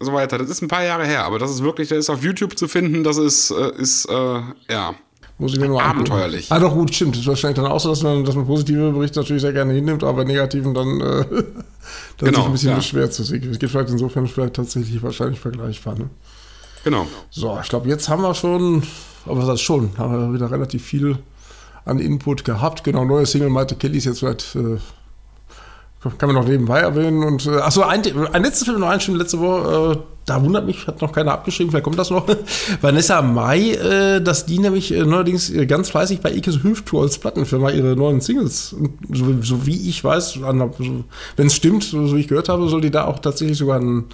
so 0.00 0.12
weiter. 0.12 0.38
Das 0.38 0.48
ist 0.48 0.62
ein 0.62 0.68
paar 0.68 0.84
Jahre 0.84 1.04
her, 1.04 1.24
aber 1.24 1.38
das 1.38 1.50
ist 1.50 1.62
wirklich, 1.62 1.88
der 1.88 1.98
ist 1.98 2.08
auf 2.08 2.22
YouTube 2.22 2.56
zu 2.58 2.68
finden, 2.68 3.04
das 3.04 3.18
ist, 3.18 3.50
äh, 3.50 3.72
ist 3.76 4.06
äh, 4.06 4.40
ja. 4.70 4.94
Muss 5.38 5.54
ich 5.54 5.60
mir 5.60 5.66
nur 5.66 5.82
Abenteuerlich. 5.82 6.52
Ah, 6.52 6.60
doch, 6.60 6.72
gut, 6.72 6.94
stimmt. 6.94 7.16
Das 7.16 7.22
ist 7.22 7.26
wahrscheinlich 7.26 7.56
dann 7.56 7.66
auch 7.66 7.80
so, 7.80 7.88
dass 7.88 8.02
man, 8.02 8.24
dass 8.24 8.36
man 8.36 8.46
positive 8.46 8.92
Berichte 8.92 9.18
natürlich 9.18 9.42
sehr 9.42 9.52
gerne 9.52 9.72
hinnimmt, 9.72 10.04
aber 10.04 10.18
bei 10.18 10.24
negativen 10.24 10.72
dann, 10.72 11.00
äh, 11.00 11.24
dann 11.24 11.24
genau, 12.18 12.32
sich 12.32 12.46
ein 12.46 12.52
bisschen 12.52 12.70
ja. 12.70 12.76
beschwert 12.76 13.12
zu 13.12 13.24
sehen. 13.24 13.50
Es 13.50 13.58
geht 13.58 13.70
vielleicht 13.70 13.90
insofern 13.90 14.28
vielleicht 14.28 14.54
tatsächlich 14.54 15.02
wahrscheinlich 15.02 15.40
vergleichbar. 15.40 15.98
Ne? 15.98 16.10
Genau. 16.84 17.06
So, 17.30 17.58
ich 17.62 17.68
glaube, 17.68 17.88
jetzt 17.88 18.08
haben 18.08 18.22
wir 18.22 18.34
schon, 18.34 18.82
aber 19.26 19.38
was 19.42 19.48
heißt 19.48 19.62
schon, 19.62 19.96
haben 19.98 20.12
wir 20.12 20.34
wieder 20.34 20.50
relativ 20.50 20.84
viel 20.84 21.18
an 21.84 21.98
Input 21.98 22.44
gehabt. 22.44 22.84
Genau, 22.84 23.04
neue 23.04 23.26
Single 23.26 23.50
Malte 23.50 23.76
Kelly 23.76 23.98
ist 23.98 24.04
jetzt 24.04 24.20
vielleicht 24.20 24.54
äh, 24.54 24.78
kann 26.18 26.28
man 26.28 26.34
noch 26.34 26.46
nebenbei 26.46 26.80
erwähnen. 26.80 27.22
Und 27.22 27.46
äh, 27.46 27.58
achso, 27.58 27.82
ein, 27.82 28.02
ein 28.32 28.42
letztes 28.42 28.66
Film 28.66 28.80
noch 28.80 28.88
einstimmen 28.88 29.18
letzte 29.18 29.38
Woche, 29.38 29.92
äh, 29.92 29.98
da 30.26 30.42
wundert 30.42 30.66
mich, 30.66 30.86
hat 30.86 31.00
noch 31.00 31.12
keiner 31.12 31.32
abgeschrieben, 31.32 31.70
vielleicht 31.70 31.84
kommt 31.84 31.98
das 31.98 32.10
noch. 32.10 32.26
Vanessa 32.80 33.22
Mai, 33.22 33.72
äh, 33.72 34.20
dass 34.20 34.46
die 34.46 34.58
nämlich 34.58 34.92
äh, 34.92 35.04
neuerdings 35.04 35.50
äh, 35.50 35.66
ganz 35.66 35.90
fleißig 35.90 36.20
bei 36.20 36.32
Ikes 36.32 36.62
Hüfttour 36.62 37.02
als 37.02 37.18
Plattenfirma 37.18 37.70
ihre 37.70 37.96
neuen 37.96 38.20
Singles, 38.20 38.74
so, 39.12 39.42
so 39.42 39.66
wie 39.66 39.88
ich 39.88 40.02
weiß, 40.02 40.40
wenn 40.42 41.46
es 41.46 41.54
stimmt, 41.54 41.84
so, 41.84 42.06
so, 42.06 42.16
wie 42.16 42.20
ich 42.20 42.28
gehört 42.28 42.48
habe, 42.48 42.68
soll 42.68 42.80
die 42.80 42.90
da 42.90 43.04
auch 43.04 43.18
tatsächlich 43.18 43.58
sogar 43.58 43.80
ein 43.80 44.06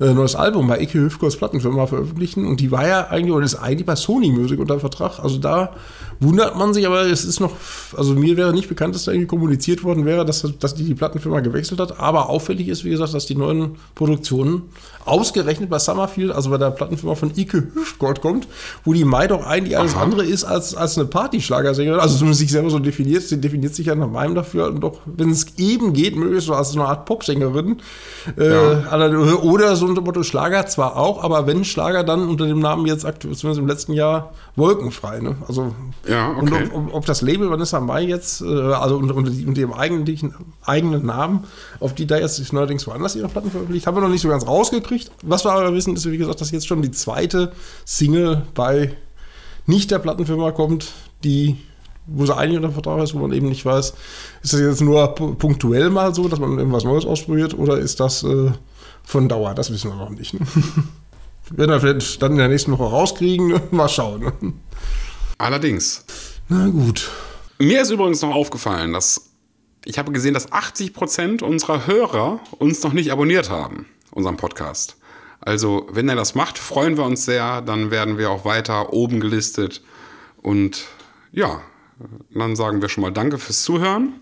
äh, 0.00 0.12
neues 0.12 0.34
Album 0.36 0.66
bei 0.68 0.80
Ike 0.80 0.98
Hüftkows 0.98 1.36
Plattenfirma 1.36 1.86
veröffentlichen. 1.86 2.46
Und 2.46 2.60
die 2.60 2.70
war 2.70 2.86
ja 2.86 3.08
eigentlich, 3.08 3.32
oder 3.32 3.44
ist 3.44 3.56
eigentlich 3.56 3.86
bei 3.86 3.96
Sony 3.96 4.30
Music 4.30 4.58
unter 4.60 4.78
Vertrag. 4.80 5.18
Also 5.18 5.38
da 5.38 5.74
wundert 6.20 6.56
man 6.56 6.74
sich, 6.74 6.86
aber 6.86 7.02
es 7.02 7.24
ist 7.24 7.40
noch, 7.40 7.52
also 7.96 8.14
mir 8.14 8.36
wäre 8.36 8.52
nicht 8.52 8.68
bekannt, 8.68 8.94
dass 8.94 9.04
da 9.04 9.12
irgendwie 9.12 9.28
kommuniziert 9.28 9.84
worden 9.84 10.04
wäre, 10.04 10.24
dass, 10.24 10.46
dass 10.58 10.74
die 10.74 10.84
die 10.84 10.94
Plattenfirma 10.94 11.40
gewechselt 11.40 11.80
hat. 11.80 12.00
Aber 12.00 12.28
auffällig 12.28 12.68
ist, 12.68 12.84
wie 12.84 12.90
gesagt, 12.90 13.14
dass 13.14 13.26
die 13.26 13.36
neuen 13.36 13.76
Produktionen 13.94 14.62
ausgerechnet 15.04 15.70
bei 15.70 15.78
Summerfield, 15.78 16.32
also 16.32 16.50
bei 16.50 16.58
der 16.58 16.70
Plattenfirma 16.70 17.14
von 17.14 17.32
Ike 17.34 17.68
Hüftgold 17.74 18.20
kommt, 18.20 18.46
wo 18.84 18.92
die 18.92 19.04
Mai 19.04 19.26
doch 19.26 19.46
eigentlich 19.46 19.78
alles 19.78 19.94
Aha. 19.94 20.02
andere 20.02 20.24
ist 20.24 20.44
als, 20.44 20.74
als 20.74 20.98
eine 20.98 21.06
Partyschlagersängerin. 21.06 22.00
Also 22.00 22.16
zumindest 22.16 22.40
sich 22.40 22.50
selber 22.50 22.70
so 22.70 22.78
definiert, 22.78 23.22
sie 23.22 23.40
definiert 23.40 23.74
sich 23.74 23.86
ja 23.86 23.94
nach 23.94 24.10
meinem 24.10 24.34
dafür 24.34 24.70
doch, 24.72 25.00
wenn 25.06 25.30
es 25.30 25.46
eben 25.56 25.92
geht, 25.92 26.16
möglichst 26.16 26.46
so 26.46 26.54
als 26.54 26.72
eine 26.74 26.84
Art 26.84 27.06
Popsängerin. 27.06 27.78
Äh, 28.36 28.52
ja. 28.52 29.34
Oder 29.36 29.76
so 29.76 29.86
unter 29.86 30.02
Motto 30.02 30.22
Schlager 30.22 30.66
zwar 30.66 30.96
auch, 30.96 31.22
aber 31.22 31.46
wenn 31.46 31.64
Schlager, 31.64 32.04
dann 32.04 32.28
unter 32.28 32.46
dem 32.46 32.58
Namen 32.58 32.86
jetzt 32.86 33.04
aktuell, 33.04 33.34
zumindest 33.34 33.60
im 33.60 33.66
letzten 33.66 33.92
Jahr, 33.92 34.32
wolkenfrei. 34.58 35.20
Ne? 35.20 35.36
Also, 35.46 35.74
ja, 36.06 36.36
okay. 36.36 36.68
Und 36.72 36.88
ob, 36.88 36.94
ob, 36.94 37.06
das 37.06 37.22
Label 37.22 37.50
Vanessa 37.50 37.80
Mai 37.80 38.02
jetzt, 38.02 38.42
äh, 38.42 38.44
also 38.44 38.96
unter, 38.96 39.14
unter, 39.14 39.30
unter 39.30 39.60
ihrem 39.60 39.72
eigentlichen 39.72 40.34
eigenen 40.64 41.06
Namen, 41.06 41.44
auf 41.80 41.94
die 41.94 42.06
da 42.06 42.18
jetzt 42.18 42.52
neuerdings 42.52 42.86
woanders 42.86 43.16
ihre 43.16 43.28
Platten 43.28 43.50
veröffentlicht, 43.50 43.86
haben 43.86 43.96
wir 43.96 44.00
noch 44.00 44.08
nicht 44.08 44.22
so 44.22 44.28
ganz 44.28 44.46
rausgekriegt. 44.46 45.10
Was 45.22 45.44
wir 45.44 45.52
aber 45.52 45.72
wissen, 45.72 45.94
ist, 45.94 46.10
wie 46.10 46.18
gesagt, 46.18 46.40
dass 46.40 46.50
jetzt 46.50 46.66
schon 46.66 46.82
die 46.82 46.90
zweite 46.90 47.52
Single 47.84 48.42
bei 48.54 48.94
nicht 49.66 49.90
der 49.90 49.98
Plattenfirma 49.98 50.52
kommt, 50.52 50.92
die 51.24 51.56
wo 52.10 52.24
sie 52.24 52.34
eigentlich 52.34 52.56
unter 52.56 52.72
Vertrag 52.72 53.02
ist, 53.02 53.14
wo 53.14 53.18
man 53.18 53.32
eben 53.32 53.50
nicht 53.50 53.66
weiß, 53.66 53.92
ist 54.42 54.52
das 54.54 54.60
jetzt 54.60 54.80
nur 54.80 55.14
punktuell 55.14 55.90
mal 55.90 56.14
so, 56.14 56.26
dass 56.26 56.38
man 56.38 56.58
irgendwas 56.58 56.84
Neues 56.84 57.04
ausprobiert 57.04 57.52
oder 57.52 57.78
ist 57.78 58.00
das 58.00 58.22
äh, 58.22 58.50
von 59.04 59.28
Dauer? 59.28 59.54
Das 59.54 59.70
wissen 59.70 59.90
wir 59.90 59.96
noch 59.96 60.08
nicht. 60.08 60.32
Ne? 60.32 60.40
Werden 61.50 61.70
wir 61.70 61.80
vielleicht 61.80 62.22
dann 62.22 62.32
in 62.32 62.38
der 62.38 62.48
nächsten 62.48 62.72
Woche 62.72 62.84
rauskriegen, 62.84 63.60
mal 63.70 63.88
schauen. 63.88 64.60
Allerdings. 65.38 66.04
Na 66.48 66.68
gut. 66.68 67.10
Mir 67.58 67.82
ist 67.82 67.90
übrigens 67.90 68.22
noch 68.22 68.34
aufgefallen, 68.34 68.92
dass 68.92 69.30
ich 69.84 69.98
habe 69.98 70.12
gesehen, 70.12 70.34
dass 70.34 70.52
80 70.52 70.92
Prozent 70.92 71.42
unserer 71.42 71.86
Hörer 71.86 72.40
uns 72.58 72.82
noch 72.82 72.92
nicht 72.92 73.10
abonniert 73.10 73.48
haben, 73.48 73.86
unseren 74.10 74.36
Podcast. 74.36 74.96
Also, 75.40 75.86
wenn 75.90 76.08
er 76.08 76.16
das 76.16 76.34
macht, 76.34 76.58
freuen 76.58 76.96
wir 76.96 77.04
uns 77.04 77.24
sehr. 77.24 77.62
Dann 77.62 77.90
werden 77.90 78.18
wir 78.18 78.30
auch 78.30 78.44
weiter 78.44 78.92
oben 78.92 79.20
gelistet. 79.20 79.82
Und 80.42 80.86
ja, 81.32 81.60
dann 82.34 82.56
sagen 82.56 82.82
wir 82.82 82.88
schon 82.88 83.02
mal 83.02 83.12
Danke 83.12 83.38
fürs 83.38 83.62
Zuhören. 83.62 84.20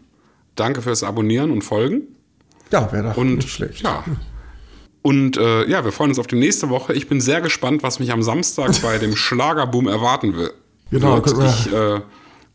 Danke 0.55 0.83
fürs 0.83 1.03
Abonnieren 1.03 1.51
und 1.51 1.63
Folgen. 1.63 2.03
Ja, 2.71 2.91
wäre 2.93 3.11
doch 3.11 3.17
und, 3.17 3.37
nicht 3.37 3.51
schlecht. 3.51 3.83
Ja. 3.83 4.05
Und 5.07 5.37
äh, 5.37 5.69
ja, 5.69 5.85
wir 5.85 5.93
freuen 5.93 6.11
uns 6.11 6.19
auf 6.19 6.27
die 6.27 6.35
nächste 6.35 6.69
Woche. 6.69 6.93
Ich 6.93 7.09
bin 7.09 7.21
sehr 7.21 7.41
gespannt, 7.41 7.85
was 7.85 8.01
mich 8.01 8.11
am 8.11 8.25
Samstag 8.25 8.73
bei 8.83 8.99
dem 8.99 9.15
Schlagerboom 9.15 9.87
erwarten 9.87 10.37
will. 10.37 10.51
Genau, 10.91 11.25
wird. 11.25 11.49
Ich, 11.49 11.73
äh, 11.73 12.01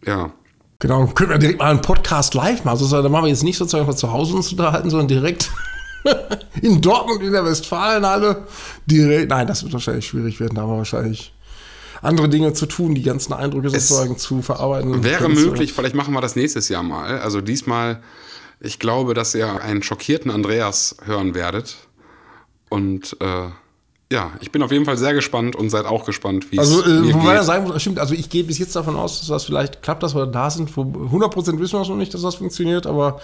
ja. 0.06 0.34
Genau, 0.80 1.06
können 1.08 1.30
wir 1.30 1.38
direkt 1.38 1.60
mal 1.60 1.72
einen 1.72 1.82
Podcast 1.82 2.34
live 2.34 2.66
machen. 2.66 2.80
Also, 2.80 3.02
da 3.02 3.08
machen 3.08 3.24
wir 3.24 3.30
jetzt 3.30 3.46
nicht 3.46 3.58
sozusagen 3.58 3.96
zu 3.96 4.12
Hause 4.12 4.36
uns 4.36 4.52
unterhalten, 4.52 4.90
sondern 4.90 5.08
direkt 5.08 5.50
in 6.62 6.82
Dortmund 6.82 7.24
in 7.24 7.32
der 7.32 7.46
Westfalenhalle. 7.46 8.46
Direkt. 8.86 9.30
Nein, 9.30 9.48
das 9.48 9.64
wird 9.64 9.72
wahrscheinlich 9.72 10.06
schwierig 10.06 10.42
werden. 10.42 10.56
Da 10.56 10.64
haben 10.64 10.72
wir 10.72 10.78
wahrscheinlich 10.80 11.32
andere 12.02 12.28
Dinge 12.28 12.52
zu 12.52 12.66
tun, 12.66 12.96
die 12.96 13.04
ganzen 13.04 13.32
Eindrücke 13.32 13.68
es 13.68 13.88
sozusagen 13.88 14.18
zu 14.18 14.42
verarbeiten. 14.42 15.06
Wäre 15.06 15.30
möglich, 15.30 15.72
vielleicht 15.72 15.96
machen 15.96 16.14
wir 16.14 16.20
das 16.20 16.36
nächstes 16.36 16.68
Jahr 16.68 16.84
mal. 16.84 17.22
Also 17.22 17.40
diesmal, 17.40 18.04
ich 18.60 18.78
glaube, 18.78 19.14
dass 19.14 19.36
ihr 19.36 19.64
einen 19.64 19.84
schockierten 19.84 20.30
Andreas 20.30 20.98
hören 21.06 21.34
werdet. 21.34 21.78
Und 22.72 23.18
äh, 23.20 23.50
ja, 24.14 24.32
ich 24.40 24.52
bin 24.52 24.64
auf 24.64 24.72
jeden 24.72 24.86
Fall 24.86 24.98
sehr 24.98 25.14
gespannt 25.14 25.58
und 25.58 25.70
seid 25.70 25.86
auch 25.86 26.06
gespannt, 26.06 26.52
wie 26.52 26.58
es 26.58 26.62
Also, 26.62 26.84
äh, 26.84 27.14
wobei 27.14 27.34
er 27.34 27.44
sagen 27.44 27.68
muss, 27.68 27.82
stimmt, 27.82 28.00
also 28.00 28.14
ich 28.14 28.30
gehe 28.30 28.46
bis 28.46 28.60
jetzt 28.60 28.76
davon 28.76 28.96
aus, 28.96 29.20
dass 29.20 29.28
das 29.28 29.44
vielleicht 29.44 29.84
klappt, 29.84 30.04
dass 30.04 30.16
wir 30.16 30.26
da 30.26 30.50
sind. 30.50 30.72
100% 30.72 31.60
wissen 31.60 31.80
wir 31.80 31.86
noch 31.86 31.96
nicht, 31.98 32.14
dass 32.14 32.22
das 32.22 32.36
funktioniert, 32.36 32.88
aber 32.88 33.20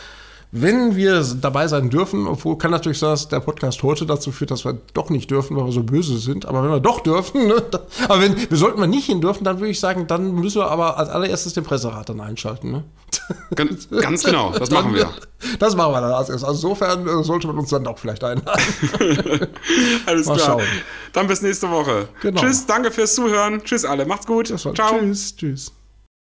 wenn 0.52 0.96
wir 0.96 1.24
dabei 1.42 1.68
sein 1.68 1.90
dürfen, 1.90 2.26
obwohl 2.26 2.58
kann 2.58 2.72
natürlich 2.72 3.00
sein, 3.00 3.10
dass 3.10 3.28
der 3.28 3.42
Podcast 3.42 3.84
heute 3.84 4.06
dazu 4.06 4.32
führt, 4.32 4.52
dass 4.52 4.64
wir 4.64 4.78
doch 4.94 5.10
nicht 5.10 5.30
dürfen, 5.30 5.58
weil 5.58 5.66
wir 5.66 5.72
so 5.74 5.84
böse 5.84 6.18
sind. 6.18 6.46
Aber 6.46 6.64
wenn 6.64 6.72
wir 6.72 6.80
doch 6.80 7.02
dürfen, 7.02 7.48
ne, 7.48 7.62
da, 7.70 7.82
aber 8.08 8.22
wenn 8.22 8.50
wir 8.50 8.58
sollten 8.58 8.80
wir 8.80 8.88
nicht 8.88 9.08
hin 9.08 9.20
dürfen, 9.20 9.44
dann 9.44 9.60
würde 9.60 9.72
ich 9.72 9.80
sagen, 9.80 10.08
dann 10.08 10.36
müssen 10.36 10.62
wir 10.62 10.72
aber 10.72 10.98
als 10.98 11.10
allererstes 11.10 11.54
den 11.54 11.66
Presserat 11.66 12.08
dann 12.08 12.22
einschalten. 12.22 12.72
Ne? 12.72 12.84
Ganz, 13.56 13.90
ganz 13.90 14.24
genau, 14.24 14.52
das 14.58 14.72
machen 14.72 14.94
wir. 14.94 15.10
Das 15.60 15.76
machen 15.76 15.92
wir 15.92 16.02
dann 16.02 16.14
als 16.14 16.30
erstes. 16.30 16.48
Also 16.48 16.70
insofern 16.70 17.08
äh, 17.08 17.24
sollte 17.24 17.48
man 17.48 17.58
uns 17.58 17.70
dann 17.70 17.84
doch 17.84 17.98
vielleicht 17.98 18.24
einladen. 18.24 18.62
Alles 20.06 20.28
Mal 20.28 20.36
klar. 20.36 20.48
Schauen. 20.48 20.64
Dann 21.14 21.28
bis 21.28 21.42
nächste 21.42 21.70
Woche. 21.70 22.08
Genau. 22.22 22.40
Tschüss, 22.40 22.66
danke 22.66 22.92
fürs 22.92 23.16
Zuhören. 23.16 23.62
Tschüss 23.64 23.86
alle, 23.86 24.06
macht's 24.06 24.26
gut. 24.26 24.48
Ciao. 24.48 24.74
Tschüss, 24.74 25.36
tschüss. 25.36 25.77